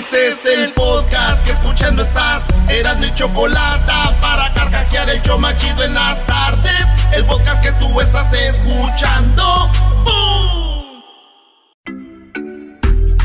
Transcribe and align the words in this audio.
Este 0.00 0.28
es 0.28 0.38
el 0.46 0.72
podcast 0.72 1.44
que 1.44 1.52
escuchando 1.52 2.00
estás. 2.00 2.48
Eran 2.70 3.00
mi 3.00 3.14
chocolate 3.14 3.92
para 4.22 4.50
carcajear 4.54 5.10
el 5.10 5.20
yo 5.20 5.36
machido 5.38 5.84
en 5.84 5.92
las 5.92 6.26
tardes. 6.26 6.86
El 7.12 7.26
podcast 7.26 7.62
que 7.62 7.70
tú 7.72 8.00
estás 8.00 8.32
escuchando. 8.32 9.70
¡Bum! 10.04 11.02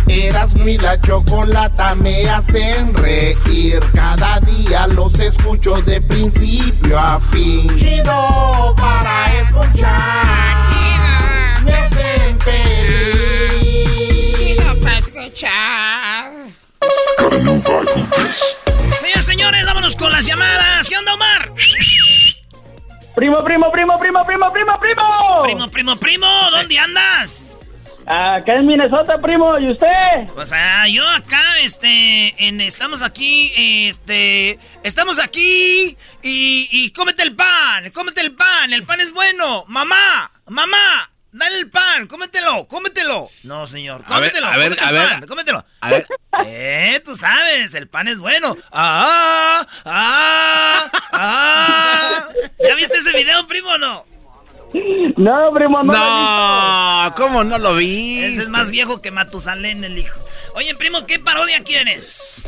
Eras 0.10 0.54
mi 0.56 0.78
la 0.78 1.00
chocolata 1.00 1.96
me 1.96 2.30
hacen 2.30 2.94
reír. 2.94 3.80
Cada 3.94 4.42
día 4.42 4.86
los 4.88 5.18
escucho 5.18 5.82
de 5.84 6.02
principio 6.02 7.00
a 7.00 7.22
fin. 7.32 7.74
Chido 7.78 8.76
para 8.76 9.34
escuchar. 9.40 10.04
Me 11.64 11.74
hacen 11.74 12.38
feliz. 12.42 13.06
Señores, 17.60 19.26
señores, 19.26 19.66
vámonos 19.66 19.96
con 19.96 20.12
las 20.12 20.26
llamadas. 20.26 20.90
¿Qué 20.90 20.98
onda, 20.98 21.14
Omar? 21.14 21.54
Primo, 23.16 23.42
primo, 23.46 23.72
primo, 23.72 23.98
primo, 23.98 24.26
primo, 24.26 24.52
primo, 24.52 24.80
primo. 24.80 25.42
Primo, 25.44 25.68
primo, 25.70 25.96
primo, 25.96 26.28
¿dónde 26.52 26.78
andas? 26.78 27.44
Acá 28.06 28.56
en 28.56 28.68
Minnesota, 28.68 29.20
primo, 29.20 29.58
¿y 29.58 29.70
usted? 29.70 30.28
Pues 30.36 30.52
ah, 30.54 30.88
yo 30.90 31.08
acá, 31.08 31.42
este, 31.62 32.36
en, 32.46 32.60
estamos 32.60 33.02
aquí, 33.02 33.54
este, 33.88 34.60
estamos 34.84 35.18
aquí 35.18 35.98
y, 36.22 36.68
y 36.72 36.92
cómete 36.92 37.24
el 37.24 37.36
pan, 37.36 37.90
cómete 37.92 38.20
el 38.20 38.36
pan, 38.36 38.74
el 38.74 38.84
pan 38.84 39.00
es 39.00 39.14
bueno. 39.14 39.64
Mamá, 39.68 40.30
mamá, 40.46 41.10
dale 41.36 41.60
el 41.60 41.70
pan, 41.70 42.08
cómetelo, 42.08 42.68
cómetelo. 42.68 43.30
No, 43.44 43.68
señor, 43.68 44.04
A 44.08 44.20
ver, 44.20 44.32
cómetelo, 44.32 44.48
a 44.48 44.58
ver, 44.58 44.70
cómete 44.78 44.86
a 44.86 44.92
ver. 44.92 45.28
cómetelo. 45.28 45.66
A 45.82 45.90
ver. 45.92 46.08
Eh, 46.48 47.02
tú 47.06 47.16
sabes, 47.16 47.74
el 47.76 47.88
pan 47.88 48.10
es 48.10 48.18
bueno. 48.18 48.58
Ah, 48.70 49.66
ah, 49.86 50.92
ah. 51.14 52.28
¿Ya 52.60 52.76
viste 52.76 52.98
ese 52.98 53.14
video, 53.14 53.48
primo, 53.48 53.70
o 53.70 53.78
no? 53.78 54.06
No, 55.16 55.52
primo, 55.54 55.82
no. 55.82 55.94
No, 55.94 57.16
¿cómo 57.16 57.46
no 57.46 57.58
lo 57.58 57.76
vi? 57.76 58.22
Ese 58.22 58.42
es 58.42 58.50
más 58.50 58.70
viejo 58.70 59.02
que 59.02 59.12
Matusalén, 59.12 59.86
el 59.86 59.98
hijo. 59.98 60.20
Oye, 60.56 60.76
primo, 60.76 61.06
¿qué 61.06 61.20
parodia 61.20 61.64
quieres? 61.64 62.42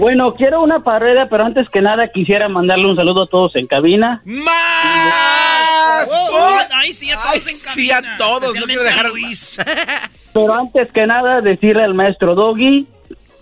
Bueno, 0.00 0.32
quiero 0.32 0.62
una 0.62 0.82
parodia, 0.82 1.28
pero 1.28 1.44
antes 1.44 1.68
que 1.68 1.82
nada 1.82 2.08
quisiera 2.08 2.48
mandarle 2.48 2.86
un 2.86 2.96
saludo 2.96 3.24
a 3.24 3.26
todos 3.26 3.54
en 3.54 3.66
cabina. 3.66 4.22
¡Más! 4.24 6.08
Oh, 6.10 6.58
Ay, 6.72 6.92
sí, 6.94 7.10
a 7.10 7.16
todos 7.20 7.26
Ay, 7.34 7.40
en 7.52 7.58
cabina. 7.60 7.72
sí, 7.74 7.90
a 7.90 8.16
todos, 8.16 8.54
no 8.54 8.64
quiero 8.64 8.82
dejar- 8.82 9.06
a 9.06 9.08
Luis. 9.10 9.58
Pero 10.32 10.54
antes 10.54 10.90
que 10.92 11.06
nada 11.06 11.42
decirle 11.42 11.82
al 11.84 11.92
maestro 11.94 12.34
Doggy 12.34 12.86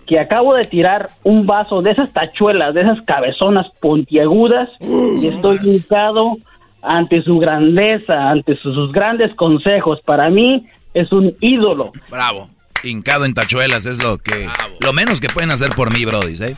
que 0.05 0.19
acabo 0.19 0.53
de 0.55 0.63
tirar 0.65 1.09
un 1.23 1.45
vaso 1.45 1.81
de 1.81 1.91
esas 1.91 2.11
tachuelas, 2.11 2.73
de 2.73 2.81
esas 2.81 3.01
cabezonas 3.03 3.67
puntiagudas 3.79 4.67
y 4.81 5.27
estoy 5.27 5.59
hincado 5.63 6.37
ante 6.81 7.21
su 7.23 7.37
grandeza, 7.39 8.29
ante 8.29 8.57
sus, 8.57 8.73
sus 8.75 8.91
grandes 8.91 9.33
consejos. 9.35 9.99
Para 10.03 10.29
mí 10.29 10.67
es 10.93 11.09
un 11.13 11.33
ídolo. 11.39 11.91
Bravo. 12.09 12.49
Hincado 12.83 13.25
en 13.25 13.33
tachuelas 13.33 13.85
es 13.85 14.01
lo 14.01 14.17
que 14.17 14.47
lo 14.79 14.93
menos 14.93 15.19
que 15.19 15.27
pueden 15.27 15.51
hacer 15.51 15.71
por 15.71 15.93
mí, 15.93 16.05
Brody, 16.05 16.35
¿eh? 16.43 16.55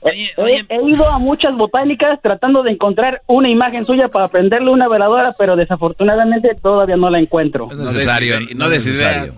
Oye, 0.00 0.32
He, 0.36 0.40
oye, 0.40 0.66
he 0.68 0.88
ido 0.88 1.08
a 1.08 1.18
muchas 1.18 1.56
botánicas 1.56 2.20
tratando 2.22 2.62
de 2.62 2.72
encontrar 2.72 3.22
una 3.26 3.48
imagen 3.48 3.84
suya 3.84 4.08
para 4.08 4.28
prenderle 4.28 4.70
una 4.70 4.88
veladora, 4.88 5.34
pero 5.38 5.56
desafortunadamente 5.56 6.50
todavía 6.62 6.96
no 6.96 7.10
la 7.10 7.18
encuentro. 7.18 7.68
No 7.72 7.84
es 7.84 7.92
necesario, 7.92 8.40
no, 8.40 8.46
no 8.54 8.68
necesario. 8.68 9.34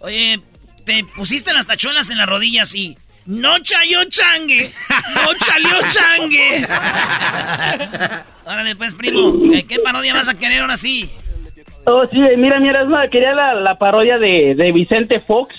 oye, 0.00 0.40
te 0.84 1.04
pusiste 1.16 1.52
las 1.52 1.66
tachuelas 1.66 2.10
en 2.10 2.18
las 2.18 2.28
rodillas 2.28 2.74
y... 2.74 2.96
No 3.26 3.58
chayó 3.58 4.04
changue, 4.04 4.70
no 5.16 5.34
chalió 5.44 5.76
changue. 5.88 6.64
Órale, 8.46 8.76
pues, 8.76 8.94
primo, 8.94 9.34
¿qué, 9.66 9.80
parodia 9.80 10.14
vas 10.14 10.28
a 10.28 10.38
querer 10.38 10.62
ahora 10.62 10.76
sí? 10.76 11.10
Oh, 11.86 12.04
sí, 12.06 12.20
mira, 12.36 12.60
mira, 12.60 12.86
quería 13.10 13.34
la, 13.34 13.54
la 13.54 13.78
parodia 13.78 14.18
de, 14.18 14.54
de 14.56 14.70
Vicente 14.70 15.18
Fox, 15.20 15.56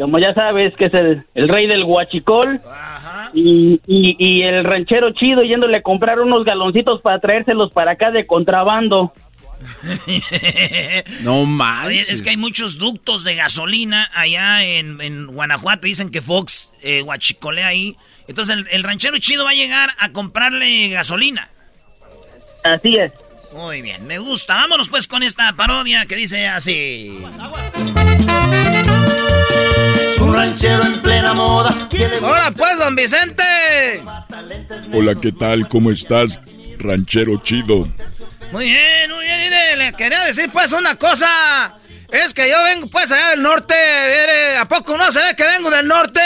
como 0.00 0.18
ya 0.18 0.32
sabes 0.34 0.74
que 0.74 0.86
es 0.86 0.94
el, 0.94 1.24
el 1.34 1.48
rey 1.48 1.66
del 1.66 1.84
huachicol, 1.84 2.60
Ajá. 2.66 3.30
y, 3.34 3.80
y, 3.86 4.16
y 4.18 4.42
el 4.42 4.64
ranchero 4.64 5.10
chido 5.12 5.42
yéndole 5.42 5.76
a 5.78 5.82
comprar 5.82 6.20
unos 6.20 6.44
galoncitos 6.44 7.02
para 7.02 7.18
traérselos 7.18 7.70
para 7.72 7.92
acá 7.92 8.10
de 8.10 8.26
contrabando. 8.26 9.12
No 11.22 11.44
manches. 11.44 12.08
es 12.10 12.22
que 12.22 12.30
hay 12.30 12.38
muchos 12.38 12.78
ductos 12.78 13.24
de 13.24 13.34
gasolina 13.34 14.08
allá 14.14 14.64
en, 14.64 15.00
en 15.02 15.26
Guanajuato. 15.26 15.86
Dicen 15.86 16.10
que 16.10 16.22
Fox 16.22 16.72
eh, 16.82 17.02
guachicolea 17.02 17.66
ahí. 17.66 17.96
Entonces 18.26 18.56
el, 18.56 18.66
el 18.70 18.82
ranchero 18.82 19.18
chido 19.18 19.44
va 19.44 19.50
a 19.50 19.54
llegar 19.54 19.90
a 19.98 20.10
comprarle 20.12 20.88
gasolina. 20.88 21.50
Así 22.64 22.96
es. 22.96 23.12
Muy 23.52 23.82
bien, 23.82 24.06
me 24.06 24.18
gusta. 24.18 24.54
Vámonos 24.54 24.88
pues 24.88 25.06
con 25.06 25.22
esta 25.22 25.52
parodia 25.54 26.06
que 26.06 26.16
dice 26.16 26.46
así. 26.46 27.18
Un 27.22 28.79
ranchero 30.40 30.84
en 30.84 30.92
plena 30.92 31.34
moda. 31.34 31.70
Ahora 32.22 32.50
pues, 32.50 32.78
don 32.78 32.96
Vicente. 32.96 33.42
Hola, 34.92 35.14
¿qué 35.14 35.32
tal? 35.32 35.68
¿Cómo 35.68 35.90
estás, 35.90 36.40
ranchero 36.78 37.36
chido? 37.42 37.84
Muy 38.50 38.64
bien, 38.64 39.10
muy 39.10 39.24
bien. 39.24 39.40
mire, 39.44 39.76
le 39.76 39.92
quería 39.92 40.24
decir 40.24 40.50
pues 40.50 40.72
una 40.72 40.94
cosa. 40.96 41.76
Es 42.10 42.32
que 42.32 42.48
yo 42.48 42.56
vengo 42.64 42.88
pues 42.88 43.12
allá 43.12 43.30
del 43.30 43.42
norte. 43.42 43.74
mire, 43.74 44.56
¿A 44.56 44.66
poco 44.66 44.96
no 44.96 45.12
se 45.12 45.18
ve 45.18 45.36
que 45.36 45.44
vengo 45.44 45.70
del 45.70 45.86
norte? 45.86 46.20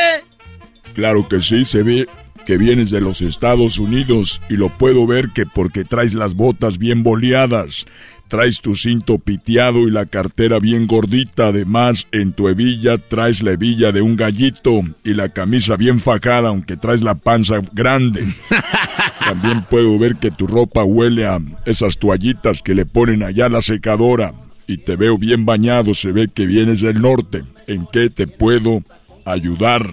Claro 0.95 1.27
que 1.29 1.41
sí, 1.41 1.65
se 1.65 1.83
ve 1.83 2.09
que 2.47 2.57
vienes 2.57 2.91
de 2.91 3.01
los 3.01 3.21
Estados 3.21 3.79
Unidos 3.79 4.41
y 4.49 4.57
lo 4.57 4.69
puedo 4.69 5.07
ver 5.07 5.31
que 5.35 5.45
porque 5.45 5.85
traes 5.85 6.15
las 6.15 6.35
botas 6.35 6.79
bien 6.79 7.03
boleadas, 7.03 7.87
traes 8.35 8.61
tu 8.61 8.75
cinto 8.75 9.19
piteado 9.19 9.87
y 9.87 9.93
la 9.93 10.07
cartera 10.07 10.59
bien 10.59 10.89
gordita, 10.89 11.47
además 11.47 12.09
en 12.11 12.33
tu 12.33 12.49
hebilla 12.49 12.99
traes 12.99 13.45
la 13.45 13.53
hebilla 13.53 13.93
de 13.93 14.03
un 14.03 14.17
gallito 14.17 14.81
y 15.05 15.15
la 15.15 15.29
camisa 15.29 15.77
bien 15.77 16.01
fajada 16.01 16.49
aunque 16.49 16.77
traes 16.77 17.01
la 17.01 17.15
panza 17.15 17.61
grande. 17.73 18.35
También 19.25 19.65
puedo 19.71 19.97
ver 20.01 20.17
que 20.17 20.33
tu 20.33 20.49
ropa 20.49 20.83
huele 20.83 21.29
a 21.29 21.41
esas 21.65 21.97
toallitas 21.97 22.61
que 22.61 22.75
le 22.75 22.87
ponen 22.87 23.23
allá 23.23 23.47
a 23.47 23.51
la 23.51 23.63
secadora 23.63 24.35
y 24.67 24.79
te 24.79 24.97
veo 24.97 25.17
bien 25.17 25.47
bañado, 25.47 25.95
se 25.95 26.11
ve 26.11 26.27
que 26.27 26.47
vienes 26.47 26.81
del 26.81 27.01
norte. 27.01 27.45
¿En 27.69 27.87
qué 27.93 28.11
te 28.11 28.27
puedo 28.27 28.83
ayudar? 29.25 29.89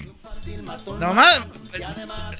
Nomás. 0.99 1.41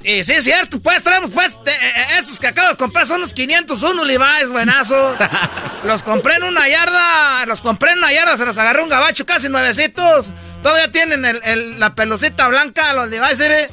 Y 0.04 0.24
sí, 0.24 0.32
es 0.34 0.44
cierto, 0.44 0.80
pues 0.80 1.04
traemos 1.04 1.30
pues 1.32 1.54
eh, 1.66 1.70
eh, 1.70 2.20
esos 2.20 2.40
que 2.40 2.48
acabo 2.48 2.70
de 2.70 2.76
comprar 2.76 3.06
son 3.06 3.22
los 3.22 3.34
501 3.34 4.04
Levi's, 4.04 4.50
buenazos. 4.52 5.18
los 5.86 6.04
compré 6.04 6.36
en 6.36 6.44
una 6.44 6.68
yarda, 6.68 7.46
los 7.46 7.62
compré 7.62 7.92
en 7.92 8.00
una 8.00 8.12
yarda, 8.12 8.36
se 8.38 8.46
los 8.46 8.58
agarré 8.58 8.82
un 8.84 8.90
gabacho 8.90 9.26
casi 9.26 9.48
nuevecitos. 9.50 10.32
Todavía 10.64 10.92
tienen 10.92 11.24
el- 11.26 11.42
el- 11.44 11.80
la 11.80 11.94
pelucita 11.96 12.48
blanca, 12.48 12.94
los 12.94 13.10
Levi's, 13.10 13.40
¿eh? 13.40 13.70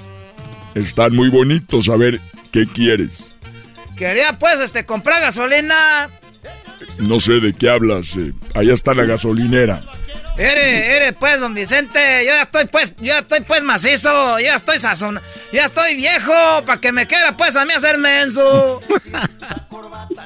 Están 0.74 1.14
muy 1.14 1.28
bonitos, 1.30 1.88
a 1.88 1.96
ver, 1.96 2.20
¿qué 2.52 2.66
quieres? 2.66 3.24
Quería 3.96 4.38
pues 4.38 4.60
este 4.60 4.84
comprar 4.86 5.20
gasolina. 5.20 6.10
No 6.98 7.18
sé 7.18 7.32
de 7.40 7.52
qué 7.52 7.68
hablas, 7.70 8.16
eh, 8.16 8.32
allá 8.54 8.74
está 8.74 8.94
la 8.94 9.04
gasolinera. 9.04 9.80
Ere, 10.38 10.96
ere, 10.96 11.12
pues, 11.12 11.40
don 11.40 11.52
Vicente, 11.52 12.24
yo 12.24 12.30
ya 12.30 12.42
estoy 12.42 12.66
pues, 12.66 12.94
yo 12.96 13.06
ya 13.06 13.18
estoy 13.18 13.40
pues 13.40 13.62
macizo, 13.64 14.38
yo 14.38 14.44
ya 14.44 14.54
estoy 14.54 14.78
sazón, 14.78 15.20
ya 15.52 15.64
estoy 15.64 15.96
viejo, 15.96 16.32
para 16.64 16.80
que 16.80 16.92
me 16.92 17.08
quiera 17.08 17.36
pues 17.36 17.56
a 17.56 17.64
mí 17.64 17.72
hacer 17.72 17.98
menso. 17.98 18.80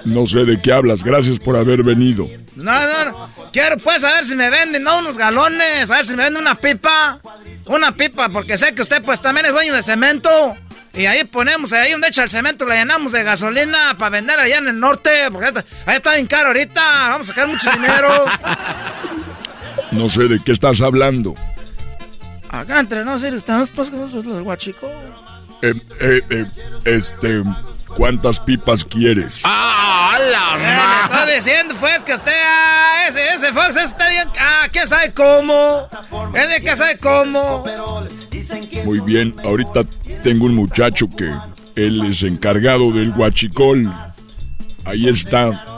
No 0.04 0.26
sé 0.26 0.44
de 0.44 0.60
qué 0.60 0.72
hablas, 0.72 1.02
gracias 1.02 1.38
por 1.38 1.56
haber 1.56 1.82
venido. 1.82 2.28
No, 2.56 2.86
no, 2.86 3.04
no. 3.04 3.30
Quiero 3.52 3.78
pues 3.78 4.02
a 4.04 4.12
ver 4.12 4.24
si 4.24 4.34
me 4.34 4.50
venden, 4.50 4.82
¿no? 4.82 4.98
Unos 4.98 5.16
galones, 5.16 5.90
a 5.90 5.96
ver 5.96 6.04
si 6.04 6.14
me 6.14 6.24
venden 6.24 6.42
una 6.42 6.56
pipa. 6.56 7.20
Una 7.66 7.92
pipa, 7.92 8.28
porque 8.28 8.58
sé 8.58 8.74
que 8.74 8.82
usted 8.82 9.02
pues 9.02 9.20
también 9.20 9.46
es 9.46 9.52
dueño 9.52 9.74
de 9.74 9.82
cemento. 9.82 10.54
Y 10.94 11.06
ahí 11.06 11.24
ponemos, 11.24 11.72
ahí 11.72 11.92
donde 11.92 12.08
echa 12.08 12.22
el 12.22 12.30
cemento, 12.30 12.66
le 12.66 12.76
llenamos 12.76 13.12
de 13.12 13.22
gasolina 13.22 13.96
para 13.96 14.10
vender 14.10 14.38
allá 14.38 14.58
en 14.58 14.68
el 14.68 14.78
norte. 14.78 15.10
Porque 15.30 15.64
ahí 15.86 15.96
está 15.96 16.14
bien 16.14 16.26
caro 16.26 16.48
ahorita, 16.48 16.80
vamos 17.10 17.28
a 17.28 17.32
sacar 17.32 17.48
mucho 17.48 17.70
dinero. 17.70 18.24
No 19.92 20.08
sé 20.08 20.22
de 20.28 20.38
qué 20.40 20.52
estás 20.52 20.80
hablando. 20.80 21.34
Acá 22.48 22.80
entre 22.80 23.04
nosotros 23.04 23.34
estamos 23.34 23.70
pues 23.70 23.88
con 23.90 24.00
los 24.00 24.42
guachicos. 24.42 24.90
Eh, 25.62 25.74
eh, 26.00 26.20
eh, 26.30 26.46
este, 26.84 27.42
¿cuántas 27.96 28.40
pipas 28.40 28.84
quieres? 28.84 29.42
¡Ah, 29.44 30.18
la 30.30 30.56
Eh, 30.56 30.58
le 30.58 30.76
ma- 30.76 31.20
estoy 31.20 31.34
diciendo 31.36 31.74
pues 31.78 32.02
que 32.02 32.14
usted, 32.14 32.32
ah, 32.34 33.06
ese, 33.08 33.34
ese 33.34 33.52
Fox 33.52 33.76
está 33.76 34.08
bien, 34.10 34.28
ah, 34.40 34.66
¿quién 34.72 34.88
sabe 34.88 35.12
cómo? 35.12 35.88
Ese 36.34 36.62
que 36.62 36.74
sabe 36.76 36.98
cómo. 36.98 37.64
Muy 38.84 38.98
bien, 39.00 39.34
ahorita 39.44 39.84
tengo 40.24 40.46
un 40.46 40.54
muchacho 40.56 41.06
que 41.16 41.30
él 41.76 42.04
es 42.06 42.22
encargado 42.24 42.90
del 42.90 43.10
huachicol. 43.10 43.90
Ahí 44.84 45.08
está. 45.08 45.71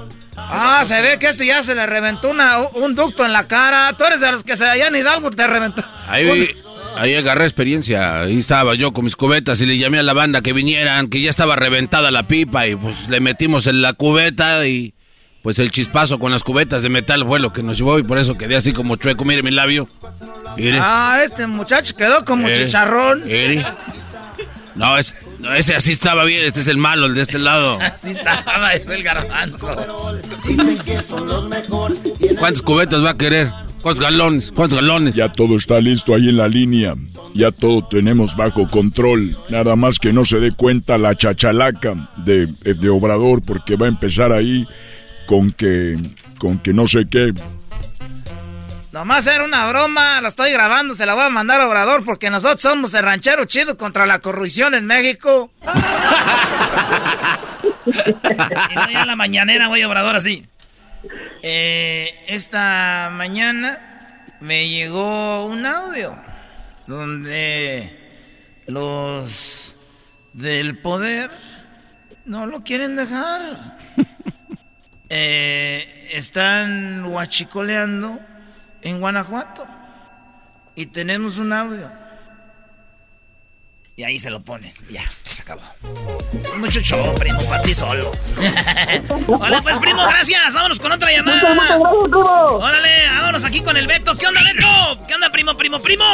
Ah, 0.50 0.84
se 0.86 1.00
ve 1.00 1.18
que 1.18 1.28
este 1.28 1.46
ya 1.46 1.62
se 1.62 1.74
le 1.74 1.86
reventó 1.86 2.30
una, 2.30 2.58
un 2.74 2.94
ducto 2.94 3.24
en 3.24 3.32
la 3.32 3.46
cara. 3.46 3.92
Tú 3.96 4.04
eres 4.04 4.20
de 4.20 4.32
los 4.32 4.44
que 4.44 4.56
se 4.56 4.64
allá 4.64 4.88
en 4.88 4.96
Hidalgo 4.96 5.30
te 5.30 5.46
reventó. 5.46 5.82
Ahí 6.08 6.54
Ahí 6.96 7.14
agarré 7.14 7.44
experiencia. 7.44 8.20
Ahí 8.20 8.38
estaba 8.38 8.74
yo 8.74 8.92
con 8.92 9.04
mis 9.04 9.16
cubetas 9.16 9.60
y 9.60 9.66
le 9.66 9.76
llamé 9.78 9.98
a 9.98 10.02
la 10.02 10.12
banda 10.12 10.42
que 10.42 10.52
vinieran, 10.52 11.08
que 11.08 11.20
ya 11.20 11.30
estaba 11.30 11.56
reventada 11.56 12.10
la 12.10 12.22
pipa 12.22 12.66
y 12.66 12.76
pues 12.76 13.08
le 13.08 13.20
metimos 13.20 13.66
en 13.66 13.82
la 13.82 13.94
cubeta 13.94 14.66
y 14.66 14.94
pues 15.42 15.58
el 15.58 15.70
chispazo 15.70 16.18
con 16.18 16.30
las 16.30 16.42
cubetas 16.44 16.82
de 16.82 16.88
metal 16.88 17.24
fue 17.26 17.40
lo 17.40 17.52
que 17.52 17.62
nos 17.62 17.78
llevó 17.78 17.98
y 17.98 18.02
por 18.02 18.18
eso 18.18 18.38
quedé 18.38 18.56
así 18.56 18.72
como 18.72 18.96
chueco. 18.96 19.24
Mire 19.24 19.42
mi 19.42 19.50
labio. 19.50 19.88
Mire. 20.56 20.78
Ah, 20.80 21.20
este 21.24 21.46
muchacho 21.46 21.96
quedó 21.96 22.24
como 22.24 22.44
Mire. 22.46 22.64
chicharrón. 22.64 23.24
Mire. 23.24 23.66
No, 24.74 24.98
es, 24.98 25.14
no, 25.38 25.54
ese 25.54 25.74
así 25.74 25.92
estaba 25.92 26.24
bien. 26.24 26.44
Este 26.44 26.60
es 26.60 26.68
el 26.68 26.78
malo, 26.78 27.06
el 27.06 27.14
de 27.14 27.22
este 27.22 27.38
lado. 27.38 27.78
Así 27.80 28.10
estaba, 28.10 28.74
es 28.74 28.88
el 28.88 29.02
garbanzo. 29.02 29.58
¿Cuántas 32.38 32.62
cubetas 32.62 33.04
va 33.04 33.10
a 33.10 33.16
querer? 33.16 33.52
¿Cuántos 33.82 34.04
galones? 34.04 34.52
¿Cuántos 34.52 34.80
galones? 34.80 35.14
Ya 35.14 35.30
todo 35.30 35.56
está 35.56 35.78
listo 35.78 36.14
ahí 36.14 36.30
en 36.30 36.38
la 36.38 36.48
línea. 36.48 36.94
Ya 37.34 37.50
todo 37.50 37.86
tenemos 37.86 38.34
bajo 38.34 38.66
control. 38.68 39.36
Nada 39.50 39.76
más 39.76 39.98
que 39.98 40.12
no 40.12 40.24
se 40.24 40.40
dé 40.40 40.52
cuenta 40.52 40.96
la 40.96 41.14
chachalaca 41.14 42.10
de, 42.24 42.46
de 42.46 42.88
Obrador 42.88 43.42
porque 43.42 43.76
va 43.76 43.86
a 43.86 43.90
empezar 43.90 44.32
ahí 44.32 44.64
con 45.26 45.50
que, 45.50 45.96
con 46.38 46.58
que 46.58 46.72
no 46.72 46.86
sé 46.86 47.04
qué. 47.10 47.34
Nomás 48.94 49.26
era 49.26 49.42
una 49.42 49.66
broma, 49.66 50.20
la 50.20 50.28
estoy 50.28 50.52
grabando, 50.52 50.94
se 50.94 51.04
la 51.04 51.14
voy 51.14 51.24
a 51.24 51.28
mandar 51.28 51.60
a 51.60 51.66
Obrador 51.66 52.04
porque 52.04 52.30
nosotros 52.30 52.60
somos 52.60 52.94
el 52.94 53.02
ranchero 53.02 53.44
chido 53.44 53.76
contra 53.76 54.06
la 54.06 54.20
corrupción 54.20 54.72
en 54.72 54.86
México. 54.86 55.50
y 57.84 58.74
no 58.76 58.90
ya 58.92 59.04
la 59.04 59.16
mañanera 59.16 59.66
voy 59.66 59.82
a 59.82 59.88
Obrador 59.88 60.14
así. 60.14 60.46
Eh, 61.42 62.14
esta 62.28 63.10
mañana 63.12 64.26
me 64.38 64.68
llegó 64.68 65.44
un 65.46 65.66
audio 65.66 66.16
donde 66.86 67.98
los 68.68 69.74
del 70.34 70.78
poder 70.78 71.32
no 72.26 72.46
lo 72.46 72.62
quieren 72.62 72.94
dejar. 72.94 73.76
Eh, 75.10 76.08
están 76.12 77.04
huachicoleando 77.04 78.18
en 78.84 79.00
Guanajuato. 79.00 79.66
Y 80.76 80.86
tenemos 80.86 81.38
un 81.38 81.52
audio. 81.52 81.90
Y 83.96 84.02
ahí 84.02 84.18
se 84.18 84.28
lo 84.28 84.42
pone. 84.42 84.74
Ya, 84.90 85.04
se 85.24 85.42
acabó. 85.42 85.62
Mucho 86.56 86.80
show, 86.80 87.14
primo, 87.14 87.38
para 87.48 87.62
ti 87.62 87.74
solo. 87.74 88.10
Vale, 89.38 89.62
pues, 89.62 89.78
primo, 89.78 90.02
gracias. 90.04 90.52
Vámonos 90.52 90.80
con 90.80 90.90
otra 90.90 91.12
llamada. 91.12 91.78
Órale, 91.78 93.08
vámonos 93.08 93.44
aquí 93.44 93.60
con 93.60 93.76
el 93.76 93.86
Beto. 93.86 94.16
¿Qué 94.16 94.26
onda, 94.26 94.42
Beto? 94.42 95.06
¿Qué 95.06 95.14
onda, 95.14 95.30
primo, 95.30 95.56
primo, 95.56 95.78
primo? 95.80 96.04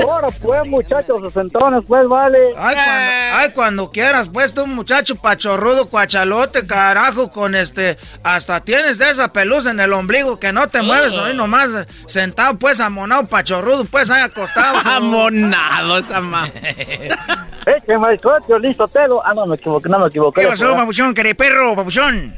Ahora 0.00 0.28
pues, 0.42 0.66
muchachos, 0.66 1.22
sesentones, 1.22 1.82
pues, 1.86 2.08
vale. 2.08 2.38
Ay, 2.56 2.74
cuando, 2.74 3.36
ay, 3.36 3.50
cuando 3.52 3.90
quieras, 3.90 4.28
pues, 4.28 4.52
tú, 4.52 4.66
muchacho 4.66 5.14
pachorrudo, 5.16 5.88
cuachalote, 5.88 6.66
carajo, 6.66 7.30
con 7.30 7.54
este... 7.54 7.98
Hasta 8.22 8.60
tienes 8.60 8.98
de 8.98 9.10
esa 9.10 9.32
pelusa 9.32 9.70
en 9.70 9.80
el 9.80 9.92
ombligo 9.92 10.40
que 10.40 10.52
no 10.52 10.68
te 10.68 10.82
mueves, 10.82 11.16
ahí 11.16 11.36
nomás 11.36 11.70
sentado, 12.06 12.58
pues, 12.58 12.80
amonado, 12.80 13.26
pachorrudo, 13.28 13.84
pues, 13.84 14.10
ahí 14.10 14.22
acostado. 14.22 14.78
Amonado, 14.84 15.98
esta 15.98 16.20
ma. 16.20 16.48
Eh, 16.80 17.80
que 17.86 17.98
me 17.98 18.14
escucho, 18.14 18.58
listo, 18.58 18.86
telo. 18.88 19.22
Ah, 19.24 19.34
no, 19.34 19.46
me 19.46 19.56
equivoqué, 19.56 19.88
no 19.88 19.98
me 19.98 20.08
equivoqué. 20.08 20.40
¿Qué 20.42 20.46
pasó, 20.48 20.74
papuchón? 20.74 21.12
¿Querés 21.14 21.34
perro, 21.34 21.76
papuchón? 21.76 22.34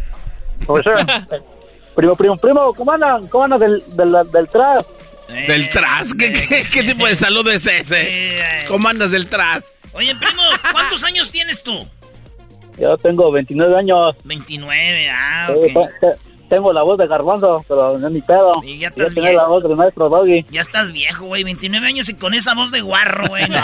O 0.67 0.83
sea, 0.83 0.95
primo, 1.95 2.17
primo, 2.17 2.37
primo, 2.37 2.75
¿cómo 2.75 2.93
andan? 2.93 3.27
¿Cómo 3.29 3.45
andan 3.45 3.61
del, 3.61 3.83
del, 3.97 4.17
del 4.33 4.49
tras? 4.49 4.85
¿Del 5.29 5.69
tras? 5.71 6.15
¿Qué, 6.15 6.33
qué, 6.33 6.65
qué 6.71 6.83
tipo 6.83 7.07
de 7.07 7.17
saludo 7.17 7.51
es 7.51 7.67
ese? 7.67 8.03
Eh, 8.43 8.65
¿Cómo 8.69 8.89
andas 8.89 9.11
del 9.11 9.29
tras? 9.29 9.63
Oye, 9.93 10.15
primo, 10.17 10.43
¿cuántos 10.73 11.05
años 11.05 11.31
tienes 11.31 11.63
tú? 11.63 11.87
Yo 12.79 12.97
tengo 12.97 13.31
29 13.31 13.77
años. 13.77 14.13
29, 14.25 15.11
ah, 15.11 15.49
Eh, 15.51 15.73
ok. 15.75 16.19
Te- 16.53 16.57
te- 16.57 16.63
tengo 16.63 16.73
la 16.73 16.83
voz 16.83 16.99
de 16.99 17.07
garbanzo, 17.07 17.65
pero 17.69 17.99
no 17.99 18.07
es 18.07 18.13
mi 18.13 18.21
pedo. 18.23 18.61
Sí, 18.63 18.79
ya 18.79 18.89
estás 18.89 19.15
bien. 19.15 19.37
la 19.37 19.47
voz 19.47 19.63
del 19.63 19.77
maestro 19.77 20.09
Doggy. 20.09 20.45
Ya 20.51 20.61
estás 20.61 20.93
viejo, 20.93 21.25
güey, 21.27 21.45
29 21.45 21.87
años 21.87 22.09
y 22.09 22.15
con 22.15 22.35
esa 22.35 22.55
voz 22.55 22.71
de 22.71 22.81
guarro, 22.81 23.29
güey. 23.29 23.49
no. 23.49 23.57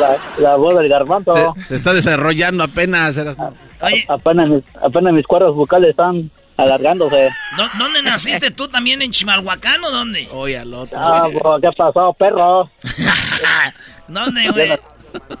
La, 0.00 0.16
la 0.38 0.56
voz 0.56 0.76
del 0.78 0.88
garbanzo. 0.88 1.54
Se, 1.56 1.64
se 1.68 1.74
está 1.76 1.92
desarrollando 1.92 2.64
apenas. 2.64 3.16
eras- 3.16 3.36
Oye, 3.82 4.04
A- 4.08 4.14
apenas, 4.14 4.48
mis, 4.48 4.62
apenas 4.82 5.12
mis 5.12 5.26
cuerdas 5.26 5.52
vocales 5.54 5.90
están 5.90 6.30
alargándose. 6.56 7.30
¿dó- 7.56 7.70
¿dónde 7.78 8.02
naciste 8.02 8.50
tú 8.50 8.68
también? 8.68 9.00
¿En 9.02 9.10
Chimalhuacán 9.10 9.82
o 9.84 9.90
dónde? 9.90 10.28
Oye, 10.32 10.58
al 10.58 10.72
otro. 10.74 10.98
Ah, 11.00 11.28
bro, 11.28 11.58
¿qué 11.60 11.68
pasó, 11.76 12.12
perro? 12.18 12.68
¿Dónde, 14.08 14.48
güey? 14.50 14.72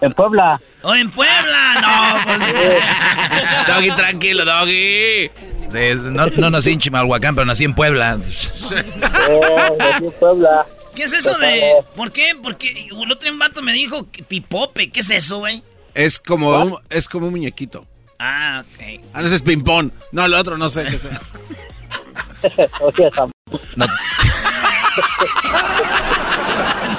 En 0.00 0.12
Puebla. 0.14 0.60
¿O 0.82 0.94
en 0.94 1.10
Puebla? 1.10 1.74
No, 1.80 2.24
pues... 2.24 3.68
Doggy, 3.68 3.90
tranquilo, 3.92 4.44
Doggy. 4.44 5.30
No, 5.72 6.26
no 6.26 6.50
nací 6.50 6.70
en 6.72 6.78
Chimalhuacán, 6.80 7.34
pero 7.34 7.44
nací 7.46 7.64
en 7.64 7.74
Puebla. 7.74 8.16
Nací 8.16 8.74
en 10.04 10.12
Puebla. 10.18 10.66
¿Qué 10.94 11.04
es 11.04 11.12
eso 11.12 11.38
de...? 11.38 11.74
¿Por 11.94 12.10
qué? 12.12 12.32
Porque 12.42 12.88
el 12.90 13.12
otro 13.12 13.30
vato 13.38 13.62
me 13.62 13.72
dijo 13.72 14.04
pipope. 14.28 14.90
¿Qué 14.90 15.00
es 15.00 15.10
eso, 15.10 15.38
güey? 15.38 15.62
Es 15.94 16.18
como 16.18 16.50
un, 16.62 16.76
es 16.90 17.08
como 17.08 17.26
un 17.26 17.32
muñequito. 17.32 17.86
Ah, 18.18 18.64
ok. 18.66 19.00
Ah, 19.14 19.20
no, 19.20 19.26
ese 19.26 19.36
es 19.36 19.42
ping-pong. 19.42 19.90
No, 20.12 20.24
el 20.24 20.34
otro 20.34 20.58
no 20.58 20.68
sé 20.68 20.84
qué 20.84 20.96
es. 20.96 21.02
O 22.80 22.90
sea, 22.90 23.10
Sam- 23.10 23.30
No, 23.76 23.84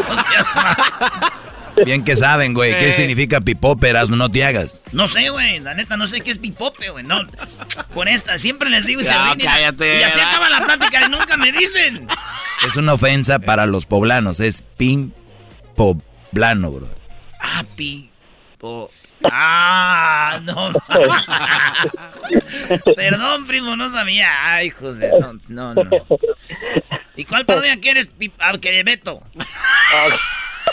O 0.09 0.13
sea, 0.15 0.45
bien 1.85 2.03
que 2.03 2.15
saben, 2.17 2.53
güey. 2.53 2.77
¿Qué 2.77 2.91
significa 2.93 3.41
pipóperas? 3.41 4.09
No 4.09 4.29
te 4.29 4.45
hagas. 4.45 4.79
no 4.91 5.07
sé, 5.07 5.29
güey. 5.29 5.59
La 5.59 5.73
neta, 5.73 5.97
no 5.97 6.07
sé 6.07 6.21
qué 6.21 6.31
es 6.31 6.39
pipope, 6.39 6.89
güey. 6.89 7.05
No, 7.05 7.25
con 7.93 8.07
esta, 8.07 8.37
siempre 8.37 8.69
les 8.69 8.85
digo 8.85 9.01
y 9.01 9.03
se 9.03 9.11
ríen 9.17 9.41
y- 9.41 9.43
cállate, 9.43 9.99
Y 9.99 10.03
así 10.03 10.17
¿verdad? 10.17 10.31
acaba 10.33 10.49
la 10.49 10.61
plática 10.65 11.05
y 11.05 11.09
nunca 11.09 11.37
me 11.37 11.51
dicen. 11.51 12.07
Es 12.65 12.75
una 12.77 12.93
ofensa 12.93 13.39
para 13.39 13.65
los 13.65 13.85
poblanos. 13.85 14.39
Es 14.39 14.61
pin 14.77 15.13
poblano, 15.75 16.71
bro. 16.71 16.89
Ah, 17.39 17.63
pipo. 17.75 18.91
Ah, 19.31 20.39
no. 20.43 20.71
Perdón, 22.95 23.45
primo, 23.47 23.75
no 23.75 23.91
sabía. 23.91 24.29
Ay, 24.53 24.69
José, 24.69 25.09
no, 25.19 25.33
no, 25.47 25.73
no. 25.75 25.89
¿Y 27.15 27.25
cuál 27.25 27.45
parodia 27.45 27.79
quieres, 27.79 28.07
pi- 28.07 28.31
ah, 28.39 28.57
que 28.59 28.83
Beto? 28.83 29.21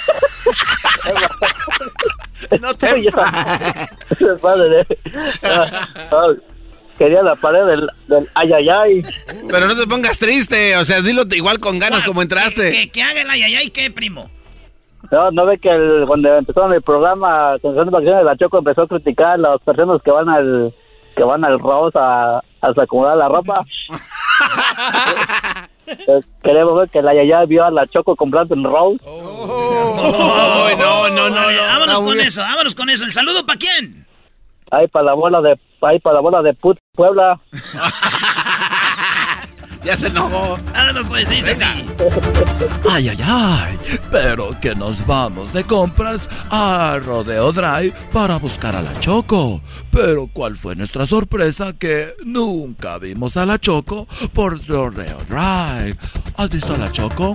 No 2.61 2.73
te... 2.75 3.11
Padre, 4.41 4.81
eh. 4.89 4.99
Ah, 5.43 5.89
ah, 6.13 6.27
Quería 6.97 7.23
la 7.23 7.37
pared 7.37 7.65
del, 7.65 7.89
del 8.09 8.29
ay, 8.35 8.53
ay, 8.53 8.69
ay. 8.69 9.03
Pero 9.49 9.69
no 9.69 9.77
te 9.77 9.87
pongas 9.87 10.19
triste. 10.19 10.77
O 10.77 10.85
sea, 10.85 11.01
dilo 11.01 11.23
igual 11.31 11.61
con 11.61 11.79
ganas 11.79 12.03
como 12.05 12.23
entraste. 12.23 12.73
Que, 12.73 12.91
que 12.91 13.03
haga 13.05 13.21
el 13.21 13.31
ayayay, 13.31 13.71
¿qué, 13.71 13.91
primo? 13.93 14.29
No, 15.13 15.31
no 15.31 15.47
ve 15.47 15.59
que 15.59 15.69
el- 15.69 16.05
cuando 16.09 16.35
empezaron 16.37 16.73
el 16.73 16.83
programa 16.83 17.53
Canción 17.63 17.85
de 17.85 17.91
Vacaciones 17.93 18.19
de 18.19 18.25
la 18.25 18.37
Choco 18.37 18.59
empezó 18.59 18.83
a 18.83 18.89
criticar 18.89 19.35
a 19.35 19.37
las 19.37 19.61
personas 19.63 20.03
que 20.03 20.11
van 20.11 20.29
al 20.29 20.75
que 21.17 21.23
van 21.23 21.45
al 21.45 21.61
Rose 21.61 21.97
a, 21.99 22.39
a 22.39 22.43
acomodar 22.83 23.17
la 23.17 23.29
ropa. 23.29 23.65
Eh, 25.89 26.21
Queremos 26.43 26.79
ver 26.79 26.89
que 26.91 27.03
la 27.03 27.15
Yaya 27.15 27.45
vio 27.47 27.65
a 27.65 27.71
la 27.71 27.87
Choco 27.87 28.15
comprando 28.17 28.55
en 28.55 28.65
Rose. 28.65 28.99
Oh, 29.05 30.69
no, 30.79 31.09
no, 31.09 31.29
no, 31.31 31.37
vámonos 31.37 32.01
No, 32.01 32.07
con 32.07 32.21
eso, 32.21 32.41
vámonos 32.41 32.75
con 32.75 32.91
eso. 32.91 33.05
¿El 33.05 33.13
saludo 33.13 33.45
para 33.47 33.59
quién? 33.59 34.07
Ahí 34.71 34.87
para 34.89 35.07
la 35.07 35.15
bola 35.15 35.41
de 35.41 35.59
ahí 35.81 35.99
para 36.01 36.15
la 36.17 36.21
bola 36.21 36.43
de 36.43 36.53
put 36.55 36.79
Puebla. 36.95 37.41
Ya 39.85 39.97
se 39.97 40.09
enojó. 40.09 40.59
Vámonos, 40.75 41.09
pues, 41.09 41.29
dice 41.29 41.53
así. 41.53 41.63
Ay, 42.91 43.09
ay, 43.09 43.19
ay, 43.23 43.79
pero 44.11 44.59
que 44.61 44.75
nos 44.75 45.07
vamos 45.07 45.53
de 45.53 45.65
compras 45.65 46.29
a 46.51 46.99
Rodeo 47.05 47.53
Drive 47.53 47.95
para 48.13 48.39
buscar 48.39 48.75
a 48.77 48.83
la 48.83 48.99
Choco. 49.01 49.61
Pero 49.91 50.29
¿cuál 50.33 50.57
fue 50.57 50.77
nuestra 50.77 51.07
sorpresa? 51.07 51.73
Que 51.73 52.15
nunca 52.25 52.99
vimos 52.99 53.37
a 53.37 53.47
la 53.47 53.59
Choco 53.59 54.07
por 54.33 54.67
Rodeo 54.67 55.19
Drive. 55.29 55.97
¿Has 56.37 56.51
visto 56.51 56.75
a 56.75 56.79
la 56.79 56.93
Choco? 56.93 57.35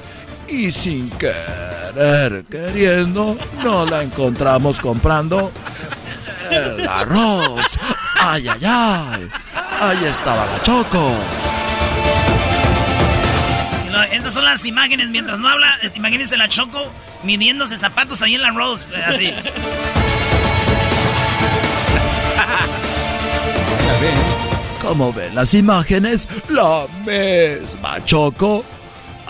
Y 0.51 0.71
sin 0.71 1.09
querer 1.11 2.43
queriendo, 2.51 3.37
no 3.63 3.85
la 3.85 4.03
encontramos 4.03 4.79
comprando 4.79 5.49
el 6.51 6.85
arroz. 6.87 7.65
¡Ay, 8.19 8.49
ay, 8.49 8.61
ay! 8.65 9.29
Ahí 9.79 10.05
estaba 10.05 10.45
la 10.45 10.61
Choco. 10.61 11.13
Estas 14.11 14.33
son 14.33 14.43
las 14.43 14.65
imágenes 14.65 15.09
mientras 15.09 15.39
no 15.39 15.47
habla. 15.47 15.79
Imagínense 15.95 16.35
la 16.35 16.49
Choco 16.49 16.91
midiéndose 17.23 17.77
zapatos 17.77 18.21
ahí 18.21 18.35
en 18.35 18.41
la 18.41 18.51
Rose. 18.51 18.91
Eh, 18.93 19.03
así. 19.05 19.33
Como 24.81 25.13
ven 25.13 25.33
las 25.33 25.53
imágenes, 25.53 26.27
la 26.49 26.87
misma 27.05 28.03
Choco 28.03 28.65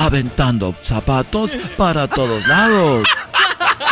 aventando 0.06 0.76
zapatos 0.82 1.52
para 1.78 2.08
todos 2.08 2.48
lados. 2.48 3.08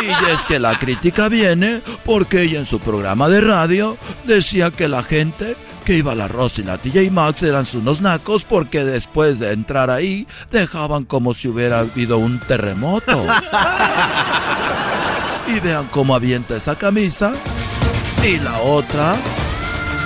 Y 0.01 0.31
es 0.31 0.41
que 0.45 0.59
la 0.59 0.77
crítica 0.79 1.27
viene 1.29 1.81
porque 2.05 2.43
ella 2.43 2.59
en 2.59 2.65
su 2.65 2.79
programa 2.79 3.27
de 3.27 3.41
radio 3.41 3.97
decía 4.25 4.71
que 4.71 4.87
la 4.87 5.03
gente 5.03 5.55
que 5.83 5.97
iba 5.97 6.13
a 6.13 6.15
la 6.15 6.27
Rosa 6.27 6.61
y 6.61 6.63
la 6.63 6.77
TJ 6.77 7.11
Maxx 7.11 7.43
eran 7.43 7.65
unos 7.73 7.99
nacos 7.99 8.45
porque 8.45 8.83
después 8.83 9.39
de 9.39 9.51
entrar 9.51 9.89
ahí 9.89 10.27
dejaban 10.51 11.03
como 11.03 11.33
si 11.33 11.47
hubiera 11.47 11.79
habido 11.79 12.17
un 12.17 12.39
terremoto. 12.39 13.25
Y 15.47 15.59
vean 15.61 15.87
cómo 15.87 16.13
avienta 16.13 16.57
esa 16.57 16.77
camisa. 16.77 17.33
Y 18.23 18.37
la 18.37 18.59
otra. 18.59 19.15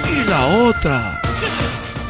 Y 0.10 0.24
la 0.24 0.46
otra. 0.46 1.23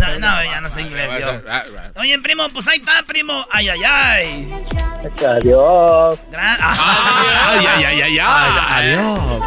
No, 0.00 0.44
ya 0.44 0.60
no 0.60 0.70
sé 0.70 0.82
inglés 0.82 1.10
yo. 1.20 2.00
Oye, 2.00 2.18
primo, 2.20 2.48
pues 2.50 2.66
ahí 2.68 2.78
está, 2.78 3.02
primo. 3.06 3.46
Ay, 3.50 3.68
ay, 3.68 3.80
ay. 3.84 4.64
Adiós. 5.26 6.18
Ay, 6.36 7.66
ay, 7.66 7.84
ay, 7.84 8.00
ay, 8.02 8.18
ay. 8.18 8.52
Adiós. 8.68 9.40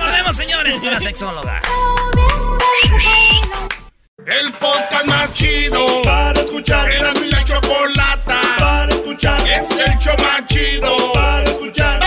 Volvemos, 0.00 0.36
señores, 0.36 0.80
con 0.80 0.90
la 0.92 1.00
sexóloga. 1.00 1.62
El 4.26 4.52
podcast 4.52 5.04
más 5.06 5.32
chido 5.34 6.02
para 6.02 6.40
escuchar. 6.40 6.90
Era 6.90 7.12
mi 7.14 7.30
la 7.30 7.42
chocolata 7.44 8.40
para 8.58 8.92
escuchar. 8.94 9.40
Es 9.40 9.70
el 9.70 9.98
show 9.98 10.14
más 10.18 10.46
chido 10.46 11.12
para 11.12 11.44
escuchar. 11.44 12.01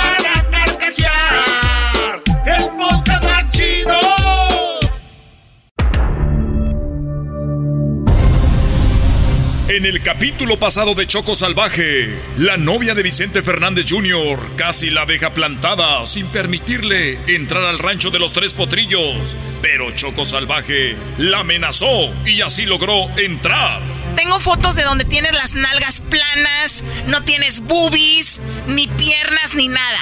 En 9.75 9.86
el 9.86 10.01
capítulo 10.01 10.58
pasado 10.58 10.96
de 10.96 11.05
Choco 11.05 11.36
Salvaje, 11.36 12.17
la 12.38 12.55
novia 12.55 12.96
de 12.96 13.03
Vicente 13.03 13.41
Fernández 13.41 13.88
Jr. 13.89 14.55
casi 14.55 14.89
la 14.89 15.05
deja 15.05 15.34
plantada 15.34 16.05
sin 16.05 16.27
permitirle 16.27 17.20
entrar 17.27 17.63
al 17.63 17.77
rancho 17.77 18.10
de 18.10 18.17
los 18.17 18.32
tres 18.32 18.53
potrillos. 18.53 19.36
Pero 19.62 19.91
Choco 19.91 20.25
Salvaje 20.25 20.96
la 21.17 21.39
amenazó 21.39 22.13
y 22.25 22.39
así 22.39 22.65
logró 22.65 23.10
entrar. 23.17 23.82
Tengo 24.15 24.39
fotos 24.39 24.75
de 24.75 24.84
donde 24.84 25.03
tienes 25.03 25.34
las 25.34 25.55
nalgas 25.55 26.00
planas, 26.00 26.86
no 27.08 27.24
tienes 27.24 27.60
boobies, 27.60 28.39
ni 28.67 28.88
piernas, 28.88 29.55
ni 29.55 29.67
nada. 29.67 30.00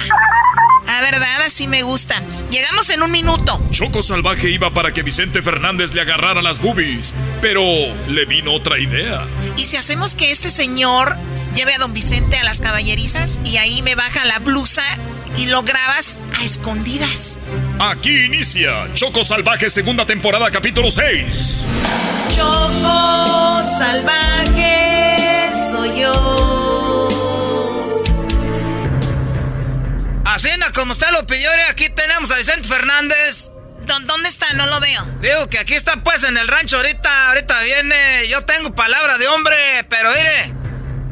A 0.86 1.00
verdad, 1.00 1.42
así 1.44 1.66
me 1.66 1.82
gusta. 1.82 2.22
Llegamos 2.50 2.90
en 2.90 3.02
un 3.02 3.10
minuto. 3.10 3.60
Choco 3.70 4.02
Salvaje 4.02 4.50
iba 4.50 4.72
para 4.72 4.92
que 4.92 5.02
Vicente 5.02 5.42
Fernández 5.42 5.92
le 5.92 6.02
agarrara 6.02 6.42
las 6.42 6.60
boobies, 6.60 7.14
pero 7.40 7.62
le 8.06 8.24
vino 8.26 8.52
otra 8.52 8.78
idea. 8.78 9.26
¿Y 9.56 9.63
si 9.64 9.76
hacemos 9.76 10.14
que 10.14 10.30
este 10.30 10.50
señor 10.50 11.16
lleve 11.54 11.74
a 11.74 11.78
don 11.78 11.94
Vicente 11.94 12.36
a 12.36 12.44
las 12.44 12.60
caballerizas 12.60 13.38
y 13.44 13.56
ahí 13.56 13.82
me 13.82 13.94
baja 13.94 14.24
la 14.24 14.38
blusa 14.38 14.82
y 15.36 15.46
lo 15.46 15.62
grabas 15.62 16.22
a 16.38 16.44
escondidas? 16.44 17.38
Aquí 17.78 18.24
inicia 18.24 18.92
Choco 18.94 19.24
Salvaje 19.24 19.70
segunda 19.70 20.06
temporada 20.06 20.50
capítulo 20.50 20.90
6. 20.90 21.62
Choco 22.36 23.62
salvaje 23.78 25.50
soy 25.70 26.00
yo. 26.00 27.08
Así 30.24 30.48
como 30.74 30.92
usted 30.92 31.06
lo 31.12 31.26
pidió, 31.26 31.48
aquí 31.70 31.88
tenemos 31.88 32.30
a 32.30 32.36
Vicente 32.36 32.68
Fernández. 32.68 33.53
¿Dó- 33.86 34.00
¿Dónde 34.00 34.28
está? 34.28 34.52
No 34.54 34.66
lo 34.66 34.80
veo. 34.80 35.04
Digo 35.20 35.48
que 35.48 35.58
aquí 35.58 35.74
está 35.74 36.02
pues 36.02 36.22
en 36.24 36.36
el 36.36 36.48
rancho 36.48 36.76
ahorita, 36.76 37.28
ahorita 37.28 37.60
viene. 37.62 38.28
Yo 38.28 38.44
tengo 38.44 38.74
palabra 38.74 39.18
de 39.18 39.28
hombre, 39.28 39.84
pero 39.88 40.10
mire, 40.10 40.54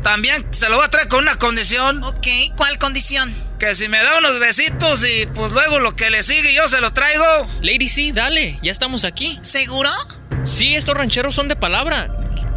también 0.02 0.46
se 0.52 0.68
lo 0.68 0.76
voy 0.76 0.84
a 0.86 0.88
traer 0.88 1.08
con 1.08 1.20
una 1.20 1.36
condición. 1.36 2.02
Ok, 2.04 2.26
¿cuál 2.56 2.78
condición? 2.78 3.34
Que 3.58 3.74
si 3.76 3.88
me 3.88 4.02
da 4.02 4.18
unos 4.18 4.40
besitos 4.40 5.04
y 5.04 5.26
pues 5.26 5.52
luego 5.52 5.78
lo 5.78 5.94
que 5.94 6.10
le 6.10 6.22
sigue 6.24 6.52
yo 6.52 6.68
se 6.68 6.80
lo 6.80 6.92
traigo. 6.92 7.24
Lady, 7.60 7.86
sí, 7.88 8.10
dale, 8.12 8.58
ya 8.62 8.72
estamos 8.72 9.04
aquí. 9.04 9.38
¿Seguro? 9.42 9.90
Sí, 10.44 10.74
estos 10.74 10.96
rancheros 10.96 11.34
son 11.34 11.46
de 11.48 11.54
palabra. 11.56 12.08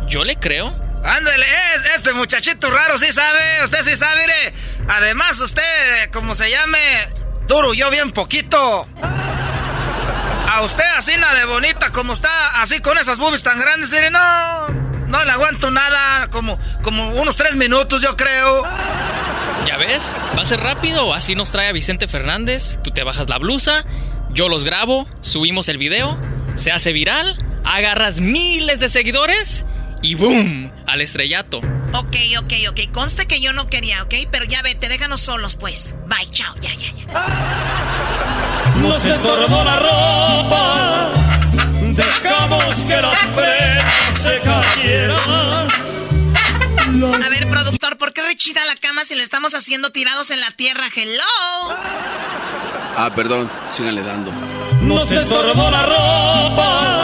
Yo 0.07 0.23
le 0.23 0.35
creo. 0.37 0.73
Ándale, 1.03 1.45
es, 1.75 1.85
este 1.97 2.13
muchachito 2.13 2.71
raro 2.71 2.97
sí 2.97 3.11
sabe, 3.13 3.63
usted 3.63 3.83
sí 3.83 3.95
sabe, 3.95 4.21
mire. 4.21 4.53
Además, 4.87 5.39
usted, 5.39 6.09
como 6.11 6.33
se 6.33 6.49
llame, 6.49 6.79
duro 7.47 7.75
yo 7.75 7.91
bien 7.91 8.11
poquito. 8.11 8.87
A 10.55 10.61
usted 10.61 10.85
así 10.97 11.11
nada 11.19 11.37
de 11.37 11.45
bonita 11.47 11.91
como 11.91 12.13
está, 12.13 12.61
así 12.61 12.79
con 12.79 12.97
esas 12.97 13.19
boobies 13.19 13.43
tan 13.43 13.59
grandes, 13.59 13.93
no, 14.09 14.67
no 15.05 15.25
le 15.25 15.31
aguanto 15.31 15.69
nada, 15.69 16.27
como, 16.27 16.57
como 16.81 17.09
unos 17.09 17.35
tres 17.35 17.57
minutos 17.57 18.01
yo 18.01 18.15
creo. 18.15 18.63
¿Ya 19.67 19.75
ves? 19.75 20.15
Va 20.33 20.43
a 20.43 20.45
ser 20.45 20.61
rápido, 20.61 21.13
así 21.13 21.35
nos 21.35 21.51
trae 21.51 21.67
a 21.67 21.73
Vicente 21.73 22.07
Fernández. 22.07 22.79
Tú 22.81 22.91
te 22.91 23.03
bajas 23.03 23.29
la 23.29 23.37
blusa, 23.37 23.83
yo 24.29 24.47
los 24.47 24.63
grabo, 24.63 25.09
subimos 25.19 25.67
el 25.67 25.77
video, 25.77 26.17
se 26.55 26.71
hace 26.71 26.93
viral, 26.93 27.37
agarras 27.65 28.21
miles 28.21 28.79
de 28.79 28.87
seguidores 28.87 29.65
y 30.01 30.15
¡boom! 30.15 30.71
Al 30.87 31.01
estrellato. 31.01 31.59
Ok, 31.93 32.15
ok, 32.39 32.53
ok. 32.69 32.91
Conste 32.91 33.25
que 33.25 33.39
yo 33.39 33.53
no 33.53 33.67
quería, 33.67 34.03
¿ok? 34.03 34.13
Pero 34.31 34.45
ya 34.45 34.61
vete, 34.61 34.89
déjanos 34.89 35.21
solos, 35.21 35.55
pues. 35.55 35.95
Bye, 36.07 36.29
chao, 36.31 36.53
ya, 36.61 36.71
ya, 36.73 36.91
ya. 36.95 37.05
Nos 38.81 39.03
estorbó 39.05 39.63
la 39.63 39.79
ropa, 39.79 41.11
dejamos 41.93 42.75
que 42.75 43.01
las 43.01 43.17
prendas 43.35 44.21
se 44.21 44.41
cayeran. 44.41 45.67
A 47.23 47.29
ver, 47.29 47.49
productor, 47.49 47.97
¿por 47.97 48.13
qué 48.13 48.21
rechina 48.21 48.65
la 48.65 48.75
cama 48.75 49.03
si 49.05 49.15
lo 49.15 49.23
estamos 49.23 49.53
haciendo 49.53 49.91
tirados 49.91 50.31
en 50.31 50.39
la 50.39 50.51
tierra? 50.51 50.85
Hello. 50.93 51.23
Ah, 52.97 53.11
perdón, 53.15 53.49
síganle 53.69 54.03
dando. 54.03 54.31
Nos 54.81 55.09
estorbó 55.11 55.69
la 55.71 55.83
ropa, 55.83 56.94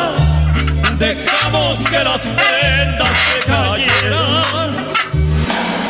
dejamos 1.01 1.79
que 1.79 2.03
las 2.03 2.22
prendas 2.22 3.10
se 3.34 3.39
cayeran. 3.51 4.93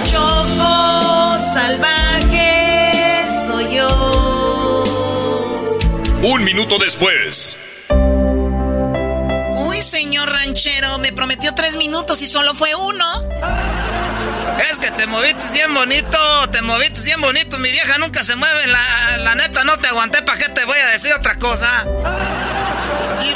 Choco 0.09 1.37
salvaje 1.53 3.25
soy 3.45 3.75
yo. 3.75 4.83
Un 6.23 6.43
minuto 6.43 6.77
después. 6.79 7.57
Uy, 9.67 9.81
señor 9.81 10.29
ranchero, 10.29 10.97
me 10.99 11.11
prometió 11.11 11.53
tres 11.53 11.75
minutos 11.75 12.21
y 12.21 12.27
solo 12.27 12.53
fue 12.53 12.73
uno. 12.73 13.05
Es 14.71 14.79
que 14.79 14.91
te 14.91 15.07
moviste 15.07 15.51
bien 15.53 15.73
bonito, 15.73 16.17
te 16.51 16.61
moviste 16.61 17.01
bien 17.03 17.19
bonito. 17.19 17.57
Mi 17.57 17.71
vieja 17.71 17.97
nunca 17.97 18.23
se 18.23 18.35
mueve, 18.37 18.67
la, 18.67 19.17
la 19.17 19.35
neta 19.35 19.65
no 19.65 19.77
te 19.77 19.89
aguanté, 19.89 20.21
¿para 20.21 20.37
qué 20.37 20.49
te 20.49 20.63
voy 20.63 20.77
a 20.77 20.87
decir 20.91 21.11
otra 21.13 21.35
cosa? 21.35 21.85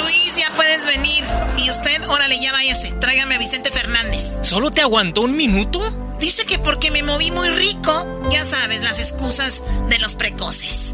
Luis, 0.01 0.36
ya 0.36 0.51
puedes 0.55 0.86
venir. 0.86 1.24
Y 1.65 1.69
usted, 1.72 2.07
órale, 2.10 2.39
ya 2.39 2.51
váyase. 2.51 2.91
Tráigame 2.91 3.34
a 3.34 3.38
Vicente 3.39 3.72
Fernández. 3.72 4.38
¿Solo 4.43 4.69
te 4.69 4.81
aguantó 4.81 5.22
un 5.22 5.36
minuto? 5.36 5.81
Dice 6.19 6.45
que 6.45 6.60
porque 6.60 6.91
me 6.91 7.01
moví 7.01 7.31
muy 7.31 7.50
rico, 7.50 8.22
ya 8.29 8.45
sabes, 8.45 8.81
las 8.81 9.00
excusas 9.00 9.63
de 9.89 9.98
los 9.98 10.13
precoces. 10.13 10.93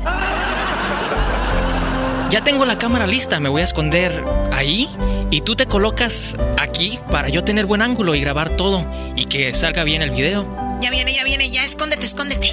Ya 2.30 2.42
tengo 2.42 2.64
la 2.64 2.78
cámara 2.78 3.06
lista, 3.06 3.42
me 3.42 3.50
voy 3.50 3.60
a 3.60 3.66
esconder 3.66 4.24
ahí 4.54 4.90
y 5.30 5.42
tú 5.42 5.58
te 5.58 5.66
colocas 5.66 6.38
aquí 6.58 6.98
para 7.12 7.28
yo 7.28 7.44
tener 7.44 7.66
buen 7.66 7.82
ángulo 7.82 8.16
y 8.16 8.22
grabar 8.22 8.56
todo 8.56 8.90
y 9.18 9.26
que 9.26 9.54
salga 9.54 9.84
bien 9.84 10.02
el 10.02 10.12
video. 10.12 10.48
Ya 10.80 10.90
viene, 10.90 11.14
ya 11.14 11.26
viene, 11.26 11.52
ya 11.52 11.66
escóndete, 11.66 12.06
escóndete. 12.06 12.50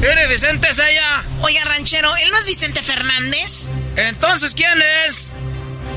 ¡Eres 0.00 0.28
Vicente 0.28 0.72
Sella! 0.72 1.24
Oiga, 1.42 1.64
ranchero, 1.64 2.14
¿él 2.14 2.30
no 2.30 2.38
es 2.38 2.46
Vicente 2.46 2.80
Fernández? 2.80 3.72
Entonces, 3.96 4.54
¿quién 4.54 4.80
es? 5.08 5.34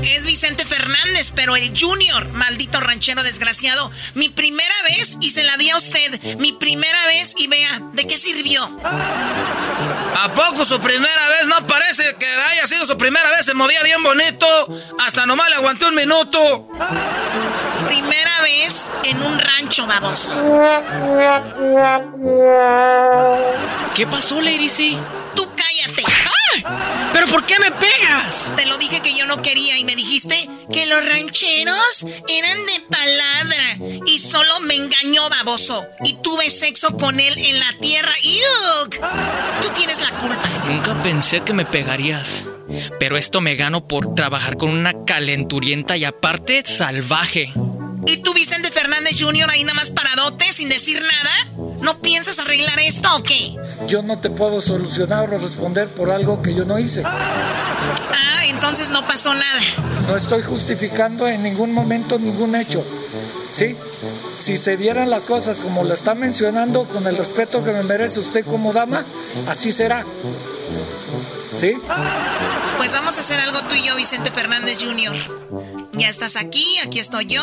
Es 0.02 0.24
Vicente 0.24 0.64
Fernández, 0.64 1.32
pero 1.34 1.56
el 1.56 1.72
Junior, 1.78 2.28
maldito 2.28 2.80
ranchero 2.80 3.22
desgraciado. 3.22 3.90
Mi 4.14 4.28
primera 4.28 4.74
vez 4.88 5.18
y 5.20 5.30
se 5.30 5.44
la 5.44 5.56
di 5.56 5.70
a 5.70 5.76
usted. 5.76 6.36
Mi 6.38 6.52
primera 6.52 7.06
vez 7.06 7.34
y 7.36 7.46
vea, 7.46 7.82
¿de 7.92 8.06
qué 8.06 8.16
sirvió? 8.16 8.62
¿A 8.84 10.34
poco 10.34 10.64
su 10.64 10.80
primera 10.80 11.28
vez? 11.28 11.48
No 11.48 11.66
parece 11.66 12.16
que 12.18 12.26
haya 12.26 12.66
sido 12.66 12.86
su 12.86 12.96
primera 12.96 13.30
vez. 13.30 13.46
Se 13.46 13.54
movía 13.54 13.82
bien 13.82 14.02
bonito. 14.02 14.46
Hasta 15.04 15.26
nomás 15.26 15.48
le 15.50 15.56
aguanté 15.56 15.86
un 15.86 15.94
minuto. 15.94 16.68
Primera 17.86 18.40
vez 18.42 18.90
en 19.04 19.22
un 19.22 19.38
rancho, 19.38 19.86
baboso. 19.86 20.32
¿Qué 23.94 24.06
pasó, 24.06 24.40
Lady 24.40 24.68
C? 24.68 24.98
¿Pero 27.12 27.26
por 27.26 27.44
qué 27.46 27.58
me 27.58 27.70
pegas? 27.72 28.52
Te 28.56 28.66
lo 28.66 28.78
dije 28.78 29.00
que 29.00 29.16
yo 29.16 29.26
no 29.26 29.42
quería 29.42 29.78
y 29.78 29.84
me 29.84 29.96
dijiste 29.96 30.48
que 30.72 30.86
los 30.86 31.04
rancheros 31.04 32.04
eran 32.28 32.66
de 32.66 32.80
palabra 32.90 34.00
y 34.06 34.18
solo 34.18 34.60
me 34.60 34.74
engañó, 34.74 35.28
baboso. 35.28 35.86
Y 36.04 36.14
tuve 36.22 36.50
sexo 36.50 36.96
con 36.96 37.20
él 37.20 37.34
en 37.36 37.58
la 37.58 37.72
tierra. 37.80 38.12
¡Yuk! 38.22 39.00
Tú 39.60 39.68
tienes 39.74 40.00
la 40.00 40.10
culpa. 40.18 40.48
Nunca 40.66 41.02
pensé 41.02 41.42
que 41.42 41.52
me 41.52 41.64
pegarías. 41.64 42.44
Pero 43.00 43.16
esto 43.16 43.40
me 43.40 43.56
gano 43.56 43.86
por 43.86 44.14
trabajar 44.14 44.56
con 44.56 44.70
una 44.70 44.92
calenturienta 45.04 45.96
y 45.96 46.04
aparte 46.04 46.62
salvaje. 46.66 47.52
¿Y 48.06 48.18
tú, 48.18 48.34
Vicente 48.34 48.70
Fernández 48.70 49.16
Jr., 49.18 49.50
ahí 49.50 49.64
nada 49.64 49.74
más 49.74 49.90
paradote, 49.90 50.52
sin 50.52 50.68
decir 50.68 51.00
nada? 51.00 51.67
¿No 51.80 51.98
piensas 52.00 52.38
arreglar 52.38 52.78
esto 52.80 53.08
o 53.16 53.22
qué? 53.22 53.56
Yo 53.86 54.02
no 54.02 54.18
te 54.18 54.30
puedo 54.30 54.60
solucionar 54.60 55.32
o 55.32 55.38
responder 55.38 55.88
por 55.88 56.10
algo 56.10 56.42
que 56.42 56.54
yo 56.54 56.64
no 56.64 56.78
hice. 56.78 57.02
Ah, 57.04 58.44
entonces 58.46 58.90
no 58.90 59.06
pasó 59.06 59.32
nada. 59.34 59.60
No 60.08 60.16
estoy 60.16 60.42
justificando 60.42 61.28
en 61.28 61.42
ningún 61.42 61.72
momento 61.72 62.18
ningún 62.18 62.54
hecho. 62.56 62.84
¿Sí? 63.50 63.76
Si 64.36 64.56
se 64.56 64.76
dieran 64.76 65.10
las 65.10 65.24
cosas 65.24 65.58
como 65.58 65.84
lo 65.84 65.94
está 65.94 66.14
mencionando, 66.14 66.84
con 66.84 67.06
el 67.06 67.16
respeto 67.16 67.64
que 67.64 67.72
me 67.72 67.82
merece 67.82 68.20
usted 68.20 68.44
como 68.44 68.72
dama, 68.72 69.04
así 69.48 69.72
será. 69.72 70.04
¿Sí? 71.58 71.74
Pues 72.76 72.92
vamos 72.92 73.16
a 73.16 73.20
hacer 73.20 73.40
algo 73.40 73.62
tú 73.68 73.74
y 73.74 73.84
yo, 73.86 73.96
Vicente 73.96 74.30
Fernández 74.30 74.78
Jr. 74.80 75.77
Ya 75.98 76.08
estás 76.08 76.36
aquí, 76.36 76.64
aquí 76.84 77.00
estoy 77.00 77.26
yo. 77.26 77.42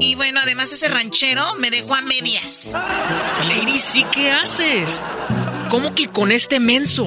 Y 0.00 0.16
bueno, 0.16 0.40
además 0.42 0.72
ese 0.72 0.88
ranchero 0.88 1.42
me 1.58 1.70
dejó 1.70 1.94
a 1.94 2.02
medias. 2.02 2.72
Lady, 3.48 3.78
¿sí 3.78 4.04
qué 4.12 4.32
haces? 4.32 5.04
¿Cómo 5.70 5.92
que 5.94 6.08
con 6.08 6.32
este 6.32 6.58
menso? 6.58 7.06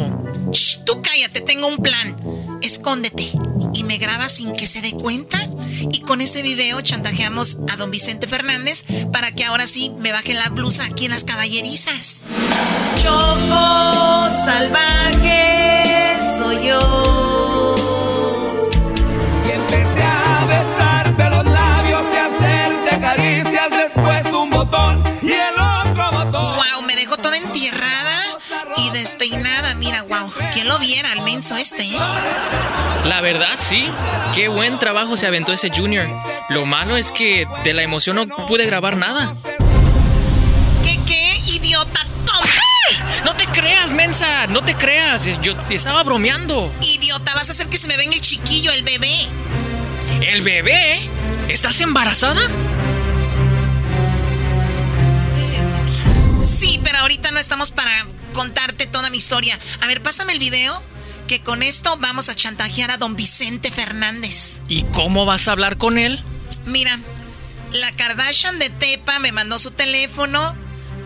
Shh, 0.52 0.86
tú 0.86 1.02
cállate, 1.02 1.42
tengo 1.42 1.68
un 1.68 1.78
plan. 1.78 2.16
Escóndete 2.62 3.30
y 3.74 3.84
me 3.84 3.98
grabas 3.98 4.34
sin 4.34 4.54
que 4.54 4.66
se 4.66 4.82
dé 4.82 4.92
cuenta. 4.92 5.38
Y 5.92 6.00
con 6.02 6.22
ese 6.22 6.42
video 6.42 6.80
chantajeamos 6.80 7.58
a 7.70 7.76
don 7.76 7.92
Vicente 7.92 8.28
Fernández 8.28 8.86
para 9.12 9.32
que 9.34 9.44
ahora 9.44 9.68
sí 9.68 9.92
me 10.00 10.14
baje 10.14 10.34
la 10.34 10.48
blusa 10.50 10.86
aquí 10.86 11.06
en 11.06 11.12
las 11.12 11.26
caballerizas. 11.26 12.22
Choco 13.02 14.30
salvaje 14.46 16.18
soy 16.38 16.68
yo. 16.68 17.01
Wow, 26.62 26.84
me 26.84 26.96
dejó 26.96 27.18
toda 27.18 27.38
entierrada 27.38 28.38
y 28.78 28.92
despeinada. 28.92 29.74
Mira, 29.76 30.04
wow, 30.04 30.32
¿quién 30.54 30.68
lo 30.68 30.78
viera 30.78 31.12
al 31.12 31.22
menso 31.22 31.58
este, 31.58 31.84
eh? 31.84 31.98
La 33.06 33.20
verdad, 33.22 33.56
sí. 33.56 33.90
Qué 34.36 34.48
buen 34.48 34.78
trabajo 34.78 35.18
se 35.18 35.26
aventó 35.26 35.54
ese 35.54 35.72
Junior. 35.76 36.08
Lo 36.50 36.68
malo 36.68 36.98
es 36.98 37.12
que 37.12 37.48
de 37.64 37.74
la 37.74 37.82
emoción 37.82 38.16
no 38.16 38.28
pude 38.28 38.68
grabar 38.68 38.96
nada. 38.96 39.34
¿Qué, 40.84 41.00
qué, 41.06 41.40
idiota? 41.48 42.00
¡Toma! 42.26 43.26
No 43.26 43.36
te 43.36 43.46
creas, 43.48 43.92
mensa, 43.94 44.46
no 44.48 44.62
te 44.64 44.76
creas. 44.76 45.42
Yo 45.42 45.54
estaba 45.72 46.04
bromeando. 46.04 46.72
Idiota, 46.82 47.34
vas 47.34 47.50
a 47.50 47.54
hacer 47.54 47.70
que 47.70 47.78
se 47.78 47.88
me 47.88 47.98
venga 47.98 48.14
el 48.14 48.22
chiquillo, 48.22 48.72
el 48.72 48.84
bebé. 48.84 49.28
¿El 50.22 50.42
bebé? 50.44 51.10
¿Estás 51.48 51.82
embarazada? 51.82 52.42
Ahorita 57.02 57.32
no 57.32 57.40
estamos 57.40 57.72
para 57.72 57.92
contarte 58.34 58.86
toda 58.88 59.10
mi 59.10 59.18
historia. 59.18 59.60
A 59.82 59.88
ver, 59.88 60.02
pásame 60.02 60.32
el 60.34 60.40
video, 60.40 60.82
que 61.28 61.42
con 61.42 61.64
esto 61.64 61.98
vamos 61.98 62.30
a 62.30 62.36
chantajear 62.36 62.92
a 62.92 62.98
don 62.98 63.16
Vicente 63.16 63.72
Fernández. 63.72 64.60
¿Y 64.68 64.84
cómo 64.84 65.26
vas 65.26 65.48
a 65.48 65.54
hablar 65.54 65.78
con 65.78 65.98
él? 65.98 66.24
Mira, 66.66 67.00
la 67.72 67.92
Kardashian 67.94 68.60
de 68.60 68.70
Tepa 68.70 69.20
me 69.20 69.32
mandó 69.32 69.58
su 69.60 69.72
teléfono. 69.72 70.56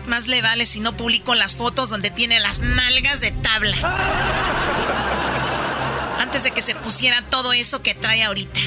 Más 0.06 0.26
le 0.28 0.42
vale 0.42 0.66
si 0.66 0.80
no 0.80 0.96
publico 0.96 1.34
las 1.34 1.56
fotos 1.56 1.90
donde 1.90 2.10
tiene 2.10 2.40
las 2.40 2.60
nalgas 2.60 3.20
de 3.20 3.32
tabla. 3.32 3.76
Antes 6.20 6.44
de 6.44 6.52
que 6.52 6.62
se 6.62 6.74
pusiera 6.74 7.20
todo 7.22 7.52
eso 7.52 7.82
que 7.82 7.94
trae 7.94 8.22
ahorita. 8.22 8.60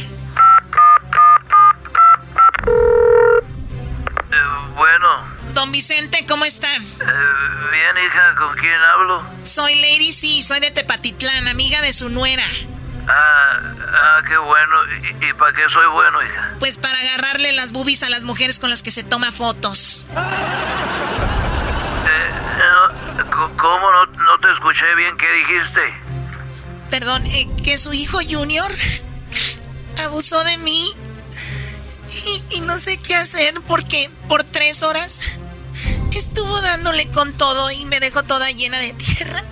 Don 5.59 5.73
Vicente, 5.73 6.25
¿cómo 6.25 6.45
está? 6.45 6.73
Eh, 6.73 6.79
bien, 7.01 8.05
hija, 8.05 8.33
¿con 8.37 8.55
quién 8.55 8.79
hablo? 8.81 9.21
Soy 9.43 9.75
Lady 9.75 10.13
C, 10.13 10.41
soy 10.41 10.61
de 10.61 10.71
Tepatitlán, 10.71 11.49
amiga 11.49 11.81
de 11.81 11.91
su 11.91 12.07
nuera. 12.07 12.45
Ah, 13.09 13.59
ah 13.91 14.21
qué 14.25 14.37
bueno. 14.37 14.75
¿Y, 15.03 15.25
y 15.25 15.33
para 15.33 15.51
qué 15.51 15.63
soy 15.67 15.85
bueno, 15.87 16.23
hija? 16.23 16.55
Pues 16.59 16.77
para 16.77 16.97
agarrarle 16.97 17.51
las 17.51 17.73
boobies 17.73 18.03
a 18.03 18.09
las 18.09 18.23
mujeres 18.23 18.57
con 18.57 18.69
las 18.69 18.83
que 18.83 18.91
se 18.91 19.03
toma 19.03 19.33
fotos. 19.33 20.05
Eh, 20.11 20.15
no, 22.57 23.57
¿Cómo 23.57 23.91
no, 23.91 24.05
no 24.05 24.39
te 24.39 24.53
escuché 24.53 24.95
bien? 24.95 25.17
¿Qué 25.17 25.29
dijiste? 25.29 25.93
Perdón, 26.89 27.25
eh, 27.25 27.49
que 27.65 27.77
su 27.77 27.91
hijo 27.91 28.19
Junior 28.19 28.71
abusó 30.05 30.41
de 30.45 30.57
mí. 30.57 30.95
Y, 32.25 32.55
y, 32.55 32.61
no 32.61 32.77
sé 32.77 32.97
qué 32.97 33.13
hacer 33.13 33.61
porque 33.67 34.09
por 34.27 34.43
tres 34.43 34.81
horas 34.81 35.38
estuvo 36.17 36.61
dándole 36.61 37.09
con 37.11 37.33
todo 37.37 37.69
y 37.71 37.85
me 37.85 37.99
dejó 37.99 38.23
toda 38.23 38.49
llena 38.51 38.79
de 38.79 38.93
tierra. 38.93 39.43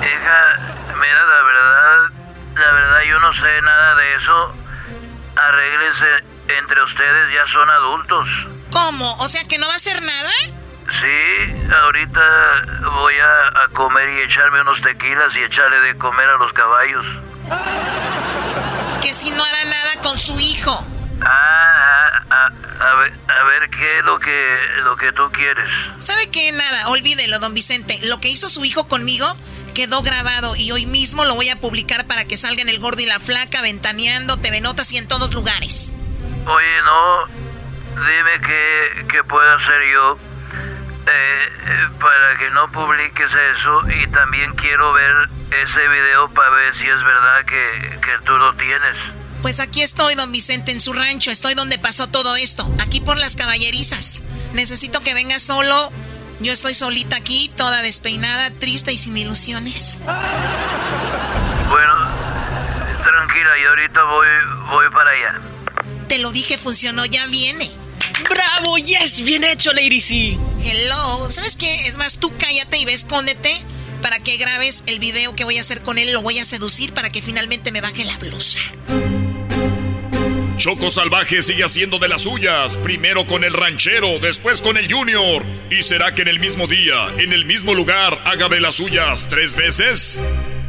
Hija, 0.00 0.40
mira, 0.96 1.24
la 1.24 1.42
verdad, 1.42 2.10
la 2.54 2.72
verdad 2.72 3.02
yo 3.08 3.20
no 3.20 3.32
sé 3.32 3.62
nada 3.62 3.94
de 3.94 4.14
eso. 4.14 4.54
Arréglense 5.36 6.24
entre 6.58 6.82
ustedes, 6.82 7.34
ya 7.34 7.46
son 7.46 7.70
adultos. 7.70 8.28
¿Cómo? 8.72 9.14
O 9.18 9.28
sea 9.28 9.42
que 9.44 9.58
no 9.58 9.66
va 9.66 9.72
a 9.72 9.76
hacer 9.76 10.02
nada. 10.02 10.30
Sí, 11.00 11.68
ahorita 11.82 12.20
voy 12.92 13.14
a, 13.18 13.64
a 13.64 13.68
comer 13.74 14.08
y 14.08 14.22
echarme 14.22 14.60
unos 14.62 14.82
tequilas 14.82 15.34
y 15.36 15.42
echarle 15.44 15.80
de 15.80 15.96
comer 15.96 16.28
a 16.28 16.36
los 16.38 16.52
caballos. 16.52 17.06
Que 19.00 19.14
si 19.14 19.30
no 19.30 19.42
hará 19.42 19.64
nada 19.64 20.02
con 20.02 20.18
su 20.18 20.38
hijo. 20.40 20.84
Ah, 21.22 22.22
a, 22.30 22.50
a, 22.80 22.94
ver, 22.96 23.12
a 23.28 23.44
ver 23.44 23.70
qué 23.70 23.98
es 23.98 24.04
lo 24.04 24.18
que, 24.18 24.58
lo 24.82 24.96
que 24.96 25.12
tú 25.12 25.30
quieres. 25.32 25.70
¿Sabe 25.98 26.30
qué? 26.30 26.50
Nada, 26.52 26.88
olvídelo, 26.88 27.38
don 27.38 27.54
Vicente. 27.54 27.98
Lo 28.02 28.20
que 28.20 28.28
hizo 28.28 28.48
su 28.48 28.64
hijo 28.64 28.88
conmigo 28.88 29.26
quedó 29.74 30.02
grabado 30.02 30.56
y 30.56 30.72
hoy 30.72 30.86
mismo 30.86 31.24
lo 31.24 31.34
voy 31.34 31.50
a 31.50 31.60
publicar 31.60 32.06
para 32.06 32.24
que 32.24 32.36
salga 32.36 32.62
en 32.62 32.68
El 32.68 32.80
Gordo 32.80 33.00
y 33.02 33.06
la 33.06 33.20
Flaca, 33.20 33.62
Ventaneando, 33.62 34.38
TV 34.38 34.60
Notas 34.60 34.92
y 34.92 34.98
en 34.98 35.06
todos 35.06 35.34
lugares. 35.34 35.96
Oye, 36.46 36.82
no, 36.82 37.26
dime 37.94 38.46
qué, 38.46 39.06
qué 39.08 39.24
puedo 39.24 39.54
hacer 39.54 39.82
yo 39.92 40.18
eh, 41.06 41.48
eh, 41.66 41.88
para 42.00 42.38
que 42.38 42.50
no 42.50 42.70
publiques 42.72 43.32
eso 43.52 43.82
y 43.90 44.06
también 44.08 44.54
quiero 44.54 44.92
ver 44.92 45.28
ese 45.62 45.86
video 45.88 46.32
para 46.32 46.50
ver 46.50 46.74
si 46.76 46.88
es 46.88 47.02
verdad 47.02 47.44
que, 47.44 48.00
que 48.00 48.18
tú 48.24 48.36
lo 48.38 48.54
tienes. 48.56 48.96
Pues 49.42 49.58
aquí 49.58 49.80
estoy, 49.80 50.14
don 50.14 50.30
Vicente, 50.32 50.70
en 50.70 50.80
su 50.80 50.92
rancho. 50.92 51.30
Estoy 51.30 51.54
donde 51.54 51.78
pasó 51.78 52.08
todo 52.08 52.36
esto, 52.36 52.70
aquí 52.80 53.00
por 53.00 53.18
las 53.18 53.36
caballerizas. 53.36 54.22
Necesito 54.52 55.00
que 55.00 55.14
venga 55.14 55.40
solo. 55.40 55.90
Yo 56.40 56.52
estoy 56.52 56.74
solita 56.74 57.16
aquí, 57.16 57.50
toda 57.56 57.82
despeinada, 57.82 58.50
triste 58.50 58.92
y 58.92 58.98
sin 58.98 59.16
ilusiones. 59.16 59.98
Bueno, 61.68 61.94
tranquila, 63.02 63.50
y 63.62 63.66
ahorita 63.66 64.02
voy, 64.04 64.26
voy 64.70 64.90
para 64.90 65.10
allá. 65.10 65.40
Te 66.08 66.18
lo 66.18 66.32
dije, 66.32 66.58
funcionó, 66.58 67.04
ya 67.06 67.26
viene. 67.26 67.70
¡Bravo! 68.28 68.76
¡Yes! 68.78 69.22
Bien 69.22 69.44
hecho, 69.44 69.72
Lady 69.72 70.00
C. 70.00 70.38
Hello. 70.62 71.30
¿Sabes 71.30 71.56
qué? 71.56 71.86
Es 71.86 71.96
más, 71.96 72.18
tú 72.18 72.32
cállate 72.38 72.78
y 72.78 72.84
ve, 72.84 72.92
escóndete 72.92 73.62
para 74.02 74.18
que 74.18 74.36
grabes 74.36 74.84
el 74.86 74.98
video 74.98 75.36
que 75.36 75.44
voy 75.44 75.58
a 75.58 75.60
hacer 75.60 75.82
con 75.82 75.98
él. 75.98 76.12
Lo 76.12 76.22
voy 76.22 76.38
a 76.38 76.44
seducir 76.44 76.94
para 76.94 77.10
que 77.10 77.22
finalmente 77.22 77.70
me 77.72 77.80
baje 77.80 78.04
la 78.04 78.16
blusa. 78.18 78.58
Choco 80.60 80.90
Salvaje 80.90 81.42
sigue 81.42 81.64
haciendo 81.64 81.98
de 81.98 82.06
las 82.06 82.20
suyas, 82.20 82.76
primero 82.76 83.26
con 83.26 83.44
el 83.44 83.54
ranchero, 83.54 84.18
después 84.18 84.60
con 84.60 84.76
el 84.76 84.92
junior. 84.92 85.42
¿Y 85.70 85.82
será 85.82 86.14
que 86.14 86.20
en 86.20 86.28
el 86.28 86.38
mismo 86.38 86.66
día, 86.66 87.08
en 87.16 87.32
el 87.32 87.46
mismo 87.46 87.72
lugar, 87.72 88.18
haga 88.26 88.50
de 88.50 88.60
las 88.60 88.74
suyas 88.74 89.26
tres 89.30 89.56
veces? 89.56 90.22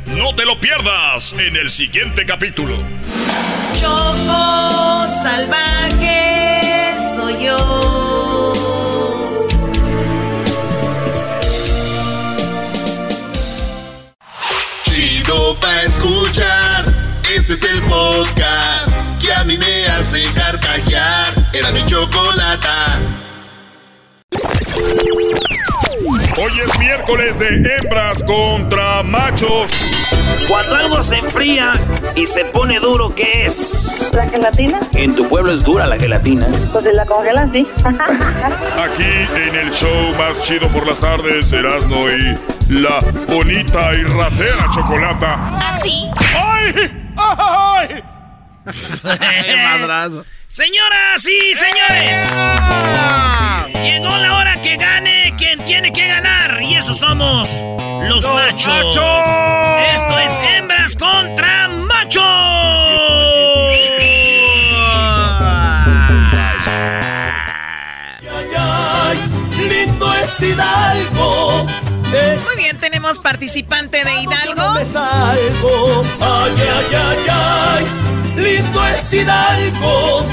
No 0.06 0.34
te 0.34 0.46
lo 0.46 0.62
pierdas 0.62 1.34
en 1.34 1.58
el 1.58 1.70
siguiente 1.70 2.26
capítulo. 2.26 2.78
Choco 3.82 5.10
Salvaje 5.24 6.96
soy 7.14 7.44
yo. 7.44 8.54
Chido 14.90 15.60
pa' 15.60 15.82
escuchar. 15.82 16.96
Este 17.36 17.54
es 17.54 17.64
el 17.64 17.82
podcast 17.84 18.81
mi 21.82 21.90
chocolata. 21.90 23.00
Hoy 26.38 26.52
es 26.66 26.80
miércoles 26.80 27.40
de 27.40 27.48
hembras 27.48 28.24
contra 28.24 29.04
machos. 29.04 29.72
Cuando 30.48 30.76
algo 30.76 31.02
se 31.04 31.18
enfría 31.18 31.74
y 32.16 32.26
se 32.26 32.46
pone 32.46 32.80
duro, 32.80 33.14
¿qué 33.14 33.46
es? 33.46 34.12
¿La 34.14 34.28
gelatina? 34.28 34.80
En 34.94 35.16
tu 35.16 35.28
pueblo 35.28 35.52
es 35.52 35.64
dura 35.64 35.86
la 35.86 35.98
gelatina. 35.98 36.48
Pues 36.72 36.84
si 36.84 36.92
la 36.94 37.06
congelan, 37.06 37.52
sí. 37.52 37.68
Aquí 37.86 39.28
en 39.36 39.56
el 39.56 39.72
show 39.72 40.16
más 40.18 40.44
chido 40.44 40.68
por 40.70 40.88
las 40.88 41.00
tardes, 41.00 41.52
Erasmo 41.54 42.10
y 42.10 42.38
la 42.70 43.00
bonita 43.28 43.94
y 43.94 44.04
ratera 44.04 44.70
chocolata. 44.74 45.58
¿Así? 45.58 46.10
¡Ay! 46.34 46.92
¡Ay! 47.18 48.04
madrazo. 49.64 50.26
Señoras 50.52 51.26
y 51.26 51.56
señores, 51.56 52.20
llegó 53.82 54.18
la 54.18 54.36
hora 54.36 54.62
que 54.62 54.76
gane 54.76 55.34
quien 55.38 55.64
tiene 55.64 55.94
que 55.94 56.06
ganar. 56.10 56.62
Y 56.62 56.76
esos 56.76 56.98
somos 56.98 57.64
los, 58.10 58.28
machos. 58.28 58.98
Esto 59.96 60.20
es 60.20 60.38
hembras 60.44 60.98
contra 60.98 61.70
machos. 61.70 62.26
lindo 69.70 70.14
es 70.16 70.42
Hidalgo. 70.42 71.66
Muy 72.44 72.56
bien, 72.58 72.78
tenemos 72.78 73.20
participante 73.20 74.04
de 74.04 74.16
Hidalgo. 74.16 74.74
Ay, 76.20 76.56
ay, 76.60 77.28
ay. 77.30 78.11
Lindo 78.42 78.88
es 78.88 79.14
Hidalgo. 79.14 80.26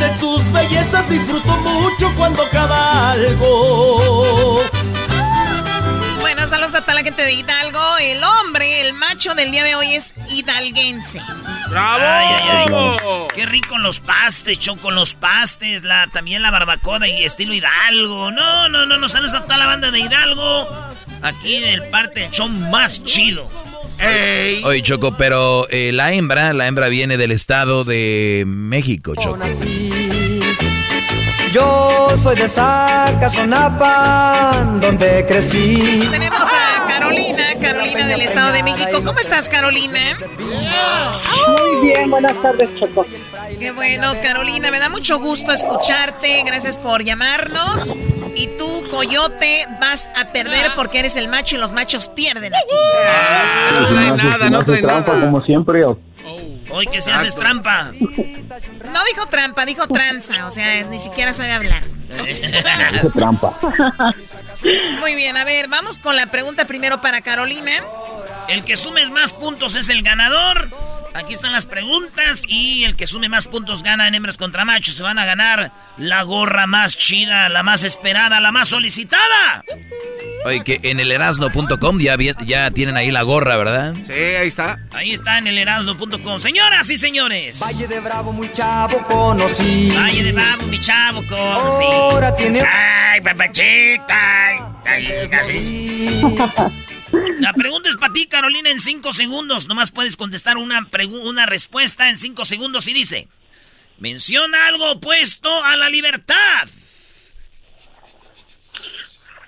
De 0.00 0.18
sus 0.18 0.50
bellezas 0.52 1.08
disfruto 1.08 1.56
mucho 1.58 2.12
cuando 2.16 2.48
cabalgo. 2.50 4.64
Bueno, 6.20 6.48
saludos 6.48 6.74
a 6.74 6.80
toda 6.80 6.94
la 6.94 7.02
gente 7.02 7.22
de 7.22 7.34
Hidalgo. 7.34 7.98
El 8.00 8.24
hombre, 8.24 8.80
el 8.80 8.94
macho 8.94 9.36
del 9.36 9.52
día 9.52 9.62
de 9.62 9.76
hoy 9.76 9.94
es 9.94 10.14
hidalguense. 10.28 11.22
¡Bravo! 11.68 12.04
Ay, 12.04 12.26
ay, 12.42 12.66
ay. 12.68 12.96
Qué 13.34 13.46
rico 13.46 13.78
los 13.78 14.00
pastes, 14.00 14.58
choco, 14.58 14.90
los 14.90 15.14
pastes, 15.14 15.84
la, 15.84 16.08
también 16.08 16.42
la 16.42 16.50
barbacoa 16.50 17.06
y 17.06 17.24
estilo 17.24 17.54
Hidalgo. 17.54 18.32
No, 18.32 18.68
no, 18.68 18.86
no, 18.86 18.96
no 18.96 19.08
sales 19.08 19.34
a 19.34 19.44
toda 19.44 19.56
la 19.56 19.66
banda 19.66 19.92
de 19.92 20.00
Hidalgo. 20.00 20.68
Aquí 21.22 21.60
del 21.60 21.84
parte 21.90 22.20
del 22.20 22.30
show 22.32 22.48
más 22.48 23.04
chido. 23.04 23.48
Ey. 23.98 24.62
Oye, 24.64 24.82
Choco, 24.82 25.16
pero 25.16 25.66
eh, 25.70 25.90
la 25.92 26.12
hembra, 26.12 26.52
la 26.52 26.66
hembra 26.66 26.88
viene 26.88 27.16
del 27.16 27.32
estado 27.32 27.84
de 27.84 28.44
México, 28.46 29.14
Choco. 29.14 29.38
Yo 31.52 32.08
soy 32.22 32.36
de 32.36 32.48
Zacazonapa, 32.48 34.76
donde 34.80 35.24
crecí. 35.26 36.06
Tenemos 36.10 36.48
a 36.52 36.86
Carolina, 36.86 37.55
Carolina 37.76 38.06
del 38.06 38.20
Estado 38.22 38.52
de 38.52 38.62
México. 38.62 39.02
¿Cómo 39.04 39.18
estás, 39.18 39.48
Carolina? 39.48 40.18
Muy 40.38 41.86
bien, 41.86 42.10
buenas 42.10 42.40
tardes, 42.40 42.68
Choco. 42.78 43.06
Qué 43.58 43.70
bueno, 43.70 44.12
Carolina, 44.22 44.70
me 44.70 44.78
da 44.78 44.88
mucho 44.88 45.18
gusto 45.18 45.52
escucharte. 45.52 46.42
Gracias 46.44 46.78
por 46.78 47.04
llamarnos. 47.04 47.94
Y 48.34 48.48
tú, 48.58 48.84
Coyote, 48.90 49.66
vas 49.80 50.08
a 50.16 50.32
perder 50.32 50.72
porque 50.74 50.98
eres 51.00 51.16
el 51.16 51.28
macho 51.28 51.56
y 51.56 51.58
los 51.58 51.72
machos 51.72 52.08
pierden 52.08 52.52
aquí. 52.54 53.80
no 53.80 53.86
trae 53.88 54.10
nada, 54.10 54.50
no 54.50 54.64
trae 54.64 54.82
nada. 54.82 55.20
Como 55.20 55.40
siempre, 55.42 55.84
Hoy 56.70 56.86
que 56.86 57.00
se 57.00 57.12
haces 57.12 57.34
trampa. 57.34 57.92
No 57.92 59.04
dijo 59.12 59.26
trampa, 59.30 59.64
dijo 59.64 59.86
tranza. 59.86 60.46
O 60.46 60.50
sea, 60.50 60.84
ni 60.84 60.98
siquiera 60.98 61.32
sabe 61.32 61.52
hablar. 61.52 61.82
Dice 62.92 63.10
trampa. 63.12 63.58
Muy 65.00 65.14
bien, 65.14 65.36
a 65.36 65.44
ver, 65.44 65.68
vamos 65.68 65.98
con 65.98 66.16
la 66.16 66.26
pregunta 66.26 66.66
primero 66.66 67.00
para 67.00 67.20
Carolina. 67.20 67.72
El 68.48 68.64
que 68.64 68.76
sume 68.76 69.06
más 69.10 69.32
puntos 69.32 69.74
es 69.74 69.88
el 69.88 70.02
ganador. 70.02 70.68
Aquí 71.14 71.34
están 71.34 71.52
las 71.52 71.66
preguntas 71.66 72.42
y 72.46 72.84
el 72.84 72.94
que 72.94 73.06
sume 73.06 73.28
más 73.28 73.48
puntos 73.48 73.82
gana 73.82 74.06
en 74.06 74.14
hembras 74.14 74.36
contra 74.36 74.64
machos. 74.64 74.94
Se 74.94 75.02
van 75.02 75.18
a 75.18 75.24
ganar 75.24 75.72
la 75.96 76.22
gorra 76.22 76.66
más 76.66 76.96
chida, 76.96 77.48
la 77.48 77.62
más 77.62 77.84
esperada, 77.84 78.38
la 78.40 78.52
más 78.52 78.68
solicitada. 78.68 79.64
Oye, 80.46 80.62
que 80.62 80.78
en 80.84 81.00
el 81.00 81.10
erasno.com 81.10 81.98
ya, 81.98 82.16
ya 82.44 82.70
tienen 82.70 82.96
ahí 82.96 83.10
la 83.10 83.22
gorra, 83.22 83.56
¿verdad? 83.56 83.96
Sí, 84.06 84.12
ahí 84.12 84.46
está. 84.46 84.78
Ahí 84.92 85.10
está 85.10 85.38
en 85.38 85.48
el 85.48 85.58
erasno.com. 85.58 86.38
Señoras 86.38 86.88
y 86.88 86.96
señores. 86.96 87.58
Valle 87.58 87.88
de 87.88 87.98
Bravo, 87.98 88.32
muy 88.32 88.52
chavo, 88.52 89.02
conocí. 89.02 89.90
Valle 89.90 90.22
de 90.22 90.30
Bravo, 90.30 90.66
mi 90.66 90.80
chavo, 90.80 91.22
así. 91.22 91.84
Ahora 91.84 92.36
tiene. 92.36 92.60
Ay, 92.60 93.20
papachita. 93.22 94.48
Ay, 94.84 95.06
ay, 95.08 95.30
así. 95.32 96.20
La 97.40 97.52
pregunta 97.52 97.88
es 97.88 97.96
para 97.96 98.12
ti, 98.12 98.28
Carolina, 98.28 98.70
en 98.70 98.78
cinco 98.78 99.12
segundos. 99.12 99.66
Nomás 99.66 99.90
puedes 99.90 100.16
contestar 100.16 100.58
una, 100.58 100.86
una 101.24 101.46
respuesta 101.46 102.08
en 102.08 102.18
cinco 102.18 102.44
segundos 102.44 102.86
y 102.86 102.92
dice: 102.92 103.26
Menciona 103.98 104.68
algo 104.68 104.92
opuesto 104.92 105.64
a 105.64 105.74
la 105.76 105.88
libertad. 105.88 106.68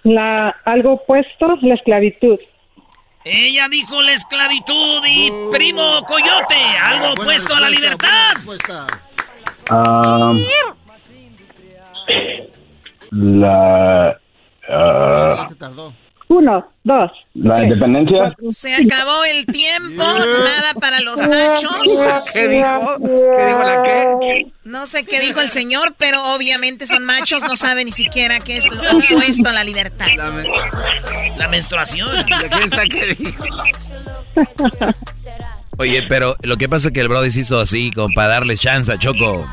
La, 0.05 0.49
algo 0.65 0.95
opuesto, 0.95 1.57
la 1.63 1.75
esclavitud. 1.75 2.39
Ella 3.25 3.69
dijo 3.69 4.01
la 4.01 4.13
esclavitud 4.13 5.03
y 5.07 5.31
primo 5.53 6.03
coyote, 6.07 6.57
algo 6.83 7.13
opuesto 7.13 7.55
a 7.55 7.61
la 7.61 7.69
libertad. 7.69 8.37
Ah, 9.71 10.33
la. 13.11 14.19
ah, 14.69 15.49
Uno, 16.31 16.71
dos. 16.85 17.11
la 17.35 17.65
independencia. 17.65 18.35
Se 18.51 18.75
acabó 18.75 19.25
el 19.25 19.47
tiempo, 19.47 19.97
nada 20.05 20.75
para 20.79 21.01
los 21.01 21.17
machos. 21.27 21.81
¿Qué 22.35 22.49
dijo? 22.49 22.97
¿Qué 23.01 23.45
dijo 23.47 23.63
la 23.63 23.83
qué? 23.83 24.47
No 24.65 24.85
sé 24.85 25.05
qué 25.05 25.21
dijo 25.21 25.41
el 25.41 25.49
señor, 25.51 25.95
pero 25.97 26.35
obviamente 26.35 26.87
son 26.87 27.05
machos, 27.05 27.43
no 27.45 27.57
saben 27.57 27.87
ni 27.87 27.93
siquiera 27.93 28.41
qué 28.41 28.59
es 28.59 28.67
lo 28.71 28.99
opuesto 28.99 29.49
a 29.49 29.53
la 29.55 29.65
libertad. 29.65 30.07
La, 30.17 30.31
men- 30.31 30.47
La 31.39 31.49
menstruación. 31.49 32.11
¿Quién 32.51 32.71
sabe 32.71 32.89
qué 32.91 33.07
dijo? 33.15 33.45
Oye, 35.79 36.03
pero 36.09 36.37
lo 36.43 36.57
que 36.57 36.69
pasa 36.69 36.89
es 36.89 36.95
que 36.95 37.01
el 37.01 37.09
Brody 37.09 37.31
se 37.31 37.41
hizo 37.41 37.61
así, 37.61 37.91
como 37.93 38.09
para 38.15 38.29
darle 38.29 38.57
chance 38.57 38.93
a 38.93 38.99
Choco. 38.99 39.49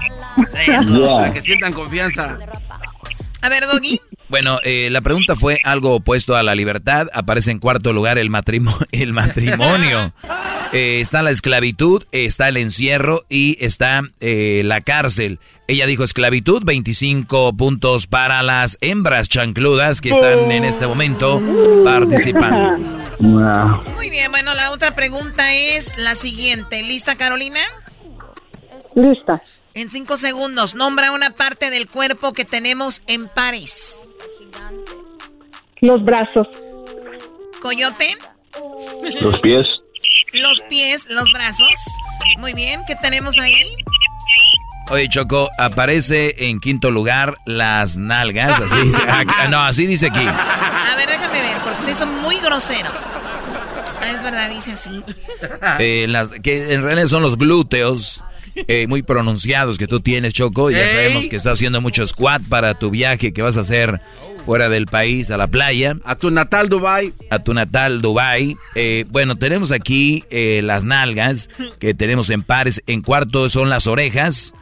Eso. 0.68 1.06
Para 1.18 1.32
que 1.32 1.42
sientan 1.42 1.72
confianza. 1.72 2.36
A 3.42 3.50
ver, 3.50 3.66
Doggy. 3.66 4.02
Bueno, 4.36 4.60
eh, 4.66 4.90
la 4.92 5.00
pregunta 5.00 5.38
fue 5.38 5.62
algo 5.64 5.96
opuesto 5.96 6.36
a 6.36 6.44
la 6.44 6.56
libertad. 6.56 7.08
Aparece 7.14 7.52
en 7.52 7.60
cuarto 7.60 7.94
lugar 7.94 8.18
el, 8.18 8.30
matrimo- 8.30 8.78
el 8.92 9.14
matrimonio. 9.14 10.14
Eh, 10.74 11.00
está 11.00 11.22
la 11.22 11.30
esclavitud, 11.32 12.04
está 12.12 12.50
el 12.50 12.58
encierro 12.58 13.24
y 13.30 13.56
está 13.64 14.02
eh, 14.20 14.62
la 14.66 14.82
cárcel. 14.82 15.40
Ella 15.68 15.86
dijo 15.86 16.04
esclavitud, 16.04 16.64
25 16.66 17.56
puntos 17.56 18.08
para 18.08 18.44
las 18.44 18.78
hembras 18.82 19.30
chancludas 19.30 20.02
que 20.02 20.10
están 20.10 20.52
en 20.52 20.66
este 20.66 20.86
momento 20.86 21.42
participando. 21.86 22.78
Muy 23.20 24.10
bien, 24.10 24.30
bueno, 24.32 24.54
la 24.54 24.72
otra 24.72 24.96
pregunta 24.96 25.54
es 25.54 25.98
la 25.98 26.16
siguiente. 26.16 26.82
¿Lista, 26.84 27.16
Carolina? 27.16 27.60
Lista. 28.96 29.42
En 29.76 29.90
cinco 29.90 30.16
segundos, 30.16 30.74
nombra 30.74 31.12
una 31.12 31.32
parte 31.32 31.70
del 31.70 31.90
cuerpo 31.90 32.32
que 32.32 32.46
tenemos 32.46 33.02
en 33.08 33.28
pares. 33.28 34.06
Los 35.82 36.02
brazos. 36.06 36.48
Coyote, 37.62 38.16
los 39.20 39.38
pies. 39.42 39.68
los 40.32 40.62
pies, 40.62 41.08
los 41.10 41.30
brazos. 41.34 41.68
Muy 42.40 42.54
bien, 42.54 42.84
¿qué 42.88 42.96
tenemos 42.96 43.38
ahí? 43.38 43.70
Oye, 44.92 45.10
Choco, 45.10 45.50
aparece 45.58 46.48
en 46.48 46.62
quinto 46.62 46.90
lugar 46.90 47.36
las 47.46 47.98
nalgas. 47.98 48.62
Así 48.62 48.78
dice, 48.80 49.02
ah, 49.10 49.48
no, 49.50 49.60
así 49.60 49.86
dice 49.88 50.08
aquí. 50.08 50.26
A 50.26 50.96
ver, 50.96 51.10
déjame 51.10 51.42
ver, 51.42 51.58
porque 51.64 51.80
ustedes 51.80 51.98
son 51.98 52.22
muy 52.22 52.38
groseros. 52.38 53.02
Ah, 54.02 54.12
es 54.16 54.24
verdad, 54.24 54.50
dice 54.50 54.72
así. 54.72 55.04
Eh, 55.80 56.06
las, 56.08 56.30
que 56.30 56.72
en 56.72 56.82
realidad 56.82 57.08
son 57.08 57.24
los 57.24 57.38
glúteos. 57.38 58.24
Eh, 58.68 58.88
muy 58.88 59.04
pronunciados 59.04 59.78
que 59.78 59.88
tú 59.88 60.00
tienes, 60.00 60.34
Choco. 60.34 60.72
Ya 60.72 60.88
sabemos 60.88 61.28
que 61.28 61.36
estás 61.36 61.54
haciendo 61.54 61.82
mucho 61.82 62.06
squat 62.08 62.42
para 62.48 62.74
tu 62.74 62.90
viaje 62.90 63.34
que 63.34 63.42
vas 63.42 63.58
a 63.58 63.62
hacer 63.62 64.02
fuera 64.46 64.70
del 64.70 64.86
país, 64.86 65.32
a 65.32 65.38
la 65.38 65.48
playa. 65.48 65.98
A 66.06 66.16
tu 66.16 66.32
natal 66.32 66.70
Dubai. 66.70 67.14
A 67.30 67.40
tu 67.40 67.54
natal 67.54 68.02
Dubai. 68.02 68.56
Eh, 68.76 69.06
bueno, 69.10 69.36
tenemos 69.36 69.72
aquí 69.72 70.24
eh, 70.30 70.62
las 70.64 70.84
nalgas 70.84 71.50
que 71.80 71.94
tenemos 71.94 72.30
en 72.30 72.44
pares. 72.44 72.82
En 72.88 73.02
cuarto 73.02 73.50
son 73.50 73.70
las 73.70 73.88
orejas. 73.88 74.54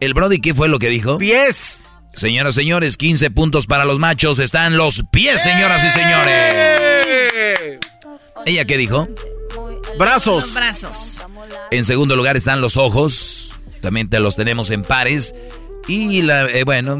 El 0.00 0.14
Brody, 0.14 0.40
¿qué 0.40 0.54
fue 0.54 0.68
lo 0.68 0.78
que 0.78 0.88
dijo? 0.88 1.18
Pies. 1.18 1.82
Señoras 2.14 2.56
y 2.56 2.60
señores, 2.60 2.96
15 2.96 3.30
puntos 3.30 3.66
para 3.66 3.84
los 3.84 3.98
machos. 3.98 4.38
Están 4.38 4.76
los 4.76 5.02
pies, 5.10 5.42
señoras 5.42 5.84
y 5.84 5.90
señores. 5.90 6.54
¿Ella 8.44 8.64
qué 8.64 8.76
dijo? 8.76 9.08
Brazos. 9.98 10.44
Los 10.44 10.54
brazos. 10.54 11.24
En 11.70 11.84
segundo 11.84 12.16
lugar 12.16 12.36
están 12.36 12.60
los 12.60 12.76
ojos. 12.76 13.58
También 13.80 14.08
te 14.08 14.20
los 14.20 14.36
tenemos 14.36 14.70
en 14.70 14.82
pares. 14.82 15.34
Y 15.88 16.22
la, 16.22 16.48
eh, 16.48 16.62
bueno, 16.64 16.98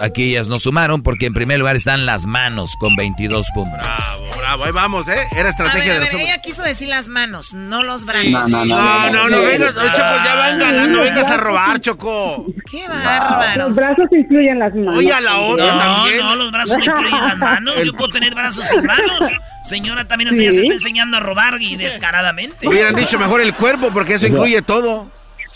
aquí 0.00 0.30
ellas 0.30 0.48
no 0.48 0.58
sumaron 0.58 1.02
porque 1.02 1.26
en 1.26 1.34
primer 1.34 1.58
lugar 1.58 1.74
están 1.74 2.06
las 2.06 2.26
manos 2.26 2.76
con 2.78 2.94
22 2.94 3.48
puntos. 3.52 3.72
Bravo, 3.72 4.36
bravo, 4.38 4.64
ahí 4.64 4.72
vamos, 4.72 5.08
¿eh? 5.08 5.26
Era 5.36 5.48
estrategia 5.48 5.96
a 5.96 5.98
ver, 5.98 6.08
de 6.08 6.08
a 6.08 6.16
ver, 6.16 6.26
ella 6.26 6.38
quiso 6.40 6.62
decir 6.62 6.88
las 6.88 7.08
manos, 7.08 7.52
no 7.54 7.82
los 7.82 8.06
brazos. 8.06 8.30
No, 8.30 8.46
no, 8.48 8.64
no, 8.64 9.10
no, 9.10 9.28
no, 9.28 9.42
vengas, 9.42 9.74
Choco, 9.74 10.24
ya 10.24 10.50
vengan, 10.50 10.92
no, 10.92 11.00
vengas 11.00 11.30
a 11.30 11.36
robar, 11.38 11.80
Choco. 11.80 12.46
Qué 12.70 12.86
bárbaros. 12.88 13.68
Los 13.68 13.76
brazos 13.76 14.06
incluyen 14.12 14.58
las 14.60 14.74
manos. 14.74 14.96
Oye, 14.96 15.12
a 15.12 15.20
la 15.20 15.38
otra 15.38 15.74
no, 15.74 15.78
también. 15.80 16.18
No, 16.20 16.36
los 16.36 16.52
brazos 16.52 16.78
no 16.78 16.84
incluyen 16.84 17.24
las 17.24 17.38
manos. 17.38 17.84
Yo 17.84 17.92
puedo 17.94 18.10
tener 18.10 18.34
brazos 18.34 18.64
sin 18.68 18.84
manos. 18.84 19.30
Señora, 19.64 20.04
también 20.06 20.30
usted 20.30 20.42
ya 20.42 20.52
se 20.52 20.60
está 20.60 20.74
enseñando 20.74 21.16
a 21.16 21.20
robar 21.20 21.60
y 21.60 21.76
descaradamente. 21.76 22.68
Hubieran 22.68 22.94
dicho 22.94 23.18
mejor 23.18 23.40
el 23.40 23.54
cuerpo 23.54 23.90
porque 23.92 24.14
eso 24.14 24.28
incluye 24.28 24.62
todo. 24.62 25.10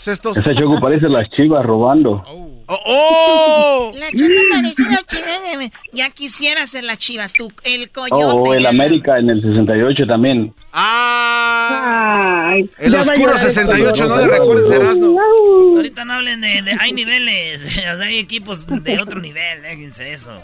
Estos... 0.05 0.37
Ese 0.37 0.53
Choco 0.53 0.79
parece 0.79 1.09
las 1.09 1.27
chivas 1.31 1.65
robando. 1.65 2.23
¡Oh! 2.27 2.54
Oh. 2.67 3.91
La 3.95 4.11
chica 4.11 4.41
parece 4.51 4.83
la 4.83 5.03
chiva 5.03 5.57
de... 5.57 5.71
Ya 5.93 6.09
quisiera 6.09 6.65
ser 6.67 6.83
las 6.83 6.97
chivas, 6.97 7.33
tú, 7.33 7.51
el 7.63 7.89
coyote. 7.89 8.23
Oh, 8.23 8.53
el 8.53 8.65
América 8.65 9.17
en 9.19 9.29
el 9.29 9.41
68 9.41 10.07
también. 10.07 10.53
¡Ah! 10.71 12.51
Ay, 12.51 12.69
el 12.79 12.95
oscuro 12.95 13.31
va 13.31 13.35
a 13.35 13.37
llegar 13.37 13.39
68, 13.39 14.07
no 14.07 14.17
le 14.17 14.27
recuerdes, 14.27 14.71
Erasmo. 14.71 15.19
Ahorita 15.75 16.05
no 16.05 16.13
hablen 16.13 16.41
de, 16.41 16.61
de... 16.61 16.77
Hay 16.79 16.93
niveles, 16.93 17.77
hay 18.01 18.19
equipos 18.19 18.65
de 18.67 18.99
otro 18.99 19.19
nivel, 19.19 19.61
déjense 19.61 20.13
eso. 20.13 20.35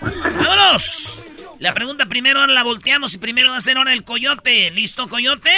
¡Vámonos! 0.00 1.22
La 1.58 1.74
pregunta 1.74 2.06
primero 2.06 2.46
la 2.46 2.62
volteamos 2.64 3.14
y 3.14 3.18
primero 3.18 3.50
va 3.50 3.58
a 3.58 3.60
ser 3.60 3.76
ahora 3.76 3.92
el 3.92 4.02
coyote. 4.02 4.70
¿Listo, 4.70 5.08
coyote? 5.08 5.50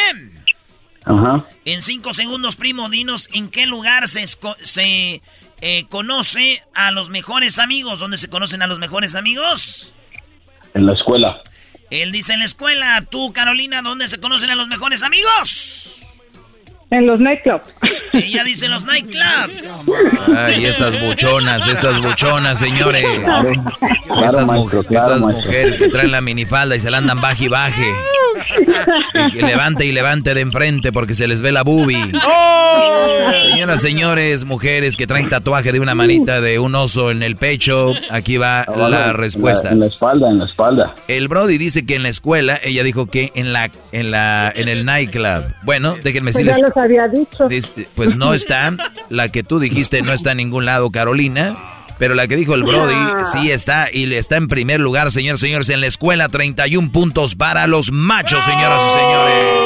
Ajá. 1.05 1.47
En 1.65 1.83
cinco 1.83 2.13
segundos, 2.13 2.57
primo, 2.57 2.89
dinos 2.89 3.29
en 3.33 3.49
qué 3.49 3.67
lugar 3.67 4.09
se, 4.09 4.25
se 4.27 5.23
eh, 5.63 5.87
conoce 5.89 6.61
a 6.75 6.91
los 6.91 7.09
mejores 7.09 7.61
amigos. 7.61 8.01
¿Dónde 8.01 8.17
se 8.17 8.29
conocen 8.29 8.63
a 8.63 8.67
los 8.67 8.81
mejores 8.81 9.15
amigos? 9.15 9.95
En 10.75 10.87
la 10.87 10.95
escuela. 10.95 11.41
Él 11.89 12.11
dice 12.11 12.33
en 12.33 12.41
la 12.41 12.47
escuela. 12.47 13.07
Tú, 13.09 13.33
Carolina, 13.33 13.81
¿dónde 13.81 14.09
se 14.09 14.19
conocen 14.19 14.51
a 14.51 14.57
los 14.57 14.67
mejores 14.67 15.05
amigos? 15.05 16.03
En 16.93 17.07
los 17.07 17.21
nightclubs. 17.21 17.75
Ella 18.13 18.45
dice 18.45 18.69
los 18.69 18.85
nightclubs. 18.85 19.87
Ay, 20.37 20.67
estas 20.67 21.01
buchonas, 21.01 21.67
estas 21.67 22.03
buchonas, 22.03 22.59
señores. 22.59 23.07
Claro, 23.25 23.51
estas, 24.27 24.47
mu 24.47 24.53
maestro, 24.53 24.83
claro, 24.85 25.15
estas 25.15 25.21
mujeres 25.21 25.79
que 25.79 25.89
traen 25.89 26.11
la 26.11 26.21
minifalda 26.21 26.77
y 26.77 26.81
se 26.81 26.91
la 26.91 26.99
andan 26.99 27.21
baje 27.23 27.45
y 27.45 27.49
baje. 27.49 27.91
Y 29.15 29.33
que 29.33 29.43
levante 29.43 29.87
y 29.87 29.93
levante 29.93 30.35
de 30.35 30.43
enfrente 30.43 30.93
porque 30.93 31.15
se 31.15 31.27
les 31.27 31.41
ve 31.41 31.51
la 31.53 31.63
boobie. 31.63 32.13
Señoras, 33.51 33.81
señores, 33.81 34.45
mujeres 34.45 34.97
que 34.97 35.07
traen 35.07 35.29
tatuaje 35.29 35.73
de 35.73 35.81
una 35.81 35.95
manita 35.95 36.41
de 36.41 36.59
un 36.59 36.75
oso 36.75 37.11
en 37.11 37.23
el 37.23 37.37
pecho, 37.37 37.95
aquí 38.11 38.37
va 38.37 38.63
Abajo, 38.63 38.89
la 38.89 39.13
respuesta. 39.13 39.71
En 39.71 39.81
la, 39.81 39.87
espalda, 39.87 40.29
en 40.29 40.39
la 40.39 40.45
espalda. 40.45 40.95
El 41.09 41.29
Brody 41.29 41.57
dice 41.57 41.87
que 41.87 41.95
en 41.95 42.03
la 42.03 42.09
escuela, 42.11 42.59
ella 42.63 42.83
dijo 42.83 43.07
que 43.07 43.31
en 43.35 43.53
la, 43.53 43.71
en 43.93 44.11
la, 44.11 44.53
en 44.55 44.69
el 44.69 44.85
nightclub. 44.85 45.55
Bueno, 45.63 45.97
déjenme 46.03 46.33
Pues 46.33 46.45
decirles. 46.45 46.59
los 46.61 46.77
había 46.83 47.09
dicho. 47.09 47.49
Pues 47.95 48.15
no 48.17 48.35
está, 48.35 48.75
la 49.09 49.29
que 49.31 49.43
tú 49.43 49.59
dijiste 49.59 50.03
no 50.03 50.13
está 50.13 50.33
en 50.33 50.39
ningún 50.39 50.65
lado, 50.65 50.91
Carolina. 50.91 51.57
Pero 51.99 52.15
la 52.15 52.27
que 52.27 52.35
dijo 52.37 52.55
el 52.55 52.65
Brody 52.65 52.97
sí 53.33 53.53
está 53.53 53.89
y 53.93 54.07
le 54.07 54.19
está 54.19 54.37
en 54.37 54.49
primer 54.49 54.81
lugar, 54.81 55.13
señores, 55.13 55.41
señores, 55.41 55.69
en 55.69 55.81
la 55.81 55.87
escuela 55.87 56.29
31 56.29 56.91
puntos 56.91 57.37
para 57.37 57.69
los 57.69 57.93
machos, 57.93 58.45
señoras 58.45 58.83
y 58.83 58.91
señores. 58.99 59.63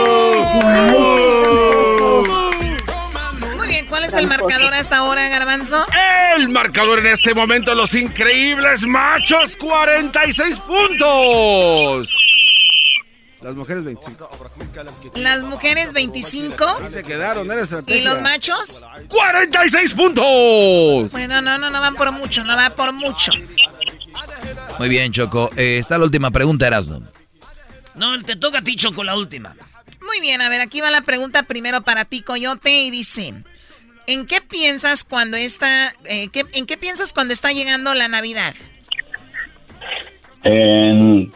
Muy 3.57 3.69
bien, 3.69 3.87
¿cuál 3.87 4.05
es 4.05 4.13
el 4.15 4.27
marcador 4.27 4.75
hasta 4.75 4.99
ahora, 4.99 5.29
Garbanzo? 5.31 5.87
El 6.37 6.51
marcador 6.51 6.99
en 6.99 7.07
este 7.07 7.33
momento, 7.35 7.75
los 7.75 7.95
increíbles 7.95 8.87
machos, 8.87 9.57
46 9.57 10.61
puntos. 10.61 12.26
Las 13.47 13.55
mujeres 13.55 13.85
25. 13.85 14.29
Las 15.15 15.45
mujeres 15.45 15.93
25 15.93 16.91
Se 16.91 17.05
quedaron, 17.05 17.49
era 17.49 17.63
estrategia. 17.63 18.01
y 18.01 18.05
los 18.05 18.21
machos. 18.21 18.85
46 19.09 19.95
puntos. 19.95 21.13
Bueno, 21.13 21.41
no, 21.41 21.57
no, 21.57 21.71
no 21.71 21.81
van 21.81 21.95
por 21.95 22.11
mucho, 22.11 22.43
no 22.43 22.57
va 22.57 22.71
por 22.71 22.93
mucho. 22.93 23.31
Muy 24.81 24.89
bien, 24.89 25.13
Choco. 25.13 25.51
Eh, 25.57 25.79
está 25.79 25.97
la 25.97 26.07
última 26.07 26.33
pregunta, 26.33 26.67
Erasmo. 26.67 27.03
No, 27.95 28.21
te 28.25 28.35
toca 28.35 28.59
a 28.59 28.63
ti, 28.63 28.75
Choco, 28.75 29.05
la 29.05 29.17
última. 29.17 29.55
Muy 30.05 30.21
bien, 30.21 30.41
a 30.43 30.49
ver, 30.49 30.61
aquí 30.61 30.81
va 30.81 30.91
la 30.91 31.03
pregunta 31.03 31.45
primero 31.45 31.83
para 31.83 32.05
ti, 32.05 32.23
Coyote, 32.23 32.81
y 32.83 32.91
dice, 32.91 33.33
¿en 34.09 34.27
qué 34.27 34.41
piensas 34.41 35.05
cuando 35.05 35.37
está, 35.37 35.93
eh, 36.07 36.31
qué- 36.33 36.47
en 36.53 36.67
qué 36.67 36.77
piensas 36.77 37.13
cuando 37.13 37.33
está 37.33 37.53
llegando 37.53 37.95
la 37.95 38.09
Navidad? 38.09 38.55
En 40.43 41.33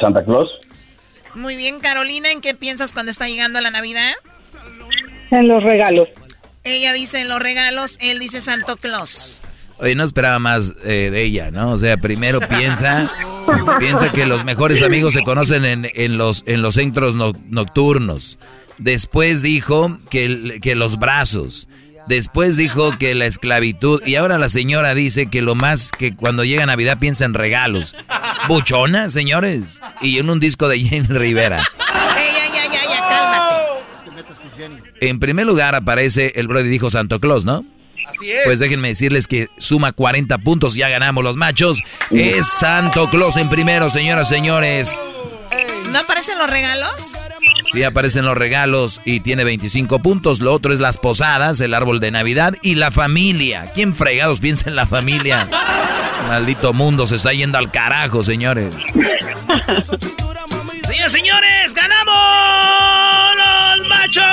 Santa 0.00 0.24
Claus. 0.24 0.48
Muy 1.34 1.56
bien, 1.56 1.80
Carolina, 1.80 2.30
¿en 2.30 2.40
qué 2.40 2.54
piensas 2.54 2.92
cuando 2.92 3.10
está 3.10 3.28
llegando 3.28 3.60
la 3.60 3.70
Navidad? 3.70 4.12
En 5.30 5.46
los 5.48 5.62
regalos. 5.62 6.08
Ella 6.64 6.92
dice 6.92 7.20
en 7.20 7.28
los 7.28 7.40
regalos, 7.40 7.96
él 8.00 8.18
dice 8.18 8.40
Santo 8.40 8.76
Claus. 8.76 9.40
Oye, 9.78 9.94
no 9.94 10.04
esperaba 10.04 10.38
más 10.38 10.74
eh, 10.84 11.08
de 11.10 11.22
ella, 11.22 11.50
¿no? 11.50 11.70
O 11.72 11.78
sea, 11.78 11.96
primero 11.96 12.40
piensa, 12.40 13.10
piensa 13.78 14.12
que 14.12 14.26
los 14.26 14.44
mejores 14.44 14.82
amigos 14.82 15.14
se 15.14 15.22
conocen 15.22 15.64
en, 15.64 15.90
en 15.94 16.18
los, 16.18 16.42
en 16.46 16.60
los 16.60 16.74
centros 16.74 17.14
no- 17.14 17.32
nocturnos. 17.48 18.38
Después 18.76 19.40
dijo 19.40 19.98
que, 20.10 20.58
que 20.60 20.74
los 20.74 20.98
brazos. 20.98 21.66
Después 22.06 22.56
dijo 22.56 22.98
que 22.98 23.14
la 23.14 23.26
esclavitud. 23.26 24.02
Y 24.04 24.16
ahora 24.16 24.38
la 24.38 24.48
señora 24.48 24.94
dice 24.94 25.26
que 25.26 25.42
lo 25.42 25.54
más 25.54 25.90
que 25.90 26.14
cuando 26.14 26.44
llega 26.44 26.66
Navidad 26.66 26.98
piensa 26.98 27.24
en 27.24 27.34
regalos. 27.34 27.94
Buchona, 28.48 29.10
señores. 29.10 29.80
Y 30.02 30.18
en 30.18 30.30
un 30.30 30.40
disco 30.40 30.68
de 30.68 30.80
Jenny 30.80 31.06
Rivera. 31.06 31.62
Ey, 32.16 32.28
ya, 32.34 32.54
ya, 32.54 32.72
ya, 32.72 32.82
ya, 32.82 33.00
cálmate. 33.00 34.80
En 35.00 35.20
primer 35.20 35.46
lugar 35.46 35.74
aparece 35.74 36.32
el 36.36 36.48
Brody 36.48 36.68
dijo 36.68 36.90
Santo 36.90 37.20
Claus, 37.20 37.44
¿no? 37.44 37.64
Así 38.06 38.32
es. 38.32 38.40
Pues 38.44 38.58
déjenme 38.58 38.88
decirles 38.88 39.26
que 39.26 39.48
suma 39.58 39.92
40 39.92 40.38
puntos, 40.38 40.74
ya 40.74 40.88
ganamos 40.88 41.22
los 41.22 41.36
machos. 41.36 41.80
Es 42.10 42.48
Santo 42.48 43.08
Claus 43.08 43.36
en 43.36 43.48
primero, 43.48 43.88
señoras, 43.88 44.28
señores. 44.28 44.92
¿No 45.92 45.98
aparecen 45.98 46.38
los 46.38 46.50
regalos? 46.50 47.28
Sí 47.72 47.84
aparecen 47.84 48.24
los 48.24 48.36
regalos 48.36 49.00
y 49.04 49.20
tiene 49.20 49.44
25 49.44 50.00
puntos. 50.00 50.40
Lo 50.40 50.52
otro 50.52 50.72
es 50.72 50.80
las 50.80 50.98
posadas, 50.98 51.60
el 51.60 51.72
árbol 51.72 52.00
de 52.00 52.10
Navidad 52.10 52.54
y 52.62 52.74
la 52.74 52.90
familia. 52.90 53.66
¿Quién 53.76 53.94
fregados 53.94 54.40
piensa 54.40 54.68
en 54.68 54.74
la 54.74 54.88
familia? 54.88 55.46
Maldito 56.26 56.72
mundo 56.72 57.06
se 57.06 57.14
está 57.14 57.32
yendo 57.32 57.58
al 57.58 57.70
carajo, 57.70 58.24
señores. 58.24 58.74
Señores, 60.86 61.12
señores, 61.12 61.74
ganamos 61.74 63.36
los 63.36 63.88
machos. 63.88 64.24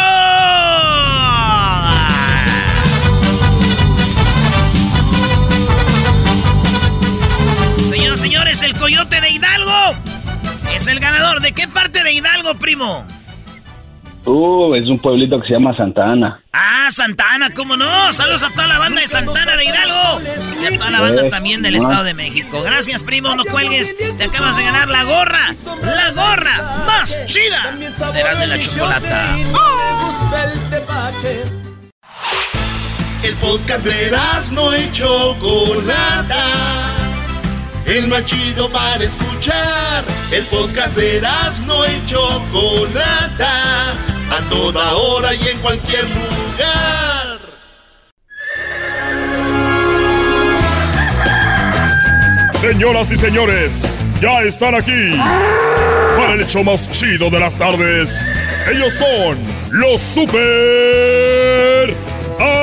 Señoras, 7.90 8.20
señores, 8.20 8.62
el 8.64 8.74
coyote 8.74 9.22
de 9.22 9.30
Hidalgo 9.30 9.96
es 10.76 10.88
el 10.88 11.00
ganador. 11.00 11.42
¿De 11.42 11.52
qué 11.52 11.68
parte 11.68 12.04
de 12.04 12.14
Hidalgo, 12.14 12.56
primo? 12.56 13.06
Uh, 14.28 14.76
es 14.76 14.90
un 14.90 15.00
pueblito 15.00 15.40
que 15.40 15.48
se 15.48 15.54
llama 15.54 15.74
Santa 15.74 16.04
Ana. 16.04 16.42
Ah, 16.52 16.90
Santana, 16.92 17.50
¿cómo 17.52 17.78
no? 17.78 18.12
Saludos 18.12 18.44
a 18.44 18.50
toda 18.50 18.68
la 18.68 18.78
banda 18.78 19.00
de 19.00 19.08
Santana 19.08 19.56
de 19.56 19.64
Hidalgo 19.64 20.22
y 20.62 20.66
a 20.66 20.78
toda 20.78 20.92
la 20.92 21.00
banda 21.00 21.28
Eh, 21.28 21.30
también 21.30 21.62
del. 21.62 21.78
Estado 21.78 22.04
de 22.04 22.14
México. 22.14 22.62
Gracias, 22.62 23.04
primo, 23.04 23.34
no 23.36 23.46
cuelgues. 23.46 23.96
Te 24.18 24.26
acabas 24.26 24.58
de 24.58 24.64
ganar 24.64 24.90
la 24.90 25.04
gorra, 25.06 25.56
la 25.82 26.12
gorra 26.12 26.84
más 26.86 27.18
chida 27.26 27.72
de 28.14 28.24
la 28.24 28.36
de 28.36 28.48
la 28.48 28.60
chocolata. 28.60 29.38
el 33.24 33.30
El 33.30 33.36
podcast 33.36 33.86
de 33.86 34.12
no 34.52 34.78
y 34.78 34.92
Chocolata. 34.92 36.44
El 37.86 38.08
más 38.08 38.26
chido 38.26 38.70
para 38.72 39.06
escuchar. 39.06 40.04
El 40.32 40.44
podcast 40.46 40.98
de 40.98 41.22
no 41.66 41.86
y 41.86 42.06
Chocolata. 42.06 44.17
A 44.32 44.42
toda 44.50 44.94
hora 44.94 45.34
y 45.34 45.48
en 45.48 45.60
cualquier 45.60 46.04
lugar. 46.04 47.38
Señoras 52.62 53.12
y 53.12 53.18
señores, 53.18 53.96
ya 54.20 54.42
están 54.42 54.76
aquí 54.76 55.16
para 56.18 56.34
el 56.34 56.42
hecho 56.42 56.64
más 56.64 56.90
chido 56.90 57.30
de 57.30 57.40
las 57.40 57.56
tardes. 57.56 58.30
Ellos 58.70 58.94
son 58.94 59.38
los 59.72 60.02
super 60.02 60.36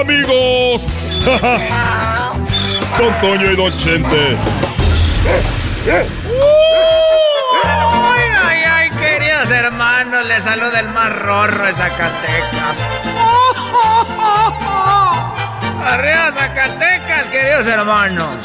amigos. 0.00 1.20
Don 2.98 3.20
Toño 3.20 3.50
y 3.53 3.57
Don 3.57 3.77
Chente. 3.77 4.37
Hermanos, 10.04 10.26
les 10.26 10.44
saluda 10.44 10.80
el 10.80 10.88
más 10.90 11.10
rorro 11.18 11.64
de 11.66 11.72
Zacatecas. 11.72 12.84
Arriba 15.86 16.32
Zacatecas, 16.32 17.28
queridos 17.30 17.66
hermanos. 17.66 18.36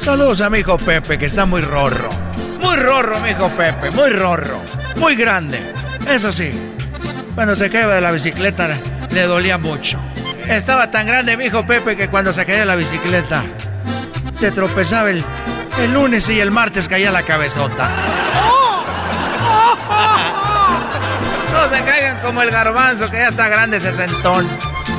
Saludos 0.00 0.40
a 0.40 0.50
mi 0.50 0.58
hijo 0.58 0.78
Pepe, 0.78 1.18
que 1.18 1.26
está 1.26 1.46
muy 1.46 1.62
rorro. 1.62 2.08
Muy 2.60 2.76
rorro, 2.76 3.18
mi 3.20 3.30
hijo 3.30 3.48
Pepe, 3.50 3.90
muy 3.90 4.10
rorro. 4.10 4.60
Muy 4.96 5.16
grande. 5.16 5.72
Eso 6.08 6.32
sí, 6.32 6.52
cuando 7.34 7.56
se 7.56 7.70
caía 7.70 7.88
de 7.88 8.00
la 8.00 8.12
bicicleta 8.12 8.68
le 9.10 9.22
dolía 9.24 9.58
mucho. 9.58 9.98
Estaba 10.46 10.90
tan 10.90 11.06
grande 11.06 11.36
mi 11.36 11.44
hijo 11.46 11.66
Pepe 11.66 11.96
que 11.96 12.08
cuando 12.08 12.32
se 12.32 12.46
caía 12.46 12.60
de 12.60 12.66
la 12.66 12.76
bicicleta 12.76 13.42
se 14.34 14.50
tropezaba 14.50 15.10
el, 15.10 15.24
el 15.80 15.92
lunes 15.92 16.28
y 16.28 16.40
el 16.40 16.50
martes 16.50 16.88
caía 16.88 17.10
la 17.10 17.22
cabezota. 17.22 17.90
No 21.60 21.68
se 21.68 21.84
caigan 21.84 22.18
como 22.20 22.40
el 22.40 22.50
garbanzo 22.50 23.10
que 23.10 23.18
ya 23.18 23.28
está 23.28 23.46
grande 23.48 23.78
sesentón. 23.80 24.48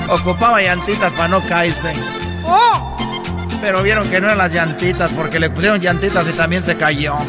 Ocupaba 0.07 0.61
llantitas 0.61 1.11
para 1.11 1.27
no 1.27 1.41
caerse. 1.41 1.91
Pero 3.59 3.81
vieron 3.81 4.07
que 4.11 4.21
no 4.21 4.27
eran 4.27 4.37
las 4.37 4.53
llantitas 4.53 5.11
porque 5.11 5.39
le 5.39 5.49
pusieron 5.49 5.79
llantitas 5.79 6.27
y 6.27 6.33
también 6.33 6.61
se 6.61 6.77
cayó. 6.77 7.15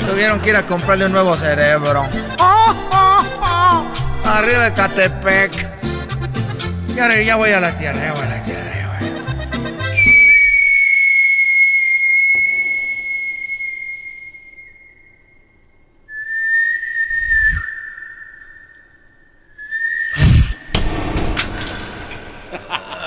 Tuvieron 0.00 0.40
que 0.40 0.50
ir 0.50 0.56
a 0.56 0.66
comprarle 0.66 1.06
un 1.06 1.12
nuevo 1.12 1.36
cerebro. 1.36 2.04
Arriba 4.24 4.64
de 4.64 4.72
Catepec. 4.72 5.52
Ya, 6.96 7.20
ya 7.20 7.36
voy 7.36 7.52
a 7.52 7.60
la 7.60 7.78
tierra, 7.78 8.00
ya 8.04 8.12
voy 8.14 8.22
a 8.22 8.28
la 8.28 8.42
tierra. 8.42 8.65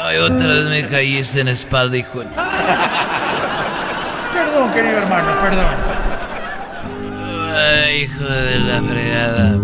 Ay, 0.09 0.17
otra 0.17 0.47
vez 0.47 0.65
me 0.65 0.87
caíste 0.87 1.41
en 1.41 1.45
la 1.45 1.51
espalda, 1.51 1.95
hijo. 1.95 2.23
Perdón, 4.33 4.71
querido 4.73 4.97
hermano, 4.97 5.39
perdón. 5.39 5.67
Ay, 7.55 8.01
hijo 8.01 8.23
de 8.23 8.59
la 8.59 8.81
fregada. 8.81 9.55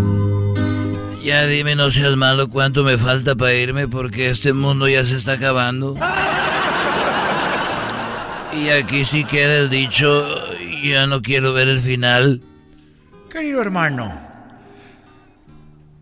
Ya 1.23 1.47
dime, 1.47 1.73
no 1.75 1.89
seas 1.89 2.15
malo, 2.15 2.47
cuánto 2.47 2.83
me 2.83 2.95
falta 2.95 3.33
para 3.33 3.55
irme 3.55 3.87
porque 3.87 4.29
este 4.29 4.53
mundo 4.53 4.87
ya 4.87 5.03
se 5.03 5.15
está 5.15 5.31
acabando. 5.31 5.97
Y 8.53 8.69
aquí 8.69 9.03
sí 9.03 9.23
queda 9.23 9.61
el 9.61 9.71
dicho, 9.71 10.23
ya 10.83 11.07
no 11.07 11.23
quiero 11.23 11.53
ver 11.53 11.69
el 11.69 11.79
final. 11.79 12.39
Querido 13.31 13.63
hermano, 13.63 14.13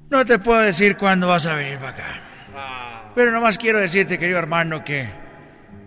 no 0.10 0.25
te 0.25 0.38
puedo 0.38 0.60
decir 0.60 0.97
cuándo 0.97 1.29
vas 1.29 1.45
a 1.45 1.56
venir 1.56 1.77
para 1.77 1.91
acá. 1.91 2.22
Pero 3.15 3.32
nomás 3.32 3.58
quiero 3.58 3.80
decirte, 3.80 4.17
querido 4.17 4.39
hermano, 4.39 4.84
que 4.84 5.08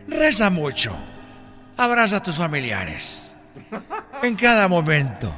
reza 0.08 0.50
mucho. 0.50 0.96
Abraza 1.76 2.18
a 2.18 2.22
tus 2.22 2.36
familiares. 2.36 3.34
En 4.22 4.36
cada 4.36 4.68
momento. 4.68 5.32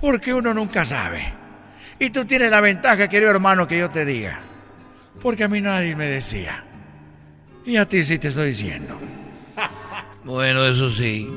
Porque 0.00 0.32
uno 0.32 0.54
nunca 0.54 0.84
sabe. 0.84 1.32
Y 1.98 2.10
tú 2.10 2.24
tienes 2.24 2.50
la 2.50 2.60
ventaja, 2.60 3.08
querido 3.08 3.30
hermano, 3.30 3.66
que 3.66 3.78
yo 3.78 3.90
te 3.90 4.04
diga. 4.04 4.40
Porque 5.20 5.44
a 5.44 5.48
mí 5.48 5.60
nadie 5.60 5.96
me 5.96 6.06
decía. 6.06 6.64
Y 7.66 7.76
a 7.76 7.86
ti 7.86 8.04
sí 8.04 8.18
te 8.18 8.28
estoy 8.28 8.46
diciendo. 8.48 8.98
Bueno, 10.24 10.64
eso 10.64 10.90
sí. 10.90 11.28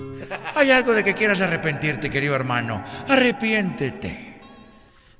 Hay 0.56 0.72
algo 0.72 0.94
de 0.94 1.04
que 1.04 1.14
quieras 1.14 1.42
arrepentirte, 1.42 2.10
querido 2.10 2.36
hermano. 2.36 2.84
Arrepiéntete. 3.08 4.40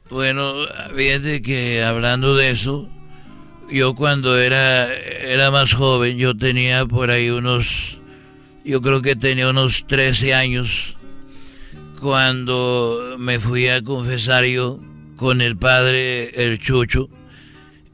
Bueno, 0.10 0.54
fíjate 0.96 1.42
que 1.42 1.84
hablando 1.84 2.36
de 2.36 2.50
eso, 2.50 2.90
yo 3.72 3.96
cuando 3.96 4.38
era, 4.38 4.94
era 4.94 5.50
más 5.50 5.74
joven, 5.74 6.18
yo 6.18 6.36
tenía 6.36 6.86
por 6.86 7.10
ahí 7.10 7.30
unos, 7.30 7.98
yo 8.66 8.82
creo 8.82 9.02
que 9.02 9.16
tenía 9.16 9.50
unos 9.50 9.88
13 9.88 10.34
años, 10.34 10.96
cuando 12.00 13.16
me 13.18 13.40
fui 13.40 13.70
a 13.70 13.82
confesar 13.82 14.44
yo 14.46 14.80
con 15.16 15.42
el 15.42 15.58
padre, 15.58 16.30
el 16.44 16.60
Chucho, 16.60 17.10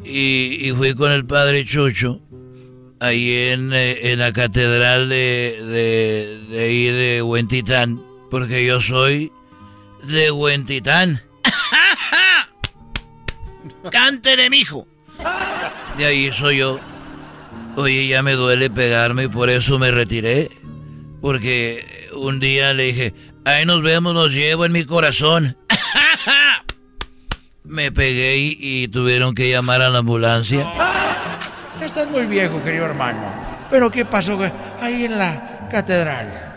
y, 0.04 0.72
fui 0.76 0.96
con 0.96 1.12
el 1.12 1.26
padre 1.26 1.66
Chucho, 1.66 2.22
ahí 3.00 3.50
en, 3.50 3.72
eh, 3.74 4.12
en 4.12 4.20
la 4.20 4.34
catedral 4.34 5.10
de, 5.10 5.60
de, 5.62 6.40
de 6.50 6.64
ahí 6.64 6.86
de 6.86 7.22
Huentitán, 7.22 8.02
porque 8.32 8.66
yo 8.66 8.82
soy 8.82 9.32
de 10.04 10.32
Huentitán. 10.32 11.22
Cántele, 13.92 14.50
mijo. 14.50 14.88
De 15.98 16.06
ahí 16.06 16.32
soy 16.32 16.58
yo. 16.58 16.80
Oye, 17.76 18.08
ya 18.08 18.24
me 18.24 18.34
duele 18.34 18.70
pegarme 18.70 19.26
y 19.26 19.28
por 19.28 19.50
eso 19.50 19.80
me 19.80 19.92
retiré. 19.92 20.52
Porque 21.22 22.10
un 22.16 22.40
día 22.40 22.74
le 22.74 22.84
dije, 22.84 23.14
ahí 23.46 23.66
nos 23.66 23.82
vemos, 23.82 24.14
nos 24.14 24.34
llevo 24.34 24.66
en 24.66 24.72
mi 24.72 24.84
corazón. 24.84 25.58
me 27.64 27.92
pegué 27.92 28.38
y, 28.38 28.58
y 28.60 28.88
tuvieron 28.88 29.36
que 29.36 29.50
llamar 29.50 29.82
a 29.82 29.90
la 29.90 30.00
ambulancia. 30.00 30.68
Estás 31.82 32.08
muy 32.10 32.26
viejo, 32.26 32.64
querido 32.64 32.86
hermano. 32.86 33.32
Pero 33.70 33.92
¿qué 33.92 34.06
pasó 34.06 34.40
ahí 34.82 35.06
en 35.06 35.18
la 35.18 35.68
catedral? 35.70 36.48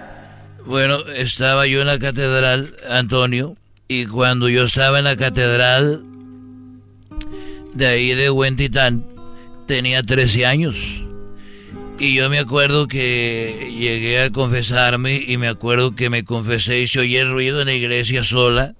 Bueno, 0.65 0.99
estaba 1.17 1.67
yo 1.67 1.81
en 1.81 1.87
la 1.87 1.99
catedral, 1.99 2.75
Antonio, 2.89 3.57
y 3.89 4.07
cuando 4.07 4.49
yo 4.49 4.65
estaba 4.65 4.99
en 4.99 5.05
la 5.05 5.17
catedral 5.17 6.05
de 7.75 7.87
ahí 7.87 8.15
de 8.15 8.31
Huentitán, 8.31 9.05
tenía 9.67 10.03
13 10.03 10.47
años. 10.47 10.77
Y 11.99 12.15
yo 12.15 12.31
me 12.31 12.39
acuerdo 12.39 12.89
que 12.89 13.71
llegué 13.79 14.23
a 14.23 14.31
confesarme 14.31 15.23
y 15.27 15.37
me 15.37 15.49
acuerdo 15.49 15.95
que 15.95 16.09
me 16.09 16.25
confesé 16.25 16.81
y 16.81 16.87
se 16.89 17.01
oía 17.01 17.21
el 17.21 17.31
ruido 17.31 17.61
en 17.61 17.67
la 17.67 17.75
iglesia 17.75 18.25
sola. 18.25 18.75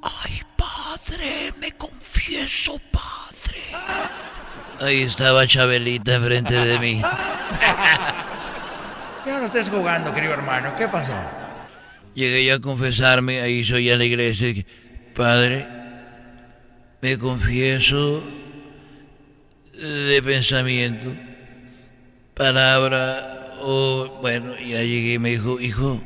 Ay, 0.00 0.40
padre, 0.56 1.52
me 1.60 1.72
confieso. 1.72 2.80
Ahí 4.80 5.02
estaba 5.02 5.46
Chabelita 5.46 6.14
enfrente 6.14 6.54
de 6.54 6.78
mí. 6.78 7.02
Ya 9.26 9.40
no 9.40 9.46
estés 9.46 9.68
jugando, 9.68 10.14
querido 10.14 10.34
hermano. 10.34 10.76
¿Qué 10.78 10.86
pasó? 10.86 11.12
Llegué 12.14 12.46
yo 12.46 12.54
a 12.54 12.60
confesarme, 12.60 13.40
ahí 13.40 13.64
soy 13.64 13.90
a 13.90 13.96
la 13.96 14.04
iglesia. 14.04 14.64
Padre, 15.16 15.66
me 17.02 17.18
confieso 17.18 18.22
de 19.72 20.22
pensamiento, 20.22 21.12
palabra, 22.34 23.56
o 23.62 24.18
bueno, 24.22 24.56
ya 24.58 24.78
llegué 24.78 25.14
y 25.14 25.18
me 25.18 25.30
dijo, 25.30 25.58
hijo, 25.58 26.00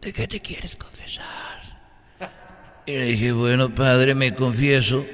¿de 0.00 0.12
qué 0.12 0.28
te 0.28 0.38
quieres 0.38 0.76
confesar? 0.76 1.24
Y 2.86 2.92
le 2.92 3.04
dije, 3.06 3.32
bueno, 3.32 3.74
padre, 3.74 4.14
me 4.14 4.34
confieso 4.36 5.04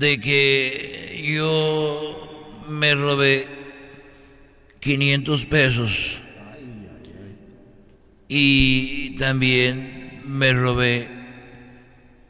de 0.00 0.18
que 0.18 1.22
yo 1.22 2.56
me 2.70 2.94
robé 2.94 3.46
500 4.80 5.44
pesos 5.44 6.22
y 8.26 9.10
también 9.18 10.22
me 10.24 10.54
robé 10.54 11.06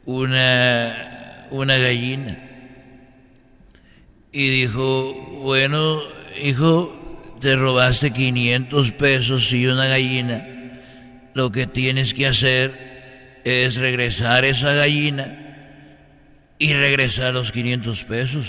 una, 0.03 1.47
una 1.51 1.77
gallina. 1.77 2.43
Y 4.33 4.49
dijo 4.49 5.13
bueno, 5.41 6.01
hijo, 6.43 6.93
te 7.39 7.55
robaste 7.55 8.11
500 8.11 8.91
pesos 8.91 9.53
y 9.53 9.65
una 9.67 9.87
gallina. 9.87 10.45
Lo 11.33 11.53
que 11.53 11.67
tienes 11.67 12.13
que 12.13 12.27
hacer 12.27 13.41
es 13.45 13.77
regresar 13.77 14.43
esa 14.43 14.73
gallina 14.73 15.50
y 16.61 16.75
regresar 16.75 17.33
los 17.33 17.51
500 17.51 18.03
pesos. 18.03 18.45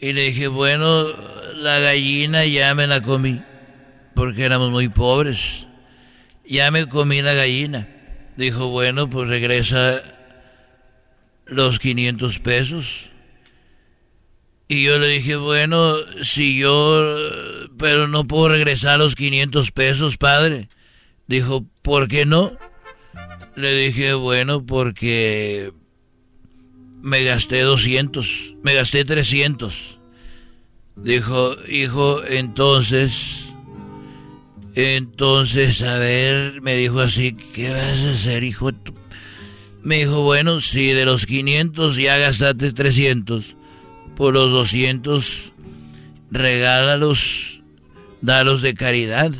Y 0.00 0.12
le 0.14 0.22
dije, 0.22 0.48
bueno, 0.48 1.06
la 1.54 1.78
gallina 1.78 2.44
ya 2.44 2.74
me 2.74 2.88
la 2.88 3.00
comí, 3.02 3.40
porque 4.16 4.42
éramos 4.42 4.72
muy 4.72 4.88
pobres. 4.88 5.68
Ya 6.44 6.72
me 6.72 6.88
comí 6.88 7.22
la 7.22 7.34
gallina. 7.34 7.86
Dijo, 8.36 8.70
bueno, 8.70 9.08
pues 9.08 9.28
regresa 9.28 10.02
los 11.46 11.78
500 11.78 12.40
pesos. 12.40 13.08
Y 14.66 14.82
yo 14.82 14.98
le 14.98 15.06
dije, 15.06 15.36
bueno, 15.36 15.94
si 16.22 16.58
yo, 16.58 17.16
pero 17.78 18.08
no 18.08 18.26
puedo 18.26 18.48
regresar 18.48 18.98
los 18.98 19.14
500 19.14 19.70
pesos, 19.70 20.16
padre. 20.16 20.68
Dijo, 21.28 21.64
¿por 21.80 22.08
qué 22.08 22.26
no? 22.26 22.58
Le 23.54 23.72
dije, 23.74 24.14
bueno, 24.14 24.66
porque 24.66 25.72
me 27.02 27.24
gasté 27.24 27.60
200, 27.62 28.54
me 28.62 28.74
gasté 28.74 29.04
300. 29.04 29.98
Dijo, 30.96 31.54
hijo, 31.68 32.24
entonces, 32.24 33.44
entonces, 34.74 35.82
a 35.82 35.98
ver, 35.98 36.60
me 36.60 36.76
dijo 36.76 37.00
así, 37.00 37.34
¿qué 37.54 37.70
vas 37.70 37.98
a 37.98 38.12
hacer, 38.12 38.42
hijo? 38.42 38.70
Me 39.82 39.98
dijo, 39.98 40.22
bueno, 40.22 40.60
si 40.60 40.88
de 40.88 41.04
los 41.04 41.24
500 41.26 41.96
ya 41.96 42.18
gastaste 42.18 42.72
300, 42.72 43.56
por 44.16 44.34
los 44.34 44.50
200, 44.50 45.52
regálalos, 46.32 47.62
dalos 48.20 48.62
de 48.62 48.74
caridad, 48.74 49.32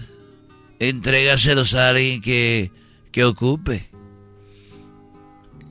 entrégaselos 0.79 1.75
a 1.75 1.91
alguien 1.91 2.23
que, 2.23 2.71
que 3.11 3.25
ocupe. 3.25 3.89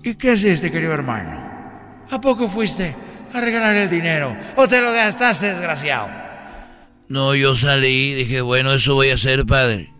¿Y 0.04 0.16
qué 0.16 0.34
hiciste, 0.34 0.72
querido 0.72 0.94
hermano? 0.94 1.47
¿A 2.10 2.22
poco 2.22 2.50
fuiste 2.50 2.96
a 3.34 3.42
regalar 3.42 3.76
el 3.76 3.90
dinero? 3.90 4.36
¿O 4.56 4.68
te 4.68 4.82
lo 4.82 4.92
gastaste, 4.92 5.48
desgraciado? 5.48 6.08
No, 7.10 7.36
yo 7.36 7.56
salí 7.56 8.12
y 8.12 8.16
dije, 8.16 8.42
bueno, 8.42 8.74
eso 8.74 8.94
voy 8.94 9.10
a 9.10 9.16
hacer, 9.16 9.46
padre. 9.46 9.92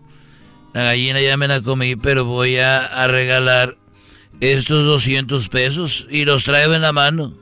La 0.74 0.84
gallina 0.84 1.20
ya 1.20 1.36
me 1.36 1.48
la 1.48 1.60
comí, 1.60 1.96
pero 1.96 2.24
voy 2.24 2.58
a, 2.58 2.80
a 2.80 3.08
regalar 3.08 3.76
estos 4.40 4.84
200 4.84 5.48
pesos 5.48 6.06
y 6.10 6.24
los 6.24 6.44
traigo 6.44 6.74
en 6.74 6.82
la 6.82 6.92
mano. 6.92 7.34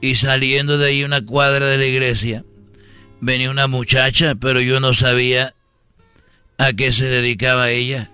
Y 0.00 0.16
saliendo 0.16 0.76
de 0.76 0.88
ahí 0.88 1.04
una 1.04 1.24
cuadra 1.24 1.66
de 1.66 1.78
la 1.78 1.86
iglesia, 1.86 2.44
venía 3.20 3.50
una 3.50 3.66
muchacha, 3.66 4.34
pero 4.34 4.60
yo 4.60 4.80
no 4.80 4.92
sabía 4.92 5.54
a 6.58 6.72
qué 6.72 6.92
se 6.92 7.08
dedicaba 7.08 7.70
ella. 7.70 8.10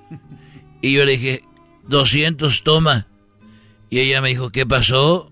Y 0.82 0.94
yo 0.94 1.04
le 1.04 1.12
dije, 1.12 1.42
200, 1.88 2.62
toma. 2.62 3.08
Y 3.90 3.98
ella 3.98 4.20
me 4.20 4.28
dijo, 4.28 4.50
¿qué 4.50 4.66
pasó? 4.66 5.29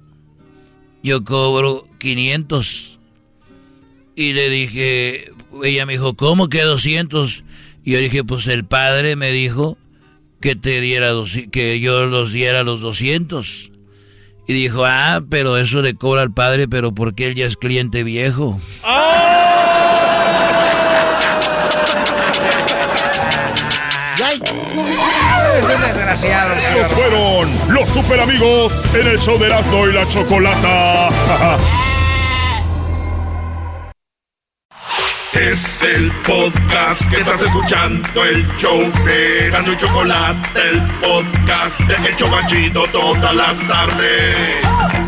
Yo 1.02 1.24
cobro 1.24 1.86
500. 1.98 2.98
Y 4.16 4.32
le 4.32 4.48
dije, 4.48 5.32
ella 5.62 5.86
me 5.86 5.92
dijo, 5.94 6.14
¿cómo 6.14 6.48
que 6.48 6.62
200? 6.62 7.44
Y 7.84 7.92
yo 7.92 7.98
dije, 7.98 8.24
pues 8.24 8.46
el 8.48 8.64
padre 8.64 9.16
me 9.16 9.30
dijo 9.30 9.78
que 10.40 10.56
te 10.56 10.80
diera 10.80 11.12
que 11.50 11.80
yo 11.80 12.06
los 12.06 12.32
diera 12.32 12.62
los 12.62 12.80
200. 12.80 13.70
Y 14.46 14.52
dijo, 14.52 14.84
ah, 14.86 15.22
pero 15.28 15.58
eso 15.58 15.82
le 15.82 15.94
cobra 15.94 16.22
al 16.22 16.32
padre, 16.32 16.68
pero 16.68 16.94
porque 16.94 17.26
él 17.26 17.34
ya 17.34 17.46
es 17.46 17.56
cliente 17.56 18.02
viejo. 18.02 18.60
Desgraciado. 26.08 26.54
Estos 26.54 26.92
fueron 26.92 27.50
los 27.68 27.88
super 27.88 28.20
amigos 28.20 28.84
en 28.94 29.06
el 29.06 29.18
show 29.18 29.38
de 29.38 29.46
Erasmo 29.46 29.86
y 29.86 29.92
la 29.92 30.06
Chocolata. 30.08 31.08
Es 35.34 35.82
el 35.84 36.10
podcast 36.26 37.08
que 37.10 37.20
estás 37.20 37.42
escuchando, 37.42 38.24
el 38.24 38.48
show 38.56 38.90
de 39.04 39.46
Erasmo 39.46 39.72
y 39.72 39.76
Chocolate, 39.76 40.60
el 40.68 40.80
podcast 41.00 41.78
de 41.80 42.10
Hecho 42.10 42.28
Banchito 42.28 42.84
todas 42.90 43.34
las 43.34 43.68
tardes. 43.68 45.07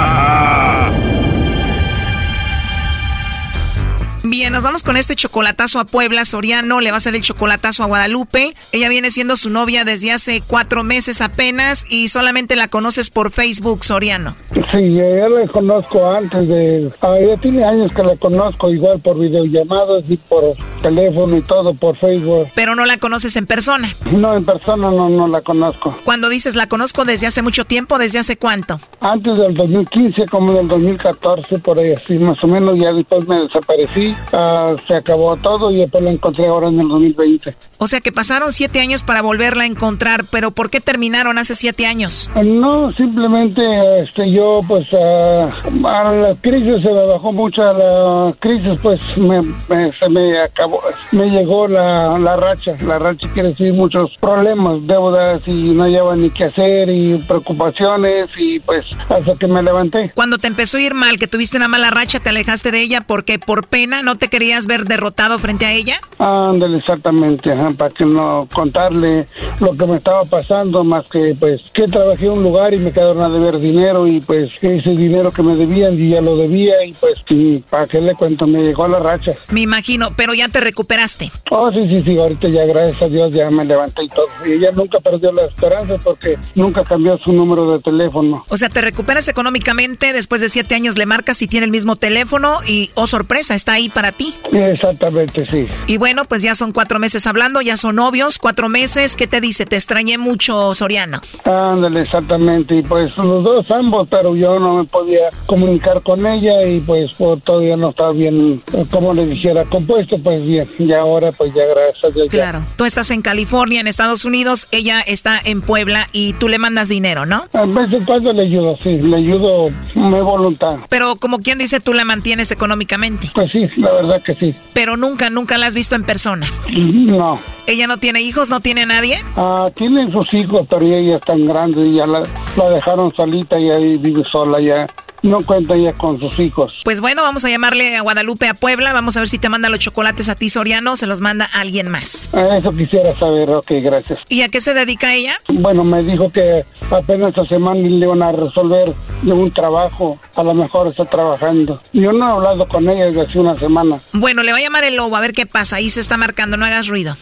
Bien, 4.31 4.53
nos 4.53 4.63
vamos 4.63 4.81
con 4.81 4.95
este 4.95 5.17
chocolatazo 5.17 5.77
a 5.77 5.83
Puebla. 5.83 6.23
Soriano 6.23 6.79
le 6.79 6.91
va 6.91 6.95
a 6.95 6.99
hacer 6.99 7.15
el 7.15 7.21
chocolatazo 7.21 7.83
a 7.83 7.87
Guadalupe. 7.87 8.55
Ella 8.71 8.87
viene 8.87 9.11
siendo 9.11 9.35
su 9.35 9.49
novia 9.49 9.83
desde 9.83 10.13
hace 10.13 10.41
cuatro 10.47 10.85
meses 10.85 11.19
apenas 11.19 11.85
y 11.91 12.07
solamente 12.07 12.55
la 12.55 12.69
conoces 12.69 13.09
por 13.09 13.31
Facebook, 13.31 13.83
Soriano. 13.83 14.37
Sí, 14.71 14.95
yo 14.95 15.27
la 15.27 15.45
conozco 15.47 16.09
antes 16.09 16.47
de... 16.47 16.89
Ah, 17.01 17.17
ya 17.19 17.35
tiene 17.41 17.65
años 17.65 17.91
que 17.93 18.03
la 18.03 18.15
conozco 18.15 18.69
igual 18.69 19.01
por 19.01 19.19
videollamadas 19.19 20.09
y 20.09 20.15
por 20.15 20.55
teléfono 20.81 21.35
y 21.35 21.41
todo 21.41 21.73
por 21.73 21.97
Facebook. 21.97 22.47
Pero 22.55 22.73
no 22.73 22.85
la 22.85 22.95
conoces 22.99 23.35
en 23.35 23.45
persona. 23.45 23.89
No, 24.09 24.33
en 24.33 24.45
persona 24.45 24.91
no, 24.91 25.09
no 25.09 25.27
la 25.27 25.41
conozco. 25.41 25.93
Cuando 26.05 26.29
dices 26.29 26.55
la 26.55 26.67
conozco 26.67 27.03
desde 27.03 27.27
hace 27.27 27.41
mucho 27.41 27.65
tiempo, 27.65 27.97
¿desde 27.97 28.19
hace 28.19 28.37
cuánto? 28.37 28.79
Antes 29.01 29.37
del 29.37 29.53
2015, 29.55 30.23
como 30.31 30.53
del 30.53 30.69
2014, 30.69 31.59
por 31.59 31.77
ahí 31.77 31.91
así, 31.91 32.13
más 32.13 32.41
o 32.45 32.47
menos, 32.47 32.79
ya 32.79 32.93
después 32.93 33.27
me 33.27 33.35
desaparecí. 33.41 34.15
Ah, 34.33 34.75
se 34.87 34.95
acabó 34.95 35.35
todo 35.37 35.71
y 35.71 35.77
después 35.77 36.03
la 36.03 36.11
encontré 36.11 36.47
ahora 36.47 36.69
en 36.69 36.79
el 36.79 36.87
2020. 36.87 37.53
O 37.79 37.87
sea 37.87 37.99
que 37.99 38.11
pasaron 38.11 38.51
siete 38.53 38.79
años 38.79 39.03
para 39.03 39.21
volverla 39.21 39.63
a 39.63 39.65
encontrar, 39.65 40.23
pero 40.29 40.51
¿por 40.51 40.69
qué 40.69 40.79
terminaron 40.79 41.37
hace 41.37 41.55
siete 41.55 41.85
años? 41.85 42.29
No, 42.43 42.89
simplemente 42.91 43.61
este, 44.01 44.31
yo 44.31 44.61
pues 44.67 44.87
ah, 44.93 45.49
a 45.85 46.11
la 46.13 46.35
crisis 46.41 46.81
se 46.83 46.93
me 46.93 47.05
bajó 47.07 47.33
mucho, 47.33 47.61
a 47.63 47.73
la 47.73 48.33
crisis 48.39 48.77
pues 48.81 48.99
me, 49.17 49.41
me- 49.41 49.91
se 49.99 50.09
me 50.09 50.39
acabó, 50.39 50.81
me 51.11 51.29
llegó 51.29 51.67
la, 51.67 52.17
la 52.19 52.35
racha, 52.35 52.75
la 52.85 52.99
racha 52.99 53.27
quiere 53.33 53.49
decir 53.49 53.73
muchos 53.73 54.11
problemas, 54.19 54.85
deudas 54.85 55.47
y 55.47 55.53
no 55.53 55.87
lleva 55.87 56.15
ni 56.15 56.29
qué 56.29 56.45
hacer 56.45 56.89
y 56.89 57.17
preocupaciones 57.27 58.29
y 58.37 58.59
pues 58.59 58.85
hasta 59.09 59.33
que 59.39 59.47
me 59.47 59.61
levanté. 59.61 60.11
Cuando 60.15 60.37
te 60.37 60.47
empezó 60.47 60.77
a 60.77 60.81
ir 60.81 60.93
mal, 60.93 61.17
que 61.17 61.27
tuviste 61.27 61.57
una 61.57 61.67
mala 61.67 61.89
racha, 61.91 62.19
te 62.19 62.29
alejaste 62.29 62.71
de 62.71 62.81
ella 62.81 63.01
porque 63.01 63.39
por 63.39 63.67
pena 63.67 64.01
no 64.03 64.10
te 64.15 64.29
querías 64.29 64.67
ver 64.67 64.85
derrotado 64.85 65.39
frente 65.39 65.65
a 65.65 65.71
ella. 65.71 65.99
Ándale, 66.17 66.77
exactamente, 66.77 67.51
ajá, 67.51 67.69
para 67.71 67.93
que 67.93 68.05
no 68.05 68.47
contarle 68.53 69.25
lo 69.59 69.75
que 69.75 69.85
me 69.85 69.97
estaba 69.97 70.23
pasando, 70.25 70.83
más 70.83 71.07
que 71.09 71.35
pues 71.39 71.61
que 71.73 71.83
trabajé 71.83 72.25
en 72.25 72.31
un 72.31 72.43
lugar 72.43 72.73
y 72.73 72.79
me 72.79 72.91
quedaron 72.91 73.21
a 73.21 73.29
deber 73.29 73.59
dinero 73.59 74.07
y 74.07 74.21
pues 74.21 74.49
ese 74.61 74.91
dinero 74.91 75.31
que 75.31 75.43
me 75.43 75.55
debían 75.55 75.99
y 75.99 76.11
ya 76.11 76.21
lo 76.21 76.35
debía 76.35 76.83
y 76.85 76.93
pues 76.93 77.23
y 77.29 77.57
para 77.59 77.87
que 77.87 78.01
le 78.01 78.15
cuento 78.15 78.47
me 78.47 78.59
llegó 78.59 78.85
a 78.85 78.89
la 78.89 78.99
racha. 78.99 79.33
Me 79.51 79.61
imagino, 79.61 80.09
pero 80.15 80.33
ya 80.33 80.49
te 80.49 80.59
recuperaste. 80.59 81.31
Oh, 81.49 81.71
sí, 81.71 81.87
sí, 81.87 82.01
sí, 82.03 82.17
ahorita 82.17 82.47
ya 82.49 82.65
gracias 82.65 83.01
a 83.01 83.07
Dios 83.07 83.31
ya 83.33 83.49
me 83.49 83.65
levanté 83.65 84.03
y 84.03 84.07
todo. 84.07 84.27
Y 84.45 84.53
ella 84.53 84.71
nunca 84.73 84.99
perdió 84.99 85.31
la 85.31 85.43
esperanza 85.45 85.97
porque 86.03 86.37
nunca 86.55 86.83
cambió 86.83 87.17
su 87.17 87.33
número 87.33 87.71
de 87.71 87.79
teléfono. 87.79 88.43
O 88.49 88.57
sea, 88.57 88.69
te 88.69 88.81
recuperas 88.81 89.27
económicamente, 89.27 90.13
después 90.13 90.41
de 90.41 90.49
siete 90.49 90.75
años 90.75 90.97
le 90.97 91.05
marcas 91.05 91.41
y 91.41 91.47
tiene 91.47 91.65
el 91.65 91.71
mismo 91.71 91.95
teléfono 91.95 92.59
y, 92.67 92.89
oh 92.95 93.07
sorpresa, 93.07 93.55
está 93.55 93.73
ahí 93.73 93.89
para 93.89 94.00
ti. 94.11 94.33
Exactamente, 94.51 95.45
sí. 95.45 95.67
Y 95.85 95.97
bueno, 95.97 96.25
pues 96.25 96.41
ya 96.41 96.55
son 96.55 96.71
cuatro 96.71 96.97
meses 96.97 97.27
hablando, 97.27 97.61
ya 97.61 97.77
son 97.77 97.97
novios, 97.97 98.39
cuatro 98.39 98.69
meses. 98.69 99.15
¿Qué 99.15 99.27
te 99.27 99.41
dice? 99.41 99.65
Te 99.65 99.75
extrañé 99.75 100.17
mucho, 100.17 100.73
Soriano. 100.73 101.21
Ándale, 101.45 102.01
exactamente. 102.01 102.75
Y 102.75 102.81
pues 102.81 103.15
los 103.17 103.43
dos 103.43 103.69
ambos, 103.71 104.07
pero 104.09 104.35
yo 104.35 104.59
no 104.59 104.77
me 104.77 104.85
podía 104.85 105.29
comunicar 105.45 106.01
con 106.01 106.25
ella 106.25 106.63
y 106.65 106.79
pues, 106.79 107.13
pues 107.13 107.43
todavía 107.43 107.75
no 107.77 107.89
estaba 107.89 108.13
bien, 108.13 108.61
eh, 108.73 108.85
como 108.89 109.13
le 109.13 109.27
dijera, 109.27 109.65
compuesto, 109.65 110.15
pues 110.23 110.43
bien. 110.45 110.67
Y 110.79 110.91
ahora 110.93 111.31
pues 111.31 111.53
ya 111.53 111.65
gracias 111.65 112.03
a 112.05 112.09
Dios. 112.09 112.25
ya. 112.27 112.31
Claro. 112.31 112.65
Tú 112.75 112.85
estás 112.85 113.11
en 113.11 113.21
California, 113.21 113.81
en 113.81 113.87
Estados 113.87 114.25
Unidos, 114.25 114.67
ella 114.71 115.01
está 115.01 115.39
en 115.43 115.61
Puebla 115.61 116.07
y 116.13 116.33
tú 116.33 116.47
le 116.47 116.57
mandas 116.57 116.89
dinero, 116.89 117.25
¿no? 117.25 117.45
A 117.53 117.65
veces 117.65 118.03
cuando 118.05 118.33
le 118.33 118.43
ayudo, 118.43 118.77
sí, 118.81 118.97
le 118.97 119.17
ayudo, 119.17 119.69
me 119.95 120.21
voluntad. 120.21 120.77
Pero 120.89 121.15
como 121.17 121.39
quien 121.39 121.57
dice, 121.57 121.79
tú 121.79 121.93
la 121.93 122.05
mantienes 122.05 122.51
económicamente. 122.51 123.29
Pues 123.33 123.51
sí, 123.51 123.63
la 123.77 123.90
verdad 123.93 124.21
que 124.23 124.33
sí. 124.35 124.55
Pero 124.73 124.97
nunca, 124.97 125.29
nunca 125.29 125.57
la 125.57 125.67
has 125.67 125.75
visto 125.75 125.95
en 125.95 126.03
persona. 126.03 126.47
No. 126.71 127.39
¿Ella 127.67 127.87
no 127.87 127.97
tiene 127.97 128.21
hijos? 128.21 128.49
¿No 128.49 128.59
tiene 128.59 128.85
nadie? 128.85 129.19
Ah, 129.35 129.67
tienen 129.75 130.11
sus 130.11 130.33
hijos, 130.33 130.65
pero 130.69 130.85
ella 130.85 131.17
es 131.17 131.25
tan 131.25 131.45
grande 131.45 131.87
y 131.87 131.95
ya 131.95 132.05
la, 132.05 132.23
la 132.57 132.69
dejaron 132.69 133.13
solita 133.15 133.59
y 133.59 133.69
ahí 133.69 133.97
vive 133.97 134.23
sola 134.31 134.59
ya. 134.59 134.87
No 135.23 135.37
cuenta 135.45 135.77
ya 135.77 135.93
con 135.93 136.17
sus 136.17 136.31
hijos. 136.39 136.79
Pues 136.83 136.99
bueno, 136.99 137.21
vamos 137.21 137.45
a 137.45 137.49
llamarle 137.49 137.95
a 137.95 138.01
Guadalupe 138.01 138.47
a 138.47 138.55
Puebla. 138.55 138.91
Vamos 138.91 139.15
a 139.17 139.19
ver 139.19 139.29
si 139.29 139.37
te 139.37 139.49
manda 139.49 139.69
los 139.69 139.77
chocolates 139.77 140.29
a 140.29 140.35
ti, 140.35 140.49
Soriano, 140.49 140.93
o 140.93 140.97
se 140.97 141.05
los 141.05 141.21
manda 141.21 141.47
a 141.53 141.59
alguien 141.61 141.89
más. 141.89 142.33
Ah, 142.33 142.57
Eso 142.57 142.71
quisiera 142.71 143.17
saber, 143.19 143.51
ok, 143.51 143.69
gracias. 143.83 144.19
¿Y 144.29 144.41
a 144.41 144.49
qué 144.49 144.61
se 144.61 144.73
dedica 144.73 145.13
ella? 145.13 145.35
Bueno, 145.53 145.83
me 145.83 146.01
dijo 146.01 146.31
que 146.31 146.65
apenas 146.89 147.29
esta 147.29 147.45
semana 147.45 147.79
le 147.81 147.89
iban 148.03 148.23
a 148.23 148.31
resolver 148.31 148.91
un 149.23 149.51
trabajo. 149.51 150.17
A 150.35 150.41
lo 150.41 150.55
mejor 150.55 150.87
está 150.87 151.05
trabajando. 151.05 151.79
Yo 151.93 152.11
no 152.11 152.27
he 152.27 152.31
hablado 152.31 152.65
con 152.67 152.89
ella 152.89 153.05
desde 153.05 153.21
hace 153.21 153.39
una 153.39 153.53
semana. 153.59 153.80
Bueno, 154.13 154.43
le 154.43 154.51
va 154.51 154.57
a 154.57 154.61
llamar 154.61 154.83
el 154.83 154.95
lobo 154.95 155.15
a 155.15 155.19
ver 155.19 155.33
qué 155.33 155.45
pasa. 155.45 155.77
Ahí 155.77 155.89
se 155.89 155.99
está 156.01 156.17
marcando, 156.17 156.57
no 156.57 156.65
hagas 156.65 156.87
ruido. 156.87 157.15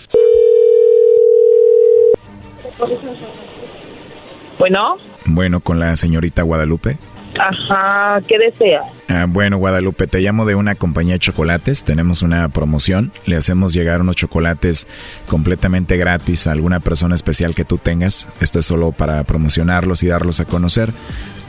Bueno, 4.58 4.98
Bueno, 5.26 5.60
con 5.62 5.80
la 5.80 5.96
señorita 5.96 6.42
Guadalupe. 6.44 6.98
ajá, 7.40 8.22
¿qué 8.28 8.38
desea? 8.38 8.82
Ah, 9.08 9.26
bueno, 9.30 9.58
Guadalupe, 9.58 10.08
te 10.08 10.20
llamo 10.20 10.46
de 10.46 10.56
una 10.56 10.76
compañía 10.76 11.14
de 11.14 11.20
chocolates. 11.20 11.84
Tenemos 11.86 12.22
una 12.22 12.50
promoción. 12.50 13.12
Le 13.26 13.38
hacemos 13.38 13.74
llegar 13.74 14.02
unos 14.02 14.16
chocolates 14.18 14.88
completamente 15.28 15.96
gratis 15.98 16.48
a 16.48 16.52
alguna 16.52 16.80
persona 16.80 17.16
especial 17.16 17.56
que 17.56 17.64
tú 17.66 17.78
tengas. 17.78 18.28
Esto 18.42 18.60
es 18.60 18.66
solo 18.66 18.92
para 18.92 19.24
promocionarlos 19.24 20.04
y 20.04 20.08
darlos 20.08 20.40
a 20.42 20.46
conocer. 20.46 20.92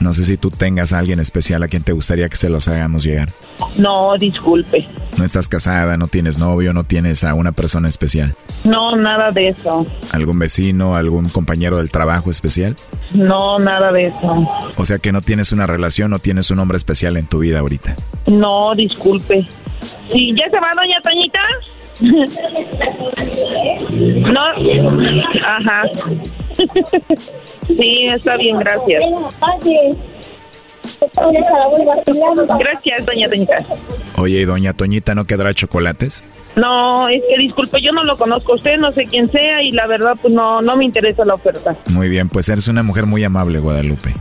No 0.01 0.13
sé 0.13 0.25
si 0.25 0.35
tú 0.35 0.49
tengas 0.49 0.93
a 0.93 0.99
alguien 0.99 1.19
especial 1.19 1.61
a 1.61 1.67
quien 1.67 1.83
te 1.83 1.91
gustaría 1.91 2.27
que 2.27 2.35
se 2.35 2.49
los 2.49 2.67
hagamos 2.67 3.03
llegar. 3.03 3.29
No, 3.77 4.17
disculpe. 4.17 4.87
No 5.17 5.23
estás 5.23 5.47
casada, 5.47 5.95
no 5.95 6.07
tienes 6.07 6.39
novio, 6.39 6.73
no 6.73 6.83
tienes 6.83 7.23
a 7.23 7.35
una 7.35 7.51
persona 7.51 7.87
especial. 7.87 8.35
No, 8.63 8.95
nada 8.95 9.31
de 9.31 9.49
eso. 9.49 9.85
¿Algún 10.11 10.39
vecino, 10.39 10.95
algún 10.95 11.29
compañero 11.29 11.77
del 11.77 11.91
trabajo 11.91 12.31
especial? 12.31 12.75
No, 13.13 13.59
nada 13.59 13.91
de 13.91 14.07
eso. 14.07 14.49
O 14.75 14.85
sea 14.85 14.97
que 14.97 15.11
no 15.11 15.21
tienes 15.21 15.51
una 15.51 15.67
relación, 15.67 16.09
no 16.09 16.17
tienes 16.17 16.49
un 16.49 16.57
hombre 16.57 16.77
especial 16.77 17.15
en 17.17 17.27
tu 17.27 17.39
vida 17.39 17.59
ahorita. 17.59 17.95
No, 18.25 18.73
disculpe. 18.73 19.47
¿Sí, 20.11 20.33
ya 20.35 20.49
se 20.49 20.59
va 20.59 20.71
doña 20.75 20.99
Toñita? 21.03 21.39
No, 24.31 24.41
ajá. 25.45 25.83
Sí, 27.67 28.05
está 28.07 28.35
bien, 28.37 28.59
gracias. 28.59 29.01
Gracias, 32.59 33.05
doña 33.05 33.29
Toñita. 33.29 33.57
Oye, 34.17 34.41
¿y 34.41 34.45
doña 34.45 34.73
Toñita 34.73 35.15
no 35.15 35.25
quedará 35.25 35.53
chocolates? 35.53 36.25
No, 36.55 37.07
es 37.07 37.21
que 37.29 37.37
disculpe, 37.37 37.81
yo 37.81 37.93
no 37.93 38.03
lo 38.03 38.17
conozco 38.17 38.53
a 38.53 38.55
usted, 38.55 38.77
no 38.77 38.91
sé 38.91 39.05
quién 39.05 39.31
sea 39.31 39.61
y 39.63 39.71
la 39.71 39.87
verdad 39.87 40.15
pues 40.21 40.33
no, 40.33 40.61
no 40.61 40.75
me 40.75 40.83
interesa 40.83 41.23
la 41.23 41.35
oferta. 41.35 41.77
Muy 41.87 42.09
bien, 42.09 42.27
pues 42.27 42.49
eres 42.49 42.67
una 42.67 42.83
mujer 42.83 43.05
muy 43.05 43.23
amable, 43.23 43.59
Guadalupe. 43.59 44.13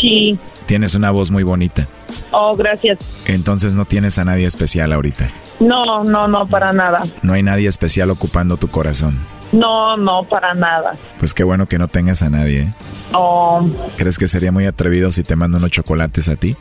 Sí. 0.00 0.38
Tienes 0.66 0.94
una 0.94 1.10
voz 1.10 1.30
muy 1.30 1.42
bonita. 1.42 1.86
Oh, 2.30 2.56
gracias. 2.56 2.98
Entonces 3.26 3.74
no 3.74 3.84
tienes 3.84 4.18
a 4.18 4.24
nadie 4.24 4.46
especial 4.46 4.92
ahorita. 4.92 5.30
No, 5.60 6.04
no, 6.04 6.26
no, 6.26 6.46
para 6.46 6.72
nada. 6.72 7.02
No 7.22 7.34
hay 7.34 7.42
nadie 7.42 7.68
especial 7.68 8.10
ocupando 8.10 8.56
tu 8.56 8.68
corazón. 8.68 9.18
No, 9.54 9.96
no, 9.96 10.24
para 10.24 10.52
nada. 10.54 10.96
Pues 11.18 11.32
qué 11.32 11.44
bueno 11.44 11.66
que 11.66 11.78
no 11.78 11.88
tengas 11.88 12.22
a 12.22 12.30
nadie. 12.30 12.62
¿eh? 12.62 12.72
Oh, 13.12 13.64
¿Crees 13.96 14.18
que 14.18 14.26
sería 14.26 14.50
muy 14.50 14.66
atrevido 14.66 15.12
si 15.12 15.22
te 15.22 15.36
mando 15.36 15.58
unos 15.58 15.70
chocolates 15.70 16.28
a 16.28 16.36
ti? 16.36 16.56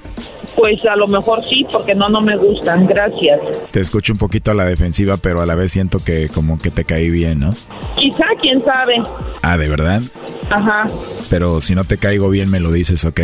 Pues 0.55 0.85
a 0.85 0.95
lo 0.95 1.07
mejor 1.07 1.43
sí, 1.43 1.65
porque 1.71 1.95
no, 1.95 2.09
no 2.09 2.21
me 2.21 2.35
gustan. 2.35 2.87
Gracias. 2.87 3.39
Te 3.71 3.79
escucho 3.79 4.13
un 4.13 4.19
poquito 4.19 4.51
a 4.51 4.53
la 4.53 4.65
defensiva, 4.65 5.17
pero 5.17 5.41
a 5.41 5.45
la 5.45 5.55
vez 5.55 5.71
siento 5.71 5.99
que 5.99 6.29
como 6.29 6.57
que 6.57 6.71
te 6.71 6.85
caí 6.85 7.09
bien, 7.09 7.39
¿no? 7.39 7.53
Quizá, 7.95 8.25
quién 8.41 8.63
sabe. 8.63 9.01
Ah, 9.41 9.57
¿de 9.57 9.69
verdad? 9.69 10.01
Ajá. 10.49 10.85
Pero 11.29 11.61
si 11.61 11.75
no 11.75 11.83
te 11.83 11.97
caigo 11.97 12.29
bien 12.29 12.49
me 12.49 12.59
lo 12.59 12.71
dices, 12.71 13.05
¿ok? 13.05 13.19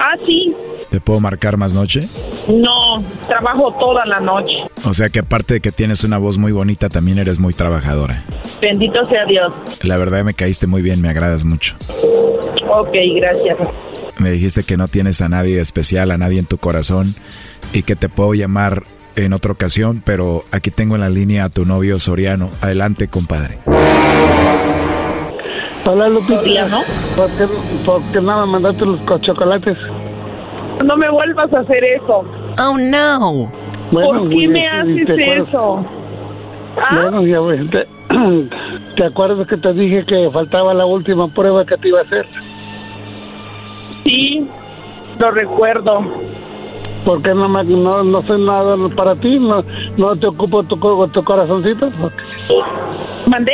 Ah, 0.00 0.14
sí. 0.26 0.54
¿Te 0.90 1.00
puedo 1.00 1.20
marcar 1.20 1.56
más 1.56 1.74
noche? 1.74 2.08
No, 2.48 3.02
trabajo 3.26 3.74
toda 3.80 4.06
la 4.06 4.20
noche. 4.20 4.58
O 4.84 4.94
sea 4.94 5.08
que 5.08 5.18
aparte 5.18 5.54
de 5.54 5.60
que 5.60 5.72
tienes 5.72 6.04
una 6.04 6.16
voz 6.18 6.38
muy 6.38 6.52
bonita, 6.52 6.88
también 6.88 7.18
eres 7.18 7.40
muy 7.40 7.52
trabajadora. 7.54 8.22
Bendito 8.60 9.04
sea 9.04 9.24
Dios. 9.26 9.52
La 9.82 9.96
verdad 9.96 10.24
me 10.24 10.34
caíste 10.34 10.66
muy 10.66 10.82
bien, 10.82 11.00
me 11.02 11.08
agradas 11.08 11.44
mucho. 11.44 11.74
Ok, 12.68 12.94
gracias. 13.16 13.56
Me 14.18 14.30
dijiste 14.30 14.62
que 14.64 14.76
no 14.76 14.88
tienes 14.88 15.20
a 15.20 15.28
nadie 15.28 15.60
especial, 15.60 16.10
a 16.10 16.18
nadie 16.18 16.38
en 16.38 16.46
tu 16.46 16.56
corazón 16.58 17.14
y 17.72 17.82
que 17.82 17.96
te 17.96 18.08
puedo 18.08 18.32
llamar 18.34 18.84
en 19.14 19.32
otra 19.32 19.52
ocasión, 19.52 20.02
pero 20.04 20.44
aquí 20.52 20.70
tengo 20.70 20.94
en 20.94 21.02
la 21.02 21.08
línea 21.10 21.44
a 21.44 21.48
tu 21.48 21.64
novio 21.64 21.98
Soriano. 21.98 22.50
Adelante, 22.62 23.08
compadre. 23.08 23.58
Hola, 25.84 26.08
Lupita. 26.08 26.40
¿Por 27.14 27.30
qué, 27.30 27.44
por 27.84 28.02
qué 28.12 28.20
no 28.20 28.44
me 28.46 28.52
mandaste 28.52 28.84
los 28.84 29.00
co- 29.02 29.18
chocolates? 29.18 29.76
No 30.84 30.96
me 30.96 31.10
vuelvas 31.10 31.52
a 31.52 31.60
hacer 31.60 31.84
eso. 31.84 32.24
Oh, 32.60 32.76
no. 32.78 33.52
¿Por 33.90 34.28
qué 34.28 34.48
me 34.48 34.60
¿te 34.60 34.68
haces 34.68 35.46
eso? 35.46 35.86
Bueno, 36.92 37.22
ya 37.26 37.38
te, 37.70 37.86
¿te 38.96 39.04
acuerdas 39.04 39.46
que 39.46 39.56
te 39.56 39.72
dije 39.72 40.04
que 40.04 40.28
faltaba 40.30 40.74
la 40.74 40.84
última 40.86 41.28
prueba 41.28 41.64
que 41.64 41.76
te 41.78 41.88
iba 41.88 42.00
a 42.00 42.02
hacer? 42.02 42.26
Sí, 44.16 44.48
lo 45.18 45.30
recuerdo. 45.30 46.00
¿Por 47.04 47.20
qué 47.20 47.34
no, 47.34 47.50
me, 47.50 47.62
no, 47.64 48.02
no 48.02 48.22
soy 48.22 48.42
nada 48.42 48.74
para 48.96 49.14
ti? 49.14 49.38
¿No, 49.38 49.62
no 49.98 50.16
te 50.16 50.26
ocupo 50.26 50.62
tu, 50.62 50.78
tu 51.08 51.22
corazoncito? 51.22 51.90
¿Mandé? 53.26 53.52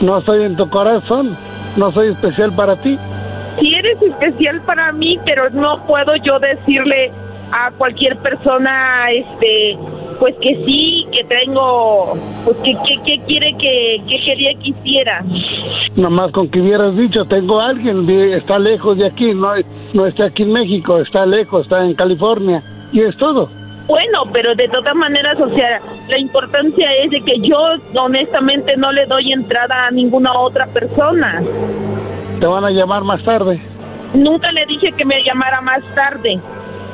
No 0.00 0.20
soy 0.22 0.42
en 0.42 0.56
tu 0.56 0.68
corazón. 0.68 1.36
No 1.76 1.92
soy 1.92 2.08
especial 2.08 2.52
para 2.56 2.74
ti. 2.74 2.98
Sí 3.60 3.72
eres 3.72 4.02
especial 4.02 4.60
para 4.62 4.90
mí, 4.90 5.16
pero 5.24 5.48
no 5.50 5.78
puedo 5.86 6.16
yo 6.16 6.40
decirle 6.40 7.12
a 7.52 7.70
cualquier 7.70 8.16
persona, 8.16 9.12
este, 9.12 9.78
pues 10.18 10.34
que 10.40 10.54
sí, 10.64 11.06
que 11.12 11.24
tengo, 11.24 12.16
pues 12.44 12.56
que, 12.58 12.72
que, 12.72 13.02
que 13.04 13.24
quiere 13.26 13.54
que, 13.58 14.02
que 14.08 14.24
quería 14.24 14.54
que 14.60 14.68
hiciera. 14.68 15.24
Nomás 15.96 16.32
con 16.32 16.48
que 16.48 16.60
hubieras 16.60 16.96
dicho, 16.96 17.24
tengo 17.24 17.60
a 17.60 17.68
alguien, 17.68 18.08
está 18.32 18.58
lejos 18.58 18.98
de 18.98 19.06
aquí, 19.06 19.32
no, 19.34 19.52
no 19.92 20.06
está 20.06 20.26
aquí 20.26 20.42
en 20.42 20.52
México, 20.52 20.98
está 20.98 21.26
lejos, 21.26 21.62
está 21.62 21.84
en 21.84 21.94
California. 21.94 22.62
Y 22.92 23.00
es 23.00 23.16
todo. 23.16 23.48
Bueno, 23.86 24.22
pero 24.32 24.54
de 24.54 24.66
todas 24.68 24.94
maneras, 24.94 25.38
o 25.40 25.48
sea, 25.50 25.80
la 26.08 26.18
importancia 26.18 26.90
es 27.02 27.10
de 27.10 27.20
que 27.20 27.38
yo 27.40 27.58
honestamente 27.94 28.76
no 28.76 28.92
le 28.92 29.04
doy 29.04 29.32
entrada 29.32 29.86
a 29.86 29.90
ninguna 29.90 30.32
otra 30.38 30.66
persona. 30.66 31.42
Te 32.40 32.46
van 32.46 32.64
a 32.64 32.70
llamar 32.70 33.02
más 33.04 33.22
tarde. 33.24 33.60
Nunca 34.14 34.50
le 34.52 34.64
dije 34.66 34.92
que 34.92 35.04
me 35.04 35.22
llamara 35.24 35.60
más 35.60 35.82
tarde. 35.94 36.40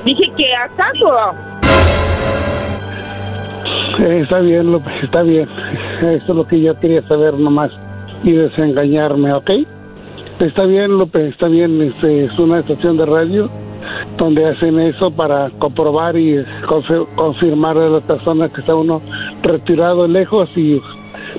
Dije 0.05 0.33
que 0.37 0.55
acaso. 0.55 1.35
Eh, 3.98 4.20
está 4.22 4.38
bien, 4.40 4.70
López, 4.72 4.92
está 5.02 5.22
bien. 5.22 5.48
Eso 6.00 6.11
es 6.16 6.28
lo 6.28 6.46
que 6.46 6.61
yo 6.61 6.78
quería 6.78 7.02
saber 7.02 7.34
nomás 7.34 7.70
y 8.24 8.32
desengañarme, 8.32 9.32
¿ok? 9.34 9.50
Está 10.38 10.64
bien, 10.64 10.96
López, 10.96 11.32
está 11.32 11.48
bien. 11.48 11.80
Este, 11.82 12.24
es 12.24 12.38
una 12.38 12.61
estación 12.61 12.96
de 12.96 13.06
radio 13.06 13.50
donde 14.16 14.46
hacen 14.48 14.78
eso 14.80 15.11
para 15.11 15.50
comprobar 15.58 16.16
y 16.16 16.36
confi- 16.66 17.06
confirmar 17.14 17.76
a 17.78 17.88
la 17.88 18.00
persona 18.00 18.48
que 18.48 18.61
está 18.61 18.74
uno 18.74 19.02
retirado 19.42 20.06
lejos 20.06 20.48
y 20.56 20.80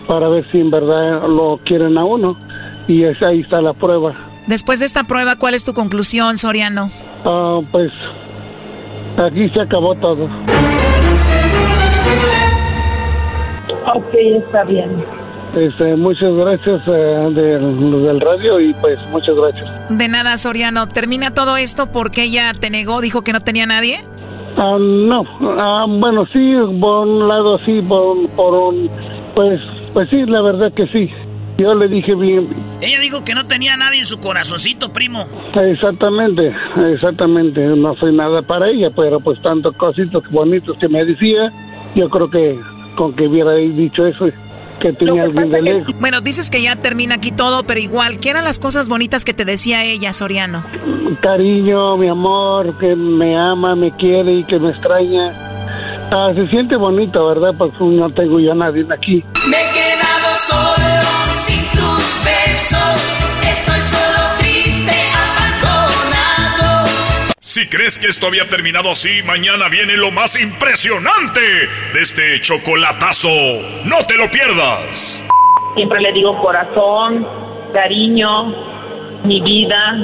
para 0.08 0.28
ver 0.30 0.46
si 0.52 0.60
en 0.60 0.70
verdad 0.72 1.28
lo 1.28 1.60
quieren 1.66 1.98
a 1.98 2.04
uno. 2.06 2.36
Y 2.88 3.04
es, 3.04 3.22
ahí 3.24 3.40
está 3.42 3.62
la 3.62 3.74
prueba. 3.74 4.14
Después 4.48 4.80
de 4.80 4.86
esta 4.86 5.04
prueba, 5.06 5.36
¿cuál 5.38 5.54
es 5.54 5.64
tu 5.66 5.74
conclusión, 5.74 6.38
Soriano? 6.38 6.90
Ah, 7.26 7.60
pues 7.72 7.92
aquí 9.18 9.50
se 9.50 9.62
acabó 9.62 9.96
todo. 9.96 10.28
Ok, 13.94 14.14
está 14.14 14.64
bien. 14.64 14.90
Este, 15.56 15.96
muchas 15.98 16.34
gracias 16.34 16.82
eh, 16.88 17.30
de 17.34 17.60
los 17.60 18.04
del 18.04 18.22
radio 18.22 18.60
y 18.62 18.74
pues 18.76 18.98
muchas 19.10 19.36
gracias. 19.36 19.70
De 19.90 20.08
nada, 20.08 20.38
Soriano. 20.38 20.88
¿Termina 20.88 21.34
todo 21.34 21.58
esto 21.58 21.92
porque 21.92 22.24
ella 22.24 22.54
te 22.58 22.70
negó, 22.70 23.02
dijo 23.02 23.22
que 23.24 23.34
no 23.34 23.42
tenía 23.42 23.66
nadie? 23.66 24.02
Ah, 24.58 24.78
no, 24.80 25.24
ah, 25.58 25.86
bueno, 25.88 26.26
sí, 26.32 26.54
por 26.80 27.08
un 27.08 27.28
lado 27.28 27.58
sí, 27.60 27.82
por, 27.82 28.30
por 28.30 28.54
un, 28.54 28.90
pues, 29.34 29.60
pues 29.94 30.10
sí, 30.10 30.26
la 30.26 30.42
verdad 30.42 30.72
que 30.74 30.88
sí. 30.88 31.10
Yo 31.58 31.76
le 31.76 31.88
dije 31.88 32.16
bien. 32.16 32.50
Ella 32.82 33.00
dijo 33.00 33.24
que 33.24 33.36
no 33.36 33.46
tenía 33.46 33.78
nadie 33.78 34.00
en 34.00 34.06
su 34.06 34.20
corazoncito, 34.20 34.92
primo. 34.92 35.28
Exactamente, 35.54 36.54
exactamente. 36.92 37.62
No 37.76 37.96
soy 37.96 38.16
nada 38.16 38.42
para 38.42 38.70
ella, 38.70 38.90
pero 38.96 39.20
pues 39.20 39.40
tantos 39.42 39.76
cositos 39.76 40.24
bonitos 40.32 40.78
que 40.80 40.88
me 40.88 41.06
decía, 41.06 41.52
yo 41.96 42.10
creo 42.10 42.30
que 42.30 42.60
con 42.96 43.14
que 43.14 43.28
hubiera 43.28 43.54
dicho 43.54 44.06
eso, 44.06 44.30
que 44.80 44.94
tenía 44.94 45.24
alguien 45.24 45.50
de 45.50 45.62
lejos. 45.62 45.96
Bueno, 46.00 46.22
dices 46.22 46.50
que 46.50 46.62
ya 46.62 46.76
termina 46.76 47.16
aquí 47.16 47.32
todo, 47.32 47.64
pero 47.64 47.80
igual, 47.80 48.20
¿qué 48.20 48.32
eran 48.32 48.44
las 48.44 48.60
cosas 48.60 48.90
bonitas 48.90 49.24
que 49.24 49.34
te 49.34 49.46
decía 49.46 49.84
ella, 49.84 50.12
Soriano? 50.12 50.64
Cariño, 51.22 51.98
mi 51.98 52.08
amor, 52.08 52.78
que 52.80 52.96
me 52.96 53.38
ama, 53.38 53.76
me 53.76 53.92
quiere 53.96 54.34
y 54.34 54.44
que 54.44 54.60
me 54.60 54.70
extraña. 54.70 55.34
Ah, 56.12 56.32
se 56.36 56.48
siente 56.48 56.76
bonito, 56.76 57.26
¿verdad? 57.28 57.54
Pues 57.58 57.72
no 57.80 58.10
tengo 58.10 58.40
yo 58.40 58.52
a 58.52 58.56
nadie 58.56 58.86
aquí. 58.90 59.24
Me 59.50 59.71
Si 67.52 67.68
crees 67.68 68.00
que 68.00 68.08
esto 68.08 68.28
había 68.28 68.48
terminado 68.48 68.90
así, 68.92 69.22
mañana 69.24 69.68
viene 69.68 69.98
lo 69.98 70.10
más 70.10 70.40
impresionante 70.40 71.42
de 71.94 72.02
este 72.02 72.40
chocolatazo. 72.40 73.28
No 73.84 73.98
te 74.08 74.16
lo 74.16 74.32
pierdas. 74.32 75.22
Siempre 75.76 76.00
le 76.00 76.14
digo 76.14 76.42
corazón, 76.42 77.28
cariño, 77.74 78.54
mi 79.26 79.42
vida, 79.42 79.98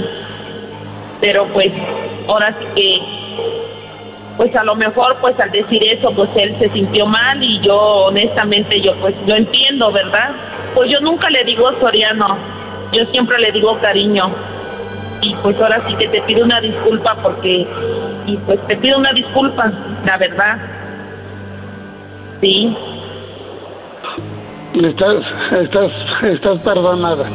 pero 1.21 1.45
pues 1.53 1.71
ahora 2.27 2.53
sí 2.59 2.65
que, 2.75 2.99
pues 4.35 4.53
a 4.53 4.65
lo 4.65 4.75
mejor 4.75 5.15
pues 5.21 5.39
al 5.39 5.49
decir 5.49 5.81
eso 5.85 6.11
pues 6.11 6.29
él 6.35 6.53
se 6.59 6.67
sintió 6.71 7.05
mal 7.05 7.41
y 7.41 7.61
yo 7.65 7.77
honestamente 7.77 8.81
yo 8.81 8.93
pues 8.99 9.15
lo 9.25 9.37
entiendo, 9.37 9.89
¿verdad? 9.93 10.35
Pues 10.75 10.91
yo 10.91 10.99
nunca 10.99 11.29
le 11.29 11.45
digo 11.45 11.71
Soriano, 11.79 12.37
yo 12.91 13.05
siempre 13.05 13.39
le 13.39 13.53
digo 13.53 13.73
cariño 13.79 14.35
y 15.27 15.35
pues 15.43 15.61
ahora 15.61 15.81
sí 15.85 15.93
que 15.95 16.07
te 16.07 16.21
pido 16.21 16.45
una 16.45 16.61
disculpa 16.61 17.15
porque, 17.21 17.67
y 18.25 18.37
pues 18.37 18.59
te 18.67 18.77
pido 18.77 18.97
una 18.97 19.11
disculpa, 19.11 19.71
la 20.05 20.17
verdad. 20.17 20.57
Sí. 22.39 22.75
Estás, 24.73 25.23
estás, 25.63 25.91
estás 26.23 26.61
perdonada. 26.61 27.25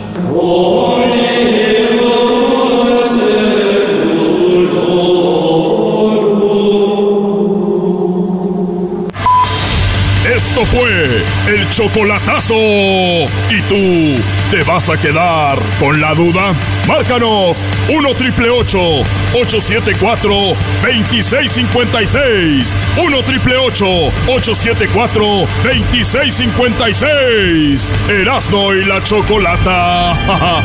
Esto 10.34 10.60
fue 10.64 11.22
el 11.54 11.68
chocolatazo. 11.68 12.54
¿Y 12.54 13.60
tú 13.68 14.22
te 14.52 14.62
vas 14.64 14.88
a 14.90 14.98
quedar 14.98 15.58
con 15.80 15.98
la 15.98 16.14
duda? 16.14 16.52
Márcanos 16.86 17.64
1 17.88 18.14
triple 18.16 18.50
874 18.50 20.34
2656. 20.82 22.76
1 22.98 23.22
triple 23.22 23.56
874 23.56 25.48
2656. 25.64 27.90
Erasno 28.10 28.74
y 28.74 28.84
la 28.84 29.02
chocolata. 29.02 30.12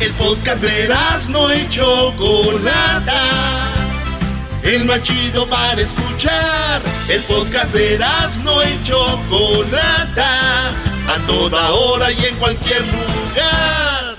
El 0.00 0.12
podcast 0.14 0.62
de 0.62 0.88
no 1.28 1.54
y 1.54 1.68
Chocolata. 1.68 3.77
El 4.68 4.84
más 4.84 5.02
chido 5.02 5.48
para 5.48 5.80
escuchar. 5.80 6.82
El 7.08 7.22
podcast 7.22 7.72
de 7.72 7.98
no 8.44 8.62
y 8.62 8.82
Chocolata. 8.82 10.68
A 11.08 11.26
toda 11.26 11.70
hora 11.70 12.12
y 12.12 12.26
en 12.26 12.36
cualquier 12.36 12.82
lugar. 12.82 14.16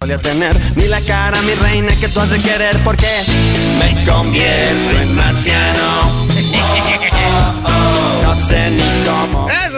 Voy 0.00 0.10
a 0.10 0.18
tener 0.18 0.56
ni 0.74 0.88
la 0.88 1.00
cara, 1.02 1.40
mi 1.42 1.54
reina, 1.54 1.94
que 2.00 2.08
tú 2.08 2.18
has 2.18 2.30
de 2.30 2.40
querer 2.40 2.82
porque 2.82 3.06
me 3.78 4.04
convierto 4.04 5.00
en 5.02 5.14
marciano. 5.14 6.26
Ni 6.34 6.58
cómo. 7.10 7.59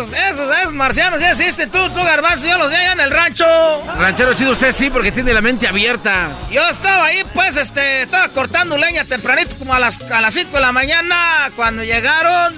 Esos, 0.02 0.18
esos, 0.30 0.56
esos 0.56 0.74
marcianos 0.74 1.20
ya 1.20 1.30
existen. 1.30 1.70
Tú, 1.70 1.90
tú, 1.90 2.02
garbanzo, 2.02 2.46
yo 2.46 2.58
los 2.58 2.70
vi 2.70 2.76
allá 2.76 2.92
en 2.92 3.00
el 3.00 3.10
rancho. 3.10 3.44
Ranchero 3.96 4.34
chido, 4.34 4.52
usted 4.52 4.72
sí, 4.72 4.90
porque 4.90 5.12
tiene 5.12 5.32
la 5.32 5.40
mente 5.40 5.68
abierta. 5.68 6.36
Yo 6.50 6.66
estaba 6.68 7.06
ahí, 7.06 7.22
pues, 7.34 7.56
este, 7.56 8.02
estaba 8.02 8.28
cortando 8.30 8.76
leña 8.76 9.04
tempranito, 9.04 9.56
como 9.56 9.74
a 9.74 9.78
las, 9.78 10.00
a 10.10 10.20
las 10.20 10.34
5 10.34 10.52
de 10.52 10.60
la 10.60 10.72
mañana, 10.72 11.16
cuando 11.54 11.84
llegaron, 11.84 12.54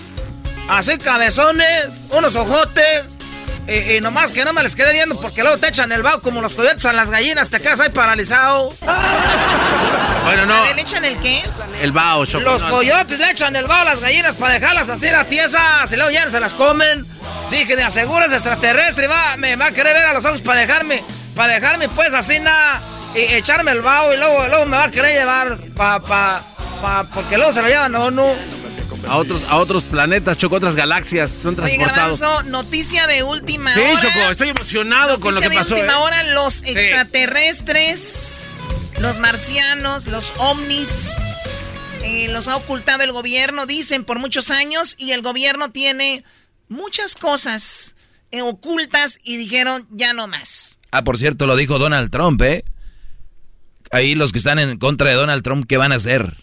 así 0.68 0.97
cabezones, 0.99 2.01
unos 2.11 2.36
ojotes, 2.36 3.13
y, 3.66 3.96
y 3.96 4.00
nomás 4.00 4.32
que 4.32 4.44
no 4.44 4.52
me 4.52 4.62
les 4.62 4.74
quedé 4.74 4.92
viendo 4.92 5.20
porque 5.20 5.42
luego 5.42 5.58
te 5.58 5.68
echan 5.68 5.90
el 5.92 6.02
vaho 6.02 6.20
como 6.20 6.40
los 6.40 6.54
coyotes 6.54 6.84
a 6.84 6.92
las 6.92 7.10
gallinas, 7.10 7.50
te 7.50 7.60
quedas 7.60 7.80
ahí 7.80 7.90
paralizado. 7.90 8.74
Bueno, 10.24 10.46
no. 10.46 10.74
¿le 10.74 10.80
echan 10.80 11.04
el 11.04 11.16
qué? 11.18 11.44
El 11.80 11.92
bao, 11.92 12.24
choco. 12.26 12.44
Los 12.44 12.62
no. 12.62 12.70
coyotes 12.70 13.18
le 13.18 13.30
echan 13.30 13.54
el 13.56 13.66
vaho 13.66 13.82
a 13.82 13.84
las 13.84 14.00
gallinas 14.00 14.34
para 14.34 14.54
dejarlas 14.54 14.88
así 14.88 15.06
a 15.08 15.24
tiesas 15.28 15.92
y 15.92 15.96
luego 15.96 16.10
ya 16.10 16.24
no 16.24 16.30
se 16.30 16.40
las 16.40 16.54
comen. 16.54 17.06
Dije, 17.50 17.76
de 17.76 17.84
aseguras 17.84 18.32
extraterrestre, 18.32 19.06
va, 19.06 19.36
me 19.36 19.56
va 19.56 19.66
a 19.66 19.72
querer 19.72 19.94
ver 19.94 20.06
a 20.06 20.12
los 20.14 20.24
ojos 20.24 20.40
para 20.42 20.60
dejarme, 20.60 21.04
para 21.34 21.52
dejarme 21.52 21.88
pues 21.88 22.14
así 22.14 22.40
nada, 22.40 22.80
y 23.14 23.20
echarme 23.34 23.70
el 23.70 23.82
vaho 23.82 24.12
y 24.12 24.16
luego, 24.16 24.48
luego 24.48 24.66
me 24.66 24.76
va 24.76 24.84
a 24.84 24.90
querer 24.90 25.18
llevar 25.18 25.58
pa, 25.76 26.00
pa, 26.00 26.42
pa, 26.80 27.04
porque 27.14 27.36
luego 27.36 27.52
se 27.52 27.62
lo 27.62 27.68
llevan 27.68 27.94
a 27.94 28.00
uno. 28.00 28.34
A 29.09 29.16
otros, 29.18 29.42
a 29.48 29.57
otros 29.57 29.84
planetas, 29.84 30.36
Choco, 30.38 30.57
otras 30.57 30.74
galaxias. 30.74 31.30
Son 31.30 31.55
Oye, 31.61 31.76
transportados. 31.76 32.20
Garbanzo, 32.20 32.50
noticia 32.50 33.07
de 33.07 33.22
última 33.22 33.72
Sí, 33.74 33.80
hora. 33.80 34.00
Choco, 34.00 34.30
estoy 34.30 34.48
emocionado 34.48 35.20
con 35.20 35.34
lo 35.34 35.40
que 35.40 35.46
Noticia 35.48 35.62
pasó. 35.62 35.74
de 35.74 35.80
última 35.82 35.98
¿eh? 35.98 36.02
hora, 36.02 36.22
los 36.32 36.62
extraterrestres, 36.64 38.46
los 38.98 39.18
marcianos, 39.18 40.07
los 40.07 40.32
ovnis, 40.38 41.12
eh, 42.02 42.28
los 42.28 42.48
ha 42.48 42.57
ocultado 42.57 43.02
el 43.02 43.12
gobierno, 43.12 43.66
dicen, 43.66 44.05
por 44.05 44.18
muchos 44.18 44.50
años, 44.50 44.94
y 44.98 45.12
el 45.12 45.22
gobierno 45.22 45.70
tiene 45.70 46.24
muchas 46.68 47.14
cosas 47.14 47.94
eh, 48.30 48.40
ocultas 48.42 49.18
y 49.22 49.36
dijeron, 49.36 49.86
ya 49.90 50.12
no 50.12 50.26
más. 50.28 50.78
Ah, 50.90 51.05
por 51.05 51.18
cierto, 51.18 51.46
lo 51.46 51.57
dijo 51.57 51.78
Donald 51.78 52.11
Trump, 52.11 52.40
¿eh? 52.42 52.64
Ahí 53.90 54.14
los 54.14 54.32
que 54.32 54.38
están 54.38 54.59
en 54.59 54.78
contra 54.78 55.11
de 55.11 55.16
Donald 55.16 55.42
Trump, 55.42 55.66
¿qué 55.68 55.76
van 55.76 55.92
a 55.92 55.96
hacer? 55.96 56.36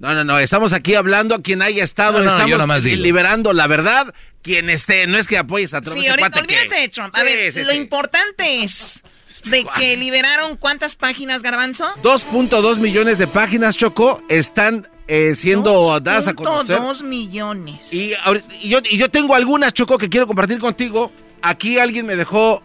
No, 0.00 0.14
no, 0.14 0.24
no, 0.24 0.38
estamos 0.38 0.72
aquí 0.72 0.94
hablando 0.94 1.34
a 1.34 1.42
quien 1.42 1.60
haya 1.62 1.84
estado, 1.84 2.18
No, 2.18 2.24
no, 2.24 2.30
estamos 2.46 2.84
liberando 2.84 3.52
la 3.52 3.66
verdad. 3.66 4.12
Quien 4.42 4.70
esté, 4.70 5.06
no 5.06 5.18
es 5.18 5.26
que 5.28 5.36
apoyes 5.36 5.74
a 5.74 5.82
Trump. 5.82 5.98
Sí, 6.00 6.08
ahorita, 6.08 6.30
que- 6.30 6.38
olvídate 6.40 6.80
de 6.80 6.88
Trump. 6.88 7.14
A 7.14 7.18
Sí, 7.20 7.24
ver, 7.26 7.52
sí, 7.52 7.62
lo 7.64 7.70
sí. 7.72 7.76
importante 7.76 8.62
es 8.64 9.02
de 9.44 9.66
que 9.76 9.96
liberaron 9.98 10.56
cuántas 10.56 10.94
páginas, 10.96 11.42
Garbanzo? 11.42 11.86
2.2 12.02 12.78
millones 12.78 13.18
de 13.18 13.26
páginas, 13.26 13.76
Choco, 13.76 14.22
están 14.30 14.88
eh, 15.08 15.34
siendo 15.36 16.00
dadas 16.00 16.28
a 16.28 16.32
conocer. 16.34 16.78
2 16.78 17.02
millones. 17.02 17.92
Y, 17.92 18.14
y 18.62 18.68
yo, 18.70 18.78
y 18.90 18.96
yo 18.96 19.10
tengo 19.10 19.34
algunas, 19.34 19.74
Choco, 19.74 19.98
que 19.98 20.08
quiero 20.08 20.26
compartir 20.26 20.58
contigo. 20.58 21.12
Aquí 21.42 21.78
alguien 21.78 22.06
me 22.06 22.16
dejó 22.16 22.62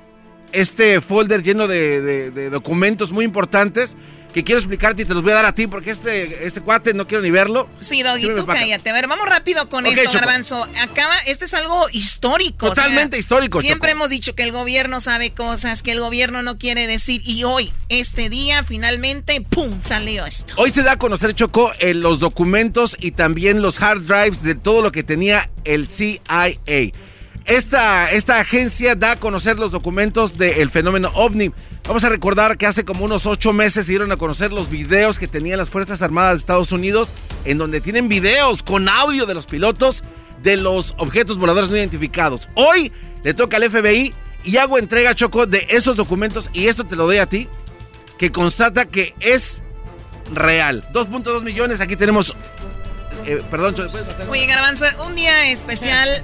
este 0.54 1.02
folder 1.02 1.44
lleno 1.44 1.68
de, 1.68 2.00
de- 2.02 2.32
de 2.32 2.50
documentos 2.50 3.12
muy 3.12 3.26
importantes 3.26 3.98
que 4.36 4.44
quiero 4.44 4.60
explicarte 4.60 5.04
y 5.04 5.06
te 5.06 5.14
los 5.14 5.24
voy 5.24 5.32
a 5.32 5.36
dar 5.36 5.46
a 5.46 5.56
ti 5.56 5.66
porque 5.66 5.92
este, 5.92 6.46
este 6.46 6.60
cuate 6.60 6.94
no 6.94 7.08
quiero 7.08 7.24
ni 7.24 7.32
verlo. 7.32 7.70
Sí, 7.80 8.04
Doggy, 8.04 8.36
tú 8.36 8.46
cállate. 8.46 8.90
A 8.90 8.92
ver, 8.92 9.08
vamos 9.08 9.30
rápido 9.30 9.70
con 9.70 9.86
esto, 9.86 10.04
Choco. 10.04 10.16
Garbanzo. 10.16 10.68
Acaba, 10.82 11.16
este 11.26 11.46
es 11.46 11.54
algo 11.54 11.86
histórico. 11.94 12.66
o 12.66 12.76
sea, 12.76 12.84
Totalmente 12.84 13.18
histórico, 13.18 13.62
Siempre 13.62 13.92
Choco. 13.92 13.98
hemos 13.98 14.10
dicho 14.10 14.36
que 14.36 14.44
el 14.44 14.52
gobierno 14.52 15.00
sabe 15.00 15.32
cosas, 15.32 15.82
que 15.82 15.94
el 15.94 16.02
gobierno 16.02 16.42
no 16.44 16.58
quiere 16.58 16.86
decir. 16.86 17.22
Y 17.24 17.46
hoy, 17.46 17.72
este 17.88 18.28
día, 18.28 18.66
finalmente, 18.66 19.40
¡pum! 19.40 19.82
salió 19.82 20.26
esto. 20.26 20.54
Hoy 20.58 20.72
se 20.72 20.84
da 20.84 20.92
a 20.92 20.98
conocer, 20.98 21.34
Choco, 21.34 21.72
eh, 21.80 21.94
los 21.94 22.20
documentos 22.20 22.98
y 23.00 23.12
también 23.12 23.62
los 23.62 23.82
hard 23.82 24.02
drives 24.02 24.44
de 24.44 24.56
todo 24.56 24.82
lo 24.82 24.92
que 24.92 25.04
tenía 25.04 25.50
el 25.64 25.88
CIA. 25.88 26.20
Esta, 27.46 28.10
esta 28.10 28.40
agencia 28.40 28.96
da 28.96 29.12
a 29.12 29.20
conocer 29.20 29.60
los 29.60 29.72
documentos 29.72 30.36
del 30.38 30.70
fenómeno 30.72 31.12
ovni. 31.14 31.52
Vamos 31.88 32.04
a 32.04 32.10
recordar 32.10 32.58
que 32.58 32.66
hace 32.66 32.84
como 32.86 33.06
unos 33.06 33.28
ocho 33.28 33.54
meses 33.54 33.86
se 33.86 33.92
dieron 33.92 34.12
a 34.12 34.18
conocer 34.18 34.52
los 34.52 34.68
videos 34.68 35.20
que 35.20 35.28
tenían 35.28 35.60
las 35.60 35.70
Fuerzas 35.70 36.02
Armadas 36.02 36.34
de 36.34 36.40
Estados 36.40 36.72
Unidos, 36.72 37.14
en 37.44 37.60
donde 37.60 37.82
tienen 37.82 38.08
videos 38.08 38.64
con 38.64 38.90
audio 38.90 39.28
de 39.28 39.36
los 39.36 39.46
pilotos 39.46 40.04
de 40.42 40.58
los 40.58 40.96
objetos 40.98 41.38
voladores 41.38 41.70
no 41.70 41.78
identificados. 41.78 42.50
Hoy 42.56 42.92
le 43.24 43.36
toca 43.36 43.58
al 43.58 43.70
FBI 43.70 44.14
y 44.44 44.58
hago 44.58 44.80
entrega, 44.80 45.14
Choco, 45.14 45.46
de 45.46 45.68
esos 45.70 45.96
documentos, 45.98 46.50
y 46.52 46.68
esto 46.68 46.84
te 46.84 46.96
lo 46.96 47.06
doy 47.06 47.18
a 47.18 47.28
ti, 47.28 47.48
que 48.18 48.32
constata 48.32 48.86
que 48.86 49.14
es 49.20 49.62
real. 50.34 50.88
2.2 50.94 51.44
millones, 51.44 51.80
aquí 51.80 51.96
tenemos... 51.96 52.36
eh, 53.26 53.44
perdón, 53.52 53.76
Choco. 53.76 53.98
Oye, 54.30 54.48
Garbanzo, 54.48 54.86
un 55.06 55.16
día 55.16 55.52
especial. 55.52 56.24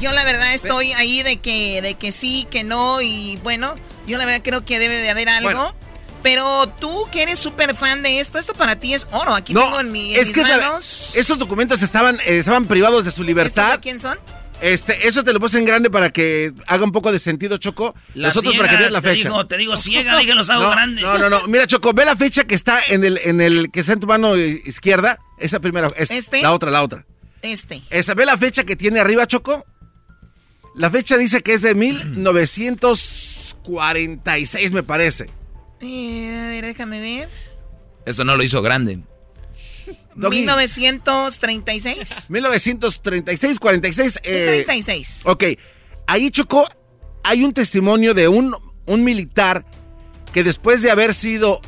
Yo 0.00 0.12
la 0.12 0.24
verdad 0.24 0.54
estoy 0.54 0.92
ahí 0.92 1.22
de 1.22 1.36
que, 1.38 1.82
de 1.82 1.94
que 1.94 2.12
sí, 2.12 2.46
que 2.50 2.64
no. 2.64 3.00
Y 3.02 3.38
bueno, 3.42 3.74
yo 4.06 4.18
la 4.18 4.24
verdad 4.26 4.40
creo 4.42 4.64
que 4.64 4.78
debe 4.78 4.96
de 4.96 5.10
haber 5.10 5.28
algo. 5.28 5.50
Bueno, 5.50 5.74
Pero 6.22 6.66
tú 6.78 7.06
que 7.10 7.22
eres 7.22 7.38
súper 7.38 7.74
fan 7.74 8.02
de 8.02 8.20
esto, 8.20 8.38
esto 8.38 8.52
para 8.54 8.76
ti 8.76 8.92
es 8.94 9.06
oro. 9.12 9.34
Aquí 9.34 9.54
No, 9.54 9.62
tengo 9.62 9.80
en, 9.80 9.90
mi, 9.92 10.14
en 10.14 10.20
es 10.20 10.26
mis 10.28 10.36
que 10.36 10.42
la- 10.42 10.58
manos. 10.58 11.12
estos 11.14 11.38
documentos 11.38 11.80
estaban, 11.82 12.16
eh, 12.26 12.38
estaban 12.38 12.66
privados 12.66 13.04
de 13.06 13.10
su 13.10 13.22
¿Estos 13.22 13.26
libertad. 13.26 13.72
de 13.72 13.80
quién 13.80 13.98
son? 14.00 14.18
Este, 14.60 15.08
eso 15.08 15.22
te 15.24 15.32
lo 15.32 15.40
puse 15.40 15.56
en 15.58 15.64
grande 15.64 15.88
para 15.88 16.10
que 16.10 16.52
haga 16.66 16.84
un 16.84 16.92
poco 16.92 17.10
de 17.12 17.18
sentido, 17.18 17.56
Choco. 17.56 17.94
La 18.12 18.28
Nosotros 18.28 18.52
para 18.54 18.64
que 18.64 18.76
ciega, 18.76 18.80
veas 18.80 18.92
la 18.92 19.00
te 19.00 19.08
fecha. 19.08 19.28
digo- 19.30 19.46
te 19.46 19.56
digo 19.56 19.76
ciega, 19.78 20.18
dije 20.18 20.34
los 20.34 20.50
hago 20.50 20.64
no, 20.64 20.70
grandes. 20.70 21.02
No, 21.02 21.16
no, 21.16 21.30
no. 21.30 21.46
Mira, 21.46 21.66
Choco, 21.66 21.94
ve 21.94 22.04
la 22.04 22.16
fecha 22.16 22.44
que 22.44 22.54
está 22.54 22.80
en 22.88 23.02
el, 23.04 23.18
en 23.24 23.40
el, 23.40 23.70
que 23.70 23.80
está 23.80 23.94
en 23.94 24.00
tu 24.00 24.06
mano 24.06 24.36
izquierda. 24.36 25.18
Esa 25.38 25.60
primera, 25.60 25.88
es 25.96 26.10
¿Este? 26.10 26.42
la 26.42 26.52
otra, 26.52 26.70
la 26.70 26.82
otra. 26.82 27.06
Este. 27.40 27.80
Esa, 27.88 28.12
ve 28.12 28.26
la 28.26 28.36
fecha 28.36 28.64
que 28.64 28.76
tiene 28.76 29.00
arriba, 29.00 29.26
Choco. 29.26 29.64
La 30.74 30.90
fecha 30.90 31.16
dice 31.16 31.42
que 31.42 31.54
es 31.54 31.62
de 31.62 31.74
1946, 31.74 34.72
me 34.72 34.82
parece. 34.82 35.30
Eh, 35.80 36.40
a 36.44 36.48
ver, 36.48 36.64
déjame 36.66 37.00
ver. 37.00 37.28
Eso 38.06 38.24
no 38.24 38.36
lo 38.36 38.42
hizo 38.42 38.62
grande. 38.62 39.00
Doggy. 40.14 40.36
1936. 40.38 42.30
1936, 42.30 43.58
46. 43.58 44.20
Es 44.22 44.42
eh, 44.42 44.46
36. 44.64 45.20
Ok, 45.24 45.44
ahí 46.06 46.30
Choco, 46.30 46.66
hay 47.24 47.44
un 47.44 47.52
testimonio 47.52 48.14
de 48.14 48.28
un, 48.28 48.54
un 48.86 49.04
militar 49.04 49.64
que 50.32 50.44
después 50.44 50.82
de 50.82 50.90
haber 50.90 51.14
sido 51.14 51.60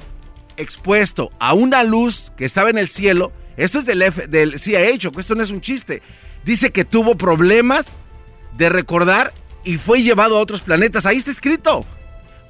expuesto 0.56 1.30
a 1.40 1.54
una 1.54 1.82
luz 1.82 2.32
que 2.36 2.44
estaba 2.44 2.70
en 2.70 2.78
el 2.78 2.88
cielo, 2.88 3.32
esto 3.56 3.78
es 3.78 3.86
del, 3.86 4.02
F- 4.02 4.26
del 4.28 4.58
CIA, 4.60 4.96
Choco, 4.98 5.18
esto 5.20 5.34
no 5.34 5.42
es 5.42 5.50
un 5.50 5.60
chiste, 5.60 6.02
dice 6.44 6.70
que 6.70 6.84
tuvo 6.84 7.16
problemas 7.16 8.00
de 8.56 8.68
recordar 8.68 9.32
y 9.64 9.78
fue 9.78 10.02
llevado 10.02 10.36
a 10.36 10.40
otros 10.40 10.60
planetas. 10.60 11.06
Ahí 11.06 11.18
está 11.18 11.30
escrito. 11.30 11.84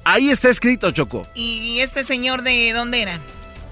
Ahí 0.03 0.29
está 0.29 0.49
escrito, 0.49 0.91
Choco. 0.91 1.27
¿Y 1.33 1.79
este 1.79 2.03
señor 2.03 2.43
de 2.43 2.73
dónde 2.73 3.01
era? 3.01 3.19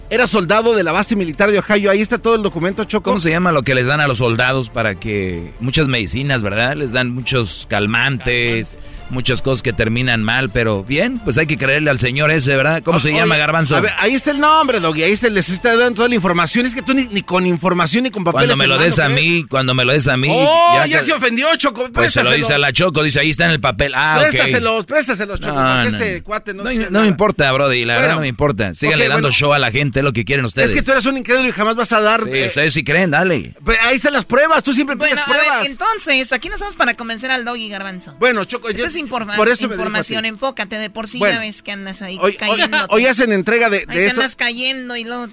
Era 0.09 0.27
soldado 0.27 0.75
de 0.75 0.83
la 0.83 0.91
base 0.91 1.15
militar 1.15 1.51
de 1.51 1.59
Ohio. 1.59 1.89
Ahí 1.89 2.01
está 2.01 2.17
todo 2.17 2.35
el 2.35 2.43
documento, 2.43 2.83
Choco. 2.83 3.11
¿Cómo 3.11 3.19
se 3.19 3.29
llama 3.29 3.51
lo 3.51 3.63
que 3.63 3.73
les 3.75 3.85
dan 3.85 4.01
a 4.01 4.07
los 4.07 4.17
soldados 4.17 4.69
para 4.69 4.95
que 4.95 5.53
muchas 5.59 5.87
medicinas, 5.87 6.43
¿verdad? 6.43 6.75
Les 6.75 6.91
dan 6.91 7.11
muchos 7.11 7.65
calmantes, 7.69 8.75
muchas 9.11 9.41
cosas 9.41 9.61
que 9.61 9.73
terminan 9.73 10.23
mal, 10.23 10.49
pero 10.49 10.83
bien, 10.83 11.19
pues 11.19 11.37
hay 11.37 11.45
que 11.45 11.57
creerle 11.57 11.89
al 11.89 11.99
señor 11.99 12.31
ese, 12.31 12.55
¿verdad? 12.55 12.81
¿Cómo 12.83 12.99
se 12.99 13.09
Oye, 13.09 13.17
llama, 13.17 13.37
Garbanzo? 13.37 13.75
a 13.75 13.81
ver, 13.81 13.93
ahí 13.99 14.13
está 14.15 14.31
el 14.31 14.39
nombre, 14.39 14.79
Doggy. 14.79 15.03
Ahí 15.03 15.11
está, 15.11 15.29
les 15.29 15.49
está 15.49 15.75
dando 15.77 15.95
toda 15.97 16.09
la 16.09 16.15
información. 16.15 16.65
Es 16.65 16.73
que 16.75 16.81
tú 16.81 16.93
ni, 16.93 17.05
ni 17.07 17.21
con 17.21 17.45
información 17.45 18.03
ni 18.03 18.11
con 18.11 18.23
papeles. 18.23 18.47
cuando 18.47 18.57
me 18.57 18.67
lo 18.67 18.77
des 18.77 18.97
a 18.99 19.09
mí, 19.09 19.45
cuando 19.49 19.73
me 19.73 19.85
lo 19.85 19.93
des 19.93 20.07
a 20.07 20.17
mí. 20.17 20.27
Oh, 20.31 20.81
ya, 20.87 20.99
que- 20.99 21.05
se 21.05 21.13
ofendió, 21.13 21.47
Choco. 21.57 21.89
Pues 21.93 22.13
se 22.13 22.23
lo 22.23 22.31
dice 22.31 22.53
a 22.53 22.57
la 22.57 22.71
Choco, 22.73 23.03
dice 23.03 23.19
ahí 23.19 23.29
está 23.29 23.45
en 23.45 23.51
el 23.51 23.59
papel. 23.59 23.93
Ah, 23.95 24.17
ok. 24.23 24.29
Préstaselos, 24.29 24.85
préstaselos, 24.85 25.39
Choco. 25.39 25.53
No, 25.55 25.61
porque 25.83 25.91
no. 25.91 25.97
este 25.97 26.23
cuate 26.23 26.53
no. 26.53 26.63
No, 26.63 26.69
tiene 26.69 26.87
no 26.89 27.01
me 27.01 27.07
importa, 27.07 27.51
Brody, 27.51 27.85
la 27.85 27.93
Bueno, 27.95 28.01
verdad 28.01 28.15
no 28.15 28.21
me 28.21 28.27
importa. 28.27 28.73
Síganle 28.73 29.07
dando 29.07 29.27
bueno. 29.27 29.35
show 29.35 29.53
a 29.53 29.59
la 29.59 29.71
gente, 29.71 30.01
lo 30.03 30.13
que 30.13 30.25
quieren 30.25 30.45
ustedes. 30.45 30.69
Es 30.69 30.75
que 30.75 30.81
tú 30.81 30.91
eres 30.91 31.05
un 31.05 31.17
incrédulo 31.17 31.49
y 31.49 31.51
jamás 31.51 31.75
vas 31.75 31.91
a 31.93 32.01
dar. 32.01 32.21
Sí, 32.23 32.29
eh, 32.31 32.47
ustedes 32.47 32.73
sí 32.73 32.83
creen, 32.83 33.11
dale. 33.11 33.55
pues 33.63 33.77
ahí 33.83 33.95
están 33.95 34.13
las 34.13 34.25
pruebas. 34.25 34.63
Tú 34.63 34.73
siempre 34.73 34.95
Bueno, 34.95 35.15
pides 35.15 35.27
a 35.27 35.31
ver, 35.31 35.41
pruebas. 35.47 35.65
entonces, 35.67 36.31
aquí 36.33 36.47
no 36.47 36.55
estamos 36.55 36.75
para 36.75 36.93
convencer 36.95 37.31
al 37.31 37.43
doggy 37.45 37.67
garbanzo. 37.69 38.15
Bueno, 38.19 38.45
Choco, 38.45 38.69
yo- 38.71 38.85
es 38.85 38.95
informa- 39.01 39.35
por 39.35 39.47
eso 39.49 39.65
información, 39.67 40.25
enfócate, 40.25 40.77
de 40.79 40.89
por 40.89 41.07
sí 41.07 41.19
Bueno. 41.19 41.35
ya 41.35 41.39
ves 41.41 41.61
que 41.61 41.71
andas 41.71 42.01
ahí 42.01 42.17
Hoy, 42.21 42.35
cayendo. 42.35 42.85
hoy 42.89 43.05
hacen 43.07 43.31
entrega 43.33 43.69
de, 43.69 43.77
Ahí 43.79 43.85
de 43.85 43.93
te 43.93 44.05
esto. 44.05 44.21
andas 44.21 44.35
cayendo 44.35 44.95
y 44.95 45.03
luego... 45.03 45.27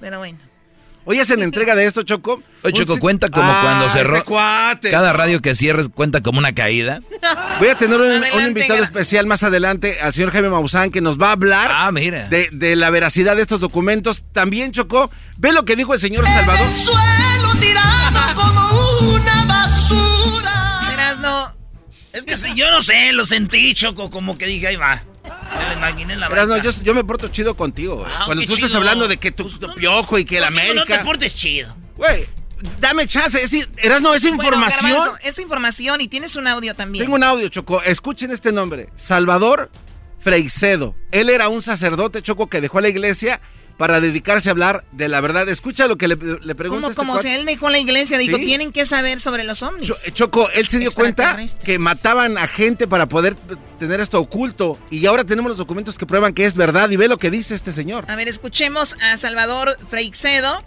Pero 0.00 0.18
bueno. 0.18 0.38
Hoy 1.08 1.20
hacen 1.20 1.40
entrega 1.40 1.76
de 1.76 1.86
esto, 1.86 2.02
Choco. 2.02 2.42
Oye, 2.64 2.72
Choco, 2.74 2.98
cuenta 2.98 3.28
como 3.30 3.48
Ah, 3.48 3.60
cuando 3.62 3.86
este 3.86 3.98
cerró. 4.00 4.24
cuate. 4.24 4.90
Cada 4.90 5.12
radio 5.12 5.40
que 5.40 5.54
cierres 5.54 5.88
cuenta 5.88 6.20
como 6.20 6.40
una 6.40 6.52
caída. 6.52 7.00
Voy 7.60 7.68
a 7.68 7.78
tener 7.78 8.00
un, 8.00 8.22
invitado 8.44 8.82
especial 8.82 9.24
más 9.24 9.44
adelante, 9.44 10.00
al 10.00 10.12
señor 10.12 10.32
Jaime 10.32 10.48
Maussan, 10.50 10.90
que 10.90 11.00
nos 11.00 11.16
va 11.22 11.28
a 11.28 11.32
hablar 11.32 11.70
Ah, 11.72 11.92
mira. 11.92 12.28
de, 12.28 12.48
de 12.50 12.74
la 12.74 12.90
veracidad 12.90 13.36
de 13.36 13.42
estos 13.42 13.60
documentos. 13.60 14.24
También, 14.32 14.72
Chocó, 14.72 15.08
ve 15.38 15.52
lo 15.52 15.64
que 15.64 15.76
dijo 15.76 15.94
el 15.94 16.00
señor 16.00 16.24
Salvador. 16.26 16.74
suelo 16.74 17.54
tirado 17.60 18.34
como 18.34 19.12
una 19.14 19.45
Es 22.16 22.24
que 22.24 22.36
si 22.36 22.54
yo 22.54 22.70
no 22.70 22.82
sé, 22.82 23.12
lo 23.12 23.26
sentí, 23.26 23.74
Choco, 23.74 24.10
como 24.10 24.36
que 24.38 24.46
dije, 24.46 24.68
ahí 24.68 24.76
va. 24.76 25.02
Me 25.58 25.66
lo 25.66 25.72
imaginé 25.74 26.14
en 26.14 26.20
la 26.20 26.26
Erasno, 26.26 26.54
banca. 26.54 26.70
yo, 26.70 26.82
yo 26.82 26.94
me 26.94 27.04
porto 27.04 27.28
chido 27.28 27.54
contigo. 27.56 27.96
güey. 27.96 28.10
Ah, 28.12 28.22
Cuando 28.26 28.44
tú 28.44 28.54
estás 28.54 28.74
hablando 28.74 29.06
de 29.08 29.16
que 29.18 29.32
tú, 29.32 29.44
tu 29.48 29.74
piojo 29.74 30.18
y 30.18 30.24
que 30.24 30.38
el 30.38 30.44
Conmigo 30.44 30.64
No 30.66 30.80
América. 30.82 30.98
te 30.98 31.04
portes 31.04 31.34
chido. 31.34 31.74
Güey, 31.96 32.26
dame 32.80 33.06
chance. 33.06 33.42
Es, 33.42 33.52
Erasno, 33.76 34.14
es 34.14 34.22
bueno, 34.22 34.36
información. 34.42 34.92
Garbanzo, 34.92 35.18
esta 35.22 35.42
información 35.42 36.00
y 36.00 36.08
tienes 36.08 36.36
un 36.36 36.46
audio 36.46 36.74
también. 36.74 37.04
Tengo 37.04 37.16
un 37.16 37.22
audio, 37.24 37.48
Choco. 37.48 37.82
Escuchen 37.82 38.30
este 38.30 38.50
nombre. 38.52 38.88
Salvador 38.96 39.70
Freicedo. 40.20 40.94
Él 41.12 41.28
era 41.30 41.48
un 41.48 41.62
sacerdote, 41.62 42.22
Choco, 42.22 42.48
que 42.48 42.60
dejó 42.60 42.80
la 42.80 42.88
iglesia 42.88 43.40
para 43.76 44.00
dedicarse 44.00 44.48
a 44.48 44.52
hablar 44.52 44.84
de 44.92 45.08
la 45.08 45.20
verdad. 45.20 45.48
Escucha 45.48 45.86
lo 45.86 45.96
que 45.96 46.08
le, 46.08 46.16
le 46.16 46.54
pregunta 46.54 46.80
Como, 46.80 46.88
este 46.88 46.96
como 46.98 47.18
si 47.18 47.28
él 47.28 47.44
dejó 47.44 47.68
la 47.70 47.78
iglesia, 47.78 48.16
dijo, 48.18 48.36
Sí. 48.38 48.44
tienen 48.44 48.72
que 48.72 48.86
saber 48.86 49.20
sobre 49.20 49.44
los 49.44 49.62
ovnis. 49.62 49.88
Cho- 49.88 50.10
Choco, 50.12 50.50
él 50.50 50.68
se 50.68 50.78
dio 50.78 50.90
cuenta 50.92 51.36
que 51.64 51.78
mataban 51.78 52.38
a 52.38 52.48
gente 52.48 52.88
para 52.88 53.06
poder 53.06 53.36
tener 53.78 54.00
esto 54.00 54.18
oculto. 54.20 54.78
Y 54.90 55.04
ahora 55.06 55.24
tenemos 55.24 55.50
los 55.50 55.58
documentos 55.58 55.98
que 55.98 56.06
prueban 56.06 56.32
que 56.32 56.46
es 56.46 56.54
verdad. 56.54 56.88
Y 56.90 56.96
ve 56.96 57.08
lo 57.08 57.18
que 57.18 57.30
dice 57.30 57.54
este 57.54 57.72
señor. 57.72 58.04
A 58.08 58.16
ver, 58.16 58.28
escuchemos 58.28 58.96
a 59.02 59.16
Salvador 59.18 59.76
Freixedo, 59.90 60.64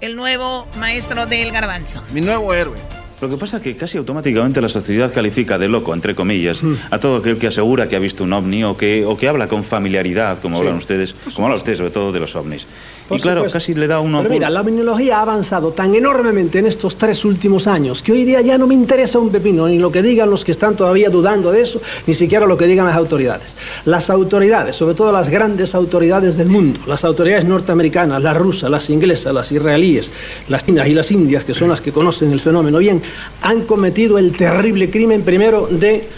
el 0.00 0.16
nuevo 0.16 0.66
maestro 0.78 1.26
del 1.26 1.52
garbanzo. 1.52 2.02
Mi 2.12 2.20
nuevo 2.20 2.52
héroe. 2.52 2.76
Lo 3.22 3.28
que 3.28 3.36
pasa 3.36 3.58
es 3.58 3.62
que 3.62 3.76
casi 3.76 3.98
automáticamente 3.98 4.60
la 4.60 4.68
sociedad 4.68 5.12
califica 5.14 5.56
de 5.56 5.68
loco, 5.68 5.94
entre 5.94 6.12
comillas, 6.12 6.60
a 6.90 6.98
todo 6.98 7.18
aquel 7.18 7.38
que 7.38 7.46
asegura 7.46 7.88
que 7.88 7.94
ha 7.94 8.00
visto 8.00 8.24
un 8.24 8.32
ovni 8.32 8.64
o 8.64 8.76
que, 8.76 9.04
o 9.06 9.16
que 9.16 9.28
habla 9.28 9.46
con 9.46 9.62
familiaridad, 9.62 10.40
como 10.40 10.58
hablan 10.58 10.74
ustedes, 10.74 11.14
como 11.32 11.46
habla 11.46 11.58
usted 11.58 11.76
sobre 11.76 11.92
todo 11.92 12.10
de 12.10 12.18
los 12.18 12.34
ovnis. 12.34 12.66
Por 13.08 13.18
y 13.18 13.20
claro, 13.20 13.40
supuesto. 13.40 13.58
casi 13.58 13.74
le 13.74 13.86
da 13.86 14.00
uno... 14.00 14.18
Pero 14.22 14.30
mira, 14.30 14.48
la 14.48 14.62
minología 14.62 15.18
ha 15.18 15.22
avanzado 15.22 15.72
tan 15.72 15.94
enormemente 15.94 16.58
en 16.60 16.66
estos 16.66 16.96
tres 16.96 17.24
últimos 17.24 17.66
años 17.66 18.02
que 18.02 18.12
hoy 18.12 18.24
día 18.24 18.40
ya 18.40 18.56
no 18.58 18.66
me 18.66 18.74
interesa 18.74 19.18
un 19.18 19.30
pepino, 19.30 19.66
ni 19.66 19.78
lo 19.78 19.90
que 19.90 20.02
digan 20.02 20.30
los 20.30 20.44
que 20.44 20.52
están 20.52 20.76
todavía 20.76 21.10
dudando 21.10 21.50
de 21.52 21.62
eso, 21.62 21.80
ni 22.06 22.14
siquiera 22.14 22.46
lo 22.46 22.56
que 22.56 22.66
digan 22.66 22.86
las 22.86 22.96
autoridades. 22.96 23.54
Las 23.84 24.08
autoridades, 24.10 24.76
sobre 24.76 24.94
todo 24.94 25.12
las 25.12 25.28
grandes 25.28 25.74
autoridades 25.74 26.36
del 26.36 26.48
mundo, 26.48 26.80
las 26.86 27.04
autoridades 27.04 27.44
norteamericanas, 27.44 28.22
las 28.22 28.36
rusas, 28.36 28.70
las 28.70 28.88
inglesas, 28.90 29.34
las 29.34 29.50
israelíes, 29.50 30.10
las 30.48 30.64
chinas 30.64 30.86
y 30.86 30.94
las 30.94 31.10
indias, 31.10 31.44
que 31.44 31.54
son 31.54 31.68
las 31.68 31.80
que 31.80 31.92
conocen 31.92 32.32
el 32.32 32.40
fenómeno 32.40 32.78
bien, 32.78 33.02
han 33.42 33.62
cometido 33.62 34.18
el 34.18 34.32
terrible 34.32 34.90
crimen 34.90 35.22
primero 35.22 35.68
de 35.70 36.08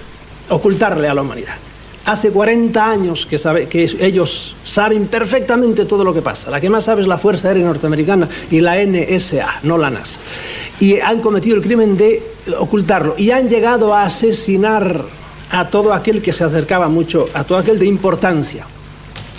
ocultarle 0.51 1.09
a 1.09 1.14
la 1.14 1.22
humanidad. 1.22 1.55
Hace 2.07 2.31
40 2.31 2.91
años 2.91 3.27
que, 3.27 3.39
sabe, 3.39 3.67
que 3.67 3.85
ellos 4.01 4.55
saben 4.63 5.07
perfectamente 5.07 5.87
todo 5.87 6.05
lo 6.05 6.13
que 6.13 6.21
pasa. 6.21 6.51
La 6.51 6.61
que 6.61 6.69
más 6.69 6.85
sabe 6.85 7.03
es 7.03 7.09
la 7.09 7.17
Fuerza 7.17 7.49
Aérea 7.49 7.67
Norteamericana 7.67 8.29
y 8.51 8.61
la 8.61 8.77
NSA, 8.85 9.61
no 9.63 9.79
la 9.79 9.91
NASA. 9.91 10.21
Y 10.81 11.01
han 11.01 11.21
cometido 11.21 11.57
el 11.57 11.63
crimen 11.63 11.97
de 11.97 12.23
ocultarlo. 12.59 13.15
Y 13.17 13.31
han 13.31 13.49
llegado 13.49 13.95
a 13.95 14.05
asesinar 14.05 15.03
a 15.51 15.69
todo 15.69 15.93
aquel 15.95 16.21
que 16.21 16.33
se 16.33 16.45
acercaba 16.45 16.89
mucho, 16.89 17.29
a 17.33 17.45
todo 17.45 17.59
aquel 17.59 17.79
de 17.79 17.87
importancia, 17.87 18.67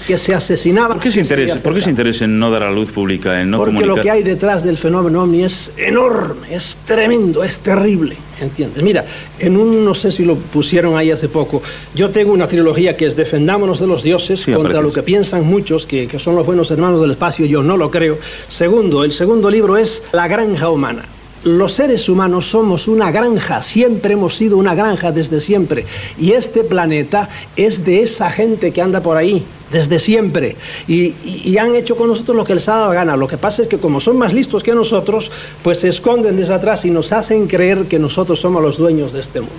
que 0.06 0.18
se 0.18 0.34
asesinaba. 0.34 0.94
¿Por 0.96 1.04
qué 1.04 1.12
se 1.12 1.22
interesa, 1.22 1.62
¿por 1.62 1.74
qué 1.74 1.82
se 1.82 1.90
interesa 1.90 2.26
en 2.26 2.38
no 2.40 2.52
dar 2.52 2.64
a 2.64 2.72
luz 2.72 2.92
pública, 2.92 3.42
en 3.42 3.50
no 3.50 3.58
Porque 3.58 3.74
comunicar? 3.74 3.98
lo 3.98 4.04
que 4.04 4.12
hay 4.12 4.24
detrás 4.24 4.64
del 4.64 4.78
fenómeno 4.78 5.24
ovni 5.24 5.44
es 5.44 5.72
enorme, 5.78 6.54
es 6.56 6.78
tremendo, 6.86 7.44
es 7.44 7.58
terrible, 7.60 8.16
¿entiendes? 8.40 8.84
Mira, 8.84 9.06
en 9.40 9.58
un, 9.58 9.84
no 9.84 9.96
sé 9.96 10.12
si 10.12 10.24
lo 10.24 10.36
pusieron 10.36 10.96
ahí 10.98 11.12
hace 11.12 11.28
poco, 11.30 11.62
yo 11.94 12.10
tengo 12.10 12.34
una 12.34 12.48
trilogía 12.48 12.96
que 12.96 13.06
es 13.08 13.16
Defendámonos 13.16 13.80
de 13.80 13.88
los 13.88 14.04
dioses 14.04 14.42
Sí, 14.42 14.52
contra 14.52 14.82
lo 14.82 14.92
que 14.92 15.02
piensan 15.04 15.46
muchos, 15.46 15.86
que, 15.86 16.08
que 16.08 16.20
son 16.20 16.36
los 16.36 16.46
buenos 16.46 16.70
hermanos 16.72 17.02
del 17.02 17.12
espacio, 17.12 17.46
yo 17.46 17.64
no 17.64 17.78
lo 17.78 17.90
creo. 17.90 18.18
Segundo, 18.48 19.04
el 19.04 19.12
segundo 19.14 19.50
libro 19.50 19.78
es 19.78 20.04
La 20.12 20.28
granja 20.28 20.70
humana. 20.70 21.04
Los 21.46 21.74
seres 21.74 22.10
humanos 22.10 22.48
somos 22.50 22.88
una 22.88 23.12
granja, 23.12 23.62
siempre 23.62 24.14
hemos 24.14 24.36
sido 24.36 24.58
una 24.58 24.74
granja 24.74 25.12
desde 25.12 25.40
siempre. 25.40 25.86
Y 26.18 26.32
este 26.32 26.64
planeta 26.64 27.30
es 27.56 27.86
de 27.86 28.02
esa 28.02 28.32
gente 28.32 28.72
que 28.72 28.82
anda 28.82 29.00
por 29.02 29.16
ahí, 29.16 29.46
desde 29.72 30.00
siempre. 30.00 30.56
Y, 30.88 31.14
y- 31.24 31.42
y 31.46 31.58
han 31.60 31.76
hecho 31.76 31.96
con 31.96 32.08
nosotros 32.08 32.36
lo 32.36 32.44
que 32.46 32.56
les 32.56 32.68
ha 32.68 32.74
dado 32.78 32.88
la 32.90 32.96
gana. 32.96 33.16
Lo 33.16 33.28
que 33.28 33.38
pasa 33.38 33.62
es 33.62 33.68
que 33.68 33.78
como 33.78 34.00
son 34.02 34.18
más 34.18 34.34
listos 34.34 34.64
que 34.64 34.74
nosotros, 34.74 35.30
pues 35.64 35.80
se 35.82 35.90
esconden 35.90 36.36
desde 36.36 36.56
atrás 36.56 36.84
y 36.84 36.90
nos 36.90 37.12
hacen 37.12 37.46
creer 37.48 37.86
que 37.86 38.00
nosotros 38.00 38.40
somos 38.42 38.64
los 38.64 38.78
dueños 38.78 39.14
de 39.14 39.20
este 39.22 39.40
mundo. 39.40 39.56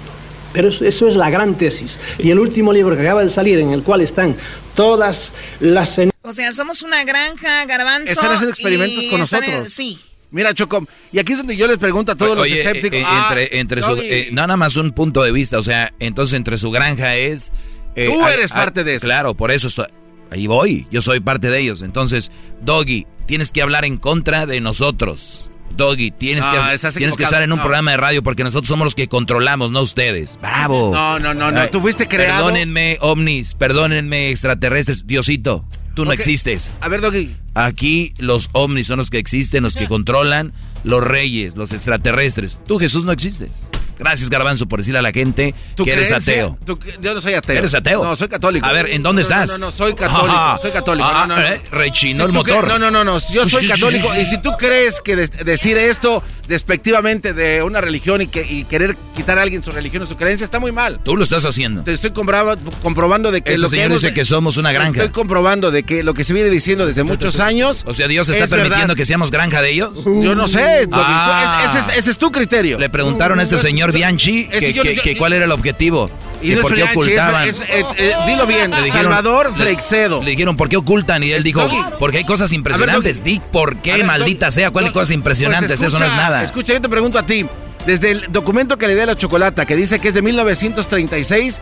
Pero 0.52 0.68
eso, 0.70 0.84
eso 0.84 1.06
es 1.06 1.14
la 1.14 1.30
gran 1.30 1.54
tesis. 1.54 1.98
Y 2.18 2.30
el 2.32 2.40
último 2.40 2.72
libro 2.72 2.96
que 2.96 3.02
acaba 3.02 3.22
de 3.22 3.30
salir, 3.30 3.60
en 3.60 3.70
el 3.70 3.84
cual 3.84 4.00
están 4.00 4.34
todas 4.74 5.30
las... 5.60 5.98
en- 5.98 6.10
O 6.22 6.32
sea, 6.32 6.52
somos 6.52 6.82
una 6.82 7.04
granja, 7.04 7.64
garbanzo. 7.66 8.10
Están 8.10 8.32
haciendo 8.32 8.50
experimentos 8.54 9.04
con 9.04 9.14
en- 9.14 9.20
nosotros. 9.20 9.72
sí. 9.72 9.98
Mira, 10.30 10.52
Choco, 10.54 10.86
y 11.12 11.18
aquí 11.18 11.32
es 11.32 11.38
donde 11.38 11.56
yo 11.56 11.66
les 11.66 11.78
pregunto 11.78 12.12
a 12.12 12.16
todos 12.16 12.38
Oye, 12.38 12.50
los 12.50 12.58
escépticos. 12.58 12.98
eh, 12.98 13.02
eh, 13.02 13.06
ah, 13.06 13.26
entre, 13.30 13.58
entre 13.60 13.82
su, 13.82 13.90
Doggy, 13.90 14.06
eh, 14.08 14.28
no, 14.32 14.42
nada 14.42 14.56
más 14.56 14.76
un 14.76 14.92
punto 14.92 15.22
de 15.22 15.32
vista, 15.32 15.58
o 15.58 15.62
sea, 15.62 15.92
entonces 16.00 16.36
entre 16.36 16.58
su 16.58 16.70
granja 16.70 17.16
es... 17.16 17.52
eh, 17.94 18.10
Tú 18.12 18.26
eres 18.26 18.50
parte 18.50 18.84
de 18.84 18.96
eso. 18.96 19.06
Claro, 19.06 19.34
por 19.34 19.50
eso 19.50 19.68
estoy, 19.68 19.86
ahí 20.30 20.46
voy, 20.46 20.86
yo 20.90 21.00
soy 21.00 21.20
parte 21.20 21.48
de 21.48 21.60
ellos. 21.60 21.82
Entonces, 21.82 22.30
Doggy, 22.62 23.06
tienes 23.26 23.52
que 23.52 23.62
hablar 23.62 23.84
en 23.84 23.96
contra 23.98 24.46
de 24.46 24.60
nosotros. 24.60 25.50
Doggy, 25.76 26.10
tienes, 26.10 26.44
No, 26.44 26.52
que, 26.52 26.90
tienes 26.98 27.16
que 27.16 27.22
estar 27.24 27.42
en 27.42 27.52
un 27.52 27.58
no. 27.58 27.64
programa 27.64 27.90
de 27.92 27.96
radio 27.98 28.22
porque 28.22 28.44
nosotros 28.44 28.68
somos 28.68 28.84
los 28.86 28.94
que 28.94 29.08
controlamos, 29.08 29.70
no 29.70 29.82
ustedes. 29.82 30.38
¡Bravo! 30.40 30.90
No, 30.92 31.18
no, 31.18 31.34
no, 31.34 31.50
no, 31.50 31.60
Ay, 31.60 31.68
fuiste 31.80 32.08
creado- 32.08 32.46
Perdónenme, 32.46 32.98
ovnis, 33.00 33.54
perdónenme, 33.54 34.30
extraterrestres, 34.30 35.06
Diosito. 35.06 35.64
tú 35.94 36.04
no 36.04 36.12
existes. 36.12 36.76
A 36.80 36.88
ver, 36.88 37.00
Doggy. 37.00 37.34
Aquí 37.54 38.12
los 38.18 38.50
ovnis 38.52 38.86
son 38.86 38.98
los 38.98 39.08
que 39.10 39.18
existen, 39.18 39.62
los 39.62 39.74
que 39.76 39.86
controlan 39.88 40.52
los 40.84 41.02
reyes, 41.02 41.56
los 41.56 41.72
extraterrestres. 41.72 42.58
Tú, 42.66 42.78
Jesús, 42.78 43.04
no 43.04 43.12
existes. 43.12 43.68
Gracias, 43.98 44.28
Garbanzo, 44.30 44.66
por 44.66 44.80
decirle 44.80 44.98
a 44.98 45.02
la 45.02 45.12
gente 45.12 45.54
¿Tu 45.74 45.84
que 45.84 45.92
eres 45.92 46.12
ateo. 46.12 46.58
yo 47.00 47.14
no 47.14 47.20
soy 47.20 47.34
ateo. 47.34 47.56
¿Eres 47.58 47.74
ateo? 47.74 48.02
No, 48.04 48.14
soy 48.16 48.28
católico. 48.28 48.66
A 48.66 48.72
ver, 48.72 48.90
¿en 48.90 49.02
dónde 49.02 49.22
No, 49.22 49.28
estás? 49.28 49.48
No, 49.50 49.58
no, 49.58 49.66
no, 49.66 49.72
soy 49.72 49.94
católico. 49.94 50.34
Ah, 50.36 50.58
soy 50.60 50.70
católico. 50.70 51.08
ah, 51.10 51.26
no, 51.28 51.34
no, 51.36 51.40
no. 51.42 51.46
eh, 51.48 51.60
rechinó 51.70 52.24
Si 52.24 52.30
el 52.30 52.32
motor. 52.32 52.66
No, 52.68 52.78
no, 52.78 52.90
no, 52.90 53.04
no. 53.04 53.18
Yo 53.32 53.48
soy 53.48 53.66
católico. 53.68 54.08
Y 54.20 54.24
si 54.26 54.40
tú 54.42 54.50
crees 54.58 55.00
que 55.00 55.16
de- 55.16 55.28
decir 55.44 55.76
esto 55.78 56.22
despectivamente 56.48 57.32
de 57.32 57.62
una 57.62 57.80
religión 57.80 58.22
y, 58.22 58.28
que, 58.28 58.42
y 58.48 58.64
querer 58.64 58.96
quitar 59.14 59.38
a 59.38 59.42
alguien 59.42 59.62
su 59.62 59.70
religión 59.72 60.02
o 60.02 60.06
su 60.06 60.16
creencia 60.16 60.44
está 60.44 60.58
muy 60.58 60.72
mal. 60.72 61.00
Tú 61.02 61.16
lo 61.16 61.22
estás 61.24 61.44
haciendo. 61.44 61.82
Te 61.84 61.92
estoy 61.92 62.10
comprobando 62.12 63.30
de 63.30 63.42
que 63.42 63.52
Ese 63.52 63.62
lo 63.62 63.68
que 63.68 63.76
señor 63.76 63.86
hemos- 63.90 64.02
dice 64.02 64.14
que 64.14 64.24
somos 64.24 64.56
una 64.56 64.72
granja. 64.72 64.90
Estoy 65.02 65.08
comprobando 65.10 65.70
de 65.70 65.82
que 65.82 66.02
lo 66.02 66.14
que 66.14 66.24
se 66.24 66.32
viene 66.34 66.50
diciendo 66.50 66.86
desde 66.86 67.02
muchos 67.02 67.40
años. 67.40 67.82
O 67.86 67.94
sea, 67.94 68.08
Dios 68.08 68.28
está 68.28 68.44
es 68.44 68.50
permitiendo 68.50 68.78
verdad. 68.88 68.96
que 68.96 69.04
seamos 69.06 69.30
granja 69.30 69.62
de 69.62 69.70
ellos. 69.70 70.04
Yo 70.04 70.34
no 70.34 70.48
sé, 70.48 70.88
Ah. 70.92 71.64
ese 71.66 71.78
es, 71.92 71.98
ese 71.98 72.10
es 72.10 72.18
tu 72.18 72.30
criterio. 72.32 72.78
Le 72.78 72.88
preguntaron 72.90 73.38
a 73.38 73.42
este 73.42 73.58
señor 73.58 73.85
Bianchi 73.92 74.44
que, 74.46 74.72
yo- 74.72 74.82
que- 74.82 74.94
yo- 74.96 75.02
que 75.02 75.16
cuál 75.16 75.32
era 75.32 75.44
el 75.44 75.52
objetivo. 75.52 76.10
Y 76.42 76.50
que 76.50 76.56
por 76.58 76.70
qué 76.74 76.82
Bianchi, 76.82 76.98
ocultaban. 76.98 77.48
es- 77.48 77.62
eh, 77.68 78.14
dilo 78.26 78.46
bien, 78.46 78.70
Le 78.70 78.82
dijeron- 78.82 79.04
Salvador 79.04 79.52
le- 79.56 79.64
Freixedo. 79.64 80.22
Le 80.22 80.32
dijeron, 80.32 80.56
¿por 80.56 80.68
qué 80.68 80.76
ocultan? 80.76 81.22
Y 81.22 81.32
él 81.32 81.42
dijo, 81.42 81.66
porque 81.98 82.18
hay 82.18 82.24
cosas 82.24 82.52
impresionantes. 82.52 83.24
Di, 83.24 83.40
¿por 83.52 83.78
qué, 83.78 83.94
ver, 83.94 84.04
maldita 84.04 84.50
sea? 84.50 84.70
¿Cuáles 84.70 84.92
cosas 84.92 85.12
impresionantes? 85.12 85.78
pues 85.78 85.88
Eso 85.92 85.98
no 85.98 86.04
es 86.06 86.14
nada. 86.14 86.42
Escucha, 86.44 86.74
yo 86.74 86.80
te 86.80 86.88
pregunto 86.88 87.18
a 87.18 87.24
ti. 87.24 87.46
Desde 87.86 88.10
el 88.10 88.26
documento 88.32 88.76
que 88.78 88.86
le 88.88 88.94
di 88.96 89.00
a 89.00 89.06
la 89.06 89.14
chocolata, 89.16 89.64
que 89.64 89.76
dice 89.76 89.98
que 90.00 90.08
es 90.08 90.14
de 90.14 90.20
1936, 90.20 91.54
se- 91.54 91.60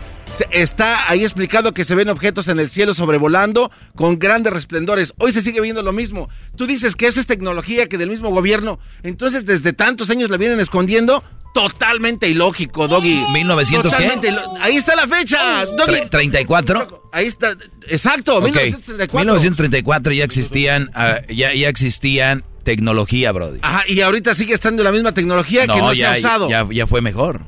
está 0.51 1.09
ahí 1.11 1.23
explicado 1.23 1.73
que 1.73 1.85
se 1.85 1.95
ven 1.95 2.09
objetos 2.09 2.49
en 2.49 2.59
el 2.61 2.71
cielo 2.71 2.95
sobrevolando 2.95 3.71
con 3.95 4.19
grandes 4.19 4.53
resplendores. 4.53 5.13
Hoy 5.19 5.33
se 5.33 5.43
sigue 5.43 5.61
viendo 5.61 5.83
lo 5.83 5.93
mismo. 5.93 6.29
Tú 6.57 6.67
dices 6.67 6.97
que 6.97 7.07
esa 7.07 7.21
es 7.21 7.27
tecnología 7.27 7.89
que 7.89 7.99
del 7.99 8.11
mismo 8.11 8.31
gobierno. 8.31 8.79
Entonces, 9.03 9.47
desde 9.47 9.73
tantos 9.73 10.11
años 10.11 10.31
la 10.31 10.37
vienen 10.37 10.61
escondiendo. 10.61 11.23
Totalmente 11.55 12.29
ilógico, 12.29 12.89
Doggy. 12.89 13.23
¿1900 13.29 13.69
qué? 13.69 13.83
Totalmente 13.83 14.29
ilo- 14.33 14.55
Ahí 14.61 14.75
está 14.77 14.97
la 14.97 15.07
fecha, 15.07 15.65
Doggy. 15.77 15.93
Tre- 16.11 16.31
¿34? 16.47 17.01
Ahí 17.13 17.27
está, 17.27 17.57
exacto, 17.87 18.39
Ok. 18.39 18.45
1934. 18.47 19.19
1934 19.21 20.13
ya 20.15 20.25
existían, 20.25 20.91
ah, 20.95 21.21
ya, 21.29 21.55
ya 21.55 21.69
existían 21.69 22.43
tecnología, 22.65 23.31
Brody. 23.31 23.61
Ajá, 23.63 23.85
y 23.87 24.01
ahorita 24.01 24.35
sigue 24.35 24.53
estando 24.55 24.83
la 24.83 24.91
misma 24.91 25.15
tecnología 25.15 25.63
que 25.69 25.77
no 25.81 25.95
se 25.95 26.05
ha 26.05 26.13
usado. 26.15 26.49
ya, 26.51 26.67
ya 26.73 26.89
fue 26.89 27.01
mejor. 27.01 27.43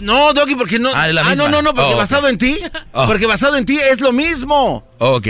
No, 0.00 0.32
Doggy, 0.32 0.54
porque 0.54 0.78
no. 0.78 0.90
Ah, 0.94 1.08
la 1.08 1.22
no, 1.24 1.30
misma. 1.30 1.48
no, 1.48 1.62
no, 1.62 1.74
porque 1.74 1.94
Oh, 1.94 1.96
basado 1.96 2.28
en 2.28 2.38
ti. 2.38 2.58
Oh. 2.92 3.06
Porque 3.06 3.26
basado 3.26 3.56
en 3.56 3.64
ti 3.64 3.78
es 3.78 4.00
lo 4.00 4.12
mismo. 4.12 4.86
Ok. 4.98 5.28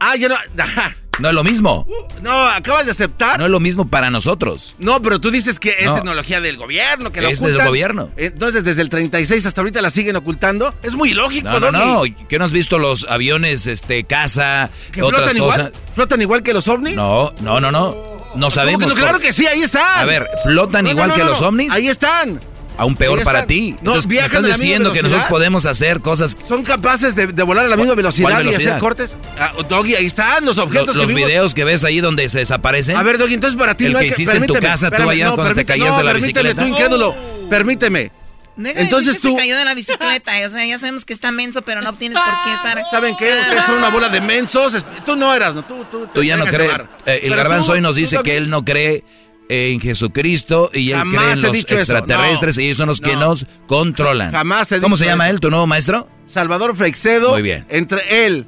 Ah, 0.00 0.16
ya 0.16 0.28
no. 0.28 0.36
ajá. 0.62 0.96
No 1.20 1.28
es 1.28 1.34
lo 1.34 1.44
mismo. 1.44 1.86
No, 2.22 2.48
acabas 2.48 2.86
de 2.86 2.90
aceptar. 2.90 3.38
No 3.38 3.44
es 3.44 3.50
lo 3.52 3.60
mismo 3.60 3.86
para 3.88 4.10
nosotros. 4.10 4.74
No, 4.80 5.00
pero 5.00 5.20
tú 5.20 5.30
dices 5.30 5.60
que 5.60 5.76
es 5.78 5.86
No. 5.86 5.94
tecnología 5.94 6.40
del 6.40 6.56
gobierno, 6.56 7.12
que 7.12 7.20
lo 7.20 7.28
Es 7.28 7.38
del 7.38 7.62
gobierno. 7.64 8.10
Entonces, 8.16 8.64
desde 8.64 8.82
el 8.82 8.88
36 8.88 9.46
hasta 9.46 9.60
ahorita 9.60 9.80
la 9.80 9.90
siguen 9.90 10.16
ocultando. 10.16 10.74
Es 10.82 10.96
muy 10.96 11.10
ilógico, 11.12 11.48
No, 11.48 11.60
no, 11.60 11.70
no. 11.70 12.02
¿Qué 12.28 12.36
no 12.40 12.44
has 12.44 12.52
visto 12.52 12.80
los 12.80 13.06
aviones, 13.08 13.68
este, 13.68 14.02
casa, 14.02 14.70
¿Que 14.90 15.02
otras 15.02 15.20
flotan 15.30 15.38
cosas? 15.38 15.58
igual? 15.58 15.72
¿Flotan 15.94 16.22
igual 16.22 16.42
que 16.42 16.52
los 16.52 16.66
ovnis? 16.66 16.96
No, 16.96 17.32
no, 17.40 17.60
no, 17.60 17.70
no. 17.70 18.14
No 18.34 18.50
sabemos. 18.50 18.82
¿Cómo 18.82 18.94
que 18.96 19.00
no? 19.00 19.06
Claro 19.06 19.20
que 19.20 19.32
sí, 19.32 19.46
ahí 19.46 19.62
están. 19.62 20.00
A 20.00 20.04
ver, 20.04 20.26
¿flotan 20.42 20.82
No, 20.82 20.88
no, 20.88 20.94
igual 20.94 21.08
no, 21.10 21.14
que 21.14 21.22
no, 21.22 21.28
los 21.28 21.40
no. 21.40 21.46
ovnis? 21.46 21.72
Ahí 21.72 21.86
están. 21.86 22.40
Aún 22.76 22.96
peor 22.96 23.22
para 23.22 23.40
están. 23.40 23.48
ti. 23.48 23.70
No, 23.82 23.92
Entonces, 23.92 24.06
me 24.08 24.16
estás 24.18 24.42
diciendo 24.44 24.90
que 24.92 24.98
velocidad. 24.98 25.02
nosotros 25.10 25.30
podemos 25.30 25.64
hacer 25.66 26.00
cosas. 26.00 26.36
Son 26.46 26.64
capaces 26.64 27.14
de, 27.14 27.28
de 27.28 27.42
volar 27.44 27.66
a 27.66 27.68
la 27.68 27.76
misma 27.76 27.94
velocidad, 27.94 28.30
¿Cuál 28.30 28.42
y 28.42 28.46
velocidad? 28.48 28.72
hacer 28.72 28.80
cortes. 28.80 29.16
Ah, 29.38 29.52
Doggy, 29.68 29.94
ahí 29.94 30.06
están 30.06 30.44
los 30.44 30.56
Lo- 30.56 30.64
objetos 30.64 30.96
los 30.96 31.06
que 31.06 31.14
vimos. 31.14 31.28
videos 31.28 31.54
que 31.54 31.62
ves 31.64 31.84
ahí 31.84 32.00
donde 32.00 32.28
se 32.28 32.38
desaparecen. 32.40 32.96
A 32.96 33.02
ver, 33.04 33.16
Doggy, 33.18 33.34
entonces 33.34 33.56
para 33.58 33.76
ti 33.76 33.84
El 33.86 33.92
no 33.92 33.98
que 34.00 34.06
hay 34.06 34.10
hiciste 34.10 34.36
en 34.36 34.46
tu 34.46 34.54
casa, 34.54 34.90
tú 34.90 35.08
allá 35.08 35.30
cuando 35.32 35.54
te 35.54 35.64
caías 35.64 35.90
no, 35.90 35.98
de 35.98 36.04
la 36.04 36.12
permíteme, 36.14 36.42
bicicleta. 36.42 36.62
tú 36.62 36.68
incrédulo. 36.68 37.14
Permíteme. 37.48 38.10
Deja 38.56 38.80
Entonces 38.80 39.20
tú- 39.20 39.30
que 39.30 39.34
se 39.34 39.38
cayó 39.48 39.56
de 39.58 39.64
la 39.64 39.74
bicicleta. 39.74 40.32
O 40.46 40.50
sea, 40.50 40.64
ya 40.64 40.78
sabemos 40.78 41.04
que 41.04 41.12
está 41.12 41.32
menso, 41.32 41.62
pero 41.62 41.80
no 41.82 41.92
tienes 41.94 42.18
por 42.18 42.32
qué 42.44 42.52
estar. 42.54 42.82
¿Saben 42.90 43.16
qué? 43.16 43.32
Ustedes 43.40 43.64
son 43.64 43.78
una 43.78 43.90
bola 43.90 44.08
de 44.08 44.20
mensos. 44.20 44.84
Tú 45.04 45.16
no 45.16 45.34
eras, 45.34 45.54
¿no? 45.56 45.64
Tú, 45.64 45.84
tú, 45.90 46.06
Tú 46.12 46.22
ya 46.22 46.36
no 46.36 46.44
crees. 46.46 46.70
eh, 47.06 47.20
el 47.24 47.34
garbanzo 47.34 47.72
hoy 47.72 47.80
nos 47.80 47.96
dice 47.96 48.18
que 48.22 48.36
él 48.36 48.50
no 48.50 48.64
cree 48.64 49.04
en 49.48 49.80
Jesucristo 49.80 50.70
y 50.72 50.90
él 50.92 50.98
Jamás 50.98 51.16
cree 51.18 51.32
en 51.32 51.42
los 51.42 51.54
eso, 51.56 51.76
extraterrestres 51.78 52.56
no. 52.56 52.62
y 52.62 52.66
ellos 52.66 52.76
son 52.78 52.88
los 52.88 53.00
que 53.00 53.14
No. 53.14 53.20
nos 53.20 53.46
controlan. 53.66 54.32
Jamás 54.32 54.72
he 54.72 54.80
¿Cómo 54.80 54.96
dicho 54.96 55.04
se 55.04 55.10
llama 55.10 55.26
eso. 55.26 55.34
él, 55.34 55.40
tu 55.40 55.50
nuevo 55.50 55.66
maestro? 55.66 56.08
Salvador 56.26 56.74
Freixedo. 56.76 57.32
Muy 57.32 57.42
bien. 57.42 57.66
Entre 57.68 58.26
él, 58.26 58.46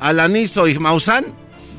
Alanizo 0.00 0.66
y 0.68 0.78
Maussan 0.78 1.24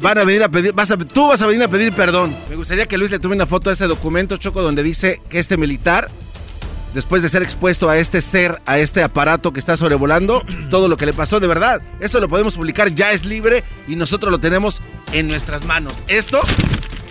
van 0.02 0.18
a 0.18 0.24
venir 0.24 0.44
a 0.44 0.50
pedir, 0.50 0.74
vas 0.74 0.92
a- 0.92 0.98
tú 0.98 1.28
vas 1.28 1.42
a 1.42 1.48
venir 1.48 1.64
a 1.64 1.68
pedir 1.68 1.92
perdón. 1.94 2.36
Me 2.50 2.56
gustaría 2.56 2.86
que 2.88 2.98
Luis 2.98 3.12
le 3.12 3.20
tome 3.20 3.36
una 3.36 3.46
foto 3.48 3.70
a 3.70 3.74
ese 3.74 3.88
documento, 3.88 4.38
Choco, 4.38 4.62
donde 4.62 4.84
dice 4.84 5.22
que 5.30 5.40
este 5.40 5.58
militar, 5.58 6.10
después 6.94 7.22
de 7.24 7.30
ser 7.30 7.44
expuesto 7.44 7.90
a 7.90 7.98
este 7.98 8.22
ser, 8.22 8.62
a 8.66 8.80
este 8.80 9.04
aparato 9.04 9.52
que 9.54 9.60
está 9.60 9.76
sobrevolando, 9.76 10.42
todo 10.70 10.88
lo 10.88 10.98
que 10.98 11.06
le 11.06 11.14
pasó 11.14 11.40
de 11.40 11.48
verdad, 11.48 11.82
eso 12.00 12.20
lo 12.20 12.30
podemos 12.30 12.56
publicar, 12.56 12.94
ya 12.96 13.12
es 13.12 13.26
libre 13.26 13.64
y 13.88 13.96
nosotros 13.96 14.32
lo 14.32 14.40
tenemos 14.40 14.82
en 15.14 15.28
nuestras 15.28 15.66
manos. 15.66 16.04
Esto 16.08 16.42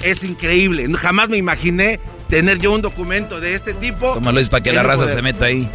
es 0.03 0.25
increíble. 0.25 0.87
Jamás 0.99 1.29
me 1.29 1.37
imaginé 1.37 2.01
tener 2.29 2.59
yo 2.59 2.73
un 2.73 2.83
documento 2.83 3.41
de 3.41 3.55
este 3.55 3.73
tipo. 3.75 4.15
Toma 4.15 4.33
Luis 4.33 4.49
para 4.49 4.63
que 4.63 4.73
la 4.73 4.83
raza 4.83 5.05
poder. 5.05 5.17
se 5.17 5.23
meta 5.23 5.45
ahí. 5.47 5.71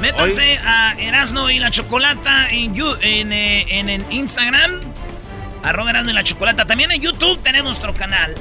Métanse 0.00 0.58
a 0.64 0.94
Erasno 0.98 1.50
y 1.50 1.58
la 1.58 1.70
Chocolata 1.70 2.48
en, 2.50 2.74
en, 3.02 3.32
eh, 3.32 3.66
en- 3.68 3.88
en 3.88 4.12
Instagram. 4.12 4.80
Arroba 5.64 5.90
Erasno 5.90 6.10
y 6.10 6.14
la 6.14 6.22
Chocolata. 6.22 6.66
También 6.66 6.92
en 6.92 7.00
YouTube 7.00 7.38
tenemos 7.42 7.66
nuestro 7.80 7.94
canal. 7.94 8.34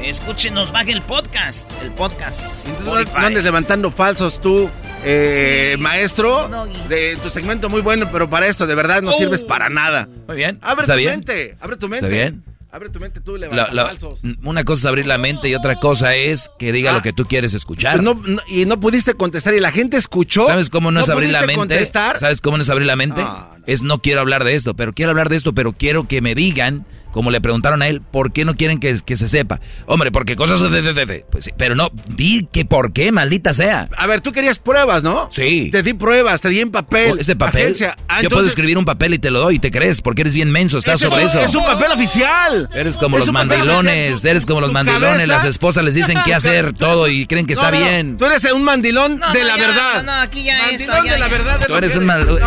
Escúchenos, 0.00 0.70
baje 0.72 0.92
el 0.92 1.02
podcast. 1.02 1.72
El 1.82 1.90
podcast. 1.92 2.68
Entonces, 2.68 3.12
no- 3.12 3.18
andes 3.18 3.42
levantando 3.42 3.90
falsos 3.90 4.40
tú, 4.40 4.70
eh, 5.04 5.72
Sí. 5.76 5.82
maestro. 5.82 6.48
De 6.88 7.16
tu 7.16 7.30
segmento 7.30 7.68
muy 7.68 7.80
bueno, 7.80 8.08
pero 8.12 8.30
para 8.30 8.46
esto 8.46 8.66
de 8.66 8.74
verdad 8.76 9.02
no 9.02 9.10
Oh. 9.10 9.18
sirves 9.18 9.42
para 9.42 9.68
nada. 9.68 10.08
Muy 10.28 10.36
bien. 10.36 10.58
Abre 10.62 10.82
¿Está 10.82 10.94
tu 10.94 10.98
bien? 11.00 11.10
mente, 11.14 11.56
abre 11.60 11.76
tu 11.76 11.88
mente. 11.88 12.06
¿Está 12.06 12.14
bien? 12.16 12.44
Abre 12.76 12.90
tu 12.90 13.00
mente 13.00 13.22
tú, 13.22 13.38
La- 13.38 13.46
levanta 13.48 13.72
la- 13.72 13.86
falsos. 13.86 14.20
una 14.44 14.62
cosa 14.64 14.80
es 14.80 14.84
abrir 14.86 15.06
la 15.06 15.16
mente 15.16 15.48
y 15.48 15.54
otra 15.54 15.76
cosa 15.76 16.14
es 16.14 16.50
que 16.58 16.72
diga 16.72 16.90
Ah. 16.90 16.94
lo 16.96 17.02
que 17.02 17.14
tú 17.14 17.24
quieres 17.24 17.54
escuchar. 17.54 18.02
No- 18.02 18.12
no- 18.12 18.42
y 18.48 18.66
no 18.66 18.78
pudiste 18.78 19.14
contestar 19.14 19.54
y 19.54 19.60
la 19.60 19.72
gente 19.72 19.96
escuchó. 19.96 20.44
¿Sabes 20.46 20.68
cómo 20.68 20.90
no, 20.90 21.00
es 21.00 21.08
abrir 21.08 21.30
la 21.32 21.40
mente? 21.40 21.54
contestar. 21.54 22.18
¿Sabes 22.18 22.42
cómo 22.42 22.58
no 22.58 22.62
es 22.64 22.68
abrir 22.68 22.86
la 22.86 22.96
mente? 22.96 23.22
Ah, 23.24 23.55
Es 23.66 23.82
no 23.82 23.98
quiero 24.00 24.20
hablar 24.20 24.44
de 24.44 24.54
esto, 24.54 24.74
pero 24.74 24.92
quiero 24.92 25.10
hablar 25.10 25.28
de 25.28 25.36
esto, 25.36 25.52
pero 25.54 25.72
quiero 25.72 26.06
que 26.06 26.20
me 26.22 26.34
digan, 26.34 26.86
como 27.12 27.30
le 27.30 27.40
preguntaron 27.40 27.80
a 27.80 27.88
él, 27.88 28.02
¿por 28.02 28.30
qué 28.32 28.44
no 28.44 28.54
quieren 28.56 28.78
que, 28.78 28.94
que 29.04 29.16
se 29.16 29.26
sepa? 29.26 29.58
Hombre, 29.86 30.12
porque 30.12 30.36
cosas 30.36 30.60
de, 30.60 30.82
de- 30.82 30.92
de- 30.92 31.06
de- 31.06 31.24
Pues 31.32 31.44
sí, 31.46 31.50
pero 31.56 31.74
no, 31.74 31.90
di 32.14 32.46
que 32.52 32.66
por 32.66 32.92
qué, 32.92 33.10
maldita 33.10 33.54
sea. 33.54 33.88
A 33.96 34.06
ver, 34.06 34.20
tú 34.20 34.32
querías 34.32 34.58
pruebas, 34.58 35.02
¿no? 35.02 35.28
Sí. 35.32 35.70
Te 35.72 35.82
di 35.82 35.94
pruebas, 35.94 36.42
te 36.42 36.50
di 36.50 36.60
en 36.60 36.70
papel. 36.70 37.12
Oh, 37.16 37.18
Ese 37.18 37.34
papel. 37.34 37.62
Agencia. 37.62 37.96
Ah, 38.06 38.20
yo 38.22 38.28
puedo 38.28 38.46
escribir 38.46 38.76
un 38.76 38.84
papel 38.84 39.14
y 39.14 39.18
te 39.18 39.30
lo 39.30 39.40
doy 39.40 39.54
y 39.56 39.58
te 39.58 39.70
crees, 39.70 40.02
porque 40.02 40.20
eres 40.22 40.34
bien 40.34 40.50
menso, 40.50 40.76
estás 40.76 41.00
sobre 41.00 41.24
es 41.24 41.30
eso. 41.34 41.40
Es 41.40 41.54
un 41.54 41.64
papel 41.64 41.90
oficial. 41.92 42.68
Eres 42.74 42.98
como 42.98 43.16
Es 43.16 43.24
los 43.24 43.32
mandilones, 43.32 44.22
eres 44.26 44.44
como 44.44 44.60
los 44.60 44.72
mandilones, 44.72 45.10
cabeza- 45.22 45.32
las 45.32 45.44
esposas 45.46 45.84
les 45.84 45.94
dicen 45.94 46.18
qué 46.24 46.34
hacer 46.34 46.74
todo 46.74 47.08
y 47.08 47.26
creen 47.26 47.46
que 47.46 47.54
No, 47.54 47.60
está 47.62 47.70
no, 47.72 47.80
no. 47.80 47.86
bien. 47.90 48.16
Tú 48.18 48.26
eres 48.26 48.44
un 48.52 48.62
mandilón 48.62 49.18
No, 49.18 49.32
de 49.32 49.40
no, 49.40 49.46
la 49.46 49.56
ya, 49.56 49.66
verdad. 49.66 49.94
no, 49.96 50.02
no, 50.02 50.20
aquí 50.20 50.42
ya 50.44 50.58
mandilón 50.68 51.06
de 51.06 51.18
la 51.18 51.28
verdad. 51.28 51.66
Tú 51.66 51.74
eres 51.76 51.96
un 51.96 52.04
mandilón 52.04 52.40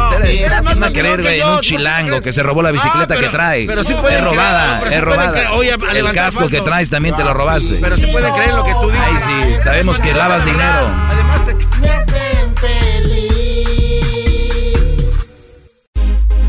creer, 1.15 1.21
güey, 1.21 1.39
en 1.41 1.47
un 1.47 1.55
¿tú 1.55 1.61
chilango 1.61 2.21
que 2.21 2.33
se 2.33 2.43
robó 2.43 2.61
la 2.61 2.71
bicicleta 2.71 3.13
Ah, 3.13 3.17
pero- 3.17 3.21
que 3.21 3.29
trae. 3.29 3.65
pero 3.67 3.83
sí 3.83 3.93
es 3.93 3.99
pueden 3.99 4.23
robada, 4.23 4.79
creer, 4.81 4.93
es 4.93 5.01
robada. 5.01 5.31
creer. 5.31 5.47
Oye, 5.51 5.71
a 5.71 5.75
El 5.97 6.11
casco 6.13 6.47
que 6.49 6.61
traes 6.61 6.89
también 6.89 7.15
te 7.15 7.23
lo 7.23 7.33
robaste. 7.33 7.77
Pero 7.81 7.97
sí 7.97 8.07
pueden 8.07 8.33
creer 8.33 8.53
lo 8.53 8.63
que 8.63 8.73
tú 8.73 8.89
dices. 8.89 9.23
Ay, 9.25 9.53
sí, 9.53 9.59
sabemos 9.63 9.99
que 9.99 10.13
lavas 10.13 10.45
dinero. 10.45 10.89
Además, 11.11 11.45
te- 11.45 11.55
Me 11.79 11.89
hacen 11.89 12.55
feliz. 12.57 13.19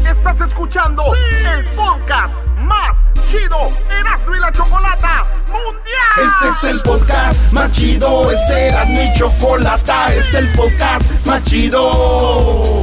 Estás 0.04 0.40
escuchando 0.48 1.02
el 1.54 1.64
podcast 1.76 2.34
más 2.58 2.96
chido 3.30 3.70
Erasmo 3.90 4.36
y 4.36 4.40
la 4.40 4.52
Chocolata 4.52 5.24
Mundial. 5.48 6.16
Este 6.16 6.68
es 6.68 6.74
el 6.74 6.82
podcast 6.82 7.52
más 7.52 7.72
chido. 7.72 8.30
Este 8.30 8.68
era 8.68 8.84
mi 8.86 9.12
chocolata. 9.14 10.08
Este 10.14 10.20
es 10.28 10.34
el 10.34 10.48
podcast 10.52 11.04
más 11.26 11.42
chido. 11.44 12.82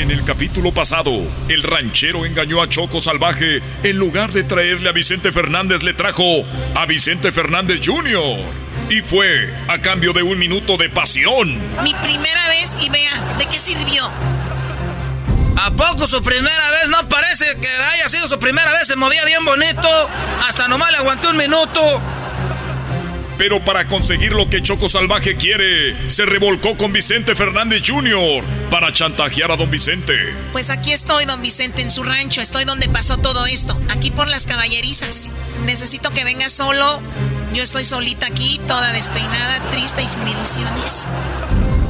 En 0.00 0.10
el 0.10 0.24
capítulo 0.24 0.72
pasado, 0.72 1.12
el 1.50 1.62
ranchero 1.62 2.24
engañó 2.24 2.62
a 2.62 2.70
Choco 2.70 3.02
Salvaje. 3.02 3.60
En 3.82 3.98
lugar 3.98 4.32
de 4.32 4.44
traerle 4.44 4.88
a 4.88 4.92
Vicente 4.92 5.30
Fernández, 5.30 5.82
le 5.82 5.92
trajo 5.92 6.24
a 6.74 6.86
Vicente 6.86 7.30
Fernández 7.32 7.82
Jr. 7.84 8.38
Y 8.88 9.02
fue 9.02 9.54
a 9.68 9.78
cambio 9.82 10.14
de 10.14 10.22
un 10.22 10.38
minuto 10.38 10.78
de 10.78 10.88
pasión. 10.88 11.54
Mi 11.82 11.92
primera 11.92 12.48
vez 12.48 12.78
y 12.80 12.88
vea, 12.88 13.36
¿de 13.38 13.44
qué 13.44 13.58
sirvió? 13.58 14.10
¿A 15.62 15.70
poco 15.72 16.06
su 16.06 16.22
primera 16.22 16.70
vez? 16.70 16.88
No 16.88 17.06
parece 17.06 17.44
que 17.60 17.68
haya 17.68 18.08
sido 18.08 18.26
su 18.26 18.38
primera 18.38 18.72
vez. 18.72 18.86
Se 18.88 18.96
movía 18.96 19.22
bien 19.26 19.44
bonito. 19.44 19.86
Hasta 20.48 20.66
nomás 20.66 20.92
le 20.92 20.96
aguanté 20.96 21.28
un 21.28 21.36
minuto. 21.36 22.02
Pero 23.40 23.64
para 23.64 23.86
conseguir 23.86 24.34
lo 24.34 24.50
que 24.50 24.60
Choco 24.60 24.86
Salvaje 24.86 25.34
quiere, 25.34 26.10
se 26.10 26.26
revolcó 26.26 26.76
con 26.76 26.92
Vicente 26.92 27.34
Fernández 27.34 27.80
Jr. 27.86 28.44
para 28.68 28.92
chantajear 28.92 29.50
a 29.50 29.56
don 29.56 29.70
Vicente. 29.70 30.12
Pues 30.52 30.68
aquí 30.68 30.92
estoy, 30.92 31.24
don 31.24 31.40
Vicente, 31.40 31.80
en 31.80 31.90
su 31.90 32.02
rancho. 32.02 32.42
Estoy 32.42 32.66
donde 32.66 32.90
pasó 32.90 33.16
todo 33.16 33.46
esto. 33.46 33.80
Aquí 33.88 34.10
por 34.10 34.28
las 34.28 34.44
caballerizas. 34.44 35.32
Necesito 35.64 36.10
que 36.10 36.22
venga 36.24 36.50
solo. 36.50 37.00
Yo 37.54 37.62
estoy 37.62 37.84
solita 37.84 38.26
aquí, 38.26 38.60
toda 38.68 38.92
despeinada, 38.92 39.70
triste 39.70 40.02
y 40.02 40.08
sin 40.08 40.28
ilusiones. 40.28 41.08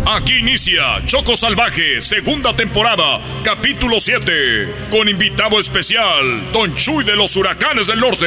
Aquí 0.07 0.39
inicia 0.39 1.05
Choco 1.05 1.37
Salvaje, 1.37 2.01
segunda 2.01 2.55
temporada, 2.55 3.21
capítulo 3.45 4.01
7, 4.01 4.89
con 4.91 5.09
invitado 5.09 5.61
especial, 5.61 6.51
Don 6.53 6.75
Chuy 6.75 7.05
de 7.05 7.17
los 7.17 7.37
Huracanes 7.37 7.87
del 7.87 8.01
Norte. 8.01 8.27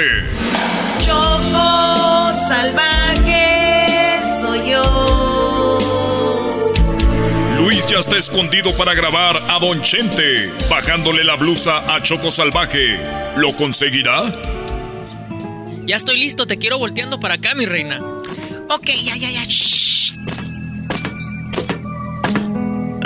Choco 1.03 2.31
salvaje 2.47 4.19
soy 4.39 4.69
yo. 4.69 5.77
Luis 7.57 7.87
ya 7.87 7.99
está 7.99 8.17
escondido 8.17 8.75
para 8.77 8.93
grabar 8.93 9.37
a 9.49 9.57
Don 9.59 9.81
Chente, 9.81 10.51
bajándole 10.69 11.23
la 11.23 11.35
blusa 11.35 11.93
a 11.93 12.01
Choco 12.03 12.29
Salvaje. 12.29 12.99
¿Lo 13.35 13.55
conseguirá? 13.55 14.31
Ya 15.85 15.95
estoy 15.95 16.17
listo, 16.17 16.45
te 16.45 16.57
quiero 16.57 16.77
volteando 16.77 17.19
para 17.19 17.35
acá, 17.35 17.55
mi 17.55 17.65
reina. 17.65 17.99
Ok, 18.69 18.89
ya, 19.03 19.15
ya, 19.15 19.31
ya. 19.31 19.43
shh. 19.45 19.92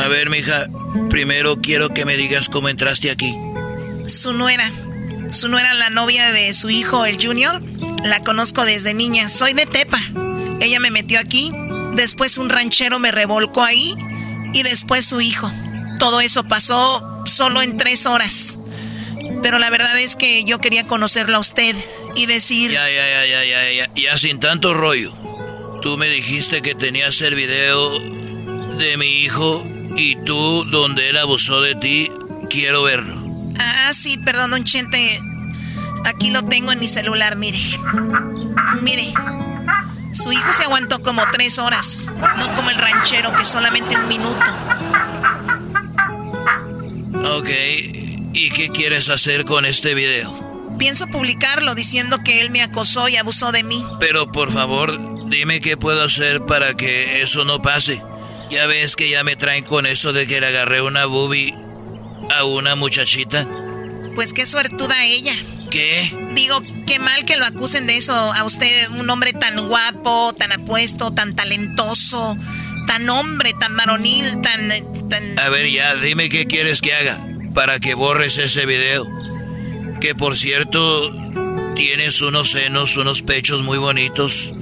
A 0.07 0.09
ver, 0.09 0.29
mija, 0.29 0.69
primero 1.09 1.59
quiero 1.59 1.93
que 1.93 2.05
me 2.05 2.15
digas 2.15 2.47
cómo 2.47 2.69
entraste 2.69 3.11
aquí. 3.11 3.35
Su 4.05 4.31
nuera. 4.31 4.71
Su 5.31 5.49
nuera, 5.49 5.73
la 5.73 5.89
novia 5.89 6.31
de 6.31 6.53
su 6.53 6.69
hijo, 6.69 7.05
el 7.05 7.21
Junior. 7.21 7.61
La 8.05 8.23
conozco 8.23 8.63
desde 8.63 8.93
niña. 8.93 9.27
Soy 9.27 9.51
de 9.51 9.65
Tepa. 9.65 9.99
Ella 10.61 10.79
me 10.79 10.91
metió 10.91 11.19
aquí. 11.19 11.51
Después 11.91 12.37
un 12.37 12.47
ranchero 12.47 12.99
me 12.99 13.11
revolcó 13.11 13.61
ahí. 13.61 13.95
Y 14.53 14.63
después 14.63 15.05
su 15.05 15.19
hijo. 15.19 15.51
Todo 15.99 16.21
eso 16.21 16.45
pasó 16.45 17.25
solo 17.25 17.61
en 17.61 17.75
tres 17.75 18.05
horas. 18.05 18.57
Pero 19.43 19.59
la 19.59 19.69
verdad 19.69 19.99
es 19.99 20.15
que 20.15 20.45
yo 20.45 20.59
quería 20.59 20.87
conocerlo 20.87 21.35
a 21.35 21.41
usted 21.41 21.75
y 22.15 22.27
decir... 22.27 22.71
Ya, 22.71 22.89
ya, 22.89 23.09
ya, 23.09 23.25
ya, 23.25 23.43
ya, 23.43 23.71
ya, 23.73 23.93
ya 23.93 24.15
sin 24.15 24.39
tanto 24.39 24.73
rollo. 24.73 25.11
Tú 25.81 25.97
me 25.97 26.07
dijiste 26.07 26.61
que 26.61 26.75
tenías 26.75 27.19
el 27.19 27.35
video 27.35 27.99
de 28.77 28.95
mi 28.95 29.23
hijo 29.23 29.65
y 29.97 30.15
tú, 30.17 30.63
donde 30.65 31.09
él 31.09 31.17
abusó 31.17 31.59
de 31.59 31.75
ti, 31.75 32.09
quiero 32.49 32.83
verlo. 32.83 33.15
Ah, 33.59 33.91
sí, 33.93 34.17
perdón, 34.17 34.51
don 34.51 34.63
Chente. 34.63 35.19
Aquí 36.05 36.29
lo 36.29 36.45
tengo 36.45 36.71
en 36.71 36.79
mi 36.79 36.87
celular, 36.87 37.35
mire. 37.35 37.59
Mire. 38.81 39.13
Su 40.13 40.31
hijo 40.31 40.51
se 40.53 40.63
aguantó 40.63 41.01
como 41.01 41.21
tres 41.31 41.59
horas, 41.59 42.07
no 42.37 42.55
como 42.55 42.69
el 42.69 42.77
ranchero 42.77 43.35
que 43.35 43.43
solamente 43.43 43.95
un 43.95 44.07
minuto. 44.07 44.51
Ok, 47.35 47.49
¿y 48.33 48.51
qué 48.51 48.69
quieres 48.69 49.09
hacer 49.09 49.45
con 49.45 49.65
este 49.65 49.93
video? 49.93 50.47
Pienso 50.79 51.07
publicarlo 51.07 51.75
diciendo 51.75 52.19
que 52.23 52.41
él 52.41 52.51
me 52.51 52.63
acosó 52.63 53.09
y 53.09 53.17
abusó 53.17 53.51
de 53.51 53.63
mí. 53.63 53.85
Pero 53.99 54.31
por 54.31 54.51
favor, 54.51 55.27
dime 55.29 55.59
qué 55.59 55.75
puedo 55.75 56.03
hacer 56.03 56.45
para 56.45 56.75
que 56.75 57.21
eso 57.21 57.45
no 57.45 57.61
pase. 57.61 58.01
Ya 58.49 58.65
ves 58.67 58.95
que 58.95 59.09
ya 59.09 59.23
me 59.23 59.35
traen 59.35 59.63
con 59.63 59.85
eso 59.85 60.13
de 60.13 60.27
que 60.27 60.39
le 60.39 60.47
agarré 60.47 60.81
una 60.81 61.05
boobie 61.05 61.53
a 62.35 62.43
una 62.45 62.75
muchachita. 62.75 63.47
Pues 64.15 64.33
qué 64.33 64.45
suertuda 64.45 65.05
ella. 65.05 65.33
¿Qué? 65.69 66.11
Digo, 66.33 66.61
qué 66.85 66.99
mal 66.99 67.25
que 67.25 67.35
lo 67.35 67.45
acusen 67.45 67.87
de 67.87 67.97
eso 67.97 68.13
a 68.13 68.43
usted, 68.45 68.89
un 68.91 69.09
hombre 69.09 69.33
tan 69.33 69.67
guapo, 69.67 70.33
tan 70.33 70.53
apuesto, 70.53 71.11
tan 71.11 71.35
talentoso, 71.35 72.37
tan 72.87 73.09
hombre, 73.09 73.53
tan 73.59 73.75
varonil, 73.75 74.41
tan... 74.41 74.69
tan... 75.09 75.39
A 75.39 75.49
ver, 75.49 75.69
ya, 75.69 75.95
dime 75.95 76.29
qué 76.29 76.45
quieres 76.45 76.81
que 76.81 76.93
haga 76.93 77.17
para 77.53 77.79
que 77.79 77.95
borres 77.95 78.37
ese 78.37 78.65
video. 78.65 79.07
Que 79.99 80.15
por 80.15 80.37
cierto, 80.37 81.11
tienes 81.75 82.21
unos 82.21 82.51
senos, 82.51 82.95
unos 82.97 83.23
pechos 83.23 83.63
muy 83.63 83.77
bonitos. 83.77 84.53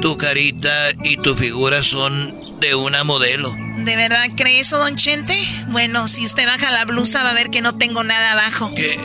Tu 0.00 0.16
carita 0.18 0.90
y 1.04 1.16
tu 1.18 1.34
figura 1.36 1.82
son 1.82 2.41
de 2.62 2.74
una 2.76 3.04
modelo. 3.04 3.54
¿De 3.76 3.96
verdad 3.96 4.24
cree 4.36 4.60
eso, 4.60 4.78
don 4.78 4.96
Chente? 4.96 5.36
Bueno, 5.66 6.08
si 6.08 6.24
usted 6.24 6.46
baja 6.46 6.70
la 6.70 6.84
blusa 6.86 7.22
va 7.22 7.30
a 7.30 7.34
ver 7.34 7.50
que 7.50 7.60
no 7.60 7.76
tengo 7.76 8.04
nada 8.04 8.32
abajo. 8.32 8.72
¿Qué, 8.74 8.96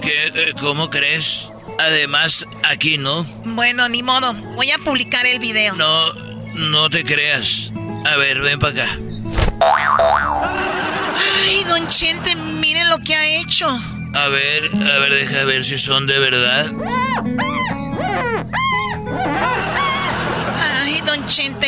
qué, 0.00 0.26
eh, 0.28 0.54
cómo 0.60 0.88
crees? 0.88 1.50
Además, 1.78 2.46
aquí 2.62 2.96
no. 2.98 3.24
Bueno, 3.44 3.88
ni 3.88 4.02
modo. 4.02 4.32
Voy 4.54 4.70
a 4.70 4.78
publicar 4.78 5.26
el 5.26 5.40
video. 5.40 5.74
No, 5.74 6.12
no 6.54 6.88
te 6.88 7.04
creas. 7.04 7.72
A 8.06 8.16
ver, 8.16 8.40
ven 8.40 8.58
para 8.58 8.84
acá. 8.84 8.98
Ay, 11.44 11.64
don 11.64 11.86
Chente, 11.88 12.34
mire 12.36 12.84
lo 12.84 12.98
que 13.00 13.16
ha 13.16 13.26
hecho. 13.26 13.68
A 14.14 14.28
ver, 14.28 14.70
a 14.74 14.98
ver, 15.00 15.14
deja 15.14 15.44
ver 15.44 15.64
si 15.64 15.78
son 15.78 16.06
de 16.06 16.18
verdad. 16.18 16.70
Don 21.10 21.26
Chente, 21.26 21.66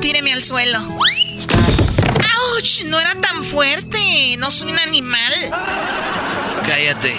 tíreme 0.00 0.32
al 0.32 0.42
suelo. 0.42 0.80
¡Auch! 0.80 2.84
No 2.86 2.98
era 2.98 3.14
tan 3.14 3.44
fuerte. 3.44 4.36
No 4.38 4.50
soy 4.50 4.72
un 4.72 4.78
animal. 4.80 5.32
Cállate. 6.66 7.14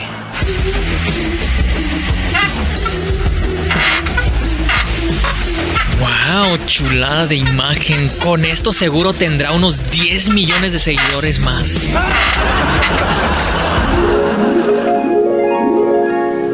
¡Wow! 5.99 6.57
Chulada 6.65 7.27
de 7.27 7.37
imagen. 7.37 8.09
Con 8.19 8.43
esto 8.43 8.73
seguro 8.73 9.13
tendrá 9.13 9.53
unos 9.53 9.89
10 9.89 10.31
millones 10.31 10.73
de 10.73 10.79
seguidores 10.79 11.39
más. 11.39 11.77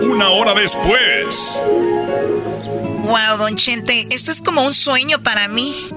Una 0.04 0.30
hora 0.30 0.54
después. 0.54 1.64
Wow, 3.08 3.38
don 3.38 3.56
Chente, 3.56 4.06
esto 4.12 4.32
es 4.32 4.42
como 4.42 4.64
un 4.64 4.74
sueño 4.74 5.24
para 5.24 5.48
mí. 5.48 5.88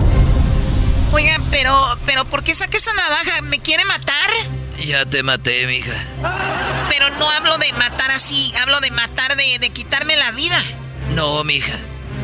Oiga, 1.10 1.38
pero, 1.50 1.76
pero 2.06 2.24
¿por 2.24 2.44
qué 2.44 2.54
saca 2.54 2.76
esa 2.76 2.92
navaja? 2.94 3.42
¿Me 3.42 3.58
quiere 3.58 3.84
matar? 3.84 4.30
Ya 4.78 5.04
te 5.04 5.24
maté, 5.24 5.66
mija. 5.66 5.92
Pero 6.88 7.10
no 7.18 7.28
hablo 7.28 7.58
de 7.58 7.72
matar 7.72 8.12
así, 8.12 8.52
hablo 8.62 8.78
de 8.78 8.92
matar 8.92 9.36
de, 9.36 9.58
de 9.58 9.70
quitarme 9.70 10.16
la 10.16 10.30
vida. 10.30 10.62
No, 11.16 11.42
mija. 11.42 11.76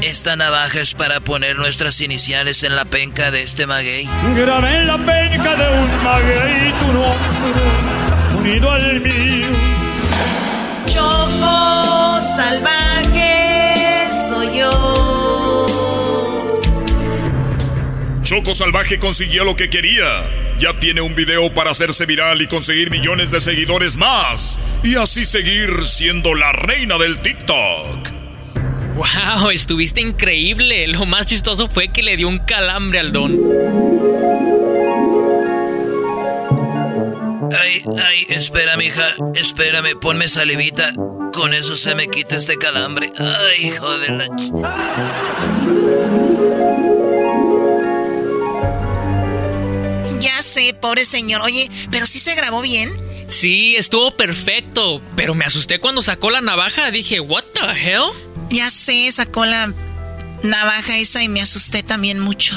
Esta 0.03 0.37
navaja 0.37 0.81
es 0.81 0.95
para 0.95 1.19
poner 1.19 1.57
nuestras 1.57 2.01
iniciales 2.01 2.63
en 2.63 2.77
la 2.77 2.85
penca 2.85 3.33
de 3.33 3.43
este 3.43 3.67
maguey. 3.67 4.09
Grabé 4.37 4.77
en 4.77 4.87
la 4.87 4.99
penca 4.99 5.57
de 5.57 5.79
un 5.79 6.05
maguey 6.05 6.73
tu 6.79 6.93
nombre, 6.93 8.39
unido 8.39 8.71
al 8.71 9.01
mío. 9.01 9.49
Choco 10.87 12.23
salvaje 12.37 13.16
Choco 18.27 18.55
Salvaje 18.55 18.99
consiguió 18.99 19.45
lo 19.45 19.55
que 19.55 19.71
quería. 19.71 20.29
Ya 20.59 20.75
tiene 20.75 21.01
un 21.01 21.15
video 21.15 21.55
para 21.55 21.71
hacerse 21.71 22.07
viral 22.07 22.43
y 22.43 22.49
conseguir 22.49 22.91
millones 22.91 23.31
de 23.31 23.41
seguidores 23.41 23.97
más. 23.97 24.59
Y 24.83 24.97
así 24.97 25.25
seguir 25.25 25.87
siendo 25.87 26.35
la 26.35 26.51
reina 26.51 26.99
del 26.99 27.21
TikTok. 27.21 28.09
¡Wow! 28.97 29.51
Estuviste 29.51 30.01
increíble. 30.01 30.89
Lo 30.89 31.07
más 31.07 31.27
chistoso 31.27 31.69
fue 31.69 31.93
que 31.93 32.03
le 32.03 32.17
dio 32.17 32.27
un 32.27 32.41
calambre 32.41 32.99
al 32.99 33.13
don. 33.13 33.39
Ay, 37.57 37.85
ay, 38.05 38.27
espera, 38.31 38.77
mija. 38.77 39.07
Espérame, 39.37 39.97
ponme 40.01 40.27
salivita. 40.27 40.93
Con 41.33 41.55
eso 41.55 41.77
se 41.77 41.95
me 41.95 42.09
quita 42.09 42.35
este 42.35 42.57
calambre. 42.57 43.09
Ay, 43.21 43.67
hijo 43.69 43.99
de 43.99 44.09
la... 44.09 44.27
Ya 50.21 50.41
sé, 50.43 50.75
pobre 50.75 51.05
señor. 51.05 51.43
Oye, 51.43 51.71
pero 51.91 52.07
sí 52.07 52.19
se 52.19 52.35
grabó 52.35 52.63
bien. 52.63 52.91
Sí, 53.29 53.77
estuvo 53.77 54.17
perfecto. 54.17 55.01
Pero 55.17 55.35
me 55.35 55.45
asusté 55.45 55.79
cuando 55.81 56.03
sacó 56.03 56.31
la 56.31 56.41
navaja. 56.41 56.91
Dije, 56.91 57.21
¿What 57.21 57.45
the 57.55 57.67
hell? 57.91 58.05
Ya 58.51 58.71
sé, 58.71 59.11
sacó 59.13 59.45
la 59.45 59.73
navaja 60.43 60.97
esa 60.99 61.23
y 61.23 61.29
me 61.29 61.41
asusté 61.43 61.83
también 61.83 62.21
mucho. 62.21 62.55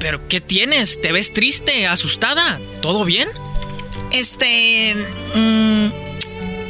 ¿Pero 0.00 0.26
qué 0.28 0.40
tienes? 0.40 1.00
¿Te 1.00 1.12
ves 1.12 1.32
triste, 1.32 1.86
asustada? 1.86 2.60
¿Todo 2.82 3.04
bien? 3.04 3.28
Este... 4.10 4.94
Mm, 5.34 5.88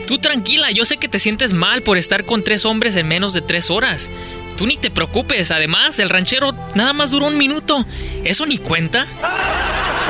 Tú 0.06 0.18
tranquila, 0.18 0.70
yo 0.70 0.84
sé 0.84 0.98
que 0.98 1.08
te 1.08 1.18
sientes 1.18 1.54
mal 1.54 1.82
por 1.82 1.96
estar 1.96 2.26
con 2.26 2.44
tres 2.44 2.66
hombres 2.66 2.94
en 2.96 3.08
menos 3.08 3.32
de 3.32 3.40
tres 3.40 3.70
horas. 3.70 4.10
Tú 4.56 4.66
ni 4.66 4.76
te 4.76 4.90
preocupes, 4.90 5.50
además, 5.50 5.98
el 5.98 6.08
ranchero 6.08 6.52
nada 6.74 6.92
más 6.92 7.10
duró 7.10 7.26
un 7.26 7.36
minuto. 7.38 7.84
¿Eso 8.24 8.46
ni 8.46 8.58
cuenta? 8.58 9.06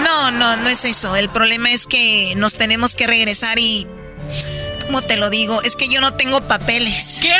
No, 0.02 0.30
no, 0.30 0.56
no 0.56 0.68
es 0.68 0.84
eso. 0.84 1.16
El 1.16 1.30
problema 1.30 1.70
es 1.70 1.86
que 1.86 2.34
nos 2.36 2.54
tenemos 2.54 2.94
que 2.94 3.06
regresar 3.06 3.58
y... 3.58 3.86
¿Cómo 4.84 5.00
te 5.00 5.16
lo 5.16 5.30
digo? 5.30 5.62
Es 5.62 5.76
que 5.76 5.88
yo 5.88 6.02
no 6.02 6.14
tengo 6.14 6.42
papeles. 6.42 7.20
¿Qué? 7.22 7.34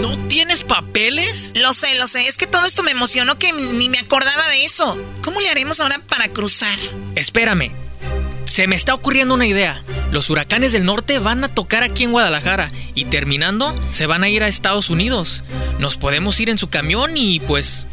¿No 0.00 0.16
tienes 0.28 0.62
papeles? 0.62 1.52
Lo 1.56 1.74
sé, 1.74 1.96
lo 1.96 2.06
sé. 2.06 2.28
Es 2.28 2.36
que 2.36 2.46
todo 2.46 2.64
esto 2.64 2.84
me 2.84 2.92
emocionó 2.92 3.38
que 3.38 3.52
ni 3.52 3.88
me 3.88 3.98
acordaba 3.98 4.48
de 4.50 4.64
eso. 4.64 4.96
¿Cómo 5.22 5.40
le 5.40 5.48
haremos 5.48 5.80
ahora 5.80 6.00
para 6.08 6.28
cruzar? 6.28 6.78
Espérame. 7.16 7.81
Se 8.52 8.66
me 8.66 8.76
está 8.76 8.92
ocurriendo 8.92 9.32
una 9.32 9.46
idea. 9.46 9.82
Los 10.10 10.28
huracanes 10.28 10.72
del 10.72 10.84
norte 10.84 11.18
van 11.18 11.42
a 11.42 11.48
tocar 11.48 11.82
aquí 11.82 12.04
en 12.04 12.12
Guadalajara 12.12 12.70
y 12.94 13.06
terminando 13.06 13.74
se 13.88 14.04
van 14.04 14.24
a 14.24 14.28
ir 14.28 14.42
a 14.42 14.46
Estados 14.46 14.90
Unidos. 14.90 15.42
Nos 15.78 15.96
podemos 15.96 16.38
ir 16.38 16.50
en 16.50 16.58
su 16.58 16.68
camión 16.68 17.16
y 17.16 17.40
pues 17.40 17.88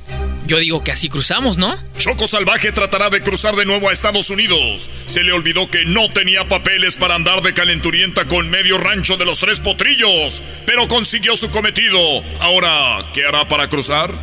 yo 0.47 0.57
digo 0.57 0.83
que 0.83 0.91
así 0.91 1.07
cruzamos, 1.07 1.55
¿no? 1.55 1.77
Choco 1.97 2.27
Salvaje 2.27 2.73
tratará 2.73 3.09
de 3.09 3.23
cruzar 3.23 3.55
de 3.55 3.63
nuevo 3.63 3.87
a 3.87 3.93
Estados 3.93 4.31
Unidos. 4.31 4.89
Se 5.05 5.23
le 5.23 5.31
olvidó 5.31 5.69
que 5.69 5.85
no 5.85 6.09
tenía 6.09 6.49
papeles 6.49 6.97
para 6.97 7.15
andar 7.15 7.41
de 7.41 7.53
calenturienta 7.53 8.25
con 8.25 8.49
medio 8.49 8.77
rancho 8.77 9.15
de 9.15 9.23
los 9.23 9.39
tres 9.39 9.61
potrillos, 9.61 10.43
pero 10.65 10.89
consiguió 10.89 11.37
su 11.37 11.49
cometido. 11.51 12.01
Ahora, 12.41 13.09
¿qué 13.13 13.25
hará 13.25 13.47
para 13.47 13.69
cruzar? 13.69 14.13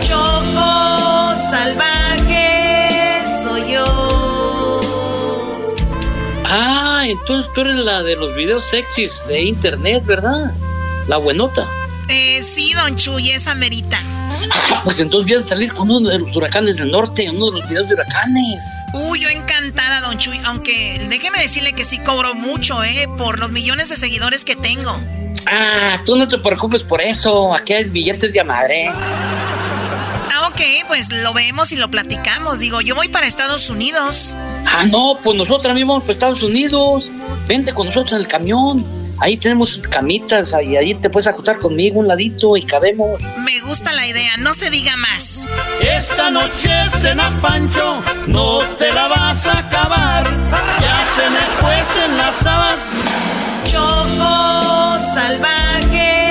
Choco 0.00 1.36
Salvaje 1.36 2.55
Ah, 6.58 7.02
entonces 7.04 7.52
tú 7.54 7.60
eres 7.60 7.76
la 7.76 8.02
de 8.02 8.16
los 8.16 8.34
videos 8.34 8.64
sexys 8.64 9.22
de 9.28 9.42
internet, 9.42 10.02
¿verdad? 10.06 10.54
La 11.06 11.18
buenota. 11.18 11.66
Eh, 12.08 12.42
sí, 12.42 12.72
don 12.72 12.96
Chuy, 12.96 13.30
esa 13.30 13.54
merita. 13.54 14.00
Ah, 14.50 14.80
pues 14.82 14.98
entonces 15.00 15.30
voy 15.30 15.44
a 15.44 15.46
salir 15.46 15.74
con 15.74 15.90
uno 15.90 16.08
de 16.08 16.18
los 16.18 16.34
huracanes 16.34 16.78
del 16.78 16.90
norte, 16.90 17.28
uno 17.28 17.50
de 17.50 17.60
los 17.60 17.68
videos 17.68 17.86
de 17.88 17.94
huracanes. 17.94 18.60
Uy, 18.94 19.20
yo 19.20 19.28
encantada, 19.28 20.00
don 20.00 20.16
Chuy, 20.16 20.40
aunque 20.46 21.04
déjeme 21.10 21.40
decirle 21.40 21.74
que 21.74 21.84
sí 21.84 21.98
cobro 21.98 22.34
mucho, 22.34 22.82
¿eh? 22.82 23.06
Por 23.18 23.38
los 23.38 23.52
millones 23.52 23.90
de 23.90 23.96
seguidores 23.96 24.42
que 24.42 24.56
tengo. 24.56 24.98
Ah, 25.46 26.00
tú 26.06 26.16
no 26.16 26.26
te 26.26 26.38
preocupes 26.38 26.82
por 26.82 27.02
eso, 27.02 27.54
aquí 27.54 27.74
hay 27.74 27.84
billetes 27.84 28.32
de 28.32 28.40
a 28.40 28.44
madre. 28.44 28.90
Ok, 30.46 30.60
pues 30.86 31.10
lo 31.10 31.32
vemos 31.32 31.72
y 31.72 31.76
lo 31.76 31.90
platicamos. 31.90 32.60
Digo, 32.60 32.80
yo 32.80 32.94
voy 32.94 33.08
para 33.08 33.26
Estados 33.26 33.68
Unidos. 33.68 34.36
Ah, 34.66 34.84
no, 34.84 35.18
pues 35.22 35.36
nosotros 35.36 35.64
también 35.64 35.88
vamos 35.88 36.04
para 36.04 36.12
Estados 36.12 36.42
Unidos. 36.42 37.10
Vente 37.48 37.72
con 37.72 37.86
nosotros 37.86 38.12
en 38.12 38.18
el 38.18 38.26
camión. 38.28 38.84
Ahí 39.18 39.38
tenemos 39.38 39.78
camitas 39.90 40.54
y 40.62 40.76
ahí 40.76 40.94
te 40.94 41.10
puedes 41.10 41.26
acostar 41.26 41.58
conmigo 41.58 41.98
un 41.98 42.06
ladito 42.06 42.56
y 42.56 42.62
cabemos. 42.64 43.20
Me 43.38 43.60
gusta 43.60 43.92
la 43.92 44.06
idea, 44.06 44.36
no 44.38 44.52
se 44.54 44.70
diga 44.70 44.96
más. 44.96 45.48
Esta 45.80 46.30
noche 46.30 46.70
cena 47.00 47.30
Pancho, 47.40 48.02
no 48.26 48.58
te 48.78 48.92
la 48.92 49.08
vas 49.08 49.46
a 49.46 49.58
acabar. 49.58 50.24
Ya 50.80 51.04
se 51.06 51.30
me 51.30 51.60
cuecen 51.60 52.16
las 52.16 52.46
habas. 52.46 52.90
Choco 53.64 55.00
salvaje 55.14 56.25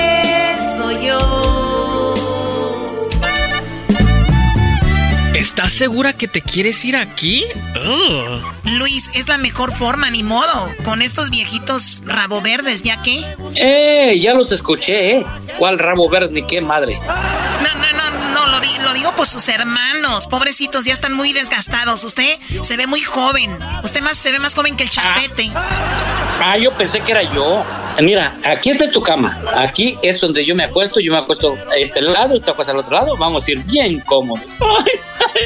¿Estás 5.46 5.72
segura 5.72 6.12
que 6.12 6.26
te 6.26 6.42
quieres 6.42 6.84
ir 6.84 6.96
aquí? 6.96 7.44
Ugh. 7.76 8.42
Luis, 8.78 9.12
es 9.14 9.28
la 9.28 9.38
mejor 9.38 9.72
forma, 9.72 10.10
ni 10.10 10.24
modo. 10.24 10.74
Con 10.82 11.02
estos 11.02 11.30
viejitos 11.30 12.02
rabo 12.04 12.42
verdes, 12.42 12.82
¿ya 12.82 13.00
qué? 13.00 13.36
¡Eh! 13.54 14.18
Ya 14.18 14.34
los 14.34 14.50
escuché, 14.50 15.18
¿eh? 15.18 15.26
¿Cuál 15.56 15.78
rabo 15.78 16.10
verde 16.10 16.32
ni 16.32 16.46
qué 16.48 16.60
madre? 16.60 16.98
No, 16.98 17.74
no, 17.80 17.92
no, 17.92 18.25
no, 18.46 18.52
lo, 18.52 18.60
di- 18.60 18.78
lo 18.82 18.92
digo 18.94 19.14
por 19.14 19.26
sus 19.26 19.48
hermanos. 19.48 20.26
Pobrecitos, 20.26 20.84
ya 20.84 20.92
están 20.92 21.12
muy 21.14 21.32
desgastados. 21.32 22.04
Usted 22.04 22.38
se 22.62 22.76
ve 22.76 22.86
muy 22.86 23.00
joven. 23.02 23.56
Usted 23.82 24.00
más 24.02 24.16
se 24.16 24.32
ve 24.32 24.38
más 24.38 24.54
joven 24.54 24.76
que 24.76 24.84
el 24.84 24.90
chapete. 24.90 25.50
Ah, 25.54 26.56
yo 26.58 26.72
pensé 26.72 27.00
que 27.00 27.12
era 27.12 27.22
yo. 27.22 27.64
Mira, 28.00 28.34
aquí 28.46 28.70
está 28.70 28.90
tu 28.90 29.02
cama. 29.02 29.38
Aquí 29.56 29.98
es 30.02 30.20
donde 30.20 30.44
yo 30.44 30.54
me 30.54 30.64
acuesto. 30.64 31.00
Yo 31.00 31.12
me 31.12 31.18
acuesto 31.18 31.56
a 31.70 31.76
este 31.76 32.00
lado, 32.02 32.40
tú 32.40 32.50
acuestas 32.50 32.74
al 32.74 32.80
otro 32.80 32.92
lado. 32.94 33.16
Vamos 33.16 33.46
a 33.46 33.50
ir 33.50 33.58
bien 33.64 34.00
cómodos. 34.00 34.44
Ay, 34.60 34.92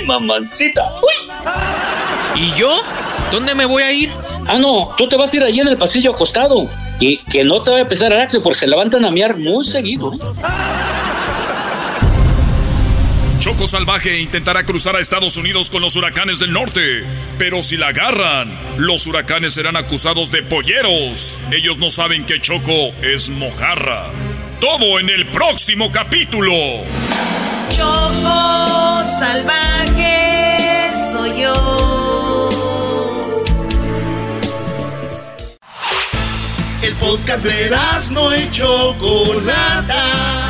ay, 0.01 0.07
mamancita. 0.07 0.83
Uy. 1.03 1.31
¿Y 2.43 2.53
yo? 2.55 2.81
¿Dónde 3.31 3.55
me 3.55 3.65
voy 3.65 3.83
a 3.83 3.93
ir? 3.93 4.13
Ah, 4.47 4.59
no, 4.59 4.95
tú 4.97 5.07
te 5.07 5.17
vas 5.17 5.33
a 5.33 5.37
ir 5.37 5.45
allí 5.45 5.61
en 5.61 5.69
el 5.69 5.77
pasillo 5.77 6.13
acostado. 6.13 6.69
Y 6.99 7.19
que 7.19 7.45
no 7.45 7.61
te 7.61 7.71
vaya 7.71 7.85
a 7.85 7.89
pesar 7.89 8.13
Heraclio 8.13 8.43
porque 8.43 8.59
se 8.59 8.67
levantan 8.67 9.05
a 9.05 9.11
miar 9.11 9.37
muy 9.37 9.65
seguido. 9.65 10.13
¿eh? 10.13 10.19
Choco 13.41 13.67
Salvaje 13.67 14.21
intentará 14.21 14.65
cruzar 14.65 14.97
a 14.97 15.01
Estados 15.01 15.39
Unidos 15.39 15.71
con 15.71 15.81
los 15.81 15.97
huracanes 15.97 16.41
del 16.41 16.53
norte. 16.53 17.07
Pero 17.39 17.63
si 17.63 17.79
la 17.79 17.89
agarran, 17.89 18.53
los 18.77 19.07
huracanes 19.07 19.55
serán 19.55 19.79
acusados 19.79 20.31
de 20.31 20.43
polleros. 20.43 21.41
Ellos 21.51 21.79
no 21.79 21.89
saben 21.89 22.27
que 22.27 22.43
Choco 22.43 22.93
es 23.03 23.31
mojarra. 23.31 24.09
Todo 24.61 25.01
en 25.01 25.09
el 25.09 25.27
próximo 25.29 25.91
capítulo. 25.91 26.53
Choco 27.71 29.05
salvaje 29.19 30.91
soy 31.11 31.41
yo. 31.41 32.51
El 36.83 36.95
podcast 36.97 37.43
de 37.43 37.71
no 38.11 38.37
y 38.37 38.51
Chocolata. 38.51 40.50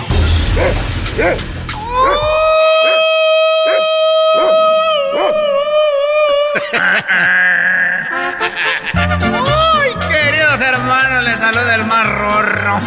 ¡Ay, 9.73 9.95
queridos 10.09 10.61
hermanos! 10.61 11.23
Les 11.23 11.39
saluda 11.39 11.75
el 11.75 11.85
más 11.85 12.05
rorro. 12.05 12.79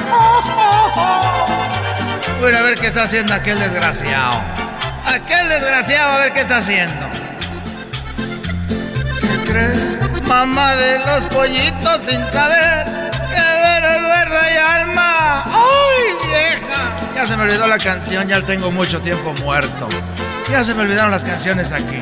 Voy 2.40 2.54
a 2.54 2.62
ver 2.62 2.74
qué 2.74 2.88
está 2.88 3.04
haciendo 3.04 3.32
aquel 3.34 3.58
desgraciado. 3.58 4.42
Aquel 5.06 5.48
desgraciado, 5.48 6.12
a 6.12 6.18
ver 6.18 6.32
qué 6.32 6.40
está 6.40 6.58
haciendo. 6.58 7.06
¿Qué 9.20 9.38
crees? 9.50 10.22
Mamá 10.26 10.74
de 10.74 10.98
los 10.98 11.24
pollitos 11.26 12.02
sin 12.02 12.26
saber 12.26 12.84
que 13.10 13.40
ver 13.40 13.84
es 13.84 14.02
verde 14.02 14.54
y 14.54 14.56
alma. 14.58 15.44
¡Ay, 15.46 16.16
vieja! 16.26 16.93
Ya 17.14 17.26
se 17.26 17.36
me 17.36 17.44
olvidó 17.44 17.66
la 17.66 17.78
canción, 17.78 18.26
ya 18.28 18.40
tengo 18.42 18.70
mucho 18.70 19.00
tiempo 19.00 19.32
muerto. 19.42 19.88
Ya 20.50 20.64
se 20.64 20.74
me 20.74 20.82
olvidaron 20.82 21.10
las 21.10 21.24
canciones 21.24 21.72
aquí. 21.72 22.00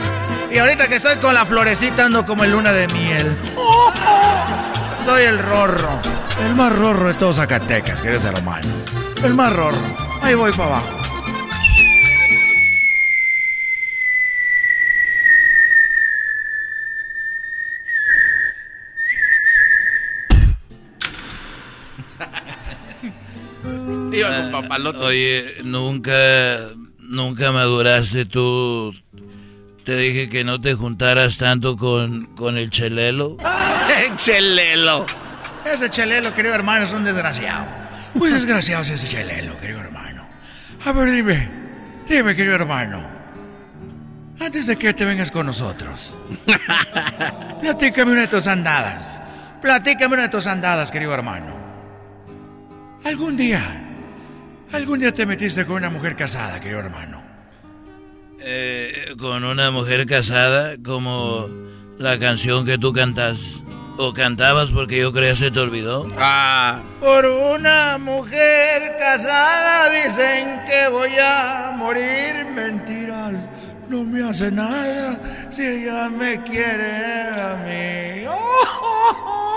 Y 0.51 0.59
ahorita 0.59 0.89
que 0.89 0.97
estoy 0.97 1.17
con 1.17 1.35
la 1.35 1.47
florecita 1.47 2.07
ando 2.07 2.27
como 2.27 2.45
el 2.45 2.53
luna 2.53 2.73
de 2.73 2.89
miel. 2.89 3.37
Soy 5.05 5.25
el 5.25 5.39
rorro. 5.39 6.01
El 6.47 6.55
más 6.55 6.73
rorro 6.73 7.09
de 7.09 7.15
todos 7.15 7.37
Zacatecas, 7.37 8.01
queridos 8.01 8.25
hermano. 8.25 8.69
El 9.23 9.35
más 9.35 9.53
rorro. 9.53 9.79
Ahí 10.23 10.35
voy 10.35 10.53
para 10.53 10.77
abajo. 10.77 11.03
Iba 24.29 24.43
con 24.43 24.51
papalote. 24.51 24.99
Oye, 24.99 25.55
nunca, 25.65 26.59
nunca 26.99 27.53
maduraste 27.53 28.25
tú. 28.25 28.95
Te 29.85 29.97
dije 29.97 30.29
que 30.29 30.45
no 30.45 30.61
te 30.61 30.75
juntaras 30.75 31.39
tanto 31.39 31.77
con, 31.77 32.27
con 32.37 32.57
el 32.57 32.71
chelelo. 32.71 33.37
chelelo. 34.17 35.07
Ese 35.65 35.91
chelelo, 35.91 36.35
querido 36.35 36.55
hermano, 36.55 36.85
es 36.85 36.93
un 36.93 37.05
desgraciado. 37.05 37.67
Muy 38.15 38.31
desgraciado 38.31 38.83
es 38.83 38.91
ese 38.91 39.09
chelelo, 39.09 39.59
querido 39.59 39.81
hermano. 39.81 40.27
A 40.85 40.93
ver, 40.93 41.11
dime. 41.11 41.63
Dime, 42.09 42.35
querido 42.35 42.55
hermano. 42.55 43.03
antes 44.41 44.67
de 44.67 44.77
que 44.77 44.93
te 44.93 45.05
vengas 45.05 45.31
con 45.31 45.47
nosotros, 45.47 46.15
platícame 47.61 48.13
una 48.13 48.23
de 48.23 48.29
tus 48.29 48.47
andadas. 48.47 49.19
Platícame 49.61 50.15
una 50.15 50.25
de 50.25 50.29
tus 50.29 50.47
andadas, 50.47 50.91
querido 50.91 51.15
hermano. 51.15 51.57
Algún 53.05 53.37
día, 53.37 53.92
algún 54.73 54.99
día 55.01 55.13
te 55.13 55.27
metiste 55.27 55.67
con 55.67 55.77
una 55.77 55.91
mujer 55.91 56.17
casada, 56.17 56.61
querido 56.61 56.81
hermano. 56.81 57.23
Eh, 58.41 59.15
con 59.19 59.45
una 59.45 59.71
mujer 59.71 60.07
casada 60.07 60.77
como 60.85 61.49
la 61.99 62.19
canción 62.19 62.65
que 62.65 62.79
tú 62.79 62.93
cantas. 62.93 63.63
¿O 63.99 64.15
cantabas 64.15 64.71
porque 64.71 64.99
yo 64.99 65.13
creía 65.13 65.37
se 65.37 65.51
te 65.51 65.61
olvidó? 65.61 66.11
Ah. 66.19 66.81
Por 66.99 67.27
una 67.27 67.99
mujer 67.99 68.97
casada 68.99 69.91
dicen 69.91 70.63
que 70.67 70.89
voy 70.89 71.11
a 71.23 71.75
morir. 71.77 72.47
Mentiras, 72.55 73.51
no 73.91 74.03
me 74.03 74.27
hace 74.29 74.51
nada 74.51 75.21
si 75.51 75.63
ella 75.63 76.09
me 76.09 76.43
quiere 76.43 77.29
a 77.29 77.57
mí. 77.67 78.27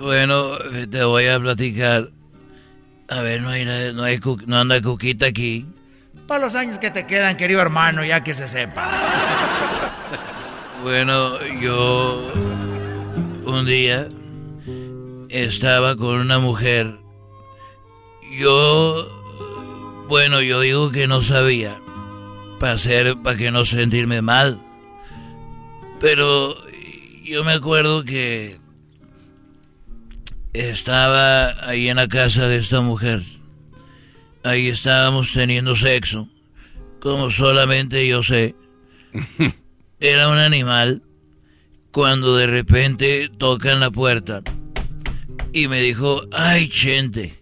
Bueno, 0.00 0.56
te 0.90 1.04
voy 1.04 1.26
a 1.26 1.38
platicar. 1.38 2.08
A 3.10 3.20
ver, 3.20 3.42
no 3.42 3.50
hay, 3.50 3.66
no 3.92 4.02
hay, 4.02 4.18
no 4.46 4.58
anda 4.58 4.80
Cuquita 4.80 5.26
aquí. 5.26 5.66
Para 6.26 6.46
los 6.46 6.54
años 6.54 6.78
que 6.78 6.90
te 6.90 7.06
quedan, 7.06 7.36
querido 7.36 7.60
hermano, 7.60 8.02
ya 8.02 8.24
que 8.24 8.34
se 8.34 8.48
sepa. 8.48 8.88
Bueno, 10.82 11.38
yo 11.60 12.32
un 13.44 13.66
día 13.66 14.08
estaba 15.28 15.94
con 15.96 16.18
una 16.18 16.38
mujer. 16.38 16.98
Yo, 18.38 19.06
bueno, 20.08 20.40
yo 20.40 20.60
digo 20.60 20.90
que 20.92 21.06
no 21.06 21.20
sabía 21.20 21.78
para 22.58 22.72
hacer, 22.72 23.18
para 23.18 23.36
que 23.36 23.50
no 23.50 23.66
sentirme 23.66 24.22
mal. 24.22 24.58
Pero 26.00 26.56
yo 27.22 27.44
me 27.44 27.52
acuerdo 27.52 28.02
que 28.02 28.59
estaba 30.52 31.54
ahí 31.68 31.88
en 31.88 31.96
la 31.96 32.08
casa 32.08 32.48
de 32.48 32.56
esta 32.56 32.80
mujer. 32.80 33.22
Ahí 34.42 34.68
estábamos 34.68 35.32
teniendo 35.32 35.76
sexo, 35.76 36.28
como 37.00 37.30
solamente 37.30 38.06
yo 38.06 38.22
sé. 38.22 38.54
Era 40.00 40.28
un 40.28 40.38
animal 40.38 41.02
cuando 41.90 42.36
de 42.36 42.46
repente 42.46 43.30
tocan 43.36 43.80
la 43.80 43.90
puerta 43.90 44.42
y 45.52 45.68
me 45.68 45.80
dijo, 45.80 46.22
ay 46.32 46.68
Chente, 46.68 47.34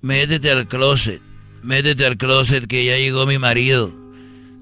métete 0.00 0.50
al 0.50 0.68
closet, 0.68 1.20
métete 1.62 2.06
al 2.06 2.16
closet 2.16 2.66
que 2.66 2.84
ya 2.84 2.96
llegó 2.96 3.26
mi 3.26 3.38
marido. 3.38 3.92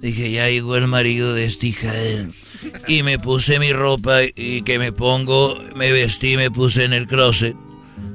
Dije, 0.01 0.33
ya 0.33 0.51
llegó 0.51 0.77
el 0.77 0.87
marido 0.87 1.33
de 1.33 1.47
esta 1.47 1.67
hija 1.67 1.93
de. 1.93 2.31
Y 2.89 3.03
me 3.03 3.19
puse 3.19 3.59
mi 3.59 3.73
ropa 3.73 4.21
y 4.25 4.63
que 4.63 4.79
me 4.79 4.93
pongo, 4.93 5.59
me 5.77 5.93
vestí, 5.93 6.37
me 6.37 6.51
puse 6.51 6.85
en 6.85 6.93
el 6.93 7.07
closet. 7.07 7.57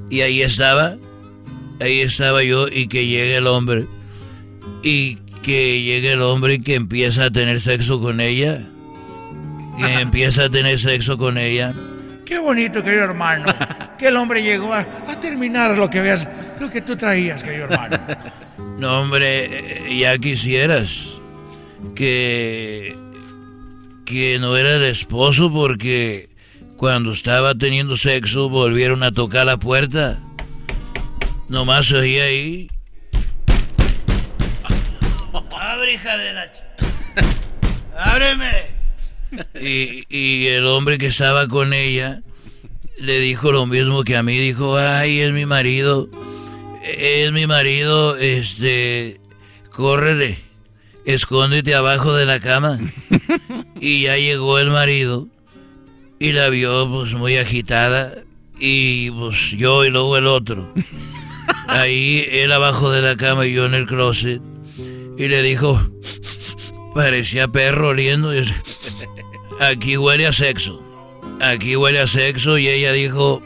Y 0.09 0.21
ahí 0.21 0.41
estaba, 0.41 0.95
ahí 1.79 1.99
estaba 1.99 2.43
yo 2.43 2.67
y 2.67 2.87
que 2.87 3.05
llegue 3.05 3.37
el 3.37 3.47
hombre. 3.47 3.85
Y 4.83 5.15
que 5.43 5.81
llegue 5.81 6.13
el 6.13 6.21
hombre 6.21 6.55
y 6.55 6.61
que 6.61 6.75
empieza 6.75 7.25
a 7.25 7.31
tener 7.31 7.61
sexo 7.61 7.99
con 7.99 8.19
ella. 8.19 8.61
Que 9.77 9.93
empieza 10.01 10.45
a 10.45 10.49
tener 10.49 10.79
sexo 10.79 11.17
con 11.17 11.37
ella. 11.37 11.73
Qué 12.25 12.37
bonito, 12.37 12.83
querido 12.83 13.05
hermano. 13.05 13.53
Que 13.97 14.07
el 14.07 14.15
hombre 14.17 14.43
llegó 14.43 14.73
a, 14.73 14.79
a 14.79 15.19
terminar 15.19 15.77
lo 15.77 15.89
que 15.89 15.99
veas, 16.01 16.27
lo 16.59 16.69
que 16.69 16.81
tú 16.81 16.95
traías, 16.95 17.43
querido 17.43 17.65
hermano. 17.65 17.97
No, 18.77 19.01
hombre, 19.01 19.89
eh, 19.89 19.97
ya 19.99 20.17
quisieras 20.17 21.05
que 21.95 22.95
que 24.09 24.39
no 24.39 24.57
era 24.57 24.75
el 24.75 24.85
esposo 24.85 25.51
porque 25.51 26.29
cuando 26.79 27.11
estaba 27.11 27.53
teniendo 27.55 27.97
sexo 27.97 28.47
volvieron 28.47 29.03
a 29.03 29.11
tocar 29.11 29.45
la 29.45 29.57
puerta. 29.57 30.17
Nomás 31.49 31.87
se 31.87 31.97
oía 31.97 32.23
ahí. 32.23 32.69
Abre, 35.59 35.93
hija 35.95 36.17
de 36.17 36.33
la... 36.33 36.45
ch- 36.45 36.63
¡Ábreme! 37.97 38.51
Y, 39.61 40.05
y 40.09 40.47
el 40.47 40.65
hombre 40.67 40.97
que 40.97 41.07
estaba 41.07 41.49
con 41.49 41.73
ella 41.73 42.21
le 42.97 43.19
dijo 43.19 43.51
lo 43.51 43.65
mismo 43.65 44.03
que 44.05 44.15
a 44.15 44.23
mí. 44.23 44.37
Dijo, 44.37 44.77
ay, 44.77 45.19
es 45.19 45.33
mi 45.33 45.45
marido. 45.45 46.09
Es 46.81 47.31
mi 47.33 47.45
marido, 47.45 48.15
este... 48.15 49.19
Córrele. 49.69 50.37
Escóndete 51.05 51.75
abajo 51.75 52.13
de 52.13 52.25
la 52.25 52.39
cama. 52.39 52.79
Y 53.81 54.03
ya 54.03 54.15
llegó 54.17 54.59
el 54.59 54.69
marido. 54.71 55.27
Y 56.19 56.33
la 56.33 56.49
vio 56.49 56.89
pues 56.89 57.13
muy 57.13 57.37
agitada. 57.37 58.13
Y 58.59 59.09
pues 59.11 59.51
yo 59.51 59.85
y 59.85 59.89
luego 59.89 60.17
el 60.17 60.27
otro. 60.27 60.73
Ahí 61.67 62.25
él 62.29 62.51
abajo 62.51 62.91
de 62.91 63.01
la 63.01 63.15
cama 63.15 63.45
y 63.45 63.53
yo 63.53 63.65
en 63.65 63.73
el 63.73 63.85
closet. 63.85 64.41
Y 65.17 65.27
le 65.27 65.41
dijo, 65.41 65.81
parecía 66.93 67.47
perro 67.47 67.89
oliendo. 67.89 68.33
y 68.35 68.43
yo, 68.43 68.53
Aquí 69.61 69.97
huele 69.97 70.27
a 70.27 70.33
sexo. 70.33 70.81
Aquí 71.39 71.75
huele 71.75 72.01
a 72.01 72.07
sexo. 72.07 72.57
Y 72.57 72.67
ella 72.67 72.91
dijo, 72.91 73.41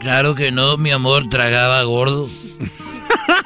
claro 0.00 0.34
que 0.34 0.50
no, 0.50 0.78
mi 0.78 0.90
amor, 0.90 1.28
tragaba 1.28 1.82
gordo. 1.82 2.28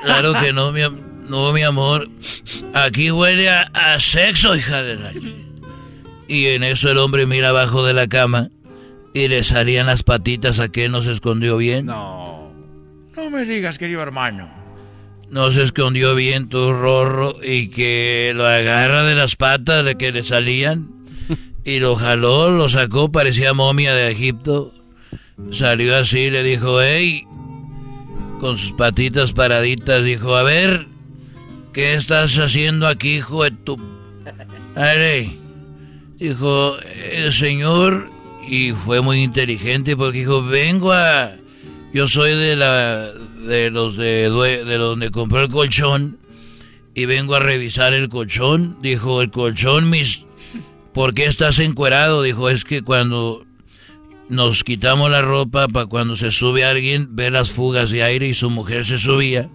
Claro 0.03 0.33
que 0.41 0.53
no, 0.53 0.73
mi, 0.73 0.81
no, 1.29 1.53
mi 1.53 1.63
amor. 1.63 2.09
Aquí 2.73 3.11
huele 3.11 3.49
a, 3.51 3.63
a 3.75 4.01
sexo, 4.01 4.57
hija 4.57 4.83
de 4.83 4.97
la... 4.97 5.13
ch-". 6.29 6.33
Y 6.33 6.47
en 6.49 6.63
eso 6.63 6.91
el 6.91 6.99
hombre 6.99 7.27
mira 7.27 7.49
abajo 7.49 7.85
de 7.85 7.95
la 7.95 8.07
cama 8.07 8.51
y 9.15 9.29
le 9.29 9.43
salían 9.43 9.87
las 9.87 10.03
patitas 10.03 10.61
a 10.61 10.69
que 10.69 10.89
no 10.89 11.03
se 11.03 11.13
escondió 11.13 11.57
bien. 11.57 11.87
No 11.87 13.31
me 13.31 13.45
digas, 13.45 13.79
querido 13.79 14.03
hermano. 14.03 14.49
No 15.31 15.51
se 15.51 15.63
escondió 15.63 16.15
bien 16.15 16.49
tu 16.49 16.73
rorro 16.73 17.35
y 17.43 17.69
que 17.69 18.33
lo 18.35 18.47
agarra 18.47 19.03
de 19.05 19.15
las 19.15 19.37
patas 19.37 19.85
de 19.85 19.97
que 19.97 20.13
le 20.13 20.23
salían 20.23 20.89
y 21.65 21.81
lo 21.81 21.97
jaló, 21.97 22.51
lo 22.51 22.69
sacó, 22.69 23.13
parecía 23.13 23.53
momia 23.53 23.95
de 23.95 24.11
Egipto. 24.11 24.73
Salió 25.53 25.97
así, 25.97 26.31
le 26.31 26.43
dijo, 26.43 26.81
hey, 26.81 27.27
con 28.41 28.57
sus 28.57 28.73
patitas 28.73 29.33
paraditas, 29.33 30.03
dijo, 30.03 30.37
a 30.37 30.43
ver, 30.43 30.87
¿qué 31.75 31.95
estás 31.95 32.39
haciendo 32.39 32.87
aquí, 32.87 33.17
hijo 33.17 33.45
de 33.45 33.51
tu... 33.51 33.79
Ale? 34.77 35.48
Dijo, 36.19 36.77
"Eh, 36.81 37.31
señor, 37.33 38.11
y 38.49 38.73
fue 38.73 39.01
muy 39.01 39.21
inteligente 39.23 39.97
porque 39.97 40.19
dijo, 40.21 40.43
vengo 40.43 40.93
a... 40.93 41.33
Yo 41.93 42.09
soy 42.09 42.35
de 42.35 42.57
la... 42.57 43.13
de 43.47 43.71
los 43.71 43.97
de, 43.97 44.31
de 44.31 44.79
donde 44.79 45.11
compré 45.11 45.43
el 45.43 45.49
colchón 45.49 46.19
y 46.95 47.05
vengo 47.05 47.35
a 47.35 47.41
revisar 47.41 47.93
el 47.95 48.09
colchón. 48.09 48.77
Dijo, 48.81 49.23
el 49.23 49.31
colchón, 49.31 49.91
mis... 49.91 50.25
¿Por 50.93 51.15
qué 51.15 51.27
estás 51.27 51.59
encuerado? 51.61 52.23
Dijo, 52.23 52.49
es 52.51 52.65
que 52.65 52.83
cuando 52.83 53.45
nos 54.29 54.65
quitamos 54.65 55.11
la 55.11 55.23
ropa 55.23 55.69
para 55.69 55.87
cuando 55.87 56.17
se 56.17 56.33
sube 56.33 56.65
alguien, 56.65 57.15
ve 57.15 57.31
las 57.31 57.53
fugas 57.53 57.91
de 57.91 58.03
aire 58.03 58.27
y 58.27 58.35
su 58.35 58.51
mujer 58.51 58.85
se 58.85 58.99
subía. 58.99 59.49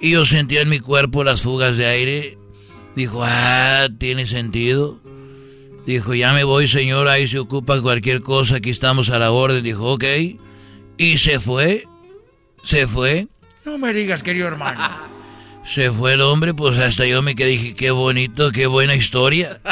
Y 0.00 0.12
yo 0.12 0.26
sentía 0.26 0.62
en 0.62 0.68
mi 0.68 0.80
cuerpo 0.80 1.22
las 1.22 1.42
fugas 1.42 1.76
de 1.76 1.86
aire. 1.86 2.38
Dijo, 2.96 3.22
ah, 3.24 3.88
tiene 3.98 4.26
sentido. 4.26 4.98
Dijo, 5.86 6.14
ya 6.14 6.32
me 6.32 6.42
voy, 6.42 6.66
señor, 6.66 7.06
ahí 7.06 7.28
se 7.28 7.38
ocupa 7.38 7.80
cualquier 7.80 8.20
cosa, 8.20 8.56
aquí 8.56 8.70
estamos 8.70 9.08
a 9.10 9.20
la 9.20 9.30
orden. 9.30 9.62
Dijo, 9.62 9.92
ok. 9.92 10.04
Y 10.98 11.18
se 11.18 11.38
fue, 11.38 11.84
se 12.64 12.88
fue, 12.88 13.28
No 13.64 13.78
me 13.78 13.92
digas, 13.92 14.24
querido 14.24 14.48
hermano. 14.48 14.80
se 15.64 15.92
fue 15.92 16.14
el 16.14 16.22
hombre, 16.22 16.54
pues 16.54 16.76
hasta 16.78 17.06
yo 17.06 17.22
me 17.22 17.36
quedé, 17.36 17.50
dije, 17.50 17.74
qué 17.74 17.92
bonito, 17.92 18.50
qué 18.50 18.66
buena 18.66 18.96
historia. 18.96 19.60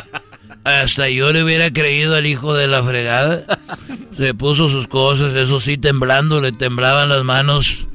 Hasta 0.65 1.11
yo 1.11 1.31
le 1.31 1.45
hubiera 1.45 1.71
creído 1.71 2.17
al 2.17 2.25
hijo 2.25 2.55
de 2.55 2.67
la 2.69 2.83
fregada. 2.83 3.45
Se 4.17 4.33
puso 4.33 4.71
sus 4.71 4.87
cosas, 4.87 5.35
eso 5.35 5.61
sí, 5.61 5.77
temblando, 5.77 6.41
le 6.41 6.53
temblaban 6.53 7.11
las 7.11 7.23
manos. 7.23 7.87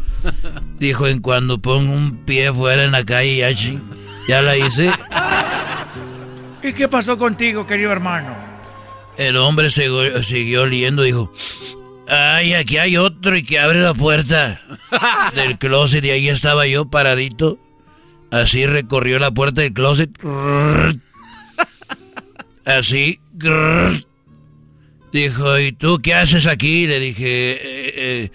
Dijo, 0.77 1.07
en 1.07 1.19
cuando 1.19 1.59
pongo 1.59 1.91
un 1.91 2.25
pie 2.25 2.53
fuera 2.53 2.83
en 2.83 2.91
la 2.91 3.03
calle, 3.03 3.37
ya, 3.37 3.49
ya 4.27 4.41
la 4.43 4.55
hice. 4.55 4.91
¿Y 6.69 6.73
qué 6.73 6.87
pasó 6.87 7.17
contigo, 7.17 7.65
querido 7.65 7.91
hermano? 7.91 8.35
El 9.17 9.35
hombre 9.37 9.69
siguió, 9.69 10.23
siguió 10.23 10.61
oliendo, 10.63 11.03
dijo, 11.03 11.33
ay, 12.07 12.53
aquí 12.53 12.77
hay 12.77 12.95
otro 12.97 13.35
y 13.35 13.43
que 13.43 13.59
abre 13.59 13.81
la 13.81 13.93
puerta 13.93 14.61
del 15.35 15.57
closet 15.57 16.03
y 16.05 16.11
ahí 16.11 16.29
estaba 16.29 16.67
yo 16.67 16.85
paradito. 16.89 17.57
Así 18.31 18.65
recorrió 18.65 19.17
la 19.19 19.31
puerta 19.31 19.61
del 19.61 19.73
closet. 19.73 20.11
Así. 22.65 23.19
Dijo, 25.11 25.59
¿y 25.59 25.71
tú 25.71 25.99
qué 26.03 26.13
haces 26.13 26.45
aquí? 26.45 26.85
Le 26.85 26.99
dije, 26.99 27.51
"Eh, 27.53 27.93
eh, 27.95 28.31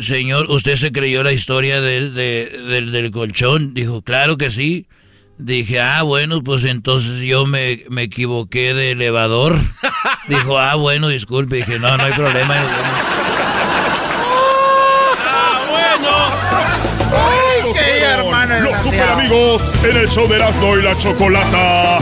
señor, 0.00 0.50
¿usted 0.50 0.74
se 0.76 0.90
creyó 0.90 1.22
la 1.22 1.32
historia 1.32 1.80
del, 1.80 2.12
de- 2.14 2.60
del, 2.68 2.90
del 2.90 3.10
colchón? 3.12 3.72
Dijo, 3.74 4.02
claro 4.02 4.36
que 4.36 4.50
sí. 4.50 4.86
Dije, 5.38 5.80
ah, 5.80 6.02
bueno, 6.02 6.42
pues 6.42 6.64
entonces 6.64 7.20
yo 7.20 7.46
me, 7.46 7.84
me 7.90 8.02
equivoqué 8.02 8.74
de 8.74 8.90
elevador. 8.90 9.56
Dijo, 10.28 10.58
ah, 10.58 10.74
bueno, 10.74 11.08
disculpe. 11.08 11.56
Dije, 11.56 11.78
no, 11.78 11.96
no 11.96 12.02
hay 12.02 12.12
problema. 12.12 12.56
Los 18.62 18.78
super 18.78 19.08
amigos 19.08 19.62
en 19.84 19.96
el 19.96 20.08
show 20.08 20.28
de 20.28 20.36
Erasmo 20.36 20.76
y 20.76 20.82
la 20.82 20.96
Chocolata. 20.96 21.98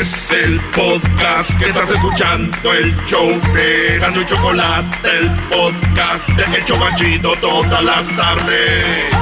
Es 0.00 0.32
el 0.32 0.58
podcast 0.74 1.58
que 1.58 1.66
estás 1.66 1.90
escuchando, 1.90 2.72
el 2.72 2.96
show 3.04 3.38
de 3.52 3.96
Erasmo 3.96 4.22
y 4.22 4.24
Chocolate, 4.24 5.10
el 5.10 5.28
podcast 5.50 6.26
de 6.30 6.56
El 6.56 6.64
Chocachito 6.64 7.36
todas 7.36 7.84
las 7.84 8.16
tardes. 8.16 9.14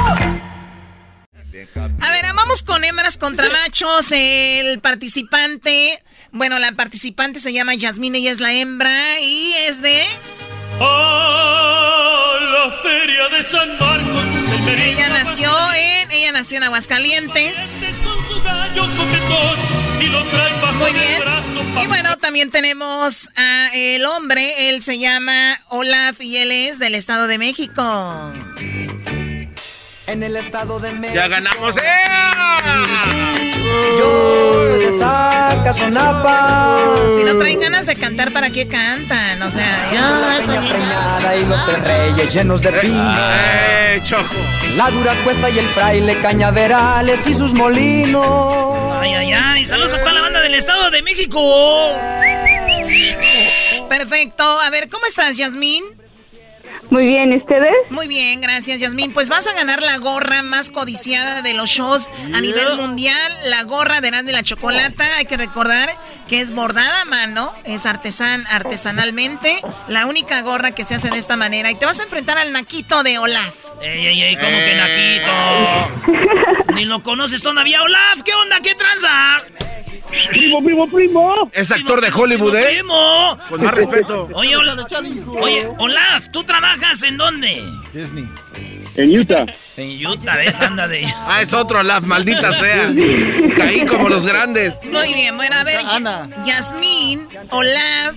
A 1.75 2.11
ver, 2.13 2.33
vamos 2.33 2.63
con 2.63 2.85
hembras 2.85 3.19
contra 3.19 3.51
machos. 3.51 4.13
El 4.13 4.79
participante, 4.79 6.01
bueno, 6.31 6.61
la 6.61 6.71
participante 6.71 7.41
se 7.41 7.53
llama 7.53 7.75
Yasmine, 7.75 8.19
ella 8.19 8.31
es 8.31 8.39
la 8.39 8.53
hembra 8.53 9.19
y 9.19 9.55
es 9.67 9.83
de... 9.83 10.05
A 10.81 12.37
la 12.53 12.71
feria 12.83 13.29
de 13.37 13.43
San 13.43 13.69
Marcos. 13.81 14.28
El 14.73 14.81
Ella 14.81 15.09
nació 15.09 15.51
en, 15.75 16.11
ella 16.11 16.33
nació 16.33 16.59
en 16.59 16.65
Aguascalientes. 16.65 18.01
Muy 20.79 20.93
bien. 20.93 21.23
Y 21.83 21.87
bueno, 21.87 22.17
también 22.19 22.51
tenemos 22.51 23.29
a 23.37 23.69
el 23.75 24.05
hombre, 24.05 24.69
él 24.69 24.83
se 24.83 24.99
llama 24.99 25.59
Olaf 25.69 26.21
y 26.21 26.37
él 26.39 26.53
es 26.53 26.79
del 26.79 26.95
Estado 26.95 27.27
de 27.27 27.39
México. 27.39 28.33
En 30.07 30.23
el 30.23 30.37
estado 30.37 30.81
de 30.81 30.93
México. 30.93 31.17
¡Ya 31.17 31.29
ganamos! 31.29 31.77
¡Eh! 31.77 33.48
Yo 33.99 34.69
soy 34.69 34.85
de 34.87 34.93
Zacazonapa. 34.93 36.87
Si 37.15 37.25
no 37.25 37.37
traen 37.39 37.61
ganas 37.61 37.87
de 37.87 37.97
cantar, 37.97 38.33
¿para 38.33 38.51
qué 38.51 38.67
cantan? 38.69 39.43
O 39.43 39.51
sea, 39.51 39.91
ya, 39.93 40.39
Peña 40.47 40.61
Peñada 40.61 41.37
y 41.37 41.45
los 41.45 41.67
tres 41.67 41.87
reyes 41.87 42.35
llenos 42.35 42.61
de 42.63 42.73
pino. 42.73 43.17
¡Eh, 43.19 44.01
Choco! 44.05 44.35
La 44.77 44.91
dura 44.91 45.15
cuesta 45.25 45.51
y 45.51 45.59
el 45.59 45.67
fraile 45.69 46.21
cañaverales 46.21 47.27
y 47.27 47.35
sus 47.35 47.53
molinos. 47.53 48.77
Ay, 49.01 49.15
ay, 49.15 49.33
ay. 49.33 49.67
Saludos 49.67 49.95
a 49.95 49.99
toda 49.99 50.13
la 50.13 50.21
banda 50.23 50.41
del 50.41 50.55
Estado 50.55 50.91
de 50.91 51.03
México. 51.03 51.41
Perfecto. 53.89 54.45
A 54.45 54.71
ver, 54.71 54.89
¿cómo 54.89 55.07
estás, 55.07 55.37
Yasmín? 55.37 55.85
Muy 56.91 57.07
bien, 57.07 57.33
¿y 57.33 57.37
ustedes? 57.37 57.75
Muy 57.91 58.09
bien, 58.09 58.41
gracias, 58.41 58.81
Yasmín. 58.81 59.13
Pues 59.13 59.29
vas 59.29 59.47
a 59.47 59.55
ganar 59.55 59.83
la 59.83 59.99
gorra 59.99 60.43
más 60.43 60.71
codiciada 60.71 61.43
de 61.43 61.55
los 61.55 61.69
shows 61.69 62.09
a 62.35 62.41
nivel 62.41 62.77
mundial, 62.77 63.33
la 63.47 63.65
gorra 63.65 64.01
de 64.01 64.09
Erasmo 64.09 64.31
y 64.31 64.33
la 64.33 64.43
Chocolata. 64.43 65.05
Hay 65.17 65.27
que 65.27 65.37
recordar 65.37 65.89
que 66.29 66.41
es 66.41 66.51
bordada 66.53 67.03
a 67.03 67.05
mano, 67.05 67.53
es 67.65 67.87
artesan, 67.87 68.45
artesanalmente, 68.49 69.61
la 69.89 70.07
única 70.07 70.41
gorra 70.43 70.71
que 70.73 70.85
se 70.85 70.95
hace 70.95 71.11
de 71.11 71.19
esta 71.19 71.37
manera. 71.37 71.71
Y 71.71 71.75
te 71.75 71.87
vas 71.87 72.01
a 72.01 72.05
enfrentar 72.05 72.39
al 72.39 72.53
naquito 72.53 73.03
de 73.03 73.19
Olaf. 73.19 73.55
Ey, 73.81 74.07
ey, 74.07 74.23
ey, 74.23 74.37
¿cómo 74.37 74.59
que 74.59 74.75
Naquito? 74.75 76.65
Ni 76.75 76.85
lo 76.85 77.03
conoces 77.03 77.43
todavía, 77.43 77.83
Olaf. 77.83 78.23
¿Qué 78.25 78.35
onda? 78.35 78.61
¿Qué 78.61 78.75
tranza? 78.75 79.39
Primo, 80.31 80.65
primo, 80.65 80.89
primo. 80.89 81.51
Es 81.53 81.71
actor 81.71 82.01
de 82.01 82.11
Hollywood, 82.11 82.57
¿eh? 82.57 82.79
Primo. 82.79 83.39
Con 83.49 83.63
más 83.63 83.75
respeto. 83.75 84.29
Oye, 84.35 84.57
Olaf, 84.57 84.79
oye, 85.41 85.69
Olaf, 85.79 86.29
¿tú 86.33 86.45
trabajas 86.45 87.03
en 87.03 87.17
dónde? 87.17 87.63
Disney. 87.93 88.29
En 88.97 89.17
Utah. 89.17 89.47
En 89.77 90.07
Utah, 90.07 90.37
¿ves? 90.37 90.61
Anda 90.61 90.89
de... 90.89 91.07
Ah, 91.27 91.41
es 91.43 91.53
otro 91.55 91.81
Olaf, 91.81 92.03
maldita 92.05 92.53
sea. 92.53 92.93
Caí 93.57 93.87
como 93.87 94.09
los 94.09 94.27
grandes. 94.27 94.75
Muy 94.85 95.15
bien, 95.15 95.37
bueno, 95.37 95.55
a 95.57 95.65
ver, 95.65 95.81
Yasmín, 96.45 97.29
Olaf, 97.51 98.17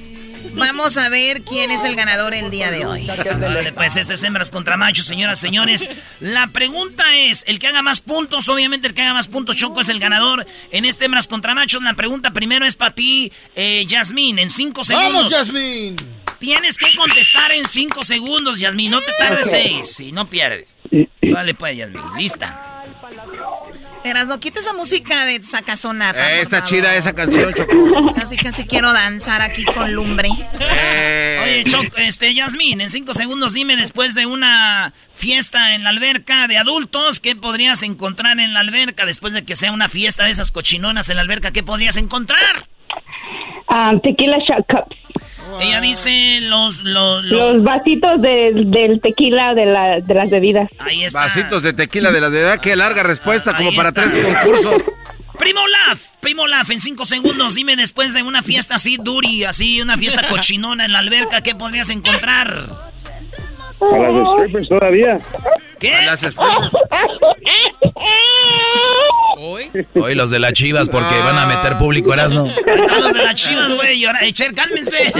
vamos 0.54 0.98
a 0.98 1.10
ver 1.10 1.44
quién 1.44 1.72
es 1.72 1.84
el 1.84 1.96
ganador 1.96 2.34
el 2.34 2.52
día 2.52 2.72
de 2.72 2.86
hoy. 2.86 3.08
Vale, 3.08 3.74
pues 3.74 3.96
este 3.96 4.14
es 4.14 4.24
hembras 4.24 4.52
contra 4.52 4.78
machos, 4.78 5.06
señoras, 5.06 5.40
señores. 5.40 5.88
La 6.20 6.48
pregunta 6.48 7.04
es, 7.16 7.44
el 7.48 7.60
que 7.60 7.68
haga 7.68 7.82
más 7.82 8.02
puntos, 8.02 8.50
obviamente 8.50 8.88
el 8.88 8.94
que 8.94 9.02
haga 9.02 9.14
más 9.14 9.28
puntos, 9.28 9.56
Choco 9.56 9.82
es 9.82 9.90
el 9.90 10.00
ganador 10.00 10.46
en 10.72 10.86
este 10.86 11.06
hembras 11.06 11.28
contra 11.28 11.56
machos. 11.56 11.82
La 11.84 11.94
pregunta 11.94 12.32
primero 12.32 12.66
es 12.66 12.76
para 12.76 12.96
ti, 12.96 13.32
eh, 13.56 13.86
Yasmín, 13.88 14.40
en 14.40 14.50
cinco 14.50 14.84
segundos. 14.84 15.32
¡Vamos, 15.32 15.48
Yasmín! 15.48 15.96
Tienes 16.40 16.78
que 16.78 16.96
contestar 16.96 17.52
en 17.52 17.68
cinco 17.68 18.04
segundos, 18.04 18.60
Yasmín, 18.60 18.90
no 18.90 19.00
te 19.02 19.12
tardes 19.20 19.48
seis, 19.50 19.94
si 19.96 20.12
no 20.12 20.28
pierdes. 20.28 20.82
Vale, 21.22 21.54
pues, 21.54 21.78
Yasmín, 21.78 22.02
lista. 22.18 22.84
Eras, 24.04 24.28
no 24.28 24.40
quita 24.40 24.60
esa 24.60 24.74
música 24.74 25.26
de 25.26 25.44
sacazonata. 25.44 26.32
Eh, 26.34 26.42
está 26.42 26.58
favor. 26.58 26.70
chida 26.70 26.96
esa 26.96 27.14
canción, 27.14 27.54
Choco. 27.56 28.14
Casi, 28.16 28.36
casi 28.36 28.66
quiero 28.66 28.92
danzar 28.94 29.42
aquí 29.42 29.64
con 29.64 29.94
lumbre. 29.94 30.30
Oye, 30.30 31.64
Choc, 31.66 31.98
este, 31.98 32.34
Yasmín, 32.34 32.82
en 32.82 32.90
cinco 32.90 33.14
segundos 33.14 33.54
dime 33.54 33.76
después 33.78 34.16
de 34.16 34.26
una 34.26 34.94
fiesta 35.14 35.76
en 35.76 35.84
la 35.84 35.90
alberca 35.92 36.48
de 36.48 36.58
adultos, 36.58 37.20
¿qué 37.20 37.36
podrías 37.36 37.84
encontrar 37.84 38.40
en 38.40 38.54
la 38.56 38.62
alberca? 38.62 39.06
Después 39.06 39.34
de 39.34 39.46
que 39.46 39.56
sea 39.56 39.72
una 39.72 39.88
fiesta 39.88 40.26
de 40.26 40.32
esas 40.32 40.52
cochinonas 40.52 41.10
en 41.10 41.18
la 41.18 41.22
alberca, 41.22 41.52
¿qué 41.52 41.62
podrías 41.62 41.98
encontrar? 41.98 42.40
Ah, 43.68 43.92
tequila 44.02 44.38
shot 44.40 44.66
cups. 44.68 44.98
Ella 45.60 45.82
dice 45.82 46.40
los... 46.42 46.84
Los, 46.84 47.24
los- 47.26 47.54
Los 47.56 47.64
vasitos 47.64 48.22
de- 48.22 48.52
del 48.66 49.00
tequila 49.02 49.54
de, 49.54 49.66
la, 49.66 50.00
de 50.02 50.14
las 50.14 50.30
bebidas. 50.30 50.70
Ahí 50.80 51.04
está. 51.04 51.20
Vasitos 51.20 51.62
de 51.64 51.74
tequila 51.74 52.12
de 52.12 52.22
la 52.22 52.30
de 52.30 52.40
edad. 52.42 52.60
Qué 52.60 52.76
larga 52.76 53.04
respuesta, 53.04 53.56
como 53.56 53.74
para 53.76 53.90
está. 53.90 54.04
tres 54.10 54.24
concursos. 54.26 54.82
Primo 55.38 55.62
Olaf, 55.62 56.00
Primo 56.20 56.44
Olaf, 56.44 56.70
en 56.70 56.80
cinco 56.80 57.04
segundos 57.06 57.56
dime 57.56 57.76
después 57.76 58.14
de 58.14 58.22
una 58.22 58.44
fiesta 58.44 58.76
así 58.76 58.98
duri, 59.02 59.44
así, 59.44 59.82
una 59.82 59.98
fiesta 59.98 60.28
cochinona 60.28 60.86
en 60.86 60.92
la 60.92 61.00
alberca, 61.00 61.42
¿qué 61.42 61.56
podrías 61.56 61.90
encontrar? 61.90 62.91
A 63.82 63.98
las 63.98 64.26
strippers 64.36 64.70
todavía. 64.70 65.20
¿Qué? 65.80 65.96
A 65.96 66.06
las 66.06 66.20
strippers. 66.22 66.74
Hoy 69.96 70.16
los 70.16 70.30
de 70.30 70.40
las 70.40 70.54
chivas 70.54 70.90
porque 70.90 71.18
van 71.20 71.38
a 71.38 71.46
meter 71.48 71.78
público 71.78 72.14
Erasmo. 72.14 72.46
A 72.46 73.00
los 73.00 73.14
de 73.14 73.24
las 73.24 73.36
chivas, 73.36 73.76
güey, 73.76 74.06
Echer, 74.22 74.54
cálmense. 74.54 75.14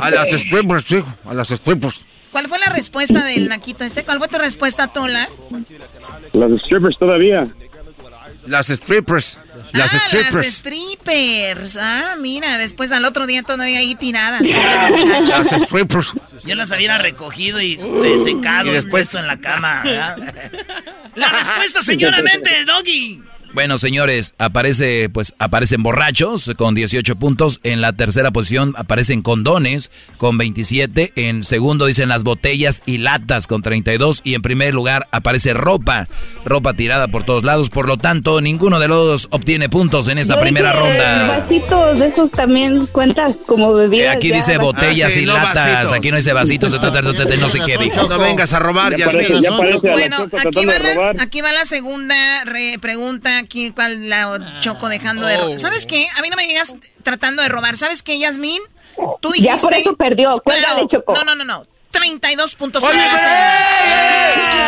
A 0.00 0.10
las 0.10 0.30
strippers, 0.30 0.90
hijo. 0.90 1.06
A 1.24 1.34
las 1.34 1.48
strippers. 1.48 2.04
¿Cuál 2.30 2.48
fue 2.48 2.58
la 2.58 2.72
respuesta 2.72 3.24
del 3.24 3.48
naquito 3.48 3.84
este? 3.84 4.04
¿Cuál 4.04 4.18
fue 4.18 4.28
tu 4.28 4.38
respuesta, 4.38 4.88
Tola? 4.88 5.28
Las 6.32 6.50
strippers 6.62 6.98
todavía. 6.98 7.44
Las 8.46 8.68
strippers. 8.68 9.38
Las 9.72 9.94
ah, 9.94 9.98
strippers. 10.06 10.34
las 10.34 10.46
strippers. 10.54 11.76
Ah, 11.80 12.16
mira, 12.18 12.58
después 12.58 12.92
al 12.92 13.04
otro 13.04 13.26
día 13.26 13.42
todavía 13.42 13.78
ahí 13.78 13.94
tiradas. 13.94 14.42
Las 15.28 15.62
strippers. 15.62 16.12
Yo 16.44 16.54
las 16.54 16.70
hubiera 16.70 16.98
recogido 16.98 17.60
y 17.60 17.76
desecado 17.76 18.66
Y 18.66 18.70
y 18.70 18.72
después- 18.74 18.90
puesto 19.08 19.18
en 19.18 19.26
la 19.26 19.38
cama. 19.38 19.82
¿verdad? 19.84 20.16
La 21.14 21.28
respuesta, 21.28 21.82
señoramente, 21.82 22.64
Doggy. 22.64 23.22
Bueno, 23.54 23.76
señores, 23.76 24.32
aparece, 24.38 25.10
pues, 25.10 25.34
aparecen 25.38 25.82
borrachos 25.82 26.50
con 26.56 26.74
18 26.74 27.16
puntos. 27.16 27.60
En 27.62 27.82
la 27.82 27.92
tercera 27.92 28.30
posición 28.30 28.72
aparecen 28.78 29.20
condones 29.20 29.90
con 30.16 30.38
27. 30.38 31.12
En 31.16 31.44
segundo 31.44 31.84
dicen 31.84 32.08
las 32.08 32.24
botellas 32.24 32.82
y 32.86 32.96
latas 32.96 33.46
con 33.46 33.60
32. 33.60 34.22
Y 34.24 34.34
en 34.34 34.40
primer 34.40 34.72
lugar 34.72 35.06
aparece 35.12 35.52
ropa, 35.52 36.08
ropa 36.46 36.72
tirada 36.72 37.08
por 37.08 37.24
todos 37.24 37.44
lados. 37.44 37.68
Por 37.68 37.86
lo 37.88 37.98
tanto, 37.98 38.40
ninguno 38.40 38.80
de 38.80 38.88
los 38.88 39.06
dos 39.06 39.28
obtiene 39.30 39.68
puntos 39.68 40.08
en 40.08 40.16
esta 40.16 40.36
Yo 40.36 40.40
primera 40.40 40.72
dije, 40.72 40.80
ronda. 40.88 41.26
Vasitos 41.40 41.98
de 41.98 42.06
esos 42.08 42.30
también 42.30 42.86
cuentas 42.86 43.36
como 43.46 43.72
Eh, 43.78 43.82
bebidas. 43.88 44.16
Aquí 44.16 44.28
ya, 44.30 44.36
dice 44.36 44.56
botellas 44.56 45.12
Ah, 45.12 45.14
sí, 45.14 45.22
y 45.24 45.26
no 45.26 45.34
latas. 45.34 45.54
vasitos. 45.66 45.92
Aquí 45.92 46.10
no 46.10 46.16
dice 46.16 46.32
vasitos, 46.32 46.70
no 46.70 47.48
sé 47.50 47.60
qué 47.66 47.76
dijo. 47.76 48.08
No 48.08 48.18
vengas 48.18 48.54
a 48.54 48.58
robar, 48.60 48.96
Ya 48.96 49.06
parece, 49.06 49.42
ya 49.42 49.50
parece 49.56 49.76
a 49.76 49.90
la 49.90 49.92
Bueno, 49.92 50.16
aquí 50.46 50.64
va, 50.64 50.78
la, 50.78 51.22
aquí 51.22 51.40
va 51.42 51.52
la 51.52 51.64
segunda 51.66 52.44
re- 52.44 52.78
pregunta. 52.80 53.41
Aquí, 53.42 53.70
¿cuál 53.72 54.08
la 54.08 54.58
Choco 54.60 54.88
dejando 54.88 55.26
de 55.26 55.36
robar? 55.36 55.58
¿Sabes 55.58 55.86
qué? 55.86 56.08
A 56.16 56.22
mí 56.22 56.28
no 56.30 56.36
me 56.36 56.46
digas 56.46 56.76
tratando 57.02 57.42
de 57.42 57.48
robar. 57.48 57.76
¿Sabes 57.76 58.02
qué, 58.02 58.18
Yasmín? 58.18 58.60
Tú 59.20 59.30
dijiste... 59.30 59.56
Ya 59.56 59.56
por 59.56 59.74
eso 59.74 59.96
perdió. 59.96 60.30
Cuélgale, 60.42 60.86
Choco. 60.88 61.14
No, 61.14 61.24
no, 61.24 61.34
no, 61.34 61.44
no. 61.44 61.66
32 61.92 62.54
puntos. 62.56 62.82
Oye. 62.82 62.98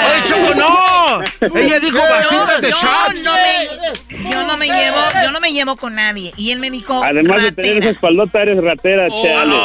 ¡Oye, 0.07 0.23
Choco, 0.25 0.55
no! 0.55 1.59
Ella 1.59 1.81
dijo 1.81 1.99
vasitos 1.99 2.61
de 2.61 2.71
yo 2.71 2.77
shots. 2.77 3.23
no 3.25 3.35
me, 3.35 4.31
yo 4.31 4.45
no 4.45 4.57
me 4.57 4.67
llevo, 4.67 4.99
yo 5.23 5.31
no 5.33 5.41
me 5.41 5.53
llevo 5.53 5.77
con 5.77 5.95
nadie. 5.95 6.33
Y 6.37 6.51
él 6.53 6.59
me 6.61 6.71
dijo 6.71 7.03
Además 7.03 7.43
de 7.43 7.53
tener 7.53 7.79
esa 7.79 7.91
espaldota, 7.91 8.43
eres 8.43 8.63
ratera, 8.63 9.09
chale. 9.09 9.57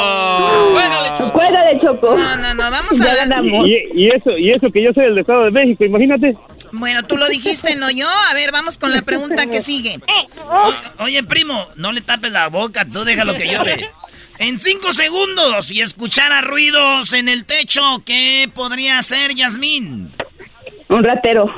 Cuélgale, 1.32 1.80
Choco. 1.82 2.16
No, 2.18 2.38
no, 2.38 2.54
no, 2.54 2.72
vamos 2.72 3.00
a 3.02 3.06
Ya 3.06 3.26
ver. 3.26 3.46
Y, 3.68 4.06
y 4.06 4.10
eso, 4.10 4.32
y 4.38 4.52
eso 4.52 4.72
que 4.72 4.82
yo 4.84 4.94
soy 4.94 5.06
del 5.06 5.20
Estado 5.20 5.44
de 5.46 5.52
México, 5.52 5.84
imagínate. 5.84 6.36
Bueno, 6.72 7.04
tú 7.04 7.18
lo 7.18 7.28
dijiste, 7.28 7.76
no 7.76 7.90
yo. 7.92 8.08
A 8.30 8.34
ver, 8.34 8.52
vamos 8.52 8.78
con 8.78 8.92
la 8.94 9.02
pregunta 9.02 9.48
que 9.48 9.60
sigue. 9.62 10.00
O- 10.50 11.04
Oye, 11.04 11.24
primo, 11.24 11.68
no 11.76 11.92
le 11.92 12.02
tapes 12.02 12.32
la 12.32 12.48
boca, 12.48 12.86
tú 12.92 13.04
déjalo 13.04 13.34
que 13.36 13.48
llore. 13.52 13.90
En 14.40 14.58
cinco 14.58 14.94
segundos, 14.94 15.66
si 15.66 15.82
escuchara 15.82 16.40
ruidos 16.40 17.12
en 17.12 17.28
el 17.28 17.44
techo, 17.44 17.82
¿qué 18.06 18.50
podría 18.54 18.98
hacer 18.98 19.36
Yasmín? 19.36 20.14
Un 20.88 21.04
ratero. 21.04 21.54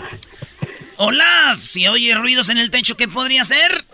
Olaf, 0.98 1.60
si 1.62 1.88
oye 1.88 2.16
ruidos 2.16 2.50
en 2.50 2.58
el 2.58 2.72
techo, 2.72 2.98
¿qué 2.98 3.08
podría 3.08 3.44
hacer? 3.44 3.86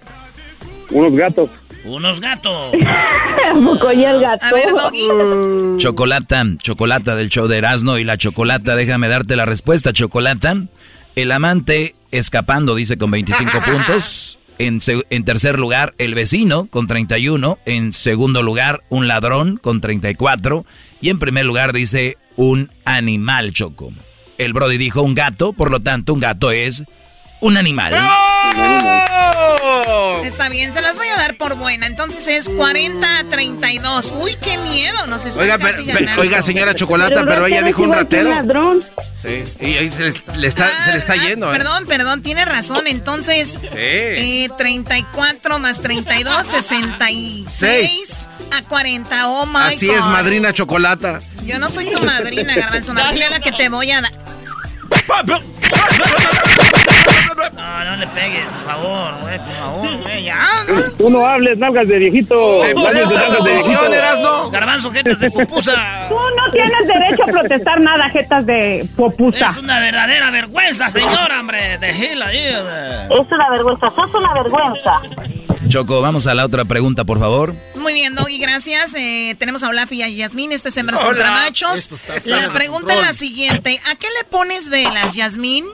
Unos 0.89 1.13
gatos. 1.13 1.49
Unos 1.83 2.21
gatos. 2.21 2.71
poco 3.65 3.91
y 3.91 4.05
el 4.05 4.21
gato? 4.21 4.45
A 4.45 4.51
ver, 4.53 4.69
Doggy. 4.69 5.77
Chocolata, 5.77 6.45
chocolata 6.63 7.17
del 7.17 7.27
show 7.27 7.47
de 7.47 7.57
Erasmo 7.57 7.97
y 7.97 8.05
la 8.05 8.17
chocolata, 8.17 8.77
déjame 8.77 9.09
darte 9.09 9.35
la 9.35 9.45
respuesta, 9.45 9.91
chocolata. 9.91 10.55
El 11.17 11.33
amante 11.33 11.95
escapando, 12.11 12.73
dice 12.73 12.97
con 12.97 13.11
25 13.11 13.51
puntos. 13.65 14.39
En, 14.59 14.79
en 15.09 15.25
tercer 15.25 15.59
lugar, 15.59 15.93
el 15.97 16.15
vecino 16.15 16.67
con 16.67 16.87
31. 16.87 17.59
En 17.65 17.93
segundo 17.93 18.43
lugar, 18.43 18.83
un 18.89 19.07
ladrón 19.07 19.57
con 19.57 19.81
34. 19.81 20.65
Y 21.01 21.09
en 21.09 21.19
primer 21.19 21.45
lugar, 21.45 21.73
dice 21.73 22.17
un 22.35 22.69
animal, 22.85 23.51
Choco. 23.51 23.91
El 24.37 24.53
Brody 24.53 24.77
dijo 24.77 25.01
un 25.01 25.15
gato, 25.15 25.53
por 25.53 25.71
lo 25.71 25.81
tanto, 25.81 26.13
un 26.13 26.19
gato 26.19 26.51
es 26.51 26.83
un 27.39 27.57
animal. 27.57 27.93
Está 30.23 30.49
bien, 30.49 30.71
se 30.71 30.81
las 30.81 30.95
voy 30.95 31.07
a 31.07 31.15
dar 31.17 31.37
por 31.37 31.55
buena. 31.55 31.87
Entonces 31.87 32.27
es 32.27 32.49
40 32.49 33.19
a 33.19 33.23
32. 33.25 34.13
Uy, 34.19 34.35
qué 34.41 34.57
miedo, 34.57 35.05
nos 35.07 35.25
están 35.25 35.43
Oiga, 35.43 35.57
casi 35.57 35.83
pero- 35.83 35.99
ganando. 35.99 36.21
oiga, 36.21 36.41
señora 36.41 36.75
Chocolata, 36.75 37.23
pero, 37.27 37.45
ella 37.45 37.61
dijo 37.63 37.83
un 37.83 37.93
ratero. 37.93 38.31
Sí, 39.21 39.43
y 39.59 39.73
ahí 39.77 39.89
se 39.89 40.11
le, 40.11 40.21
le 40.37 40.47
está, 40.47 40.69
se 40.85 40.91
le 40.91 40.97
está 40.99 41.15
yendo, 41.15 41.47
¿eh? 41.47 41.55
Ah, 41.55 41.57
Perdón, 41.57 41.85
perdón, 41.87 42.21
tiene 42.21 42.45
razón. 42.45 42.85
Entonces, 42.87 43.59
eh, 43.73 44.49
34 44.57 45.59
más 45.59 45.81
32, 45.81 46.45
66 46.47 48.29
a 48.51 48.61
40. 48.63 49.27
Oh 49.29 49.45
my 49.47 49.73
Así 49.73 49.87
God. 49.87 49.95
es, 49.97 50.05
madrina 50.05 50.53
Chocolata. 50.53 51.19
Yo 51.45 51.57
no 51.59 51.69
soy 51.69 51.89
tu 51.91 51.99
madrina, 52.03 52.55
Garbanzo. 52.55 52.93
Madrina 52.93 53.25
es 53.25 53.31
la 53.31 53.39
que 53.39 53.51
te 53.53 53.69
voy 53.69 53.91
a 53.91 54.01
dar. 54.01 54.11
No, 57.35 57.85
no 57.85 57.95
le 57.97 58.07
pegues, 58.07 58.45
por 58.49 58.65
favor, 58.65 59.13
güey, 59.21 59.37
por 59.39 59.53
favor, 59.53 59.97
güey, 60.03 60.23
ya. 60.23 60.47
Tú 60.97 61.09
no 61.09 61.25
hables, 61.25 61.57
nalgas 61.57 61.87
de 61.87 61.97
viejito. 61.99 62.63
De 62.63 62.73
nalgas 62.73 63.43
de 63.43 63.53
viejito. 63.53 64.49
Garbanzo, 64.51 64.91
jetas 64.91 65.19
de 65.19 65.31
pupusa. 65.31 65.73
Tú 66.09 66.15
no 66.15 66.51
tienes 66.51 66.87
derecho 66.87 67.23
a 67.23 67.27
protestar 67.27 67.81
nada, 67.81 68.09
jetas 68.09 68.45
de 68.45 68.89
popusa. 68.95 69.47
Es 69.47 69.57
una 69.57 69.79
verdadera 69.79 70.31
vergüenza, 70.31 70.89
señora, 70.89 71.39
hombre. 71.39 71.77
De 71.77 71.93
Gil 71.93 72.21
ahí, 72.21 72.55
hombre. 72.55 73.21
Es 73.21 73.31
una 73.31 73.49
vergüenza, 73.49 73.91
sos 73.95 74.13
una 74.13 74.33
vergüenza. 74.33 75.01
Choco, 75.67 76.01
vamos 76.01 76.27
a 76.27 76.33
la 76.33 76.45
otra 76.45 76.65
pregunta, 76.65 77.03
por 77.03 77.19
favor. 77.19 77.53
Muy 77.75 77.93
bien, 77.93 78.15
Doggy, 78.15 78.37
gracias. 78.39 78.95
Eh, 78.97 79.35
tenemos 79.37 79.63
a 79.63 79.69
Olaf 79.69 79.91
y 79.91 80.01
a 80.01 80.07
Yasmín. 80.07 80.51
Este 80.51 80.69
es 80.69 80.77
Hembras 80.77 81.01
Hola. 81.01 81.09
contra 81.09 81.31
Machos. 81.31 81.89
La 82.25 82.49
pregunta 82.53 82.93
es 82.93 83.01
la 83.01 83.13
siguiente. 83.13 83.79
¿A 83.91 83.95
qué 83.95 84.07
le 84.17 84.23
pones 84.29 84.69
velas, 84.69 85.15
Yasmín? 85.15 85.65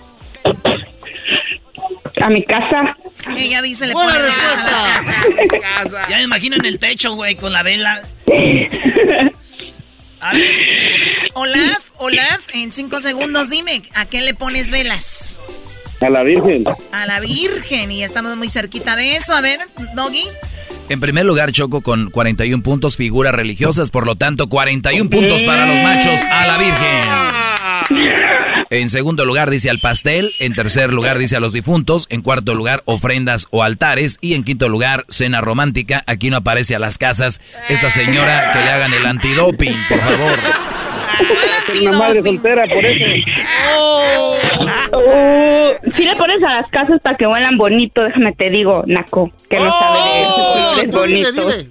A 2.22 2.30
mi 2.30 2.44
casa. 2.44 2.96
Ella 3.36 3.62
dice 3.62 3.88
le 3.88 3.94
pone 3.94 4.14
velas 4.14 4.38
a 4.38 4.66
las 4.66 4.84
casas. 4.84 5.26
Ya 6.10 6.18
me 6.18 6.24
imagino 6.24 6.56
en 6.56 6.66
el 6.66 6.80
techo, 6.80 7.16
güey, 7.16 7.36
con 7.36 7.54
la 7.54 7.64
vela. 7.64 8.02
A 10.20 10.34
ver. 10.34 10.52
Olaf, 11.34 11.90
Olaf, 11.98 12.48
en 12.54 12.72
cinco 12.72 13.00
segundos 13.02 13.50
dime, 13.50 13.82
¿a 13.96 14.06
qué 14.06 14.22
le 14.22 14.34
pones 14.34 14.70
velas? 14.72 15.42
A 16.00 16.10
la 16.10 16.24
Virgen. 16.24 16.64
A 16.92 17.06
la 17.06 17.20
Virgen. 17.20 17.92
Y 17.92 18.04
estamos 18.04 18.36
muy 18.38 18.50
cerquita 18.50 18.96
de 18.96 19.16
eso. 19.16 19.34
A 19.34 19.42
ver, 19.42 19.60
Doggy. 19.96 20.26
En 20.90 21.00
primer 21.00 21.26
lugar, 21.26 21.52
Choco 21.52 21.82
con 21.82 22.10
41 22.12 22.62
puntos, 22.62 22.98
figuras 22.98 23.34
religiosas, 23.34 23.90
por 23.90 24.06
lo 24.06 24.16
tanto, 24.16 24.48
41 24.50 25.10
puntos 25.10 25.44
para 25.44 25.66
los 25.66 25.82
machos 25.82 26.20
a 26.30 26.46
la 26.48 26.58
Virgen. 26.58 28.24
En 28.74 28.90
segundo 28.90 29.24
lugar 29.24 29.52
dice 29.52 29.70
al 29.70 29.78
pastel, 29.78 30.34
en 30.40 30.56
tercer 30.56 30.92
lugar 30.92 31.20
dice 31.20 31.36
a 31.36 31.40
los 31.40 31.54
difuntos, 31.54 32.08
en 32.10 32.24
cuarto 32.24 32.56
lugar 32.56 32.82
ofrendas 32.86 33.48
o 33.52 33.62
altares 33.62 34.18
y 34.20 34.34
en 34.34 34.44
quinto 34.44 34.68
lugar 34.68 35.06
cena 35.10 35.42
romántica. 35.42 36.02
Aquí 36.08 36.32
no 36.32 36.38
aparece 36.38 36.76
a 36.76 36.80
las 36.80 36.98
casas 36.98 37.40
esta 37.70 37.92
señora 37.92 38.50
que 38.52 38.58
le 38.62 38.72
hagan 38.72 38.92
el 38.92 39.06
antidoping, 39.06 39.78
por 39.88 40.00
favor. 40.00 40.40
Es 41.72 41.82
una 41.88 41.98
madre 42.00 42.24
soltera, 42.24 42.64
por 42.66 42.84
eso. 42.84 43.06
Oh, 44.92 45.72
si 45.96 46.04
le 46.04 46.16
pones 46.16 46.44
a 46.44 46.54
las 46.54 46.68
casas 46.72 47.00
para 47.00 47.16
que 47.16 47.28
huelan 47.28 47.60
bonito, 47.60 48.04
déjame 48.04 48.32
te 48.32 48.50
digo, 48.50 48.86
Naco, 48.88 49.32
que 49.52 49.60
no 49.60 49.72
sabe 49.72 50.82
de 50.82 50.90
colores 50.90 51.36
bonitos. 51.36 51.68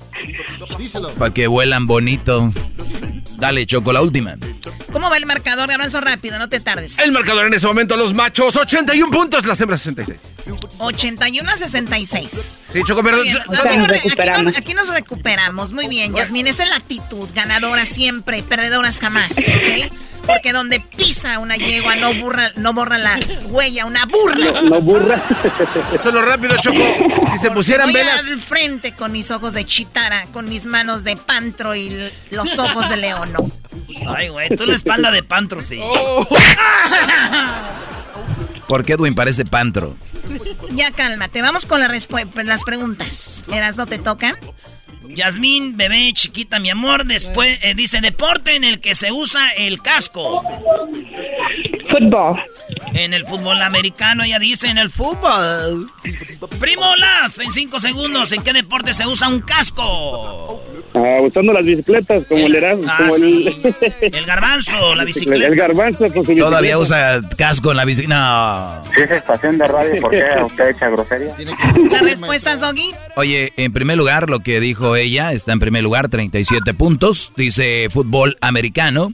Para 1.18 1.34
que 1.34 1.48
vuelan 1.48 1.84
bonito. 1.88 2.52
Dale, 3.42 3.66
Choco, 3.66 3.92
la 3.92 4.00
última. 4.02 4.36
¿Cómo 4.92 5.10
va 5.10 5.16
el 5.16 5.26
marcador? 5.26 5.68
Ganó 5.68 5.82
rápido, 6.00 6.38
no 6.38 6.48
te 6.48 6.60
tardes. 6.60 7.00
El 7.00 7.10
marcador 7.10 7.44
en 7.48 7.54
ese 7.54 7.66
momento, 7.66 7.96
los 7.96 8.14
machos, 8.14 8.54
81 8.56 9.10
puntos, 9.10 9.44
las 9.46 9.60
hembras 9.60 9.80
66. 9.82 10.20
81 10.78 11.50
a 11.50 11.56
66. 11.56 12.58
Sí, 12.68 12.80
Choco, 12.86 13.02
pero... 13.02 13.20
Bien. 13.20 13.36
Aquí, 13.38 13.76
nos 13.78 13.88
re- 13.88 13.96
aquí 13.98 14.42
nos- 14.44 14.56
aquí 14.56 14.74
nos 14.74 14.88
recuperamos. 14.90 15.72
Muy 15.72 15.88
bien, 15.88 16.14
Yasmín. 16.14 16.46
Esa 16.46 16.62
es 16.62 16.68
la 16.68 16.76
actitud. 16.76 17.28
Ganadora 17.34 17.84
siempre, 17.84 18.44
perdedoras 18.44 19.00
jamás. 19.00 19.32
¿Ok? 19.36 19.92
Porque 20.24 20.52
donde 20.52 20.78
pisa 20.78 21.40
una 21.40 21.56
yegua 21.56 21.96
no, 21.96 22.14
burra, 22.14 22.52
no 22.54 22.72
borra 22.72 22.96
la 22.96 23.18
huella, 23.46 23.86
una 23.86 24.06
burra. 24.06 24.62
No 24.62 24.80
burra. 24.80 25.20
Solo 26.00 26.22
rápido, 26.22 26.54
Choco. 26.60 26.78
Si 27.32 27.38
se 27.38 27.50
pusieran 27.50 27.86
Voy 27.90 27.94
velas... 27.94 28.20
al 28.28 28.38
frente 28.38 28.94
con 28.94 29.10
mis 29.10 29.32
ojos 29.32 29.52
de 29.52 29.64
chitara, 29.66 30.26
con 30.32 30.48
mis 30.48 30.64
manos 30.64 31.02
de 31.02 31.16
pantro 31.16 31.74
y 31.74 32.08
los 32.30 32.56
ojos 32.56 32.88
de 32.88 32.98
león. 32.98 33.31
¿No? 33.32 33.50
Ay, 34.06 34.28
güey, 34.28 34.48
tú 34.50 34.66
la 34.66 34.74
espalda 34.74 35.10
de 35.10 35.22
pantro, 35.22 35.62
sí. 35.62 35.80
¿Por 38.68 38.84
qué 38.84 38.92
Edwin 38.94 39.14
parece 39.14 39.44
pantro? 39.44 39.96
Ya 40.70 40.90
cálmate, 40.92 41.42
vamos 41.42 41.66
con 41.66 41.80
la 41.80 41.88
las 42.46 42.62
preguntas. 42.64 43.44
¿Eras 43.52 43.76
no 43.76 43.86
te 43.86 43.98
toca? 43.98 44.38
Yasmín, 45.08 45.76
bebé, 45.76 46.12
chiquita, 46.14 46.58
mi 46.58 46.70
amor, 46.70 47.04
después 47.04 47.58
eh, 47.62 47.74
dice 47.74 48.00
deporte 48.00 48.56
en 48.56 48.64
el 48.64 48.80
que 48.80 48.94
se 48.94 49.12
usa 49.12 49.50
el 49.56 49.82
casco. 49.82 50.42
Fútbol. 51.88 52.40
En 52.94 53.12
el 53.12 53.24
fútbol 53.24 53.60
americano, 53.62 54.24
ella 54.24 54.38
dice 54.38 54.68
en 54.68 54.78
el 54.78 54.90
fútbol. 54.90 55.90
Primo 56.58 56.90
Olaf, 56.90 57.38
en 57.40 57.50
cinco 57.52 57.80
segundos, 57.80 58.32
¿en 58.32 58.42
qué 58.42 58.52
deporte 58.52 58.94
se 58.94 59.06
usa 59.06 59.28
un 59.28 59.40
casco? 59.40 60.62
Ah, 60.94 61.20
usando 61.22 61.54
las 61.54 61.64
bicicletas, 61.64 62.24
como 62.28 62.46
el. 62.46 62.64
Ah, 62.86 62.98
como 62.98 63.16
el... 63.16 63.76
El 64.12 64.26
garbanzo, 64.26 64.94
la 64.94 65.04
bicicleta. 65.04 65.46
El 65.46 65.56
garbanzo 65.56 65.98
con 65.98 66.10
su 66.12 66.18
bicicleta. 66.18 66.44
Todavía 66.44 66.76
usa 66.78 67.20
casco 67.36 67.70
en 67.70 67.76
la 67.78 67.84
bici. 67.84 68.06
No. 68.06 68.82
Si 68.94 69.02
es 69.02 69.10
estación 69.10 69.56
de 69.56 69.66
radio, 69.66 70.00
¿por 70.02 70.10
qué 70.10 70.24
usted 70.44 70.68
echa 70.68 70.90
grosería? 70.90 71.34
¿Las 71.90 72.02
respuestas, 72.02 72.60
Doggy? 72.60 72.90
Oye, 73.16 73.52
en 73.56 73.72
primer 73.72 73.96
lugar, 73.96 74.28
lo 74.28 74.40
que 74.40 74.60
dijo 74.60 74.91
ella 74.96 75.32
está 75.32 75.52
en 75.52 75.60
primer 75.60 75.82
lugar, 75.82 76.08
37 76.08 76.74
puntos. 76.74 77.32
Dice 77.36 77.88
fútbol 77.90 78.36
americano. 78.40 79.12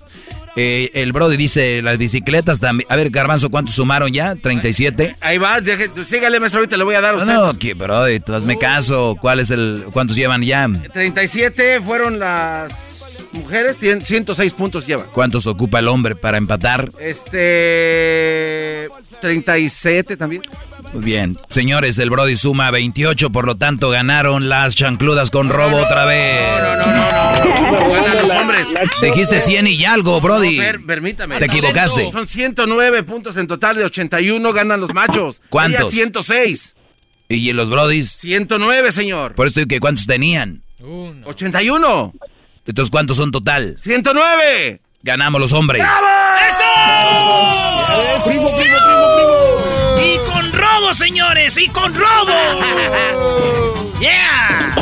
Eh, 0.61 0.91
el 0.95 1.13
Brody 1.13 1.37
dice 1.37 1.83
las 1.83 1.99
bicicletas 1.99 2.59
también. 2.59 2.87
A 2.91 2.97
ver, 2.97 3.11
Garbanzo, 3.11 3.49
¿cuántos 3.49 3.77
sumaron 3.77 4.13
ya? 4.13 4.35
37. 4.35 5.15
Ahí 5.21 5.39
va, 5.39 5.61
deje- 5.61 5.91
sígale, 6.05 6.41
maestro, 6.41 6.59
ahorita 6.61 6.77
le 6.77 6.83
voy 6.85 6.97
a 6.97 7.01
dar 7.01 7.15
a 7.15 7.19
No, 7.19 7.23
usted. 7.23 7.35
no, 7.35 7.59
que 7.59 7.75
Brody, 7.75 8.19
tú 8.19 8.35
hazme 8.35 8.59
caso. 8.59 9.17
¿Cuál 9.21 9.39
es 9.39 9.51
el, 9.53 9.85
¿Cuántos 9.93 10.17
llevan 10.17 10.43
ya? 10.43 10.69
37 10.93 11.81
fueron 11.81 12.19
las 12.19 12.73
mujeres, 13.33 13.79
tienen 13.79 14.05
106 14.05 14.53
puntos 14.53 14.87
llevan. 14.87 15.07
¿Cuántos 15.13 15.47
ocupa 15.47 15.79
el 15.79 15.89
hombre 15.89 16.15
para 16.17 16.39
empatar? 16.39 16.91
Este... 16.99 18.89
37 19.21 20.17
también. 20.17 20.43
Muy 20.93 21.05
bien. 21.05 21.37
Señores, 21.49 21.99
el 21.99 22.09
Brody 22.11 22.37
suma 22.37 22.71
28, 22.71 23.31
por 23.31 23.47
lo 23.47 23.57
tanto 23.57 23.91
ganaron 23.91 24.49
las 24.49 24.75
chancludas 24.77 25.31
con 25.31 25.49
robo 25.49 25.77
otra 25.79 26.05
vez. 26.05 26.41
Ganan 27.93 28.17
los 28.23 28.31
hombres. 28.31 28.69
Dijiste 29.03 29.41
100 29.41 29.67
y 29.67 29.85
algo, 29.85 30.21
Brody. 30.21 30.57
No, 30.57 30.63
per- 30.63 30.87
permítame. 30.87 31.39
Te 31.39 31.47
equivocaste. 31.47 32.11
Son 32.11 32.29
109 32.29 33.03
puntos 33.03 33.37
en 33.37 33.47
total 33.47 33.77
de 33.77 33.85
81 33.85 34.53
ganan 34.53 34.81
los 34.81 34.95
machos. 34.95 35.43
¿Cuántos? 35.51 35.81
Ella 35.81 35.91
106. 35.91 36.75
¿Y 37.29 37.53
los 37.53 37.69
Brodis? 37.69 38.11
109, 38.13 38.91
señor. 38.93 39.35
Por 39.35 39.49
eso 39.49 39.61
digo 39.61 39.69
que 39.69 39.81
¿cuántos 39.81 40.07
tenían? 40.07 40.63
81. 41.25 42.15
Entonces, 42.69 42.91
¿cuántos 42.91 43.17
son 43.17 43.33
total? 43.33 43.77
109. 43.81 44.83
Ganamos 45.03 45.41
los 45.41 45.55
hombres. 45.55 45.83
¡Eso! 45.83 46.61
Primo, 48.29 48.47
primo, 48.59 48.59
primo, 48.59 48.77
primo. 49.17 50.05
Y 50.05 50.19
con 50.31 50.53
robo, 50.53 50.93
señores, 50.93 51.57
y 51.57 51.69
con 51.69 51.95
robo. 51.95 52.33
Yeah. 54.01 54.77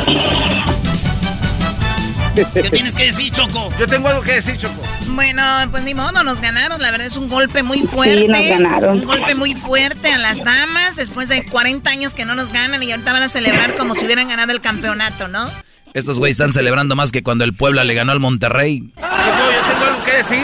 ¿Qué 2.53 2.69
tienes 2.69 2.93
que 2.93 3.05
decir, 3.05 3.31
Choco? 3.31 3.73
Yo 3.79 3.87
tengo 3.87 4.09
algo 4.09 4.21
que 4.21 4.33
decir, 4.33 4.55
Choco. 4.57 4.79
Bueno, 5.07 5.41
pues 5.71 5.81
ni 5.81 5.95
modo, 5.95 6.21
nos 6.21 6.39
ganaron. 6.39 6.79
La 6.79 6.91
verdad 6.91 7.07
es 7.07 7.17
un 7.17 7.27
golpe 7.27 7.63
muy 7.63 7.81
fuerte. 7.81 8.27
nos 8.27 8.47
ganaron. 8.47 8.99
Un 8.99 9.05
golpe 9.05 9.33
muy 9.33 9.55
fuerte 9.55 10.11
a 10.11 10.19
las 10.19 10.43
damas 10.43 10.97
después 10.97 11.29
de 11.29 11.45
40 11.45 11.89
años 11.89 12.13
que 12.13 12.25
no 12.25 12.35
nos 12.35 12.51
ganan 12.51 12.83
y 12.83 12.91
ahorita 12.91 13.11
van 13.11 13.23
a 13.23 13.29
celebrar 13.29 13.75
como 13.75 13.95
si 13.95 14.05
hubieran 14.05 14.27
ganado 14.27 14.51
el 14.51 14.61
campeonato, 14.61 15.27
¿no? 15.27 15.49
Estos 15.97 16.19
güeyes 16.19 16.39
están 16.39 16.53
celebrando 16.53 16.95
más 16.95 17.11
que 17.11 17.23
cuando 17.23 17.43
el 17.43 17.55
Puebla 17.55 17.83
le 17.83 17.95
ganó 17.95 18.11
al 18.11 18.19
Monterrey. 18.19 18.81
Yo 18.81 19.01
tengo 19.01 19.85
algo 19.85 20.03
que 20.05 20.11
decir. 20.17 20.43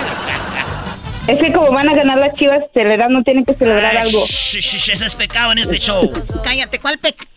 Es 1.28 1.40
que 1.40 1.54
como 1.54 1.72
van 1.72 1.88
a 1.90 1.94
ganar 1.94 2.18
las 2.18 2.34
chivas, 2.36 2.60
celebrar 2.74 3.12
no 3.12 3.22
tienen 3.22 3.46
que 3.46 3.54
celebrar 3.54 3.96
Ay, 3.96 4.08
algo. 4.08 4.26
shh, 4.26 4.58
shh, 4.60 4.78
shh, 4.78 4.90
eso 4.94 5.06
es 5.06 5.16
pecado 5.16 5.52
en 5.52 5.60
este 5.60 5.78
show. 5.80 6.12
Cállate, 6.44 6.80
¿cuál 6.80 6.98
pec? 6.98 7.28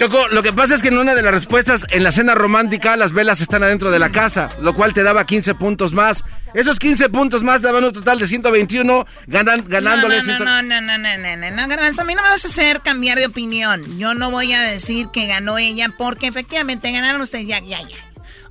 Choco, 0.00 0.28
lo 0.28 0.42
que 0.42 0.54
pasa 0.54 0.74
es 0.74 0.80
que 0.80 0.88
en 0.88 0.96
una 0.96 1.14
de 1.14 1.20
las 1.20 1.30
respuestas, 1.30 1.84
en 1.90 2.02
la 2.04 2.10
cena 2.10 2.34
romántica, 2.34 2.96
las 2.96 3.12
velas 3.12 3.42
están 3.42 3.62
adentro 3.62 3.90
de 3.90 3.98
la 3.98 4.08
casa, 4.10 4.48
lo 4.58 4.72
cual 4.72 4.94
te 4.94 5.02
daba 5.02 5.26
15 5.26 5.54
puntos 5.56 5.92
más. 5.92 6.24
Esos 6.54 6.78
15 6.78 7.10
puntos 7.10 7.42
más 7.42 7.60
daban 7.60 7.84
un 7.84 7.92
total 7.92 8.18
de 8.18 8.26
121, 8.26 9.06
ganan, 9.26 9.62
ganándole... 9.68 10.16
No, 10.16 10.22
no, 10.22 10.24
ciento- 10.24 10.44
no, 10.46 10.62
no, 10.62 10.80
no, 10.80 10.96
no, 10.96 11.18
no, 11.18 11.36
no, 11.36 11.50
no, 11.50 11.68
Garbanzo, 11.68 12.00
a 12.00 12.04
mí 12.06 12.14
no 12.14 12.22
me 12.22 12.30
vas 12.30 12.46
a 12.46 12.48
hacer 12.48 12.80
cambiar 12.80 13.18
de 13.18 13.26
opinión. 13.26 13.98
Yo 13.98 14.14
no 14.14 14.30
voy 14.30 14.54
a 14.54 14.62
decir 14.62 15.08
que 15.12 15.26
ganó 15.26 15.58
ella 15.58 15.92
porque 15.98 16.28
efectivamente 16.28 16.90
ganaron 16.92 17.20
ustedes, 17.20 17.46
ya, 17.46 17.58
ya, 17.58 17.82
ya. 17.82 17.96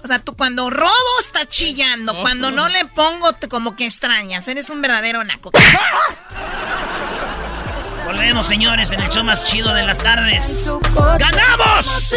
O 0.04 0.08
sea, 0.08 0.20
tú 0.20 0.36
cuando 0.38 0.70
robo 0.70 0.92
estás 1.20 1.48
chillando, 1.48 2.16
cuando 2.22 2.52
no 2.52 2.70
le 2.70 2.86
pongo 2.86 3.34
te 3.34 3.48
como 3.48 3.76
que 3.76 3.88
extrañas, 3.88 4.48
eres 4.48 4.70
un 4.70 4.84
verdadero 4.84 5.24
naco. 5.24 5.50
Volvemos, 8.10 8.48
señores, 8.48 8.92
en 8.92 9.02
el 9.02 9.10
show 9.10 9.24
más 9.24 9.46
chido 9.46 9.72
de 9.72 9.84
las 9.84 10.00
tardes. 10.00 10.74
¡Ganamos! 11.20 12.16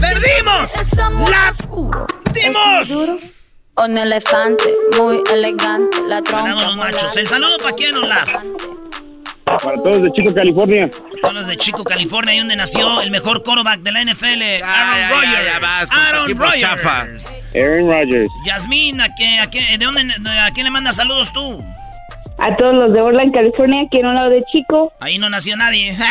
¡Perdimos! 0.00 0.72
¡La 1.28 1.52
dimos! 2.32 3.12
Un 3.76 3.98
elefante 3.98 4.64
muy 4.98 5.22
elegante, 5.30 5.98
la 6.08 6.22
trompa. 6.22 6.48
Ganamos 6.48 6.64
los 6.68 6.76
machos. 6.76 7.16
El 7.18 7.28
saludo 7.28 7.58
para 7.58 7.76
quién, 7.76 7.94
Olaf. 7.96 8.30
Para 9.44 9.76
todos 9.82 10.02
de 10.04 10.10
Chico, 10.12 10.32
California. 10.34 10.90
Todos 11.20 11.34
los 11.34 11.46
de 11.48 11.56
Chico, 11.58 11.84
California, 11.84 12.32
ahí 12.32 12.38
donde 12.38 12.56
nació 12.56 13.02
el 13.02 13.10
mejor 13.10 13.42
quarterback 13.42 13.80
de 13.80 13.92
la 13.92 14.00
NFL, 14.06 14.42
Aaron 14.64 15.10
Rodgers. 15.10 15.90
Aaron 15.90 16.38
Rodgers. 16.38 17.36
Aaron 17.54 17.88
Rodgers. 17.92 18.28
Yasmín, 18.46 19.02
¿a 19.02 19.08
qué, 19.14 19.38
a 19.38 19.50
qué- 19.50 19.76
¿de 19.76 19.84
dónde, 19.84 20.14
a 20.40 20.50
quién 20.52 20.64
le 20.64 20.70
mandas 20.70 20.96
saludos 20.96 21.30
tú? 21.34 21.62
A 22.38 22.54
todos 22.56 22.74
los 22.74 22.92
de 22.92 23.00
Orland, 23.00 23.32
California, 23.32 23.82
aquí 23.86 23.98
en 23.98 24.06
un 24.06 24.14
lado 24.14 24.30
de 24.30 24.44
Chico. 24.52 24.92
Ahí 25.00 25.18
no 25.18 25.28
nació 25.30 25.56
nadie. 25.56 25.96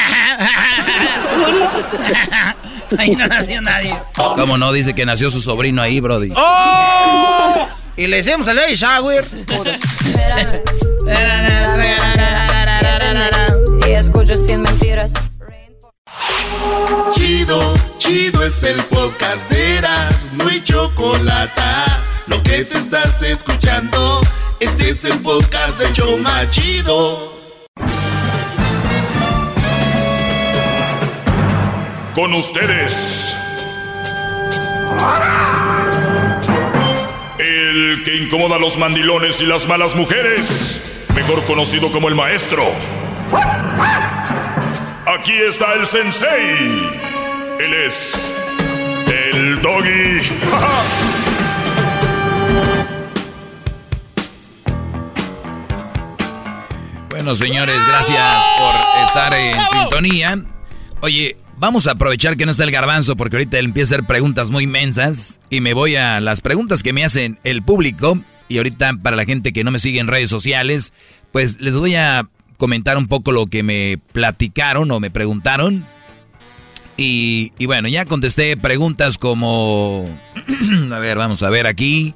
Ahí 2.98 3.16
no 3.16 3.28
nació 3.28 3.62
nadie. 3.62 3.96
¿Cómo 4.16 4.58
no? 4.58 4.72
Dice 4.72 4.94
que 4.94 5.06
nació 5.06 5.30
su 5.30 5.42
sobrino 5.42 5.82
ahí, 5.82 6.00
Brody. 6.00 6.32
¡Oh! 6.36 7.68
Y 7.98 8.08
le 8.08 8.18
decimos 8.18 8.48
al 8.48 8.58
baby 8.58 8.76
shower. 8.76 9.26
Y 13.88 13.92
escucho 13.92 14.34
sin 14.36 14.62
mentiras. 14.62 15.14
Chido, 17.14 17.74
chido 17.98 18.44
es 18.44 18.64
el 18.64 18.78
podcast 18.84 19.50
de 19.50 19.78
Eras, 19.78 20.28
no 20.34 20.48
hay 20.48 20.64
chocolate. 20.64 21.62
Lo 22.28 22.42
que 22.44 22.66
te 22.66 22.78
estás 22.78 23.22
escuchando, 23.22 24.22
este 24.60 24.90
es 24.90 25.04
el 25.06 25.20
podcast 25.22 25.78
de 25.78 25.92
Choma 25.94 26.50
Chido. 26.50 27.34
Con 32.14 32.34
ustedes. 32.34 33.36
El 37.38 38.04
que 38.06 38.16
incomoda 38.16 38.56
a 38.56 38.60
los 38.60 38.78
mandilones 38.78 39.42
y 39.42 39.46
las 39.46 39.68
malas 39.68 39.96
mujeres. 39.96 41.06
Mejor 41.14 41.44
conocido 41.46 41.92
como 41.92 42.08
el 42.08 42.16
maestro. 42.16 42.66
Aquí 45.06 45.34
está 45.34 45.74
el 45.74 45.86
sensei. 45.86 46.92
Él 47.60 47.74
es. 47.86 48.34
El 49.08 49.62
doggy. 49.62 50.22
Bueno, 57.26 57.44
señores, 57.44 57.84
gracias 57.88 58.46
por 58.56 58.76
estar 59.04 59.34
en 59.34 59.58
sintonía. 59.72 60.46
Oye, 61.02 61.36
vamos 61.58 61.88
a 61.88 61.94
aprovechar 61.94 62.38
que 62.38 62.46
no 62.46 62.52
está 62.52 62.66
el 62.66 62.70
garbanzo 62.70 63.16
porque 63.16 63.38
ahorita 63.38 63.58
él 63.58 63.66
empieza 63.66 63.96
a 63.96 63.98
hacer 63.98 64.06
preguntas 64.06 64.52
muy 64.52 64.68
mensas 64.68 65.40
y 65.50 65.60
me 65.60 65.74
voy 65.74 65.96
a 65.96 66.22
las 66.22 66.42
preguntas 66.42 66.84
que 66.84 66.94
me 66.94 67.04
hacen 67.04 67.40
el 67.44 67.64
público 67.64 68.20
y 68.48 68.58
ahorita 68.58 68.98
para 69.02 69.16
la 69.16 69.26
gente 69.26 69.54
que 69.54 69.64
no 69.64 69.72
me 69.72 69.80
sigue 69.80 70.00
en 70.00 70.06
redes 70.06 70.30
sociales, 70.30 70.94
pues 71.32 71.60
les 71.60 71.76
voy 71.76 71.96
a 71.96 72.30
comentar 72.58 72.96
un 72.96 73.08
poco 73.08 73.32
lo 73.32 73.48
que 73.48 73.64
me 73.64 74.00
platicaron 74.12 74.92
o 74.92 75.00
me 75.00 75.10
preguntaron. 75.10 75.84
Y, 76.96 77.54
y 77.58 77.66
bueno, 77.66 77.88
ya 77.88 78.06
contesté 78.06 78.56
preguntas 78.56 79.18
como, 79.18 80.08
a 80.94 81.00
ver, 81.00 81.18
vamos 81.18 81.42
a 81.42 81.50
ver 81.50 81.66
aquí. 81.66 82.14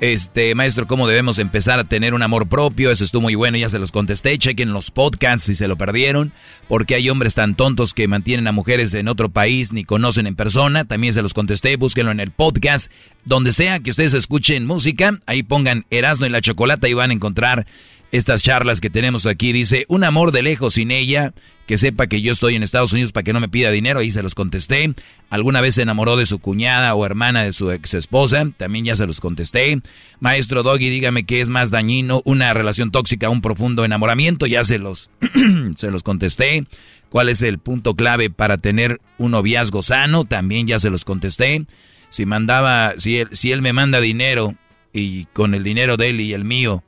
Este, 0.00 0.54
maestro, 0.54 0.86
¿cómo 0.86 1.06
debemos 1.06 1.38
empezar 1.38 1.78
a 1.78 1.84
tener 1.84 2.14
un 2.14 2.22
amor 2.22 2.48
propio? 2.48 2.90
Eso 2.90 3.04
estuvo 3.04 3.22
muy 3.22 3.36
bueno, 3.36 3.56
ya 3.56 3.68
se 3.68 3.78
los 3.78 3.92
contesté. 3.92 4.36
Chequen 4.36 4.72
los 4.72 4.90
podcasts 4.90 5.44
si 5.44 5.54
se 5.54 5.68
lo 5.68 5.76
perdieron. 5.76 6.32
Porque 6.68 6.94
hay 6.94 7.08
hombres 7.08 7.34
tan 7.34 7.54
tontos 7.54 7.94
que 7.94 8.08
mantienen 8.08 8.46
a 8.48 8.52
mujeres 8.52 8.92
en 8.94 9.08
otro 9.08 9.28
país 9.28 9.72
ni 9.72 9.84
conocen 9.84 10.26
en 10.26 10.34
persona. 10.34 10.84
También 10.84 11.14
se 11.14 11.22
los 11.22 11.32
contesté. 11.32 11.76
Búsquenlo 11.76 12.10
en 12.10 12.20
el 12.20 12.32
podcast. 12.32 12.90
Donde 13.24 13.52
sea 13.52 13.78
que 13.78 13.90
ustedes 13.90 14.14
escuchen 14.14 14.66
música, 14.66 15.20
ahí 15.26 15.42
pongan 15.42 15.86
Erasmo 15.90 16.26
y 16.26 16.30
la 16.30 16.42
Chocolata 16.42 16.88
y 16.88 16.92
van 16.92 17.10
a 17.10 17.14
encontrar 17.14 17.66
estas 18.14 18.44
charlas 18.44 18.80
que 18.80 18.90
tenemos 18.90 19.26
aquí. 19.26 19.52
Dice, 19.52 19.86
un 19.88 20.04
amor 20.04 20.30
de 20.30 20.42
lejos 20.42 20.74
sin 20.74 20.92
ella, 20.92 21.34
que 21.66 21.78
sepa 21.78 22.06
que 22.06 22.22
yo 22.22 22.30
estoy 22.30 22.54
en 22.54 22.62
Estados 22.62 22.92
Unidos 22.92 23.10
para 23.10 23.24
que 23.24 23.32
no 23.32 23.40
me 23.40 23.48
pida 23.48 23.72
dinero, 23.72 23.98
ahí 23.98 24.12
se 24.12 24.22
los 24.22 24.36
contesté. 24.36 24.94
Alguna 25.30 25.60
vez 25.60 25.74
se 25.74 25.82
enamoró 25.82 26.16
de 26.16 26.24
su 26.24 26.38
cuñada 26.38 26.94
o 26.94 27.04
hermana 27.04 27.42
de 27.42 27.52
su 27.52 27.72
ex 27.72 27.92
esposa, 27.94 28.48
también 28.56 28.84
ya 28.84 28.94
se 28.94 29.08
los 29.08 29.18
contesté. 29.18 29.80
Maestro 30.20 30.62
Doggy, 30.62 30.90
dígame 30.90 31.26
qué 31.26 31.40
es 31.40 31.48
más 31.48 31.72
dañino, 31.72 32.22
una 32.24 32.52
relación 32.52 32.92
tóxica, 32.92 33.30
un 33.30 33.40
profundo 33.40 33.84
enamoramiento, 33.84 34.46
ya 34.46 34.62
se 34.62 34.78
los, 34.78 35.10
se 35.74 35.90
los 35.90 36.04
contesté. 36.04 36.66
¿Cuál 37.08 37.28
es 37.28 37.42
el 37.42 37.58
punto 37.58 37.96
clave 37.96 38.30
para 38.30 38.58
tener 38.58 39.00
un 39.18 39.32
noviazgo 39.32 39.82
sano? 39.82 40.24
También 40.24 40.68
ya 40.68 40.78
se 40.78 40.90
los 40.90 41.04
contesté. 41.04 41.66
Si 42.10 42.26
mandaba, 42.26 42.94
si 42.96 43.18
él, 43.18 43.28
si 43.32 43.50
él 43.50 43.60
me 43.60 43.72
manda 43.72 44.00
dinero 44.00 44.54
y 44.92 45.24
con 45.32 45.54
el 45.54 45.64
dinero 45.64 45.96
de 45.96 46.10
él 46.10 46.20
y 46.20 46.32
el 46.32 46.44
mío 46.44 46.84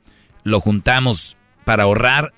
lo 0.47 0.59
juntamos 0.59 1.37
para 1.65 1.83
ahorrar. 1.83 2.33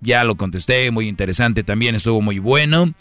Ya 0.00 0.22
lo 0.24 0.36
contesté, 0.36 0.90
muy 0.90 1.08
interesante 1.08 1.64
también, 1.64 1.94
estuvo 1.94 2.20
muy 2.20 2.38
bueno. 2.38 2.94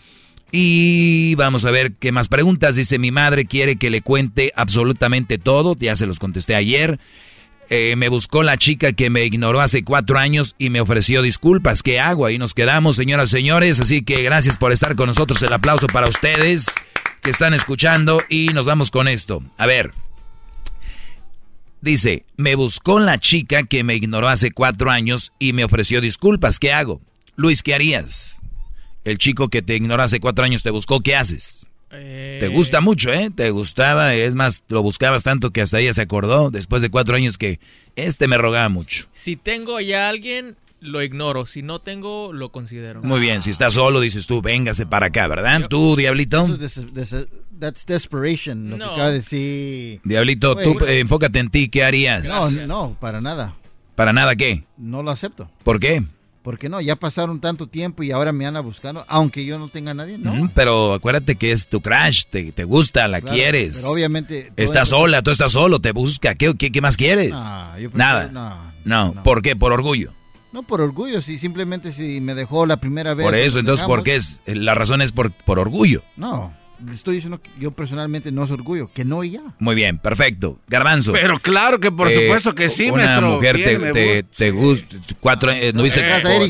Y 0.51 1.35
vamos 1.35 1.65
a 1.65 1.71
ver 1.71 1.93
qué 1.93 2.11
más 2.11 2.29
preguntas. 2.29 2.75
Dice, 2.75 2.99
mi 2.99 3.11
madre 3.11 3.45
quiere 3.45 3.75
que 3.75 3.89
le 3.89 4.01
cuente 4.01 4.53
absolutamente 4.55 5.37
todo, 5.37 5.75
ya 5.77 5.95
se 5.95 6.05
los 6.05 6.19
contesté 6.19 6.55
ayer. 6.55 6.99
Eh, 7.69 7.95
me 7.97 8.07
buscó 8.07 8.43
la 8.43 8.57
chica 8.57 8.93
que 8.93 9.09
me 9.09 9.25
ignoró 9.25 9.61
hace 9.61 9.83
cuatro 9.83 10.19
años 10.19 10.55
y 10.57 10.69
me 10.69 10.79
ofreció 10.79 11.21
disculpas. 11.21 11.81
¿Qué 11.81 11.99
hago? 11.99 12.25
Ahí 12.25 12.37
nos 12.37 12.53
quedamos, 12.53 12.95
señoras 12.95 13.29
y 13.29 13.37
señores. 13.37 13.79
Así 13.79 14.03
que 14.03 14.21
gracias 14.21 14.57
por 14.57 14.71
estar 14.71 14.95
con 14.95 15.07
nosotros. 15.07 15.41
El 15.41 15.53
aplauso 15.53 15.87
para 15.87 16.07
ustedes 16.07 16.67
que 17.21 17.31
están 17.31 17.53
escuchando 17.53 18.21
y 18.29 18.49
nos 18.53 18.65
vamos 18.65 18.91
con 18.91 19.07
esto. 19.07 19.41
A 19.57 19.65
ver. 19.65 19.91
Dice, 21.83 22.23
me 22.37 22.55
buscó 22.55 23.01
la 23.01 23.17
chica 23.17 23.63
que 23.63 23.83
me 23.83 23.95
ignoró 23.95 24.29
hace 24.29 24.51
cuatro 24.51 24.89
años 24.89 25.33
y 25.37 25.51
me 25.51 25.65
ofreció 25.65 25.99
disculpas. 25.99 26.57
¿Qué 26.57 26.71
hago? 26.71 27.01
Luis, 27.35 27.61
¿qué 27.61 27.73
harías? 27.73 28.39
El 29.03 29.17
chico 29.17 29.49
que 29.49 29.61
te 29.61 29.75
ignoró 29.75 30.01
hace 30.01 30.21
cuatro 30.21 30.45
años 30.45 30.63
te 30.63 30.69
buscó, 30.69 31.01
¿qué 31.01 31.17
haces? 31.17 31.67
Te 31.89 32.47
gusta 32.47 32.79
mucho, 32.79 33.11
¿eh? 33.11 33.31
Te 33.35 33.49
gustaba, 33.49 34.15
es 34.15 34.33
más, 34.33 34.63
lo 34.69 34.81
buscabas 34.81 35.23
tanto 35.23 35.51
que 35.51 35.59
hasta 35.59 35.81
ella 35.81 35.93
se 35.93 36.01
acordó 36.01 36.51
después 36.51 36.81
de 36.81 36.89
cuatro 36.89 37.17
años 37.17 37.37
que 37.37 37.59
este 37.97 38.29
me 38.29 38.37
rogaba 38.37 38.69
mucho. 38.69 39.09
Si 39.11 39.35
tengo 39.35 39.81
ya 39.81 40.05
a 40.05 40.09
alguien, 40.09 40.55
lo 40.83 41.01
ignoro. 41.01 41.45
Si 41.45 41.61
no 41.61 41.79
tengo, 41.79 42.31
lo 42.33 42.51
considero. 42.51 43.01
Muy 43.03 43.19
bien, 43.19 43.41
si 43.41 43.49
estás 43.49 43.73
solo, 43.73 43.99
dices 44.01 44.27
tú, 44.27 44.41
véngase 44.41 44.85
para 44.85 45.07
acá, 45.07 45.27
¿verdad? 45.27 45.67
Tú, 45.69 45.95
Diablito. 45.95 46.43
Eso 46.43 46.53
es 46.53 46.59
des- 46.93 46.93
des- 47.11 47.27
that's 47.59 47.85
desperation, 47.85 48.69
lo 48.69 48.77
No. 48.77 48.85
que 48.87 48.91
acaba 48.93 49.07
de 49.09 49.13
decir. 49.15 50.01
Diablito, 50.03 50.55
tú 50.57 50.77
eh, 50.85 50.99
enfócate 50.99 51.39
en 51.39 51.49
ti, 51.49 51.69
¿qué 51.69 51.83
harías? 51.83 52.27
No, 52.27 52.51
no, 52.67 52.97
para 52.99 53.21
nada. 53.21 53.55
¿Para 53.95 54.11
nada 54.13 54.35
qué? 54.35 54.63
No 54.77 55.03
lo 55.03 55.11
acepto. 55.11 55.49
¿Por 55.63 55.79
qué? 55.79 56.03
Porque 56.41 56.67
no, 56.67 56.81
ya 56.81 56.97
pasaron 56.97 57.39
tanto 57.39 57.67
tiempo 57.67 58.03
y 58.03 58.11
ahora 58.11 58.33
me 58.33 58.43
van 58.43 58.57
a 58.57 58.59
buscar, 58.59 59.05
aunque 59.07 59.45
yo 59.45 59.57
no 59.57 59.69
tenga 59.69 59.91
a 59.91 59.93
nadie, 59.93 60.17
¿no? 60.17 60.33
Mm, 60.33 60.49
Pero 60.53 60.93
acuérdate 60.93 61.35
que 61.37 61.53
es 61.53 61.67
tu 61.69 61.79
crush, 61.79 62.23
te, 62.29 62.51
te 62.51 62.65
gusta, 62.65 63.07
la 63.07 63.21
Claro, 63.21 63.33
quieres. 63.37 63.77
pero 63.77 63.91
obviamente- 63.93 64.51
Estás 64.57 64.89
sola, 64.89 65.21
tú 65.21 65.31
estás 65.31 65.53
solo, 65.53 65.79
te 65.79 65.93
busca. 65.93 66.35
¿Qué, 66.35 66.53
qué, 66.57 66.69
qué 66.69 66.81
más 66.81 66.97
quieres? 66.97 67.29
Yo 67.29 67.89
prefiero- 67.91 67.97
Nada. 67.97 68.73
no, 68.83 69.13
no, 69.13 69.23
¿por 69.23 69.41
qué? 69.41 69.55
Por 69.55 69.71
orgullo. 69.71 70.11
No 70.53 70.63
por 70.63 70.79
orgullo, 70.81 71.21
si 71.21 71.37
simplemente 71.39 71.91
si 71.91 72.21
me 72.21 72.35
dejó 72.35 72.65
la 72.65 72.77
primera 72.77 73.13
vez. 73.15 73.25
Por 73.25 73.35
eso, 73.35 73.59
entonces, 73.59 73.85
¿por 73.85 74.03
dejamos. 74.03 74.39
qué 74.45 74.51
es? 74.53 74.55
La 74.57 74.75
razón 74.75 75.01
es 75.01 75.11
por, 75.11 75.31
por 75.33 75.57
orgullo. 75.59 76.03
No, 76.15 76.53
le 76.85 76.93
estoy 76.93 77.15
diciendo 77.15 77.41
que 77.41 77.49
yo 77.59 77.71
personalmente 77.71 78.31
no 78.31 78.43
es 78.43 78.51
orgullo, 78.51 78.91
que 78.93 79.03
no 79.03 79.23
y 79.23 79.31
ya. 79.31 79.41
Muy 79.59 79.73
bien, 79.73 79.97
perfecto. 79.97 80.59
Garbanzo. 80.67 81.11
Pero 81.11 81.39
claro 81.39 81.79
que 81.79 81.91
por 81.91 82.09
Eh, 82.11 82.13
supuesto 82.15 82.53
que 82.53 82.69
sí, 82.69 82.91
una 82.91 83.03
maestro. 83.05 83.29
mujer 83.31 83.55
te, 83.55 83.79
te, 83.93 84.23
te 84.23 84.51
gusta, 84.51 84.95
cuatro, 85.19 85.51
eh, 85.51 85.71
no 85.73 85.81
viste 85.81 86.01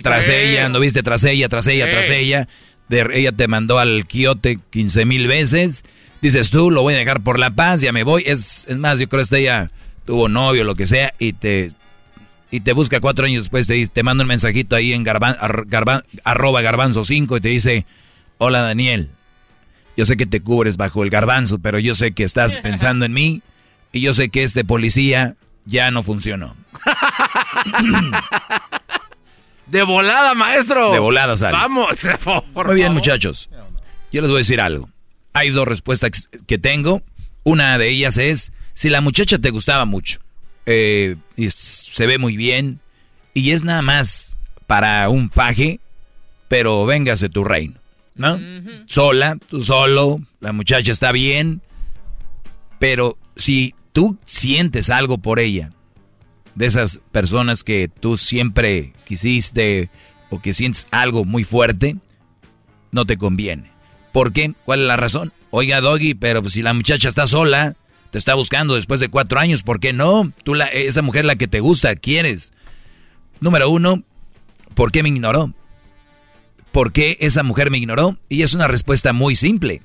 Tras 0.03 0.27
ella, 0.27 0.67
no 0.69 0.79
viste 0.81 1.01
tras 1.01 1.23
ella, 1.23 1.47
tras 1.49 1.65
ella, 1.67 1.89
tras 1.89 2.07
ella, 2.07 2.07
tras 2.07 2.09
ella. 2.09 2.47
de- 2.89 3.07
ella 3.13 3.31
te 3.31 3.47
mandó 3.47 3.79
al 3.79 4.05
quiote 4.05 4.59
15 4.69 5.05
mil 5.05 5.27
veces. 5.27 5.83
Dices 6.21 6.49
tú, 6.51 6.71
lo 6.71 6.81
voy 6.81 6.93
a 6.93 6.97
dejar 6.97 7.21
por 7.21 7.39
la 7.39 7.51
paz, 7.51 7.79
ya 7.81 7.91
me 7.93 8.03
voy. 8.03 8.23
Es, 8.25 8.65
es 8.67 8.77
más, 8.77 8.99
yo 8.99 9.07
creo 9.07 9.23
que 9.25 9.37
ella 9.39 9.71
tuvo 10.05 10.27
novio, 10.29 10.63
lo 10.65 10.75
que 10.75 10.87
sea, 10.87 11.13
y 11.19 11.33
te, 11.33 11.71
y 12.55 12.59
te 12.59 12.73
busca 12.73 12.99
cuatro 12.99 13.25
años 13.25 13.43
después, 13.45 13.65
te, 13.67 13.87
te 13.87 14.03
manda 14.03 14.23
un 14.23 14.27
mensajito 14.27 14.75
ahí 14.75 14.93
en 14.93 15.03
garban, 15.03 15.35
ar- 15.39 15.65
garban- 15.67 16.03
arroba 16.23 16.61
garbanzo 16.61 17.03
5 17.03 17.37
y 17.37 17.41
te 17.41 17.49
dice, 17.49 17.85
hola 18.37 18.61
Daniel, 18.61 19.09
yo 19.97 20.05
sé 20.05 20.17
que 20.17 20.25
te 20.25 20.41
cubres 20.41 20.77
bajo 20.77 21.01
el 21.03 21.09
garbanzo, 21.09 21.57
pero 21.59 21.79
yo 21.79 21.95
sé 21.95 22.11
que 22.11 22.23
estás 22.23 22.57
pensando 22.63 23.05
en 23.05 23.13
mí 23.13 23.41
y 23.91 24.01
yo 24.01 24.13
sé 24.13 24.29
que 24.29 24.43
este 24.43 24.63
policía 24.63 25.35
ya 25.65 25.89
no 25.91 26.03
funcionó. 26.03 26.55
De 29.67 29.81
volada, 29.83 30.33
maestro. 30.35 30.91
De 30.91 30.99
volada 30.99 31.35
sales. 31.37 31.59
Vamos, 31.59 31.87
por 32.53 32.67
Muy 32.67 32.75
bien, 32.75 32.87
favor. 32.87 32.99
muchachos. 33.01 33.49
Yo 34.11 34.21
les 34.21 34.29
voy 34.29 34.37
a 34.37 34.41
decir 34.41 34.61
algo. 34.61 34.89
Hay 35.33 35.49
dos 35.49 35.67
respuestas 35.67 36.29
que 36.45 36.57
tengo. 36.57 37.01
Una 37.43 37.77
de 37.77 37.89
ellas 37.89 38.17
es, 38.17 38.51
si 38.73 38.89
la 38.89 39.01
muchacha 39.01 39.39
te 39.39 39.49
gustaba 39.49 39.85
mucho, 39.85 40.19
eh, 40.65 41.15
y 41.35 41.49
se 41.49 42.07
ve 42.07 42.17
muy 42.17 42.37
bien, 42.37 42.79
y 43.33 43.51
es 43.51 43.63
nada 43.63 43.81
más 43.81 44.37
para 44.67 45.09
un 45.09 45.29
faje, 45.29 45.79
pero 46.47 46.85
véngase 46.85 47.29
tu 47.29 47.43
reino, 47.43 47.79
¿no? 48.15 48.39
Sola, 48.85 49.37
tú 49.47 49.61
solo, 49.61 50.21
la 50.39 50.53
muchacha 50.53 50.91
está 50.91 51.11
bien, 51.11 51.61
pero 52.79 53.17
si 53.35 53.75
tú 53.91 54.17
sientes 54.25 54.89
algo 54.89 55.17
por 55.17 55.39
ella, 55.39 55.71
de 56.55 56.65
esas 56.65 56.99
personas 57.11 57.63
que 57.63 57.87
tú 57.87 58.17
siempre 58.17 58.93
quisiste 59.05 59.89
o 60.29 60.41
que 60.41 60.53
sientes 60.53 60.87
algo 60.91 61.25
muy 61.25 61.43
fuerte, 61.43 61.97
no 62.91 63.05
te 63.05 63.17
conviene. 63.17 63.71
¿Por 64.11 64.33
qué? 64.33 64.53
¿Cuál 64.65 64.81
es 64.81 64.87
la 64.87 64.95
razón? 64.95 65.33
Oiga, 65.49 65.81
Doggy, 65.81 66.13
pero 66.13 66.47
si 66.49 66.61
la 66.61 66.73
muchacha 66.73 67.07
está 67.07 67.27
sola, 67.27 67.75
te 68.13 68.19
está 68.19 68.35
buscando 68.35 68.75
después 68.75 68.99
de 68.99 69.09
cuatro 69.09 69.39
años, 69.39 69.63
¿por 69.63 69.79
qué 69.79 69.91
no? 69.91 70.31
Tú, 70.43 70.53
la, 70.53 70.65
esa 70.65 71.01
mujer 71.01 71.25
la 71.25 71.35
que 71.35 71.47
te 71.47 71.61
gusta, 71.61 71.95
quieres. 71.95 72.53
Número 73.39 73.71
uno, 73.71 74.03
¿por 74.75 74.91
qué 74.91 75.01
me 75.01 75.09
ignoró? 75.09 75.51
¿Por 76.71 76.91
qué 76.91 77.17
esa 77.21 77.41
mujer 77.41 77.71
me 77.71 77.79
ignoró? 77.79 78.19
Y 78.29 78.43
es 78.43 78.53
una 78.53 78.67
respuesta 78.67 79.13
muy 79.13 79.35
simple. 79.35 79.81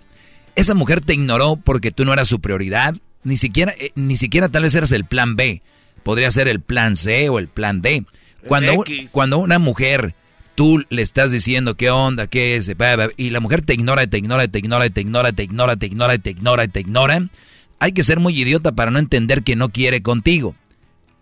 Esa 0.56 0.74
mujer 0.74 1.00
te 1.00 1.14
ignoró 1.14 1.56
porque 1.56 1.90
tú 1.90 2.04
no 2.04 2.12
eras 2.12 2.28
su 2.28 2.38
prioridad, 2.38 2.94
ni 3.24 3.38
siquiera, 3.38 3.72
eh, 3.78 3.92
ni 3.94 4.18
siquiera 4.18 4.50
tal 4.50 4.64
vez 4.64 4.74
eras 4.74 4.92
el 4.92 5.06
plan 5.06 5.34
B. 5.34 5.62
Podría 6.02 6.30
ser 6.30 6.48
el 6.48 6.60
plan 6.60 6.96
C 6.96 7.30
o 7.30 7.38
el 7.38 7.48
plan 7.48 7.80
D. 7.80 8.04
Cuando, 8.46 8.84
cuando 9.10 9.38
una 9.38 9.58
mujer, 9.58 10.14
tú 10.54 10.84
le 10.90 11.00
estás 11.00 11.32
diciendo 11.32 11.78
qué 11.78 11.88
onda, 11.88 12.26
qué 12.26 12.56
es, 12.56 12.70
y 13.16 13.30
la 13.30 13.40
mujer 13.40 13.62
te 13.62 13.72
ignora, 13.72 14.06
te 14.06 14.18
ignora, 14.18 14.48
te 14.48 14.58
ignora, 14.58 14.90
te 14.90 15.00
ignora, 15.00 15.32
te 15.32 15.44
ignora, 15.44 15.76
te 15.76 15.86
ignora, 15.86 16.18
te 16.18 16.30
ignora, 16.30 16.68
te 16.68 16.80
ignora, 16.80 17.30
hay 17.78 17.92
que 17.92 18.02
ser 18.02 18.20
muy 18.20 18.38
idiota 18.38 18.72
para 18.72 18.90
no 18.90 18.98
entender 18.98 19.42
que 19.42 19.56
no 19.56 19.70
quiere 19.70 20.02
contigo. 20.02 20.54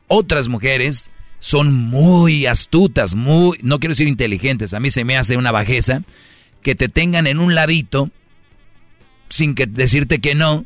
Otras 0.08 0.48
mujeres 0.48 1.10
son 1.40 1.72
muy 1.72 2.46
astutas, 2.46 3.14
muy, 3.14 3.58
no 3.62 3.78
quiero 3.78 3.92
decir 3.92 4.08
inteligentes, 4.08 4.74
a 4.74 4.80
mí 4.80 4.90
se 4.90 5.04
me 5.04 5.16
hace 5.16 5.36
una 5.36 5.52
bajeza, 5.52 6.02
que 6.62 6.74
te 6.74 6.88
tengan 6.88 7.26
en 7.26 7.38
un 7.38 7.54
ladito 7.54 8.10
sin 9.28 9.54
que 9.54 9.66
decirte 9.66 10.18
que 10.18 10.34
no, 10.34 10.64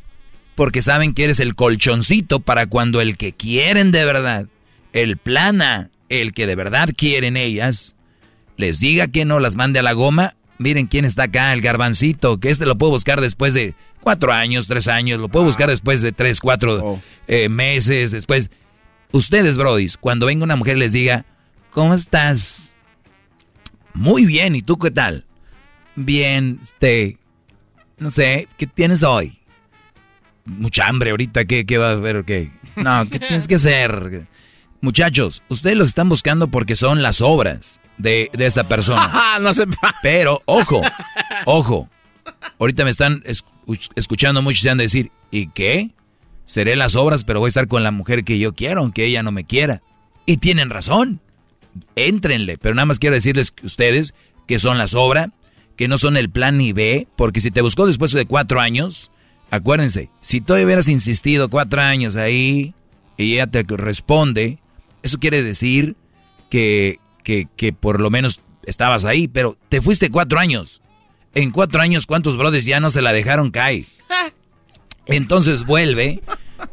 porque 0.55 0.83
saben 0.83 1.15
que 1.15 1.25
eres 1.25 1.41
el 1.41 1.55
colchoncito 1.55 2.41
para 2.41 2.67
cuando 2.67 3.01
el 3.01 3.17
que 3.17 3.33
quieren 3.33 3.93
de 3.93 4.05
verdad, 4.05 4.47
el 4.93 5.17
plana, 5.17 5.91
el 6.09 6.33
que 6.33 6.47
de 6.47 6.55
verdad 6.55 6.91
quieren 6.97 7.37
ellas, 7.37 7.95
les 8.57 8.81
diga 8.81 9.09
que 9.09 9.25
no, 9.25 9.41
las 9.41 9.57
mande 9.57 9.79
a 9.79 9.83
la 9.83 9.93
goma. 9.93 10.35
Miren 10.61 10.89
quién 10.89 11.07
está 11.07 11.23
acá, 11.23 11.55
el 11.55 11.63
garbancito, 11.63 12.39
que 12.39 12.51
este 12.51 12.67
lo 12.67 12.77
puedo 12.77 12.93
buscar 12.93 13.23
después 13.23 13.55
de 13.55 13.75
cuatro 14.03 14.31
años, 14.31 14.67
tres 14.67 14.89
años, 14.89 15.19
lo 15.19 15.31
puedo 15.31 15.47
buscar 15.47 15.71
después 15.71 16.03
de 16.03 16.13
tres, 16.13 16.39
cuatro 16.39 17.01
eh, 17.29 17.49
meses, 17.49 18.11
después. 18.11 18.51
Ustedes, 19.11 19.57
brodis, 19.57 19.97
cuando 19.97 20.27
venga 20.27 20.45
una 20.45 20.57
mujer 20.57 20.77
les 20.77 20.93
diga, 20.93 21.25
¿cómo 21.71 21.95
estás? 21.95 22.75
Muy 23.95 24.27
bien, 24.27 24.55
¿y 24.55 24.61
tú 24.61 24.79
qué 24.79 24.91
tal? 24.91 25.25
Bien, 25.97 26.59
este, 26.61 27.17
no 27.97 28.11
sé, 28.11 28.47
¿qué 28.59 28.67
tienes 28.67 29.03
hoy? 29.03 29.39
Mucha 30.45 30.89
hambre 30.89 31.13
ahorita, 31.13 31.47
¿qué, 31.47 31.65
qué 31.65 31.79
va 31.79 31.89
a 31.89 31.93
haber? 31.93 32.23
¿Qué? 32.27 32.53
No, 32.77 33.09
¿qué 33.09 33.19
tienes 33.19 33.49
que 33.49 33.55
hacer? 33.55 34.29
Muchachos, 34.81 35.43
ustedes 35.49 35.77
los 35.77 35.89
están 35.89 36.09
buscando 36.09 36.49
porque 36.49 36.75
son 36.77 37.03
las 37.03 37.21
obras 37.21 37.81
de, 37.99 38.31
de 38.33 38.47
esta 38.47 38.65
persona. 38.65 39.39
no 39.41 39.53
se 39.55 39.67
Pero, 40.03 40.43
ojo, 40.47 40.81
ojo. 41.45 41.89
Ahorita 42.59 42.85
me 42.85 42.91
están 42.91 43.23
escu- 43.25 43.91
escuchando 43.95 44.41
muchos 44.43 44.61
y 44.61 44.63
se 44.63 44.71
han 44.71 44.79
de 44.79 44.85
decir, 44.85 45.11
¿y 45.31 45.49
qué? 45.49 45.91
Seré 46.47 46.77
las 46.77 46.97
obras, 46.97 47.25
pero 47.25 47.41
voy 47.41 47.49
a 47.49 47.49
estar 47.49 47.69
con 47.69 47.83
la 47.83 47.91
mujer 47.91 48.25
que 48.25 48.39
yo 48.39 48.55
quiero, 48.55 48.81
aunque 48.81 49.05
ella 49.05 49.23
no 49.23 49.33
me 49.33 49.45
quiera. 49.45 49.83
Y 50.27 50.39
tienen 50.39 50.71
razón. 50.71 51.21
Éntrenle, 51.95 52.59
pero 52.59 52.75
nada 52.75 52.87
más 52.87 52.99
quiero 52.99 53.15
decirles 53.15 53.51
que 53.53 53.67
ustedes 53.67 54.15
que 54.49 54.59
son 54.59 54.79
las 54.79 54.95
obras, 54.95 55.29
que 55.77 55.87
no 55.87 55.97
son 55.99 56.17
el 56.17 56.29
plan 56.31 56.59
ni 56.59 56.73
B, 56.73 57.07
porque 57.17 57.41
si 57.41 57.51
te 57.51 57.61
buscó 57.63 57.87
después 57.87 58.11
de 58.13 58.27
cuatro 58.27 58.61
años, 58.61 59.11
acuérdense, 59.51 60.11
si 60.21 60.41
tú 60.41 60.55
hubieras 60.55 60.89
insistido 60.89 61.49
cuatro 61.49 61.81
años 61.83 62.17
ahí 62.17 62.75
y 63.17 63.35
ella 63.35 63.47
te 63.47 63.63
responde, 63.63 64.59
eso 65.03 65.19
quiere 65.19 65.43
decir 65.43 65.97
que, 66.51 66.99
que, 67.25 67.49
que 67.57 67.73
por 67.73 68.01
lo 68.01 68.11
menos 68.11 68.41
estabas 68.65 69.05
ahí, 69.05 69.29
pero 69.29 69.57
te 69.69 69.81
fuiste 69.81 70.11
cuatro 70.11 70.39
años. 70.39 70.81
En 71.35 71.51
cuatro 71.51 71.81
años, 71.81 72.07
¿cuántos 72.07 72.37
brothers 72.37 72.65
ya 72.65 72.81
no 72.81 72.91
se 72.91 73.03
la 73.03 73.13
dejaron 73.13 73.51
caer? 73.51 73.85
Entonces 75.07 75.65
vuelve, 75.65 76.21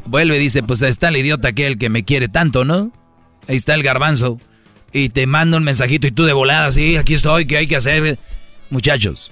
vuelve 0.06 0.38
y 0.38 0.40
dice, 0.40 0.64
pues 0.64 0.82
ahí 0.82 0.90
está 0.90 1.10
el 1.10 1.18
idiota 1.18 1.49
aquel 1.49 1.78
que 1.78 1.90
me 1.90 2.04
quiere 2.04 2.28
tanto, 2.28 2.66
¿no? 2.66 2.91
Ahí 3.48 3.56
está 3.56 3.74
el 3.74 3.84
garbanzo. 3.84 4.40
Y 4.91 5.10
te 5.10 5.28
manda 5.28 5.58
un 5.58 5.64
mensajito 5.64 6.08
y 6.08 6.12
tú 6.12 6.24
de 6.24 6.34
volada, 6.34 6.72
sí, 6.72 6.98
aquí 6.98 7.14
estoy, 7.14 7.45
¿qué 7.45 7.58
hay 7.58 7.68
que 7.68 7.76
hacer? 7.76 8.18
Muchachos, 8.70 9.32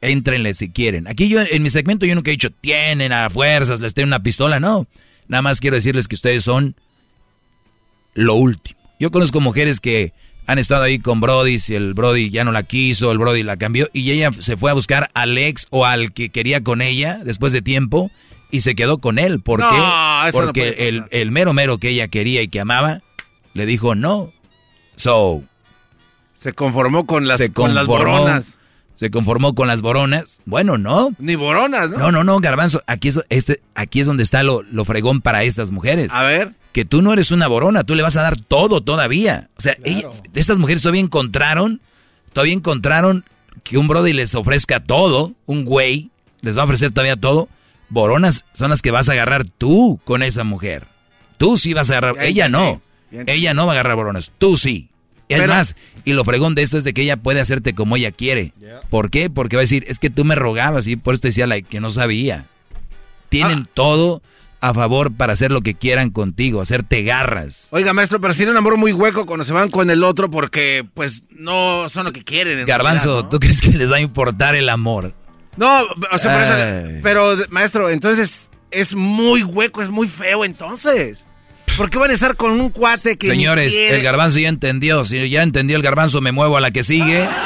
éntrenle 0.00 0.54
si 0.54 0.70
quieren. 0.70 1.08
Aquí 1.08 1.28
yo, 1.28 1.40
en 1.40 1.62
mi 1.62 1.70
segmento 1.70 2.06
yo 2.06 2.14
nunca 2.14 2.30
he 2.30 2.32
dicho, 2.32 2.50
tienen 2.50 3.12
a 3.12 3.30
fuerzas, 3.30 3.80
les 3.80 3.94
tengo 3.94 4.06
una 4.06 4.22
pistola, 4.22 4.60
no. 4.60 4.86
Nada 5.26 5.42
más 5.42 5.60
quiero 5.60 5.76
decirles 5.76 6.06
que 6.06 6.14
ustedes 6.14 6.44
son 6.44 6.76
lo 8.16 8.34
último. 8.34 8.78
Yo 8.98 9.10
conozco 9.12 9.40
mujeres 9.40 9.78
que 9.80 10.12
han 10.48 10.58
estado 10.58 10.82
ahí 10.84 10.98
con 10.98 11.20
Brody, 11.20 11.58
si 11.58 11.74
el 11.74 11.94
Brody 11.94 12.30
ya 12.30 12.42
no 12.44 12.50
la 12.52 12.62
quiso, 12.64 13.12
el 13.12 13.18
Brody 13.18 13.42
la 13.42 13.56
cambió, 13.56 13.88
y 13.92 14.10
ella 14.10 14.30
se 14.38 14.56
fue 14.56 14.70
a 14.70 14.74
buscar 14.74 15.08
al 15.14 15.36
ex 15.38 15.66
o 15.70 15.84
al 15.86 16.12
que 16.12 16.30
quería 16.30 16.62
con 16.64 16.82
ella 16.82 17.20
después 17.24 17.52
de 17.52 17.62
tiempo 17.62 18.10
y 18.50 18.60
se 18.60 18.74
quedó 18.74 18.98
con 18.98 19.18
él. 19.18 19.40
¿Por 19.40 19.60
No, 19.60 19.68
qué? 19.70 19.76
no 19.76 20.32
Porque 20.32 20.74
el, 20.88 21.04
el 21.10 21.30
mero 21.30 21.52
mero 21.52 21.78
que 21.78 21.88
ella 21.90 22.08
quería 22.08 22.42
y 22.42 22.48
que 22.48 22.60
amaba, 22.60 23.02
le 23.54 23.66
dijo 23.66 23.94
no. 23.94 24.32
So, 24.96 25.42
Se 26.34 26.52
conformó 26.52 27.06
con 27.06 27.26
las, 27.26 27.38
se 27.38 27.52
con 27.52 27.74
las 27.74 27.86
conformó- 27.86 28.20
boronas. 28.20 28.55
Se 28.96 29.10
conformó 29.10 29.54
con 29.54 29.68
las 29.68 29.82
boronas. 29.82 30.40
Bueno, 30.46 30.78
no. 30.78 31.10
Ni 31.18 31.34
boronas, 31.36 31.90
¿no? 31.90 31.98
No, 31.98 32.12
no, 32.12 32.24
no, 32.24 32.38
Garbanzo. 32.40 32.82
Aquí 32.86 33.08
es, 33.08 33.20
este, 33.28 33.60
aquí 33.74 34.00
es 34.00 34.06
donde 34.06 34.22
está 34.22 34.42
lo, 34.42 34.62
lo 34.62 34.84
fregón 34.84 35.20
para 35.20 35.44
estas 35.44 35.70
mujeres. 35.70 36.10
A 36.12 36.22
ver. 36.22 36.52
Que 36.72 36.84
tú 36.84 37.02
no 37.02 37.12
eres 37.12 37.30
una 37.30 37.46
borona, 37.46 37.84
tú 37.84 37.94
le 37.94 38.02
vas 38.02 38.16
a 38.16 38.22
dar 38.22 38.36
todo 38.36 38.80
todavía. 38.82 39.48
O 39.56 39.60
sea, 39.60 39.76
ella- 39.84 40.08
estas 40.34 40.58
mujeres 40.58 40.82
todavía 40.82 41.00
encontraron, 41.02 41.80
todavía 42.32 42.54
encontraron 42.54 43.24
que 43.62 43.78
un 43.78 43.86
brody 43.88 44.12
les 44.12 44.34
ofrezca 44.34 44.80
todo, 44.80 45.32
un 45.46 45.64
güey 45.64 46.10
les 46.40 46.56
va 46.56 46.62
a 46.62 46.64
ofrecer 46.64 46.90
todavía 46.90 47.16
todo. 47.16 47.48
Boronas 47.88 48.44
son 48.52 48.70
las 48.70 48.82
que 48.82 48.90
vas 48.90 49.08
a 49.08 49.12
agarrar 49.12 49.44
tú 49.44 50.00
con 50.04 50.22
esa 50.22 50.42
mujer. 50.44 50.86
Tú 51.38 51.56
sí 51.56 51.72
vas 51.74 51.90
a 51.90 51.98
agarrar, 51.98 52.22
ella 52.24 52.48
no. 52.48 52.80
Ella 53.26 53.54
no 53.54 53.66
va 53.66 53.72
a 53.72 53.74
agarrar 53.74 53.96
boronas, 53.96 54.32
tú 54.38 54.56
sí. 54.56 54.88
Es 55.28 55.40
Pero- 55.40 55.54
más, 55.54 55.74
y 56.04 56.12
lo 56.12 56.24
fregón 56.24 56.54
de 56.54 56.62
esto 56.62 56.78
es 56.78 56.84
de 56.84 56.94
que 56.94 57.02
ella 57.02 57.16
puede 57.16 57.40
hacerte 57.40 57.74
como 57.74 57.96
ella 57.96 58.12
quiere. 58.12 58.52
¿Por 58.90 59.10
qué? 59.10 59.28
Porque 59.28 59.56
va 59.56 59.60
a 59.60 59.64
decir, 59.64 59.84
es 59.88 59.98
que 59.98 60.08
tú 60.10 60.24
me 60.24 60.34
rogabas 60.36 60.86
y 60.86 60.96
por 60.96 61.14
eso 61.14 61.22
te 61.22 61.28
decía 61.28 61.46
like, 61.48 61.68
que 61.68 61.80
no 61.80 61.90
sabía. 61.90 62.44
Tienen 63.28 63.64
Ah. 63.66 63.70
todo 63.74 64.22
a 64.60 64.72
favor 64.72 65.12
para 65.12 65.32
hacer 65.32 65.50
lo 65.50 65.60
que 65.60 65.74
quieran 65.74 66.10
contigo, 66.10 66.60
hacerte 66.60 67.02
garras. 67.02 67.68
Oiga, 67.72 67.92
maestro, 67.92 68.20
pero 68.20 68.34
sería 68.34 68.52
un 68.52 68.56
amor 68.56 68.76
muy 68.76 68.92
hueco 68.92 69.26
cuando 69.26 69.44
se 69.44 69.52
van 69.52 69.68
con 69.70 69.90
el 69.90 70.02
otro 70.04 70.30
porque, 70.30 70.86
pues, 70.94 71.24
no 71.30 71.88
son 71.88 72.04
lo 72.04 72.12
que 72.12 72.22
quieren. 72.24 72.60
en 72.60 72.66
Garbanzo, 72.66 73.08
realidad, 73.12 73.28
¿tú 73.30 73.38
crees 73.40 73.60
que 73.60 73.70
les 73.70 73.90
va 73.92 73.96
a 73.96 74.00
importar 74.00 74.54
el 74.54 74.68
amor? 74.68 75.12
¿no? 75.56 75.80
No, 75.80 75.86
o 76.12 76.18
sea, 76.18 76.32
por 76.34 76.42
eso- 76.42 77.00
pero, 77.02 77.36
maestro, 77.50 77.90
entonces 77.90 78.48
es 78.70 78.94
muy 78.94 79.42
hueco, 79.42 79.82
es 79.82 79.88
muy 79.90 80.06
feo, 80.08 80.44
entonces. 80.44 81.24
¿Por 81.76 81.90
qué 81.90 81.98
van 81.98 82.10
a 82.10 82.14
estar 82.14 82.36
con 82.36 82.52
un 82.52 82.70
cuate 82.70 83.16
que 83.16 83.26
Señores, 83.26 83.76
el 83.78 84.02
garbanzo 84.02 84.38
ya 84.38 84.48
entendió. 84.48 85.04
Si 85.04 85.28
ya 85.28 85.42
entendió 85.42 85.76
el 85.76 85.82
garbanzo, 85.82 86.20
me 86.20 86.32
muevo 86.32 86.56
a 86.56 86.60
la 86.60 86.70
que 86.70 86.84
sigue. 86.84 87.28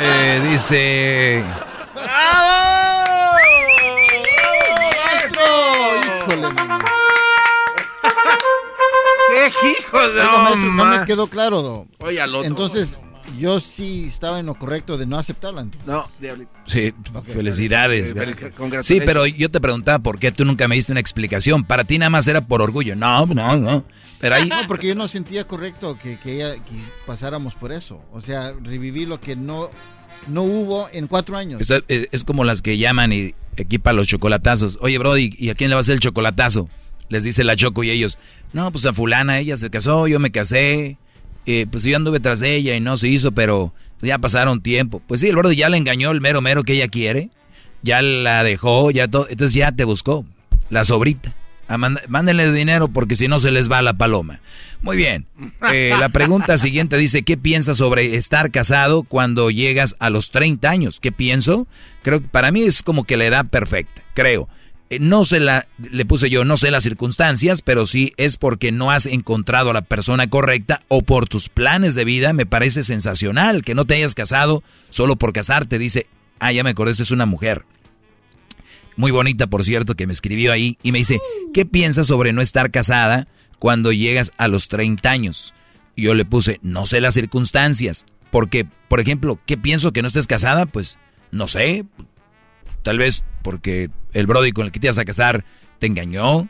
Eh, 0.00 0.42
dice... 0.50 1.44
¡Bravo! 1.94 3.38
Híjole, 6.26 6.48
man. 6.54 6.80
¡Qué 9.60 9.70
hijo 9.70 10.08
de 10.08 10.20
Oiga, 10.20 10.38
maestro, 10.38 10.72
no 10.72 10.84
me 10.84 11.06
quedó 11.06 11.26
claro. 11.28 11.86
Oye, 11.98 12.20
al 12.20 12.34
otro. 12.34 12.48
Entonces, 12.48 12.98
yo 13.38 13.60
sí 13.60 14.04
estaba 14.08 14.38
en 14.40 14.46
lo 14.46 14.54
correcto 14.54 14.96
de 14.98 15.06
no 15.06 15.18
aceptarla. 15.18 15.62
entonces. 15.62 15.86
No, 15.86 16.06
diablito. 16.20 16.50
Sí, 16.66 16.92
felicidades. 17.26 18.14
Sí, 18.82 19.00
pero 19.04 19.26
yo 19.26 19.50
te 19.50 19.60
preguntaba 19.60 19.98
por 20.00 20.18
qué 20.18 20.32
tú 20.32 20.44
nunca 20.44 20.68
me 20.68 20.74
diste 20.74 20.92
una 20.92 21.00
explicación. 21.00 21.64
Para 21.64 21.84
ti 21.84 21.98
nada 21.98 22.10
más 22.10 22.28
era 22.28 22.46
por 22.46 22.62
orgullo. 22.62 22.96
No, 22.96 23.26
no, 23.26 23.56
no. 23.56 23.84
Pero 24.20 24.36
ahí... 24.36 24.48
No, 24.48 24.56
porque 24.68 24.86
yo 24.88 24.94
no 24.94 25.08
sentía 25.08 25.46
correcto 25.46 25.98
que, 26.02 26.18
que 26.18 26.36
ella 26.36 26.54
que 26.62 26.76
pasáramos 27.06 27.54
por 27.54 27.72
eso. 27.72 28.02
O 28.12 28.20
sea, 28.22 28.52
revivir 28.62 29.08
lo 29.08 29.20
que 29.20 29.36
no, 29.36 29.68
no 30.28 30.42
hubo 30.42 30.88
en 30.92 31.06
cuatro 31.08 31.36
años. 31.36 31.60
Es, 31.60 31.82
es- 31.88 32.08
es 32.10 32.24
como 32.24 32.44
las 32.44 32.62
que 32.62 32.78
llaman 32.78 33.12
y 33.12 33.34
equipan 33.56 33.96
los 33.96 34.06
chocolatazos. 34.08 34.78
Oye, 34.80 34.98
Brody, 34.98 35.34
¿y 35.36 35.50
a 35.50 35.54
quién 35.54 35.70
le 35.70 35.74
va 35.74 35.80
a 35.80 35.82
hacer 35.82 35.94
el 35.94 36.00
chocolatazo? 36.00 36.68
Les 37.10 37.22
dice 37.22 37.44
la 37.44 37.54
Choco 37.54 37.84
y 37.84 37.90
ellos, 37.90 38.16
no, 38.54 38.72
pues 38.72 38.86
a 38.86 38.92
fulana, 38.94 39.38
ella 39.38 39.58
se 39.58 39.68
casó, 39.68 40.08
yo 40.08 40.18
me 40.18 40.32
casé, 40.32 40.96
eh, 41.46 41.66
pues 41.70 41.82
yo 41.84 41.96
anduve 41.96 42.20
tras 42.20 42.42
ella 42.42 42.74
y 42.74 42.80
no 42.80 42.96
se 42.96 43.08
hizo, 43.08 43.32
pero 43.32 43.72
ya 44.02 44.18
pasaron 44.18 44.60
tiempo. 44.62 45.00
Pues 45.06 45.20
sí, 45.20 45.28
el 45.28 45.36
Brody 45.36 45.56
ya 45.56 45.68
le 45.68 45.76
engañó 45.76 46.10
el 46.10 46.20
mero 46.20 46.40
mero 46.40 46.62
que 46.64 46.74
ella 46.74 46.88
quiere, 46.88 47.30
ya 47.82 48.02
la 48.02 48.42
dejó, 48.44 48.90
ya 48.90 49.08
todo, 49.08 49.26
entonces 49.28 49.54
ya 49.54 49.72
te 49.72 49.84
buscó, 49.84 50.24
la 50.70 50.84
sobrita. 50.84 51.34
Mand- 51.66 52.06
mándenle 52.08 52.52
dinero 52.52 52.88
porque 52.88 53.16
si 53.16 53.26
no 53.26 53.40
se 53.40 53.50
les 53.50 53.70
va 53.72 53.80
la 53.80 53.94
paloma. 53.94 54.40
Muy 54.82 54.98
bien. 54.98 55.26
Eh, 55.72 55.94
la 55.98 56.10
pregunta 56.10 56.58
siguiente 56.58 56.98
dice, 56.98 57.22
¿qué 57.22 57.38
piensas 57.38 57.78
sobre 57.78 58.16
estar 58.16 58.50
casado 58.50 59.02
cuando 59.02 59.50
llegas 59.50 59.96
a 59.98 60.10
los 60.10 60.30
30 60.30 60.68
años? 60.68 61.00
¿Qué 61.00 61.10
pienso? 61.10 61.66
Creo 62.02 62.20
que 62.20 62.28
para 62.28 62.52
mí 62.52 62.62
es 62.62 62.82
como 62.82 63.04
que 63.04 63.16
la 63.16 63.24
edad 63.24 63.46
perfecta, 63.46 64.02
creo. 64.12 64.46
Eh, 64.90 64.98
no 65.00 65.24
sé 65.24 65.40
la, 65.40 65.66
le 65.78 66.04
puse 66.04 66.30
yo, 66.30 66.44
no 66.44 66.56
sé 66.56 66.70
las 66.70 66.82
circunstancias, 66.82 67.62
pero 67.62 67.86
sí 67.86 68.12
es 68.16 68.36
porque 68.36 68.72
no 68.72 68.90
has 68.90 69.06
encontrado 69.06 69.70
a 69.70 69.74
la 69.74 69.82
persona 69.82 70.28
correcta 70.28 70.80
o 70.88 71.02
por 71.02 71.28
tus 71.28 71.48
planes 71.48 71.94
de 71.94 72.04
vida. 72.04 72.32
Me 72.32 72.46
parece 72.46 72.84
sensacional 72.84 73.64
que 73.64 73.74
no 73.74 73.84
te 73.84 73.94
hayas 73.94 74.14
casado 74.14 74.62
solo 74.90 75.16
por 75.16 75.32
casarte. 75.32 75.78
Dice, 75.78 76.06
ah, 76.38 76.52
ya 76.52 76.62
me 76.62 76.70
acordé, 76.70 76.92
es 76.92 77.10
una 77.10 77.26
mujer 77.26 77.64
muy 78.96 79.10
bonita, 79.10 79.46
por 79.46 79.64
cierto, 79.64 79.94
que 79.94 80.06
me 80.06 80.12
escribió 80.12 80.52
ahí 80.52 80.78
y 80.82 80.92
me 80.92 80.98
dice, 80.98 81.20
¿qué 81.52 81.66
piensas 81.66 82.06
sobre 82.06 82.32
no 82.32 82.40
estar 82.40 82.70
casada 82.70 83.26
cuando 83.58 83.92
llegas 83.92 84.32
a 84.36 84.48
los 84.48 84.68
30 84.68 85.10
años? 85.10 85.54
Y 85.96 86.02
yo 86.02 86.14
le 86.14 86.24
puse, 86.24 86.58
no 86.62 86.86
sé 86.86 87.00
las 87.00 87.14
circunstancias, 87.14 88.06
porque, 88.30 88.66
por 88.88 89.00
ejemplo, 89.00 89.38
¿qué 89.46 89.56
pienso 89.56 89.92
que 89.92 90.02
no 90.02 90.08
estés 90.08 90.26
casada? 90.26 90.66
Pues, 90.66 90.98
no 91.30 91.48
sé, 91.48 91.84
tal 92.84 92.98
vez 92.98 93.24
porque 93.42 93.90
el 94.12 94.26
Brody 94.28 94.52
con 94.52 94.66
el 94.66 94.72
que 94.72 94.78
te 94.78 94.86
ibas 94.86 94.98
a 94.98 95.04
casar 95.04 95.44
te 95.80 95.88
engañó, 95.88 96.48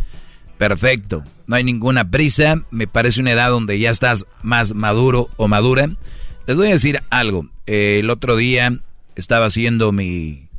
Perfecto, 0.60 1.24
no 1.48 1.56
hay 1.56 1.64
ninguna 1.64 2.12
prisa, 2.12 2.66
me 2.70 2.86
parece 2.86 3.22
una 3.22 3.32
edad 3.32 3.50
donde 3.50 3.80
ya 3.80 3.90
estás 3.90 4.26
más 4.44 4.76
maduro 4.76 5.30
o 5.38 5.48
madura. 5.48 5.90
Les 6.48 6.58
voy 6.58 6.68
a 6.68 6.72
decir 6.72 7.02
algo, 7.10 7.48
eh, 7.66 8.00
el 8.00 8.10
otro 8.10 8.36
día 8.36 8.78
estaba 9.16 9.46
haciendo 9.46 9.94
mi 9.94 10.50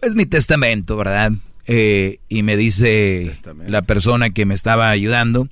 pues 0.00 0.16
mi 0.16 0.24
testamento, 0.24 0.96
¿verdad? 0.96 1.32
Eh, 1.66 2.20
y 2.30 2.42
me 2.42 2.56
dice 2.56 3.38
la 3.66 3.82
persona 3.82 4.30
que 4.30 4.46
me 4.46 4.54
estaba 4.54 4.88
ayudando, 4.88 5.46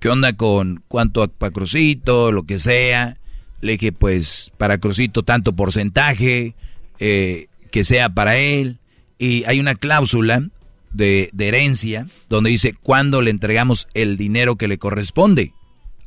¿qué 0.00 0.08
onda 0.08 0.32
con 0.32 0.82
cuánto 0.88 1.28
para 1.28 1.52
Crucito, 1.52 2.32
lo 2.32 2.42
que 2.42 2.58
sea? 2.58 3.18
Le 3.60 3.74
dije, 3.74 3.92
pues 3.92 4.50
para 4.58 4.78
Crucito 4.78 5.22
tanto 5.22 5.54
porcentaje, 5.54 6.56
eh, 6.98 7.46
que 7.70 7.84
sea 7.84 8.08
para 8.08 8.38
él. 8.38 8.80
Y 9.18 9.44
hay 9.44 9.60
una 9.60 9.76
cláusula 9.76 10.48
de, 10.94 11.30
herencia 11.38 12.06
donde 12.28 12.50
dice 12.50 12.72
cuándo 12.72 13.20
le 13.20 13.30
entregamos 13.30 13.88
el 13.94 14.16
dinero 14.16 14.56
que 14.56 14.68
le 14.68 14.78
corresponde. 14.78 15.52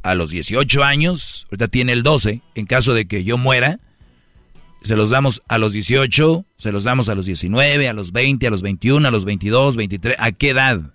A 0.03 0.15
los 0.15 0.29
18 0.29 0.83
años, 0.83 1.47
ahorita 1.51 1.67
tiene 1.67 1.91
el 1.91 2.03
12, 2.03 2.41
en 2.55 2.65
caso 2.65 2.93
de 2.93 3.07
que 3.07 3.23
yo 3.23 3.37
muera, 3.37 3.79
se 4.83 4.95
los 4.95 5.09
damos 5.09 5.41
a 5.49 5.57
los 5.57 5.73
18, 5.73 6.45
se 6.57 6.71
los 6.71 6.85
damos 6.85 7.09
a 7.09 7.15
los 7.15 7.25
19, 7.25 7.89
a 7.89 7.93
los 7.93 8.11
20, 8.11 8.47
a 8.47 8.49
los 8.49 8.61
21, 8.61 9.07
a 9.07 9.11
los 9.11 9.25
22, 9.25 9.75
23, 9.75 10.15
¿a 10.19 10.31
qué 10.31 10.49
edad? 10.49 10.93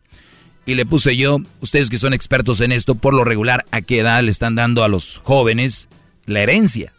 Y 0.64 0.74
le 0.74 0.86
puse 0.86 1.16
yo, 1.16 1.38
ustedes 1.60 1.90
que 1.90 1.98
son 1.98 2.14
expertos 2.14 2.60
en 2.60 2.72
esto, 2.72 2.94
por 2.94 3.12
lo 3.12 3.24
regular, 3.24 3.66
¿a 3.70 3.82
qué 3.82 3.98
edad 3.98 4.22
le 4.22 4.30
están 4.30 4.54
dando 4.54 4.84
a 4.84 4.88
los 4.88 5.20
jóvenes 5.24 5.88
la 6.24 6.40
herencia? 6.40 6.94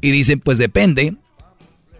Y 0.00 0.10
dicen, 0.10 0.40
pues 0.40 0.58
depende 0.58 1.14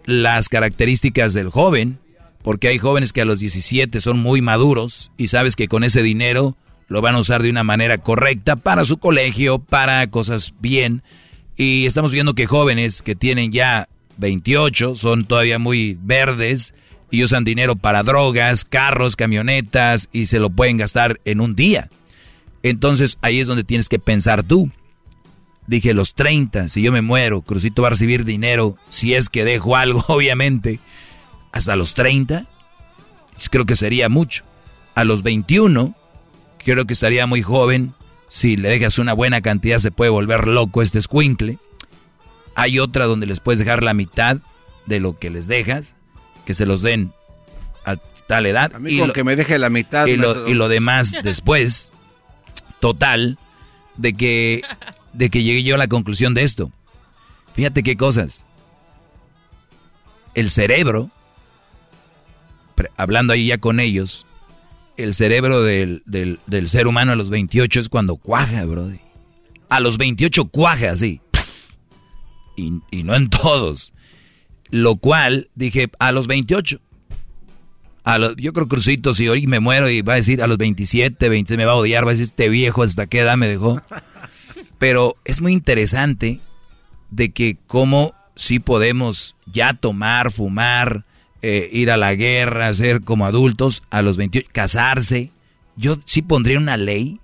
las 0.05 0.49
características 0.49 1.33
del 1.33 1.49
joven, 1.49 1.99
porque 2.47 2.69
hay 2.69 2.79
jóvenes 2.79 3.11
que 3.11 3.19
a 3.19 3.25
los 3.25 3.39
17 3.39 3.99
son 3.99 4.19
muy 4.19 4.41
maduros 4.41 5.11
y 5.17 5.27
sabes 5.27 5.57
que 5.57 5.67
con 5.67 5.83
ese 5.83 6.01
dinero 6.01 6.55
lo 6.87 7.01
van 7.01 7.15
a 7.15 7.19
usar 7.19 7.43
de 7.43 7.49
una 7.49 7.65
manera 7.65 7.97
correcta 7.97 8.55
para 8.55 8.85
su 8.85 8.99
colegio, 8.99 9.59
para 9.59 10.07
cosas 10.09 10.53
bien. 10.61 11.03
Y 11.57 11.85
estamos 11.87 12.13
viendo 12.13 12.35
que 12.35 12.45
jóvenes 12.45 13.01
que 13.01 13.15
tienen 13.15 13.51
ya 13.51 13.89
28 14.15 14.95
son 14.95 15.25
todavía 15.25 15.59
muy 15.59 15.97
verdes 16.01 16.73
y 17.11 17.21
usan 17.21 17.43
dinero 17.43 17.75
para 17.75 18.03
drogas, 18.03 18.63
carros, 18.63 19.17
camionetas 19.17 20.07
y 20.13 20.27
se 20.27 20.39
lo 20.39 20.49
pueden 20.49 20.77
gastar 20.77 21.19
en 21.25 21.41
un 21.41 21.53
día. 21.53 21.89
Entonces 22.63 23.17
ahí 23.21 23.41
es 23.41 23.47
donde 23.47 23.65
tienes 23.65 23.89
que 23.89 23.99
pensar 23.99 24.43
tú. 24.43 24.71
Dije 25.67 25.93
los 25.93 26.13
30, 26.13 26.69
si 26.69 26.81
yo 26.81 26.93
me 26.93 27.01
muero, 27.01 27.41
Crucito 27.41 27.81
va 27.81 27.89
a 27.89 27.91
recibir 27.91 28.23
dinero, 28.23 28.77
si 28.87 29.15
es 29.15 29.27
que 29.27 29.43
dejo 29.43 29.75
algo, 29.75 30.05
obviamente, 30.07 30.79
hasta 31.57 31.75
los 31.75 31.93
30, 31.93 32.45
creo 33.49 33.65
que 33.65 33.75
sería 33.75 34.09
mucho. 34.09 34.43
A 34.95 35.03
los 35.03 35.23
21, 35.23 35.95
creo 36.63 36.85
que 36.85 36.93
estaría 36.93 37.27
muy 37.27 37.41
joven, 37.41 37.93
si 38.29 38.57
le 38.57 38.69
dejas 38.69 38.99
una 38.99 39.13
buena 39.13 39.41
cantidad 39.41 39.79
se 39.79 39.91
puede 39.91 40.09
volver 40.09 40.47
loco 40.47 40.81
este 40.81 40.99
escuincle. 40.99 41.59
Hay 42.55 42.79
otra 42.79 43.05
donde 43.05 43.27
les 43.27 43.39
puedes 43.39 43.59
dejar 43.59 43.83
la 43.83 43.93
mitad 43.93 44.37
de 44.85 44.99
lo 44.99 45.17
que 45.17 45.29
les 45.29 45.47
dejas, 45.47 45.95
que 46.45 46.53
se 46.53 46.65
los 46.65 46.81
den 46.81 47.13
a 47.85 47.95
tal 48.27 48.45
edad. 48.45 48.73
A 48.75 48.79
mí 48.79 48.97
con 48.97 49.11
que 49.11 49.23
me 49.23 49.35
deje 49.35 49.57
la 49.57 49.69
mitad. 49.69 50.07
y 50.07 50.17
lo, 50.17 50.47
y 50.47 50.53
lo 50.53 50.67
demás 50.67 51.13
después. 51.23 51.91
Total, 52.79 53.39
de 53.95 54.13
que, 54.13 54.61
de 55.13 55.29
que 55.29 55.43
llegué 55.43 55.63
yo 55.63 55.75
a 55.75 55.77
la 55.79 55.87
conclusión 55.87 56.33
de 56.33 56.43
esto. 56.43 56.71
Fíjate 57.55 57.81
qué 57.81 57.97
cosas. 57.97 58.45
El 60.35 60.49
cerebro, 60.49 61.09
hablando 62.97 63.33
ahí 63.33 63.47
ya 63.47 63.57
con 63.57 63.79
ellos, 63.79 64.25
el 64.97 65.13
cerebro 65.13 65.63
del, 65.63 66.03
del- 66.05 66.39
del 66.47 66.69
ser 66.69 66.87
humano 66.87 67.11
a 67.11 67.15
los 67.15 67.29
28 67.29 67.79
es 67.79 67.89
cuando 67.89 68.15
cuaja, 68.17 68.65
brody. 68.65 68.99
A 69.69 69.79
los 69.79 69.97
28 69.97 70.45
cuaja, 70.45 70.95
sí. 70.95 71.21
Y, 72.55 72.73
y 72.91 73.03
no 73.03 73.15
en 73.15 73.29
todos. 73.29 73.93
Lo 74.69 74.95
cual 74.95 75.49
dije, 75.55 75.89
a 75.99 76.11
los 76.11 76.27
28. 76.27 76.79
A 78.03 78.17
los, 78.17 78.35
yo 78.37 78.53
creo 78.53 78.67
Crucito, 78.67 79.13
si 79.13 79.27
hoy 79.27 79.47
me 79.47 79.59
muero 79.59 79.89
y 79.89 80.01
va 80.01 80.13
a 80.13 80.17
decir 80.17 80.41
a 80.41 80.47
los 80.47 80.57
27, 80.57 81.27
26 81.29 81.57
me 81.57 81.65
va 81.65 81.73
a 81.73 81.75
odiar, 81.75 82.05
va 82.05 82.11
a 82.11 82.13
decir 82.13 82.23
este 82.25 82.47
viejo 82.49 82.83
hasta 82.83 83.05
qué 83.07 83.19
edad 83.19 83.35
me 83.37 83.47
dejó. 83.49 83.81
Pero 84.79 85.17
es 85.25 85.41
muy 85.41 85.51
interesante 85.53 86.39
de 87.11 87.31
que 87.31 87.57
cómo 87.67 88.13
sí 88.35 88.59
podemos 88.59 89.35
ya 89.45 89.73
tomar, 89.73 90.31
fumar, 90.31 91.05
eh, 91.41 91.69
ir 91.71 91.91
a 91.91 91.97
la 91.97 92.15
guerra, 92.15 92.73
ser 92.73 93.01
como 93.01 93.25
adultos 93.25 93.83
a 93.89 94.01
los 94.01 94.17
28, 94.17 94.49
casarse. 94.51 95.31
Yo 95.75 95.97
sí 96.05 96.21
pondría 96.21 96.57
una 96.57 96.77
ley, 96.77 97.19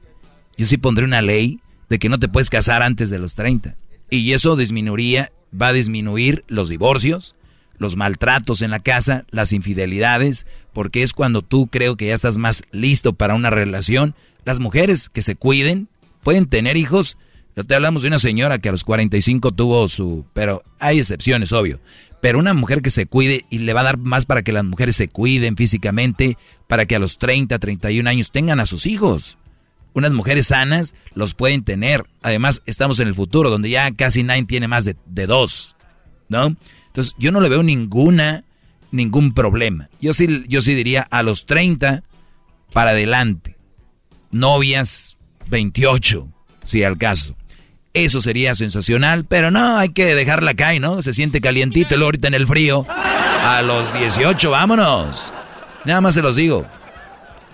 yo 0.57 0.65
sí 0.65 0.77
pondría 0.77 1.07
una 1.07 1.21
ley 1.21 1.59
de 1.89 1.99
que 1.99 2.09
no 2.09 2.19
te 2.19 2.27
puedes 2.27 2.49
casar 2.49 2.83
antes 2.83 3.09
de 3.09 3.19
los 3.19 3.35
30. 3.35 3.75
Y 4.09 4.33
eso 4.33 4.55
disminuiría, 4.55 5.31
va 5.59 5.67
a 5.69 5.73
disminuir 5.73 6.43
los 6.47 6.69
divorcios, 6.69 7.35
los 7.77 7.97
maltratos 7.97 8.61
en 8.61 8.71
la 8.71 8.79
casa, 8.79 9.25
las 9.31 9.53
infidelidades, 9.53 10.45
porque 10.73 11.03
es 11.03 11.13
cuando 11.13 11.41
tú 11.41 11.67
creo 11.67 11.97
que 11.97 12.07
ya 12.07 12.15
estás 12.15 12.37
más 12.37 12.63
listo 12.71 13.13
para 13.13 13.35
una 13.35 13.49
relación. 13.49 14.15
Las 14.45 14.59
mujeres 14.59 15.09
que 15.09 15.21
se 15.21 15.35
cuiden 15.35 15.87
pueden 16.23 16.47
tener 16.47 16.77
hijos. 16.77 17.17
Yo 17.55 17.63
te 17.63 17.75
hablamos 17.75 18.01
de 18.01 18.07
una 18.07 18.19
señora 18.19 18.59
que 18.59 18.69
a 18.69 18.71
los 18.71 18.83
45 18.83 19.51
tuvo 19.51 19.87
su... 19.87 20.25
Pero 20.33 20.63
hay 20.79 20.99
excepciones, 20.99 21.51
obvio. 21.51 21.79
Pero 22.23 22.39
una 22.39 22.53
mujer 22.53 22.81
que 22.81 22.89
se 22.89 23.05
cuide 23.05 23.45
y 23.49 23.57
le 23.57 23.73
va 23.73 23.81
a 23.81 23.83
dar 23.83 23.97
más 23.97 24.25
para 24.25 24.43
que 24.43 24.53
las 24.53 24.63
mujeres 24.63 24.95
se 24.95 25.09
cuiden 25.09 25.57
físicamente, 25.57 26.37
para 26.69 26.85
que 26.85 26.95
a 26.95 26.99
los 26.99 27.17
30, 27.17 27.59
31 27.59 28.09
años 28.09 28.31
tengan 28.31 28.61
a 28.61 28.65
sus 28.65 28.85
hijos. 28.85 29.37
Unas 29.91 30.13
mujeres 30.13 30.47
sanas 30.47 30.95
los 31.15 31.33
pueden 31.33 31.65
tener. 31.65 32.05
Además, 32.21 32.63
estamos 32.65 33.01
en 33.01 33.09
el 33.09 33.13
futuro, 33.13 33.49
donde 33.49 33.69
ya 33.69 33.91
casi 33.91 34.23
nadie 34.23 34.45
tiene 34.45 34.69
más 34.69 34.85
de, 34.85 35.27
dos. 35.27 35.75
¿No? 36.29 36.55
Entonces, 36.87 37.13
yo 37.19 37.33
no 37.33 37.41
le 37.41 37.49
veo 37.49 37.61
ninguna, 37.61 38.45
ningún 38.91 39.33
problema. 39.33 39.89
Yo 39.99 40.13
sí, 40.13 40.45
yo 40.47 40.61
sí 40.61 40.75
diría 40.75 41.01
a 41.01 41.23
los 41.23 41.45
30 41.45 42.03
para 42.71 42.91
adelante. 42.91 43.57
Novias, 44.31 45.17
28, 45.49 46.29
si 46.61 46.85
al 46.85 46.97
caso. 46.97 47.35
Eso 47.93 48.21
sería 48.21 48.55
sensacional, 48.55 49.25
pero 49.25 49.51
no, 49.51 49.77
hay 49.77 49.89
que 49.89 50.15
dejarla 50.15 50.55
caer, 50.55 50.81
¿no? 50.81 51.03
Se 51.03 51.13
siente 51.13 51.41
calientito 51.41 51.93
el 51.93 52.01
ahorita 52.01 52.27
en 52.27 52.33
el 52.33 52.47
frío. 52.47 52.87
A 52.89 53.61
los 53.61 53.93
18, 53.93 54.49
vámonos. 54.49 55.31
Nada 55.85 56.01
más 56.01 56.15
se 56.15 56.23
los 56.23 56.35
digo. 56.35 56.65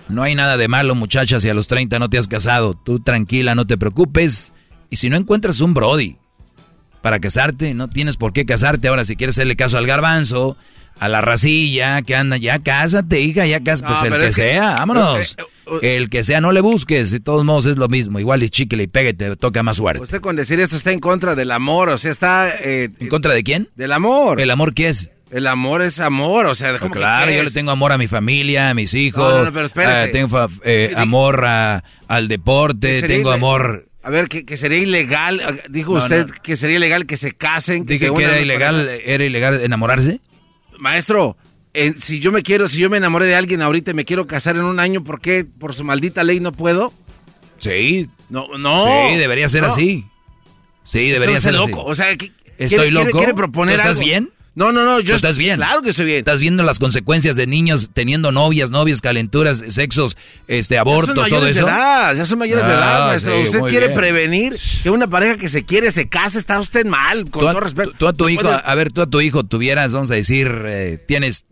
No 0.08 0.22
hay 0.22 0.34
nada 0.34 0.56
de 0.56 0.66
malo, 0.66 0.94
muchachas, 0.94 1.42
si 1.42 1.50
a 1.50 1.54
los 1.54 1.68
30 1.68 1.98
no 1.98 2.08
te 2.08 2.16
has 2.16 2.26
casado. 2.26 2.72
Tú 2.72 3.00
tranquila, 3.00 3.54
no 3.54 3.66
te 3.66 3.76
preocupes. 3.76 4.54
Y 4.88 4.96
si 4.96 5.10
no 5.10 5.16
encuentras 5.16 5.60
un 5.60 5.74
Brody 5.74 6.16
para 7.02 7.20
casarte, 7.20 7.74
no 7.74 7.88
tienes 7.88 8.16
por 8.16 8.32
qué 8.32 8.46
casarte. 8.46 8.88
Ahora, 8.88 9.04
si 9.04 9.16
quieres 9.16 9.36
hacerle 9.36 9.56
caso 9.56 9.76
al 9.76 9.86
garbanzo, 9.86 10.56
a 11.00 11.08
la 11.08 11.22
racilla 11.22 12.02
que 12.02 12.14
anda, 12.14 12.36
ya 12.36 12.58
cásate, 12.58 13.20
hija, 13.22 13.46
ya 13.46 13.64
cásate. 13.64 13.94
Pues 13.94 14.12
el 14.12 14.20
que, 14.20 14.32
sea, 14.34 14.74
vámonos. 14.74 15.34
Eh, 15.38 15.78
eh, 15.80 15.96
el 15.96 16.10
que 16.10 16.22
sea, 16.22 16.42
no 16.42 16.52
le 16.52 16.60
busques. 16.60 17.10
De 17.10 17.20
todos 17.20 17.42
modos 17.42 17.64
es 17.64 17.78
lo 17.78 17.88
mismo. 17.88 18.20
Igual 18.20 18.42
y 18.42 18.50
chicle 18.50 18.82
y 18.82 18.86
pegue, 18.86 19.14
te 19.14 19.34
toca 19.36 19.62
más 19.62 19.78
suerte. 19.78 20.02
Usted 20.02 20.20
con 20.20 20.36
decir 20.36 20.60
esto 20.60 20.76
está 20.76 20.92
en 20.92 21.00
contra 21.00 21.34
del 21.34 21.52
amor, 21.52 21.88
o 21.88 21.96
sea, 21.96 22.12
está... 22.12 22.54
Eh, 22.60 22.90
¿En 22.98 23.08
contra 23.08 23.32
de 23.32 23.42
quién? 23.42 23.70
Del 23.76 23.92
amor. 23.92 24.42
¿El 24.42 24.50
amor 24.50 24.74
qué 24.74 24.88
es? 24.88 25.10
El 25.30 25.46
amor 25.46 25.80
es 25.80 26.00
amor, 26.00 26.44
o 26.44 26.54
sea, 26.54 26.78
¿cómo 26.78 26.92
claro, 26.92 27.32
yo 27.32 27.44
le 27.44 27.50
tengo 27.50 27.70
amor 27.70 27.92
a 27.92 27.98
mi 27.98 28.08
familia, 28.08 28.68
a 28.68 28.74
mis 28.74 28.92
hijos. 28.92 29.32
No, 29.32 29.44
no, 29.44 29.52
pero 29.54 29.66
espérese. 29.66 30.08
tengo 30.08 30.48
amor 30.96 31.46
al 31.46 32.28
deporte, 32.28 33.00
tengo 33.02 33.30
amor... 33.30 33.86
A 34.02 34.10
ver, 34.10 34.28
que, 34.28 34.56
sería 34.56 34.78
ilegal, 34.78 35.62
dijo 35.70 35.92
usted 35.92 36.26
que 36.42 36.56
sería 36.56 36.76
ilegal 36.76 37.06
que 37.06 37.16
se 37.16 37.32
casen. 37.32 37.86
Que 37.86 37.94
Dije 37.94 38.12
que 38.14 38.22
era 38.22 38.40
ilegal, 38.40 38.88
era 39.04 39.24
ilegal 39.24 39.60
enamorarse. 39.62 40.20
Maestro, 40.80 41.36
si 41.96 42.20
yo 42.20 42.32
me 42.32 42.42
quiero, 42.42 42.66
si 42.68 42.80
yo 42.80 42.90
me 42.90 42.96
enamoré 42.96 43.26
de 43.26 43.34
alguien 43.36 43.62
ahorita 43.62 43.92
y 43.92 43.94
me 43.94 44.04
quiero 44.04 44.26
casar 44.26 44.56
en 44.56 44.64
un 44.64 44.80
año, 44.80 45.04
¿por 45.04 45.20
qué 45.20 45.44
por 45.44 45.74
su 45.74 45.84
maldita 45.84 46.24
ley 46.24 46.40
no 46.40 46.52
puedo? 46.52 46.92
Sí. 47.58 48.08
No, 48.28 48.48
no. 48.58 48.86
Sí, 48.86 49.16
debería 49.16 49.48
ser 49.48 49.64
así. 49.64 50.06
Sí, 50.84 51.10
debería 51.10 51.38
ser 51.40 51.54
loco. 51.54 51.82
Así. 51.82 51.90
O 51.90 51.94
sea, 51.94 52.16
estoy 52.58 52.90
loco. 52.90 53.18
Quiere, 53.18 53.34
proponer 53.34 53.76
¿Estás 53.76 53.98
bien? 53.98 54.30
No, 54.54 54.72
no, 54.72 54.84
no, 54.84 55.00
yo 55.00 55.14
estás 55.14 55.38
bien. 55.38 55.56
Claro 55.56 55.80
que 55.80 55.90
estoy 55.90 56.06
bien. 56.06 56.18
Estás 56.18 56.40
viendo 56.40 56.62
las 56.62 56.78
consecuencias 56.78 57.36
de 57.36 57.46
niños 57.46 57.90
teniendo 57.92 58.32
novias, 58.32 58.70
novios, 58.70 59.00
calenturas, 59.00 59.64
sexos, 59.68 60.16
este, 60.48 60.76
abortos, 60.76 61.28
todo 61.28 61.46
eso. 61.46 61.66
De 61.66 61.70
edad, 61.70 62.16
ya 62.16 62.24
son 62.24 62.40
mayores 62.40 62.66
de 62.66 62.72
edad, 62.72 63.04
ah, 63.04 63.06
maestro. 63.08 63.40
usted 63.40 63.60
quiere 63.60 63.90
prevenir 63.90 64.58
que 64.82 64.90
una 64.90 65.06
pareja 65.06 65.36
que 65.36 65.48
se 65.48 65.64
quiere 65.64 65.92
se 65.92 66.08
case, 66.08 66.38
está 66.38 66.58
usted 66.58 66.84
mal, 66.84 67.30
con 67.30 67.42
todo 67.42 67.60
respeto. 67.60 67.92
Tú 67.96 68.08
a 68.08 68.12
tu 68.12 68.28
hijo, 68.28 68.48
a 68.48 68.74
ver, 68.74 68.90
tú 68.90 69.02
a 69.02 69.06
tu 69.06 69.20
hijo 69.20 69.44
tuvieras, 69.44 69.92
vamos 69.92 70.10
a 70.10 70.14
decir, 70.14 70.52
eh, 70.66 70.98
tienes 71.06 71.44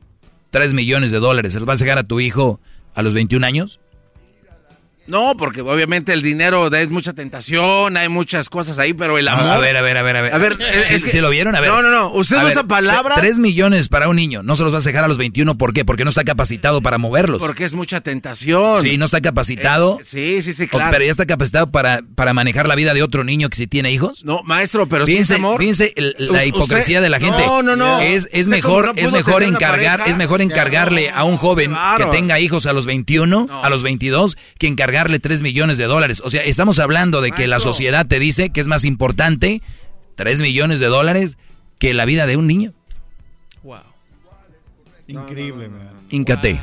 3 0.51 0.75
millones 0.75 1.11
de 1.11 1.21
dólares, 1.21 1.53
¿se 1.53 1.61
los 1.61 1.67
vas 1.67 1.81
a 1.81 1.85
dejar 1.85 1.99
a 1.99 2.05
tu 2.05 2.19
hijo 2.21 2.61
a 2.95 3.03
los 3.03 3.15
21 3.15 3.47
años? 3.47 3.81
No, 5.09 5.37
porque 5.39 5.63
obviamente 5.63 6.13
el 6.13 6.21
dinero 6.21 6.69
es 6.69 6.91
mucha 6.91 7.15
tentación, 7.15 7.97
hay 7.97 8.11
muchas 8.11 8.51
cosas 8.51 8.79
ahí, 8.79 8.93
pero 8.93 9.17
el 9.17 9.27
amor. 9.27 9.47
A 9.47 9.59
ver, 9.59 9.75
a 9.79 9.81
ver, 9.81 9.97
a 9.97 10.03
ver, 10.03 10.17
a 10.17 10.21
ver. 10.21 10.35
A 10.35 10.39
ver, 10.39 10.59
es, 10.61 11.03
que, 11.03 11.23
lo 11.23 11.31
vieron? 11.31 11.57
A 11.57 11.61
ver. 11.61 11.71
No, 11.71 11.83
no, 11.83 11.91
no. 11.91 12.13
Usted 12.13 12.37
usa 12.45 12.65
palabras. 12.65 13.19
Tres 13.19 13.39
millones 13.39 13.89
para 13.89 14.09
un 14.09 14.17
niño. 14.17 14.43
No 14.43 14.55
se 14.55 14.65
los 14.65 14.73
vas 14.73 14.85
a 14.85 14.89
dejar 14.91 15.05
a 15.05 15.09
los 15.09 15.17
21. 15.17 15.57
¿Por 15.57 15.73
qué? 15.73 15.87
Porque 15.87 16.05
no 16.05 16.11
está 16.11 16.25
capacitado 16.25 16.83
para 16.83 16.99
moverlos. 16.99 17.41
Porque 17.41 17.65
es 17.65 17.73
mucha 17.73 18.03
tentación. 18.03 18.83
Sí, 18.83 18.99
no 18.99 19.07
está 19.07 19.23
capacitado. 19.23 19.99
Eh, 20.01 20.05
sí, 20.05 20.43
sí, 20.43 20.53
sí, 20.53 20.69
claro. 20.69 20.91
pero 20.91 21.05
ya 21.07 21.11
está 21.11 21.25
capacitado 21.25 21.71
para, 21.71 22.03
para 22.15 22.35
manejar 22.35 22.69
la 22.69 22.75
vida 22.75 22.93
de 22.93 23.03
otro 23.03 23.25
niño 23.25 23.49
que 23.49 23.57
si 23.57 23.67
tiene 23.67 23.91
hijos. 23.91 24.27
No, 24.27 24.43
maestro, 24.43 24.89
pero 24.89 25.07
fíjense, 25.07 25.37
amor. 25.37 25.59
Fíjense 25.59 25.95
la 26.19 26.45
hipocresía 26.45 27.01
de 27.01 27.09
la 27.09 27.19
gente. 27.19 27.47
No, 27.47 27.63
no, 27.63 27.77
no. 27.77 28.01
Es, 28.01 28.29
es 28.33 28.51
mejor, 28.51 28.93
es 28.97 29.11
mejor 29.11 29.43
encargar, 29.43 30.03
es 30.07 30.19
mejor 30.19 30.43
encargarle 30.43 31.09
a 31.09 31.25
un 31.25 31.39
joven 31.39 31.75
que 31.97 32.05
tenga 32.07 32.39
hijos 32.41 32.67
a 32.67 32.75
los 32.75 32.85
21, 32.85 33.49
a 33.63 33.71
los 33.71 33.83
22, 33.83 34.37
que 34.59 34.67
encargarle 34.99 35.21
3 35.21 35.43
millones 35.43 35.79
de 35.79 35.85
dólares. 35.85 36.21
O 36.25 36.31
sea, 36.31 36.43
estamos 36.43 36.79
hablando 36.81 37.21
de 37.21 37.31
que 37.31 37.47
la 37.47 37.61
sociedad 37.61 38.07
te 38.07 38.19
dice 38.19 38.51
que 38.51 38.61
es 38.61 38.67
más 38.67 38.85
importante 38.85 39.63
3 40.17 40.41
millones 40.41 40.81
de 40.81 40.87
dólares 40.87 41.39
que 41.79 41.95
la 41.95 42.05
vida 42.05 42.27
de 42.27 42.37
un 42.37 42.49
niño. 42.49 42.75
Wow. 43.63 43.79
Increíble, 45.07 45.69
man. 45.69 45.89
Íncate. 46.11 46.61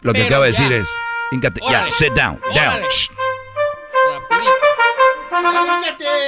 Lo 0.00 0.14
que 0.14 0.22
acaba 0.22 0.46
de 0.46 0.52
decir 0.52 0.72
es, 0.72 0.88
íncate. 1.30 1.60
Ya, 1.70 1.90
sit 1.90 2.14
down, 2.14 2.40
down. 2.54 2.82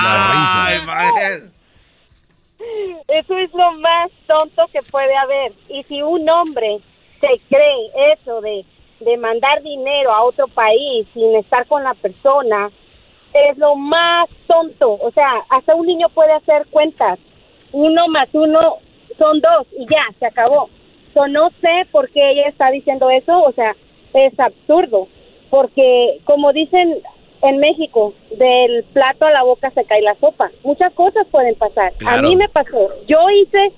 Eso 3.09 3.39
es 3.39 3.53
lo 3.55 3.73
más 3.73 4.11
tonto 4.27 4.67
que 4.73 4.83
puede 4.91 5.17
haber. 5.17 5.53
Y 5.69 5.83
si 5.85 6.03
un 6.03 6.29
hombre 6.29 6.79
se 7.21 7.41
cree 7.49 8.13
eso 8.13 8.41
de, 8.41 8.65
de 9.01 9.17
mandar 9.17 9.63
dinero 9.63 10.13
a 10.13 10.25
otro 10.25 10.49
país 10.49 11.07
sin 11.15 11.35
estar 11.37 11.67
con 11.67 11.85
la 11.85 11.95
persona, 11.95 12.71
es 13.33 13.59
lo 13.59 13.77
más 13.77 14.29
tonto. 14.47 14.93
O 14.93 15.11
sea, 15.13 15.45
hasta 15.51 15.75
un 15.75 15.87
niño 15.87 16.09
puede 16.11 16.33
hacer 16.33 16.67
cuentas. 16.71 17.19
Uno 17.73 18.09
más 18.09 18.29
uno 18.33 18.79
son 19.19 19.41
dos 19.41 19.67
y 19.79 19.87
ya, 19.87 20.05
se 20.19 20.27
acabó. 20.27 20.69
No 21.31 21.49
sé 21.63 21.87
por 21.91 22.11
qué 22.11 22.33
ella 22.33 22.49
está 22.49 22.71
diciendo 22.71 23.09
eso, 23.09 23.43
o 23.43 23.53
sea, 23.53 23.75
es 24.13 24.39
absurdo. 24.39 25.09
Porque, 25.49 26.21
como 26.25 26.53
dicen 26.53 26.99
en 27.43 27.59
México, 27.59 28.15
del 28.39 28.85
plato 28.93 29.27
a 29.27 29.31
la 29.31 29.43
boca 29.43 29.71
se 29.71 29.85
cae 29.85 30.03
la 30.03 30.15
sopa. 30.21 30.51
Muchas 30.65 30.93
cosas 30.95 31.27
pueden 31.31 31.55
pasar. 31.55 31.93
A 32.07 32.23
mí 32.23 32.37
me 32.37 32.49
pasó. 32.49 32.91
Yo 33.07 33.19
hice 33.31 33.73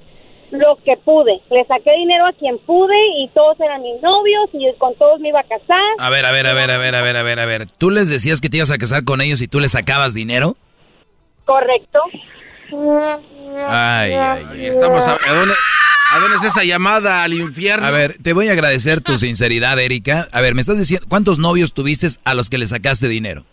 lo 0.51 0.77
que 0.85 0.97
pude. 0.97 1.41
Le 1.51 1.65
saqué 1.67 1.93
dinero 1.93 2.27
a 2.27 2.33
quien 2.33 2.59
pude 2.59 2.97
y 3.19 3.29
todos 3.29 3.59
eran 3.61 3.83
mis 3.83 4.01
novios 4.03 4.49
y 4.53 4.73
con 4.79 4.95
todos 4.95 5.21
me 5.21 5.29
iba 5.29 5.41
a 5.41 5.45
casar. 5.45 5.83
A 5.99 6.11
ver, 6.11 6.25
a 6.25 6.33
ver, 6.33 6.47
a 6.47 6.55
ver, 6.55 6.71
a 6.71 6.79
ver, 6.79 6.95
a 6.95 7.03
ver, 7.03 7.17
a 7.17 7.23
ver, 7.23 7.41
a 7.41 7.47
ver. 7.47 7.67
¿Tú 7.79 7.91
les 7.91 8.09
decías 8.09 8.41
que 8.41 8.49
te 8.49 8.59
ibas 8.59 8.71
a 8.71 8.79
casar 8.79 9.05
con 9.05 9.21
ellos 9.21 9.43
y 9.43 9.49
tú 9.49 9.61
les 9.61 9.73
sacabas 9.73 10.15
dinero? 10.15 10.57
Correcto. 11.45 12.01
Ay, 13.67 14.13
ay, 14.13 14.47
ay. 14.51 14.67
Estamos 14.67 15.07
a, 15.07 15.13
¿a 15.15 15.35
dónde, 15.35 15.55
¿A 16.11 16.19
dónde 16.21 16.37
es 16.39 16.45
esa 16.45 16.65
llamada 16.65 17.23
al 17.23 17.35
infierno? 17.35 17.87
A 17.87 17.91
ver, 17.91 18.17
te 18.23 18.33
voy 18.33 18.49
a 18.49 18.53
agradecer 18.53 19.01
tu 19.01 19.19
sinceridad, 19.19 19.79
Erika. 19.79 20.29
A 20.33 20.41
ver, 20.41 20.55
me 20.55 20.61
estás 20.61 20.79
diciendo, 20.79 21.07
¿cuántos 21.09 21.39
novios 21.39 21.75
tuviste 21.75 22.07
a 22.25 22.35
los 22.35 22.49
que 22.49 22.57
le 22.57 22.67
sacaste 22.67 23.09
dinero? 23.09 23.45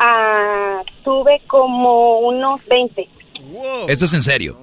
Ah, 0.00 0.82
tuve 1.04 1.40
como 1.46 2.18
unos 2.20 2.60
20. 2.66 3.08
Esto 3.88 4.04
es 4.06 4.12
en 4.12 4.22
serio. 4.22 4.58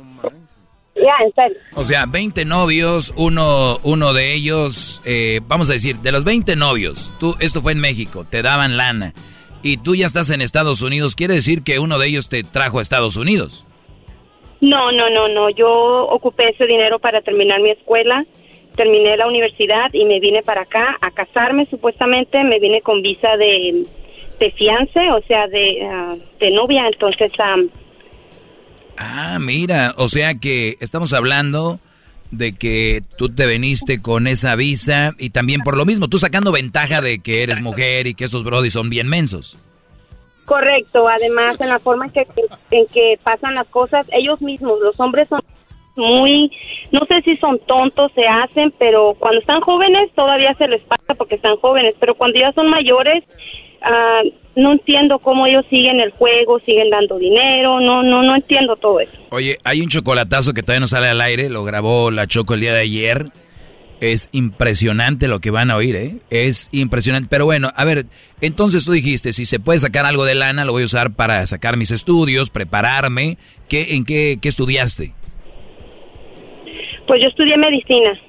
Ya, 0.95 1.25
en 1.25 1.33
serio. 1.33 1.57
O 1.73 1.85
sea, 1.85 2.05
20 2.05 2.43
novios, 2.43 3.13
uno, 3.15 3.79
uno 3.83 4.13
de 4.13 4.33
ellos, 4.33 5.01
eh, 5.05 5.39
vamos 5.47 5.69
a 5.69 5.73
decir, 5.73 5.99
de 5.99 6.11
los 6.11 6.25
20 6.25 6.57
novios, 6.57 7.13
tú, 7.19 7.35
esto 7.39 7.61
fue 7.61 7.71
en 7.71 7.79
México, 7.79 8.25
te 8.29 8.41
daban 8.41 8.75
lana 8.75 9.13
y 9.63 9.77
tú 9.77 9.95
ya 9.95 10.05
estás 10.05 10.29
en 10.29 10.41
Estados 10.41 10.81
Unidos, 10.81 11.15
quiere 11.15 11.35
decir 11.35 11.63
que 11.63 11.79
uno 11.79 11.97
de 11.97 12.07
ellos 12.07 12.29
te 12.29 12.43
trajo 12.43 12.79
a 12.79 12.81
Estados 12.81 13.15
Unidos. 13.15 13.65
No, 14.61 14.91
no, 14.91 15.09
no, 15.09 15.27
no. 15.27 15.49
Yo 15.49 16.07
ocupé 16.07 16.49
ese 16.49 16.65
dinero 16.65 16.99
para 16.99 17.21
terminar 17.21 17.59
mi 17.61 17.71
escuela. 17.71 18.25
Terminé 18.75 19.17
la 19.17 19.27
universidad 19.27 19.93
y 19.93 20.05
me 20.05 20.19
vine 20.19 20.43
para 20.43 20.61
acá 20.61 20.97
a 21.01 21.11
casarme 21.11 21.65
supuestamente. 21.65 22.43
Me 22.43 22.59
vine 22.59 22.81
con 22.81 23.01
visa 23.01 23.35
de, 23.37 23.85
de 24.39 24.51
fiance, 24.51 25.11
o 25.11 25.21
sea, 25.27 25.47
de, 25.47 25.87
ah, 25.91 26.15
de 26.39 26.51
novia. 26.51 26.87
Entonces, 26.87 27.31
am, 27.39 27.69
Ah, 29.03 29.39
mira, 29.39 29.95
o 29.97 30.07
sea 30.07 30.35
que 30.35 30.77
estamos 30.79 31.11
hablando 31.13 31.79
de 32.29 32.53
que 32.53 33.01
tú 33.17 33.29
te 33.29 33.47
veniste 33.47 33.99
con 33.99 34.27
esa 34.27 34.55
visa 34.55 35.13
y 35.17 35.31
también 35.31 35.61
por 35.61 35.75
lo 35.75 35.85
mismo, 35.85 36.07
tú 36.07 36.19
sacando 36.19 36.51
ventaja 36.51 37.01
de 37.01 37.19
que 37.19 37.41
eres 37.41 37.61
mujer 37.61 38.05
y 38.05 38.13
que 38.13 38.25
esos 38.25 38.43
brodis 38.43 38.73
son 38.73 38.91
bien 38.91 39.07
mensos. 39.07 39.57
Correcto. 40.51 41.07
Además, 41.07 41.61
en 41.61 41.69
la 41.69 41.79
forma 41.79 42.07
en 42.07 42.11
que, 42.11 42.27
en 42.71 42.85
que 42.87 43.17
pasan 43.23 43.55
las 43.55 43.67
cosas, 43.67 44.05
ellos 44.11 44.41
mismos, 44.41 44.81
los 44.81 44.99
hombres 44.99 45.29
son 45.29 45.39
muy, 45.95 46.51
no 46.91 47.05
sé 47.05 47.21
si 47.21 47.37
son 47.37 47.57
tontos, 47.59 48.11
se 48.13 48.25
hacen, 48.27 48.73
pero 48.77 49.15
cuando 49.17 49.39
están 49.39 49.61
jóvenes 49.61 50.11
todavía 50.13 50.53
se 50.55 50.67
les 50.67 50.81
pasa 50.81 51.15
porque 51.15 51.35
están 51.35 51.55
jóvenes, 51.55 51.95
pero 52.01 52.15
cuando 52.15 52.37
ya 52.37 52.51
son 52.51 52.69
mayores, 52.69 53.23
ah, 53.81 54.21
no 54.57 54.73
entiendo 54.73 55.19
cómo 55.19 55.47
ellos 55.47 55.65
siguen 55.69 56.01
el 56.01 56.11
juego, 56.11 56.59
siguen 56.59 56.89
dando 56.89 57.17
dinero, 57.17 57.79
no, 57.79 58.03
no, 58.03 58.21
no 58.21 58.35
entiendo 58.35 58.75
todo 58.75 58.99
eso. 58.99 59.13
Oye, 59.29 59.55
hay 59.63 59.79
un 59.79 59.87
chocolatazo 59.87 60.53
que 60.53 60.63
todavía 60.63 60.81
no 60.81 60.87
sale 60.87 61.07
al 61.07 61.21
aire, 61.21 61.49
lo 61.49 61.63
grabó 61.63 62.11
la 62.11 62.27
Choco 62.27 62.55
el 62.55 62.59
día 62.59 62.73
de 62.73 62.81
ayer. 62.81 63.27
Es 64.01 64.29
impresionante 64.31 65.27
lo 65.27 65.39
que 65.39 65.51
van 65.51 65.71
a 65.71 65.77
oír, 65.77 65.95
¿eh? 65.95 66.17
Es 66.31 66.69
impresionante. 66.71 67.29
Pero 67.29 67.45
bueno, 67.45 67.71
a 67.75 67.85
ver, 67.85 68.07
entonces 68.41 68.83
tú 68.83 68.91
dijiste, 68.91 69.31
si 69.31 69.45
se 69.45 69.59
puede 69.59 69.79
sacar 69.79 70.05
algo 70.05 70.25
de 70.25 70.35
lana, 70.35 70.65
lo 70.65 70.73
voy 70.73 70.81
a 70.81 70.85
usar 70.85 71.13
para 71.13 71.45
sacar 71.45 71.77
mis 71.77 71.91
estudios, 71.91 72.49
prepararme. 72.49 73.37
¿Qué, 73.69 73.95
¿En 73.95 74.03
qué, 74.03 74.39
qué 74.41 74.49
estudiaste? 74.49 75.13
Pues 77.07 77.21
yo 77.21 77.27
estudié 77.27 77.55
medicina. 77.57 78.19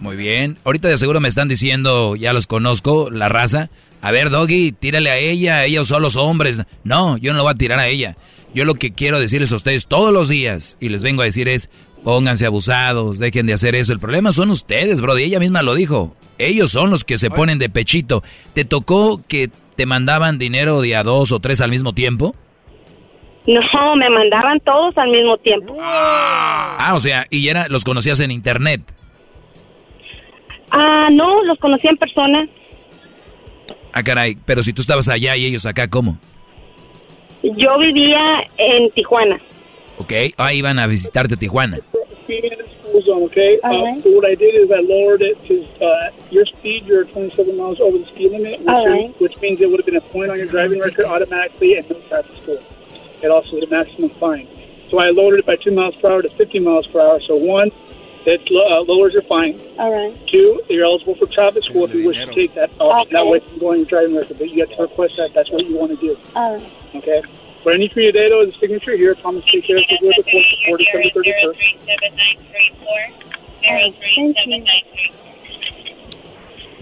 Muy 0.00 0.16
bien. 0.16 0.58
Ahorita 0.64 0.88
de 0.88 0.98
seguro 0.98 1.20
me 1.20 1.28
están 1.28 1.48
diciendo, 1.48 2.16
ya 2.16 2.32
los 2.32 2.46
conozco, 2.46 3.10
la 3.10 3.28
raza. 3.28 3.70
A 4.02 4.12
ver, 4.12 4.28
Doggy, 4.28 4.72
tírale 4.72 5.10
a 5.10 5.16
ella, 5.16 5.64
ellos 5.64 5.88
son 5.88 6.02
los 6.02 6.16
hombres. 6.16 6.62
No, 6.82 7.16
yo 7.16 7.32
no 7.32 7.38
lo 7.38 7.44
voy 7.44 7.52
a 7.52 7.56
tirar 7.56 7.78
a 7.78 7.88
ella. 7.88 8.16
Yo 8.54 8.64
lo 8.64 8.74
que 8.74 8.92
quiero 8.92 9.18
decirles 9.18 9.52
a 9.52 9.56
ustedes 9.56 9.86
todos 9.86 10.12
los 10.12 10.28
días, 10.28 10.76
y 10.78 10.90
les 10.90 11.02
vengo 11.02 11.22
a 11.22 11.24
decir 11.24 11.48
es, 11.48 11.70
pónganse 12.04 12.46
abusados, 12.46 13.18
dejen 13.18 13.46
de 13.46 13.54
hacer 13.54 13.74
eso. 13.74 13.92
El 13.92 13.98
problema 13.98 14.30
son 14.30 14.50
ustedes, 14.50 15.00
bro, 15.00 15.18
y 15.18 15.24
ella 15.24 15.40
misma 15.40 15.62
lo 15.62 15.74
dijo. 15.74 16.14
Ellos 16.38 16.70
son 16.70 16.90
los 16.90 17.04
que 17.04 17.18
se 17.18 17.30
ponen 17.30 17.58
de 17.58 17.68
pechito. 17.68 18.22
¿Te 18.52 18.64
tocó 18.64 19.20
que 19.26 19.50
te 19.74 19.86
mandaban 19.86 20.38
dinero 20.38 20.80
de 20.80 20.94
a 20.94 21.02
dos 21.02 21.32
o 21.32 21.40
tres 21.40 21.60
al 21.60 21.70
mismo 21.70 21.94
tiempo? 21.94 22.36
No, 23.46 23.96
me 23.96 24.08
mandaban 24.08 24.60
todos 24.60 24.96
al 24.96 25.10
mismo 25.10 25.36
tiempo. 25.38 25.76
Ah, 25.80 26.92
o 26.94 27.00
sea, 27.00 27.26
y 27.30 27.48
era, 27.48 27.66
los 27.68 27.84
conocías 27.84 28.20
en 28.20 28.30
internet. 28.30 28.80
Ah, 30.70 31.08
no, 31.10 31.42
los 31.44 31.58
conocí 31.58 31.86
en 31.86 31.96
persona. 31.96 32.48
Ah, 33.92 34.02
caray, 34.02 34.36
pero 34.44 34.62
si 34.62 34.72
tú 34.72 34.80
estabas 34.80 35.08
allá 35.08 35.36
y 35.36 35.46
ellos 35.46 35.66
acá, 35.66 35.88
¿cómo? 35.88 36.18
Yo 37.42 37.78
vivía 37.78 38.20
en 38.56 38.90
Tijuana. 38.90 39.38
Ok, 39.98 40.12
ah, 40.38 40.52
iban 40.52 40.78
a 40.78 40.86
visitarte 40.86 41.34
a 41.34 41.36
Tijuana. 41.36 41.78
Speed 42.24 42.44
in 42.44 42.58
the 42.58 42.68
school 42.80 43.00
zone, 43.02 43.22
okay? 43.24 43.60
Uh, 43.62 44.00
so 44.00 44.10
what 44.10 44.24
I 44.24 44.34
did 44.34 44.54
is 44.54 44.70
I 44.70 44.80
lowered 44.80 45.22
it 45.22 45.36
to 45.46 45.84
uh, 45.84 46.10
your 46.30 46.46
speed. 46.46 46.86
You're 46.86 47.04
27 47.04 47.56
miles 47.56 47.80
over 47.80 47.98
the 47.98 48.06
speed 48.06 48.32
limit, 48.32 48.60
which, 48.60 48.68
All 48.68 48.86
is- 48.86 48.90
right. 48.92 49.20
which 49.20 49.36
means 49.40 49.60
it 49.60 49.70
would 49.70 49.78
have 49.80 49.86
been 49.86 49.96
a 49.96 50.00
point 50.00 50.30
on 50.30 50.38
your 50.38 50.46
driving 50.46 50.80
record 50.80 51.04
automatically 51.04 51.76
and 51.76 51.88
no 51.88 52.00
traffic 52.08 52.36
school. 52.42 52.62
It 53.22 53.30
also 53.30 53.56
is 53.56 53.64
a 53.64 53.68
maximum 53.68 54.10
fine. 54.20 54.48
So 54.90 54.98
I 54.98 55.10
lowered 55.10 55.38
it 55.38 55.46
by 55.46 55.56
two 55.56 55.70
miles 55.70 55.94
per 55.96 56.10
hour 56.10 56.22
to 56.22 56.28
50 56.30 56.58
miles 56.60 56.86
per 56.86 57.00
hour. 57.00 57.20
So 57.20 57.36
one, 57.36 57.70
it 58.26 58.40
uh, 58.50 58.80
lowers 58.82 59.12
your 59.12 59.22
fine. 59.22 59.60
All 59.78 59.92
right. 59.92 60.14
Two, 60.28 60.62
you're 60.68 60.84
eligible 60.84 61.14
for 61.16 61.26
traffic 61.26 61.64
school 61.64 61.84
if 61.84 61.94
you 61.94 62.06
wish 62.06 62.18
to 62.24 62.32
take 62.34 62.54
that 62.54 62.70
option. 62.78 63.12
That 63.12 63.26
way, 63.26 63.38
you 63.42 63.48
can 63.50 63.58
go 63.58 63.70
on 63.72 63.76
your 63.78 63.86
driving 63.86 64.16
record, 64.16 64.38
but 64.38 64.48
you 64.50 64.60
have 64.60 64.76
to 64.76 64.82
request 64.82 65.16
that. 65.16 65.32
That's 65.34 65.50
what 65.50 65.66
you 65.66 65.76
want 65.76 65.92
to 65.92 65.96
do. 66.06 66.18
All 66.34 66.56
right. 66.56 66.72
Okay. 66.94 67.22
What 67.64 67.74
I 67.74 67.78
need 67.78 67.96
you 67.96 68.12
today, 68.12 68.28
though, 68.28 68.42
is 68.42 68.54
a 68.54 68.58
signature 68.58 68.94
here. 68.94 69.14
Thomas 69.14 69.42
T. 69.46 69.60
Harris 69.66 69.84
is 69.90 69.98
with 70.02 70.16
the 70.16 70.22
court 70.22 70.44
for 70.68 70.76
December 70.76 71.24
31st. 71.24 72.74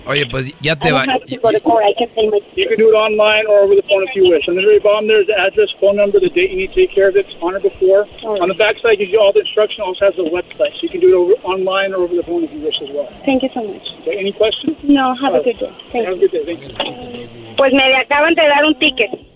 Oye, 0.05 0.27
pues 0.27 0.53
ya 0.61 0.75
te 0.75 0.89
I 0.89 0.93
va. 0.93 1.07
don't 1.07 1.11
have 1.11 1.25
to 1.25 1.37
go 1.37 1.53
to 1.53 1.61
court. 1.61 1.85
I 1.85 1.95
can 1.95 2.09
pay 2.09 2.29
my. 2.29 2.41
You 2.57 2.67
can 2.67 2.77
do 2.77 2.89
it 2.91 2.95
online 2.99 3.47
or 3.47 3.61
over 3.61 3.77
the 3.77 3.83
phone 3.87 4.03
if 4.03 4.17
you 4.17 4.29
wish. 4.29 4.49
On 4.49 4.57
the 4.57 4.63
very 4.63 4.81
bottom, 4.81 5.07
there's 5.07 5.29
the 5.29 5.39
address, 5.39 5.71
phone 5.81 5.95
number, 5.95 6.19
the 6.19 6.31
date 6.31 6.51
you 6.51 6.57
need 6.57 6.75
to 6.75 6.75
take 6.75 6.91
care 6.93 7.09
of 7.09 7.15
it. 7.15 7.31
It's 7.31 7.41
on 7.41 7.55
or 7.55 7.61
before. 7.61 8.09
On 8.43 8.49
the 8.49 8.55
back 8.59 8.75
side, 8.83 8.99
gives 8.99 9.13
you 9.13 9.21
all 9.21 9.33
the 9.33 9.47
instruction. 9.47 9.83
Also 9.83 10.07
has 10.07 10.19
a 10.19 10.27
website, 10.27 10.75
so 10.75 10.83
you 10.83 10.89
can 10.89 10.99
do 10.99 11.07
it 11.07 11.15
over 11.15 11.35
online 11.47 11.95
or 11.95 12.03
over 12.03 12.17
the 12.17 12.25
phone 12.25 12.43
if 12.43 12.51
you 12.51 12.59
wish 12.59 12.83
as 12.83 12.91
well. 12.91 13.07
Thank 13.25 13.45
you 13.45 13.51
so 13.55 13.63
much. 13.63 13.95
Okay. 14.03 14.19
Any 14.19 14.33
questions? 14.33 14.77
No, 14.83 15.15
have 15.23 15.35
a 15.35 15.43
good 15.45 15.59
day. 15.63 15.71
Thank 15.93 16.07
Have 16.07 16.15
a 16.15 16.19
good 16.19 16.33
day. 16.33 16.45
Thank 16.51 16.67
you. 16.67 17.55
Pues 17.55 17.73
me 17.73 17.95
acaban 17.95 18.35
de 18.35 18.43
dar 18.43 18.65
un 18.67 18.75
ticket. 18.75 19.32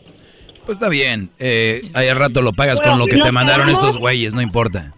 Pues 0.66 0.76
está 0.78 0.88
bien. 0.90 1.30
Eh, 1.38 1.82
ahí 1.94 2.08
al 2.08 2.16
rato 2.18 2.42
lo 2.42 2.52
pagas 2.52 2.80
con 2.82 2.98
lo 2.98 3.06
que 3.06 3.16
te 3.16 3.32
mandaron 3.32 3.66
quedamos- 3.66 3.78
estos 3.84 3.98
güeyes, 3.98 4.34
no 4.34 4.42
importa. 4.42 4.92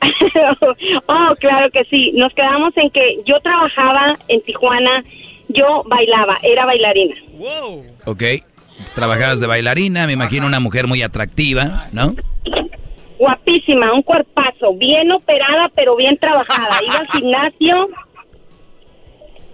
oh, 1.06 1.34
claro 1.40 1.70
que 1.72 1.84
sí. 1.84 2.12
Nos 2.14 2.32
quedamos 2.34 2.76
en 2.76 2.90
que 2.90 3.20
yo 3.24 3.38
trabajaba 3.40 4.16
en 4.28 4.42
Tijuana, 4.42 5.02
yo 5.48 5.82
bailaba, 5.86 6.38
era 6.42 6.66
bailarina. 6.66 7.14
Ok. 8.04 8.22
Trabajabas 8.94 9.40
de 9.40 9.46
bailarina, 9.46 10.06
me 10.06 10.12
imagino 10.12 10.46
una 10.46 10.60
mujer 10.60 10.86
muy 10.88 11.02
atractiva, 11.02 11.86
¿no? 11.92 12.14
Guapísima, 13.18 13.94
un 13.94 14.02
cuerpazo, 14.02 14.74
bien 14.76 15.10
operada, 15.12 15.70
pero 15.74 15.94
bien 15.96 16.18
trabajada. 16.18 16.80
Iba 16.84 16.98
al 16.98 17.06
gimnasio. 17.08 17.88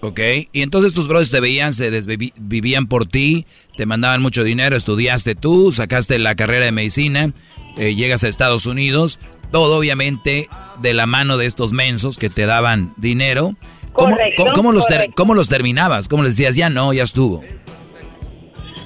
Ok. 0.00 0.18
Y 0.52 0.62
entonces 0.62 0.94
tus 0.94 1.06
brothers 1.06 1.30
te 1.30 1.40
veían, 1.40 1.74
se 1.74 1.90
desvivían 1.90 2.86
por 2.86 3.06
ti, 3.06 3.44
te 3.80 3.86
mandaban 3.86 4.20
mucho 4.20 4.44
dinero, 4.44 4.76
estudiaste 4.76 5.34
tú, 5.34 5.72
sacaste 5.72 6.18
la 6.18 6.34
carrera 6.34 6.66
de 6.66 6.70
medicina, 6.70 7.32
eh, 7.78 7.94
llegas 7.94 8.22
a 8.24 8.28
Estados 8.28 8.66
Unidos, 8.66 9.18
todo 9.52 9.78
obviamente 9.78 10.50
de 10.82 10.92
la 10.92 11.06
mano 11.06 11.38
de 11.38 11.46
estos 11.46 11.72
mensos 11.72 12.18
que 12.18 12.28
te 12.28 12.44
daban 12.44 12.92
dinero. 12.98 13.54
¿Cómo, 13.94 14.10
Correcto, 14.10 14.42
cómo- 14.42 14.52
cómo 14.54 14.72
los 14.72 14.86
ter- 14.86 15.08
cómo 15.16 15.34
los 15.34 15.48
terminabas? 15.48 16.08
¿Cómo 16.08 16.24
les 16.24 16.36
decías, 16.36 16.56
ya 16.56 16.68
no, 16.68 16.92
ya 16.92 17.04
estuvo? 17.04 17.40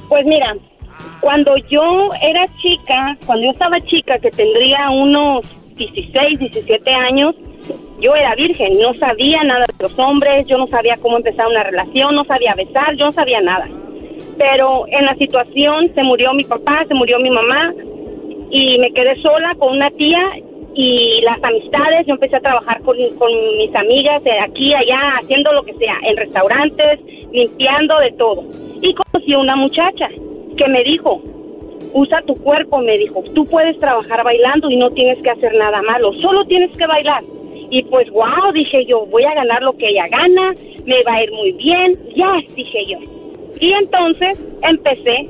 Pues 0.09 0.25
mira, 0.27 0.55
cuando 1.21 1.57
yo 1.69 2.11
era 2.23 2.47
chica, 2.63 3.19
cuando 3.27 3.47
yo 3.47 3.51
estaba 3.51 3.81
chica, 3.87 4.21
que 4.21 4.31
tendría 4.31 4.91
unos 4.91 5.41
16, 5.75 6.39
17 6.39 6.89
años, 6.95 7.35
yo 8.01 8.15
era 8.15 8.33
virgen, 8.37 8.79
no 8.81 8.95
sabía 9.01 9.43
nada 9.43 9.67
de 9.67 9.89
los 9.89 9.99
hombres, 9.99 10.47
yo 10.47 10.57
no 10.57 10.69
sabía 10.69 10.97
cómo 10.99 11.17
empezar 11.17 11.49
una 11.49 11.65
relación, 11.65 12.15
no 12.15 12.25
sabía 12.27 12.55
besar, 12.55 12.95
yo 12.97 13.07
no 13.07 13.11
sabía 13.11 13.41
nada. 13.41 13.67
Pero 14.39 14.87
en 14.89 15.05
la 15.07 15.15
situación 15.17 15.93
se 15.95 16.03
murió 16.03 16.33
mi 16.35 16.45
papá, 16.45 16.85
se 16.87 16.95
murió 16.95 17.19
mi 17.19 17.31
mamá 17.31 17.73
y 18.51 18.79
me 18.79 18.93
quedé 18.93 19.21
sola 19.23 19.55
con 19.59 19.77
una 19.77 19.91
tía 19.91 20.21
y 20.75 21.21
las 21.23 21.43
amistades, 21.43 22.07
yo 22.07 22.15
empecé 22.15 22.37
a 22.37 22.41
trabajar 22.41 22.81
con, 22.83 22.97
con 23.17 23.31
mis 23.59 23.75
amigas 23.75 24.23
de 24.25 24.39
aquí, 24.41 24.75
allá, 24.75 25.19
haciendo 25.21 25.53
lo 25.53 25.63
que 25.63 25.75
sea, 25.75 25.97
en 26.03 26.17
restaurantes, 26.17 27.01
limpiando 27.33 27.99
de 28.01 28.13
todo. 28.13 28.45
Y 28.83 28.93
conocí 28.95 29.33
a 29.33 29.39
una 29.39 29.57
muchacha 29.57 30.09
que 30.57 30.69
me 30.69 30.83
dijo, 30.83 31.23
usa 31.93 32.23
tu 32.23 32.35
cuerpo, 32.35 32.79
me 32.79 32.99
dijo, 32.99 33.23
tú 33.35 33.47
puedes 33.47 33.79
trabajar 33.79 34.25
bailando 34.25 34.69
y 34.69 34.77
no 34.77 34.91
tienes 34.91 35.19
que 35.23 35.31
hacer 35.31 35.55
nada 35.55 35.81
malo, 35.83 36.13
solo 36.15 36.45
tienes 36.45 36.77
que 36.77 36.87
bailar. 36.87 37.23
Y 37.71 37.83
pues, 37.85 38.11
wow, 38.11 38.53
dije 38.53 38.85
yo, 38.87 39.07
voy 39.07 39.25
a 39.25 39.35
ganar 39.35 39.63
lo 39.63 39.77
que 39.77 39.89
ella 39.89 40.09
gana, 40.09 40.55
me 40.85 41.03
va 41.05 41.15
a 41.15 41.23
ir 41.23 41.33
muy 41.33 41.53
bien, 41.53 41.99
ya, 42.17 42.41
dije 42.55 42.85
yo. 42.87 42.99
Y 43.61 43.73
entonces 43.73 44.39
empecé, 44.63 45.29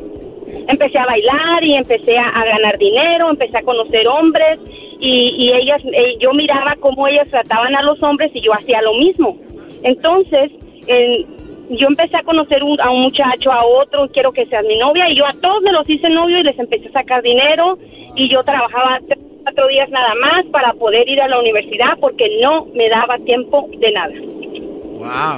empecé 0.69 0.99
a 0.99 1.07
bailar 1.07 1.63
y 1.65 1.75
empecé 1.75 2.17
a, 2.19 2.29
a 2.29 2.45
ganar 2.45 2.79
dinero, 2.79 3.31
empecé 3.31 3.59
a 3.59 3.63
conocer 3.63 4.07
hombres 4.09 4.59
y, 5.01 5.35
y 5.37 5.53
ellas, 5.53 5.83
eh, 5.93 6.17
yo 6.21 6.33
miraba 6.33 6.77
cómo 6.81 7.07
ellas 7.09 7.29
trataban 7.29 7.75
a 7.77 7.83
los 7.83 8.03
hombres 8.03 8.31
y 8.35 8.41
yo 8.41 8.53
hacía 8.55 8.81
lo 8.83 8.95
mismo. 8.95 9.37
Entonces, 9.83 10.51
en- 10.87 11.35
yo 11.71 11.87
empecé 11.89 12.17
a 12.19 12.23
conocer 12.23 12.63
un- 12.63 12.81
a 12.81 12.91
un 12.91 13.03
muchacho, 13.03 13.51
a 13.51 13.65
otro, 13.65 14.09
quiero 14.13 14.33
que 14.33 14.45
seas 14.47 14.65
mi 14.67 14.77
novia, 14.77 15.09
y 15.09 15.17
yo 15.17 15.25
a 15.27 15.33
todos 15.41 15.63
me 15.63 15.73
los 15.73 15.89
hice 15.89 16.09
novio 16.11 16.39
y 16.39 16.43
les 16.43 16.59
empecé 16.59 16.89
a 16.89 16.93
sacar 16.93 17.23
dinero, 17.23 17.79
y 18.17 18.29
yo 18.29 18.43
trabajaba 18.45 18.99
tres, 19.07 19.19
cuatro 19.43 19.67
días 19.69 19.89
nada 19.91 20.15
más 20.21 20.45
para 20.53 20.73
poder 20.75 21.09
ir 21.09 21.21
a 21.23 21.29
la 21.29 21.39
universidad 21.41 21.99
porque 22.01 22.39
no 22.43 22.67
me 22.75 22.89
daba 22.91 23.17
tiempo 23.19 23.69
de 23.79 23.93
nada. 23.93 24.13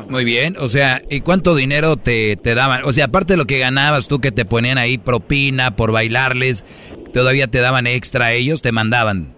Muy 0.09 0.25
bien, 0.25 0.55
o 0.61 0.69
sea, 0.69 1.01
¿y 1.11 1.21
cuánto 1.21 1.55
dinero 1.55 1.97
te, 1.97 2.37
te 2.37 2.55
daban? 2.55 2.85
O 2.85 2.93
sea, 2.93 3.07
aparte 3.07 3.33
de 3.35 3.37
lo 3.39 3.45
que 3.47 3.59
ganabas 3.59 4.09
tú 4.09 4.21
que 4.21 4.31
te 4.33 4.45
ponían 4.45 4.79
ahí 4.79 4.99
propina 4.99 5.77
por 5.77 5.93
bailarles, 5.93 6.65
todavía 7.13 7.47
te 7.49 7.61
daban 7.61 7.87
extra 7.87 8.33
ellos, 8.33 8.63
te 8.63 8.73
mandaban. 8.73 9.35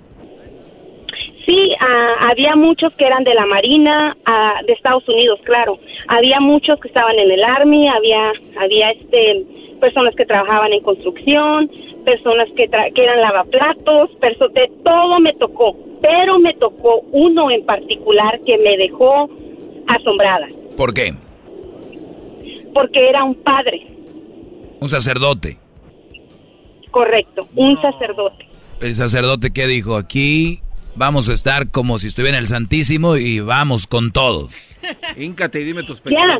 Sí, 1.47 1.73
ah, 1.81 2.29
había 2.31 2.57
muchos 2.57 2.93
que 2.95 3.07
eran 3.07 3.25
de 3.25 3.33
la 3.35 3.47
Marina, 3.47 4.17
ah, 4.27 4.61
de 4.67 4.73
Estados 4.75 5.09
Unidos, 5.09 5.41
claro. 5.45 5.79
Había 6.09 6.41
muchos 6.41 6.79
que 6.81 6.89
estaban 6.89 7.19
en 7.19 7.31
el 7.31 7.43
Army, 7.43 7.89
había, 7.89 8.33
había 8.61 8.91
este, 8.91 9.45
personas 9.81 10.15
que 10.15 10.27
trabajaban 10.27 10.73
en 10.75 10.83
construcción, 10.83 11.71
personas 12.05 12.49
que, 12.55 12.69
tra- 12.71 12.93
que 12.93 13.03
eran 13.03 13.21
lavaplatos, 13.23 14.11
de 14.21 14.71
todo 14.85 15.21
me 15.21 15.33
tocó. 15.35 15.75
Pero 16.03 16.39
me 16.39 16.55
tocó 16.55 17.01
uno 17.13 17.51
en 17.51 17.65
particular 17.65 18.39
que 18.47 18.59
me 18.59 18.77
dejó 18.77 19.31
asombrada, 19.89 20.47
¿Por 20.77 20.95
qué? 20.95 21.15
porque 22.75 23.09
era 23.09 23.25
un 23.25 23.35
padre, 23.35 23.87
Un 24.81 24.89
sacerdote. 24.89 25.59
correcto, 26.91 27.49
un 27.55 27.81
sacerdote. 27.81 28.47
El 28.81 28.95
sacerdote 28.95 29.51
que 29.51 29.67
dijo, 29.67 29.97
aquí 29.97 30.61
vamos 30.95 31.29
a 31.29 31.33
estar 31.33 31.71
como 31.71 31.99
si 31.99 32.07
estuviera 32.07 32.39
en 32.39 32.43
el 32.43 32.49
Santísimo 32.49 33.17
y 33.17 33.41
vamos 33.41 33.87
con 33.87 34.13
todo. 34.13 34.49
Híncate 35.19 35.61
y 35.61 35.65
dime 35.65 35.83
tus 35.83 36.01
Ya. 36.05 36.39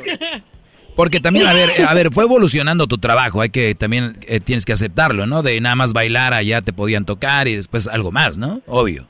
Porque 0.95 1.21
también, 1.21 1.47
a 1.47 1.53
ver, 1.53 1.71
a 1.87 1.95
ver, 1.95 2.13
fue 2.13 2.25
evolucionando 2.25 2.87
tu 2.87 2.99
trabajo, 2.99 3.41
hay 3.41 3.51
que 3.51 3.75
también 3.75 4.17
eh, 4.27 4.41
tienes 4.41 4.65
que 4.65 4.73
aceptarlo, 4.73 5.27
¿no? 5.27 5.43
De 5.43 5.61
nada 5.61 5.75
más 5.75 5.93
bailar 5.93 6.35
allá 6.35 6.63
te 6.63 6.73
podían 6.73 7.05
tocar 7.05 7.49
y 7.49 7.57
después 7.57 7.89
algo 7.89 8.13
más, 8.13 8.39
¿no? 8.39 8.61
Obvio. 8.67 9.07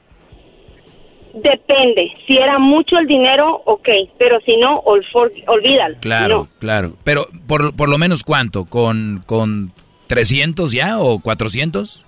Depende, 1.34 2.10
si 2.26 2.36
era 2.36 2.58
mucho 2.58 2.96
el 2.98 3.06
dinero, 3.06 3.62
ok, 3.64 3.88
pero 4.18 4.40
si 4.40 4.56
no, 4.56 4.80
ol- 4.80 5.04
for- 5.12 5.32
olvídalo. 5.46 5.96
Claro, 6.00 6.48
claro. 6.58 6.94
Pero 7.04 7.26
por, 7.46 7.74
por 7.76 7.88
lo 7.88 7.98
menos 7.98 8.24
cuánto, 8.24 8.64
con 8.64 9.22
con 9.26 9.72
300 10.08 10.72
ya 10.72 10.98
o 10.98 11.18
400? 11.20 12.04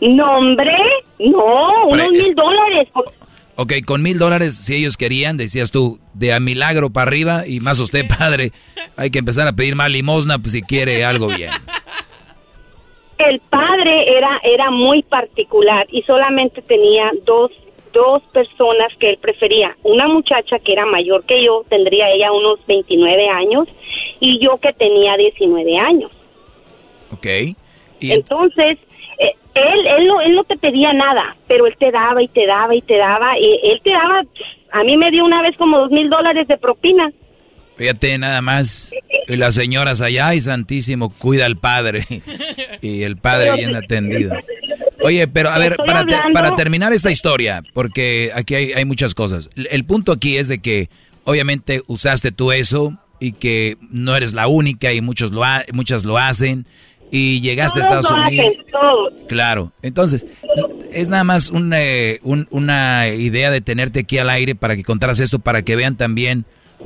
No, 0.00 0.38
hombre, 0.38 0.72
no, 1.18 1.86
unos 1.88 2.10
mil 2.10 2.34
dólares. 2.34 2.88
Ok, 3.58 3.72
con 3.86 4.02
mil 4.02 4.18
dólares, 4.18 4.54
si 4.56 4.74
ellos 4.76 4.96
querían, 4.96 5.36
decías 5.36 5.70
tú, 5.70 5.98
de 6.14 6.32
a 6.34 6.40
milagro 6.40 6.90
para 6.90 7.08
arriba 7.08 7.46
y 7.46 7.60
más 7.60 7.78
usted, 7.80 8.06
padre, 8.18 8.52
hay 8.96 9.10
que 9.10 9.18
empezar 9.18 9.46
a 9.46 9.52
pedir 9.52 9.74
más 9.76 9.90
limosna 9.90 10.38
pues, 10.38 10.52
si 10.52 10.62
quiere 10.62 11.04
algo 11.04 11.28
bien. 11.28 11.50
El 13.18 13.40
padre 13.48 14.16
era, 14.18 14.40
era 14.44 14.70
muy 14.70 15.02
particular 15.02 15.86
y 15.90 16.02
solamente 16.02 16.60
tenía 16.62 17.10
dos, 17.24 17.50
dos 17.96 18.22
personas 18.32 18.92
que 19.00 19.10
él 19.10 19.18
prefería. 19.18 19.76
Una 19.82 20.06
muchacha 20.06 20.58
que 20.58 20.72
era 20.72 20.84
mayor 20.86 21.24
que 21.24 21.42
yo, 21.42 21.64
tendría 21.68 22.10
ella 22.10 22.30
unos 22.32 22.64
29 22.66 23.28
años, 23.28 23.68
y 24.20 24.38
yo 24.38 24.58
que 24.58 24.72
tenía 24.74 25.16
19 25.16 25.78
años. 25.78 26.10
Ok. 27.12 27.26
Entonces, 28.00 28.78
eh, 29.18 29.34
él, 29.54 29.86
él, 29.86 30.06
no, 30.06 30.20
él 30.20 30.34
no 30.34 30.44
te 30.44 30.56
pedía 30.58 30.92
nada, 30.92 31.36
pero 31.48 31.66
él 31.66 31.74
te 31.78 31.90
daba 31.90 32.22
y 32.22 32.28
te 32.28 32.46
daba 32.46 32.74
y 32.74 32.82
te 32.82 32.96
daba. 32.96 33.38
Y 33.38 33.60
él 33.62 33.80
te 33.82 33.90
daba, 33.90 34.22
a 34.72 34.84
mí 34.84 34.96
me 34.96 35.10
dio 35.10 35.24
una 35.24 35.42
vez 35.42 35.56
como 35.56 35.78
dos 35.78 35.90
mil 35.90 36.10
dólares 36.10 36.46
de 36.48 36.58
propina. 36.58 37.10
Fíjate 37.76 38.16
nada 38.16 38.40
más, 38.40 38.94
y 39.28 39.36
las 39.36 39.54
señoras 39.54 40.00
allá, 40.00 40.34
y 40.34 40.40
santísimo, 40.40 41.12
cuida 41.12 41.46
al 41.46 41.56
padre. 41.56 42.04
Y 42.82 43.02
el 43.02 43.16
padre 43.16 43.54
bien 43.54 43.74
atendido. 43.74 44.36
Oye, 45.02 45.28
pero 45.28 45.50
a 45.50 45.58
ver, 45.58 45.76
para, 45.76 46.04
te- 46.04 46.16
para 46.32 46.54
terminar 46.54 46.92
esta 46.92 47.10
historia, 47.10 47.62
porque 47.74 48.30
aquí 48.34 48.54
hay, 48.54 48.72
hay 48.72 48.84
muchas 48.84 49.14
cosas. 49.14 49.50
El, 49.56 49.68
el 49.70 49.84
punto 49.84 50.12
aquí 50.12 50.36
es 50.36 50.48
de 50.48 50.58
que 50.58 50.88
obviamente 51.24 51.82
usaste 51.86 52.32
tú 52.32 52.52
eso 52.52 52.96
y 53.20 53.32
que 53.32 53.76
no 53.90 54.14
eres 54.16 54.32
la 54.32 54.46
única 54.48 54.92
y 54.92 55.00
muchos 55.00 55.32
lo 55.32 55.44
ha- 55.44 55.64
muchas 55.72 56.04
lo 56.04 56.18
hacen 56.18 56.66
y 57.10 57.40
llegaste 57.40 57.80
a 57.80 57.82
Estados 57.82 58.10
Unidos. 58.10 58.46
hacen. 58.58 59.26
Claro, 59.28 59.72
entonces 59.82 60.26
es 60.92 61.08
nada 61.08 61.24
más 61.24 61.50
un, 61.50 61.72
eh, 61.74 62.20
un- 62.22 62.46
una 62.50 63.08
idea 63.08 63.50
de 63.50 63.60
tenerte 63.60 64.00
aquí 64.00 64.18
al 64.18 64.30
aire 64.30 64.54
para 64.54 64.76
que 64.76 64.82
contaras 64.84 65.20
esto, 65.20 65.38
para 65.38 65.62
que 65.62 65.76
vean 65.76 65.96
también 65.96 66.44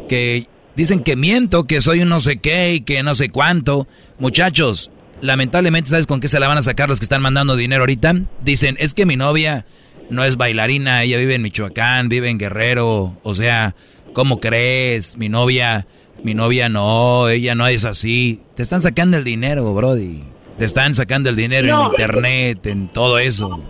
que 0.09 0.47
dicen 0.77 1.03
que 1.03 1.17
miento, 1.17 1.65
que 1.67 1.81
soy 1.81 2.01
un 2.01 2.09
no 2.09 2.21
sé 2.21 2.37
qué 2.39 2.75
y 2.75 2.81
que 2.81 3.03
no 3.03 3.15
sé 3.15 3.29
cuánto. 3.31 3.87
Muchachos, 4.19 4.91
lamentablemente, 5.21 5.91
¿sabes 5.91 6.07
con 6.07 6.21
qué 6.21 6.29
se 6.29 6.41
la 6.41 6.49
van 6.49 6.59
a 6.59 6.63
sacar 6.63 6.89
los 6.89 6.99
que 6.99 7.05
están 7.05 7.23
mandando 7.23 7.57
dinero 7.57 7.83
ahorita? 7.83 8.15
Dicen, 8.43 8.77
es 8.79 8.95
que 8.95 9.07
mi 9.07 9.17
novia 9.17 9.67
no 10.11 10.25
es 10.25 10.37
bailarina, 10.37 11.03
ella 11.03 11.19
vive 11.19 11.35
en 11.35 11.43
Michoacán, 11.43 12.09
vive 12.09 12.29
en 12.29 12.39
Guerrero, 12.39 13.17
o 13.23 13.35
sea, 13.35 13.75
¿cómo 14.13 14.41
crees? 14.41 15.17
Mi 15.17 15.29
novia, 15.29 15.87
mi 16.23 16.35
novia 16.35 16.69
no, 16.69 17.29
ella 17.29 17.55
no 17.55 17.67
es 17.67 17.85
así. 17.85 18.41
Te 18.57 18.63
están 18.63 18.81
sacando 18.81 19.17
el 19.17 19.25
dinero, 19.25 19.73
Brody. 19.75 20.23
Te 20.59 20.65
están 20.65 20.95
sacando 20.95 21.31
el 21.31 21.37
dinero 21.37 21.69
en 21.69 21.91
internet, 21.91 22.67
en 22.67 22.89
todo 22.89 23.19
eso. 23.19 23.63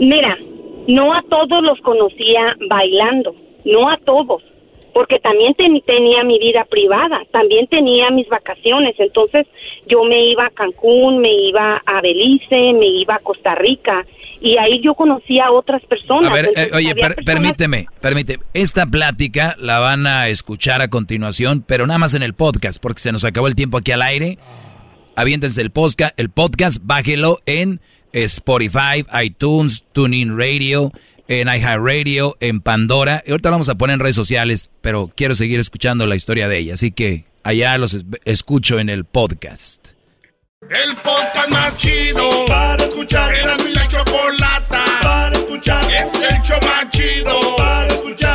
Mira, 0.00 0.36
no 0.88 1.12
a 1.12 1.22
todos 1.28 1.62
los 1.62 1.78
conocía 1.80 2.56
bailando, 2.68 3.34
no 3.64 3.88
a 3.90 3.98
todos, 4.04 4.42
porque 4.94 5.18
también 5.18 5.52
ten- 5.54 5.82
tenía 5.84 6.24
mi 6.24 6.38
vida 6.38 6.64
privada, 6.70 7.20
también 7.32 7.66
tenía 7.66 8.10
mis 8.10 8.28
vacaciones, 8.28 8.94
entonces 8.98 9.46
yo 9.86 10.04
me 10.04 10.30
iba 10.30 10.46
a 10.46 10.50
Cancún, 10.50 11.18
me 11.18 11.32
iba 11.48 11.82
a 11.84 12.00
Belice, 12.00 12.72
me 12.72 12.86
iba 12.86 13.16
a 13.16 13.18
Costa 13.18 13.54
Rica 13.56 14.06
y 14.40 14.56
ahí 14.56 14.80
yo 14.80 14.94
conocía 14.94 15.46
a 15.46 15.50
otras 15.52 15.82
personas. 15.86 16.30
A 16.30 16.32
ver, 16.34 16.46
eh, 16.56 16.68
oye, 16.74 16.90
había 16.90 16.94
per- 17.08 17.14
personas- 17.16 17.24
permíteme, 17.26 17.86
permíteme. 18.00 18.44
Esta 18.54 18.86
plática 18.86 19.56
la 19.58 19.80
van 19.80 20.06
a 20.06 20.28
escuchar 20.28 20.80
a 20.80 20.88
continuación, 20.88 21.64
pero 21.66 21.86
nada 21.86 21.98
más 21.98 22.14
en 22.14 22.22
el 22.22 22.34
podcast, 22.34 22.80
porque 22.80 23.00
se 23.00 23.12
nos 23.12 23.24
acabó 23.24 23.48
el 23.48 23.54
tiempo 23.56 23.78
aquí 23.78 23.92
al 23.92 24.02
aire. 24.02 24.38
Aviéntense 25.16 25.60
el 25.60 25.70
podcast, 25.70 26.18
el 26.18 26.30
podcast, 26.30 26.78
bájelo 26.82 27.38
en 27.46 27.80
Spotify, 28.12 29.04
iTunes, 29.24 29.84
TuneIn 29.92 30.36
Radio, 30.38 30.90
en 31.28 31.48
iHeartRadio, 31.48 32.36
en 32.40 32.60
Pandora. 32.60 33.22
Y 33.26 33.30
ahorita 33.30 33.50
la 33.50 33.54
vamos 33.54 33.68
a 33.68 33.76
poner 33.76 33.94
en 33.94 34.00
redes 34.00 34.16
sociales, 34.16 34.70
pero 34.80 35.10
quiero 35.14 35.34
seguir 35.34 35.60
escuchando 35.60 36.06
la 36.06 36.16
historia 36.16 36.48
de 36.48 36.58
ella. 36.58 36.74
Así 36.74 36.90
que 36.90 37.24
allá 37.42 37.76
los 37.78 38.04
escucho 38.24 38.78
en 38.78 38.88
el 38.88 39.04
podcast. 39.04 39.88
El 40.70 40.96
podcast 40.96 41.50
más 41.50 41.76
chido 41.76 42.46
para 42.46 42.84
escuchar. 42.84 43.34
Era 43.34 43.56
mi 43.58 43.72
la 43.74 43.86
chocolata 43.86 44.84
para 45.02 45.36
escuchar. 45.36 45.84
Es 45.84 46.14
el 46.14 46.42
show 46.42 46.58
más 46.62 46.88
chido 46.90 47.56
para 47.56 47.86
escuchar. 47.88 48.33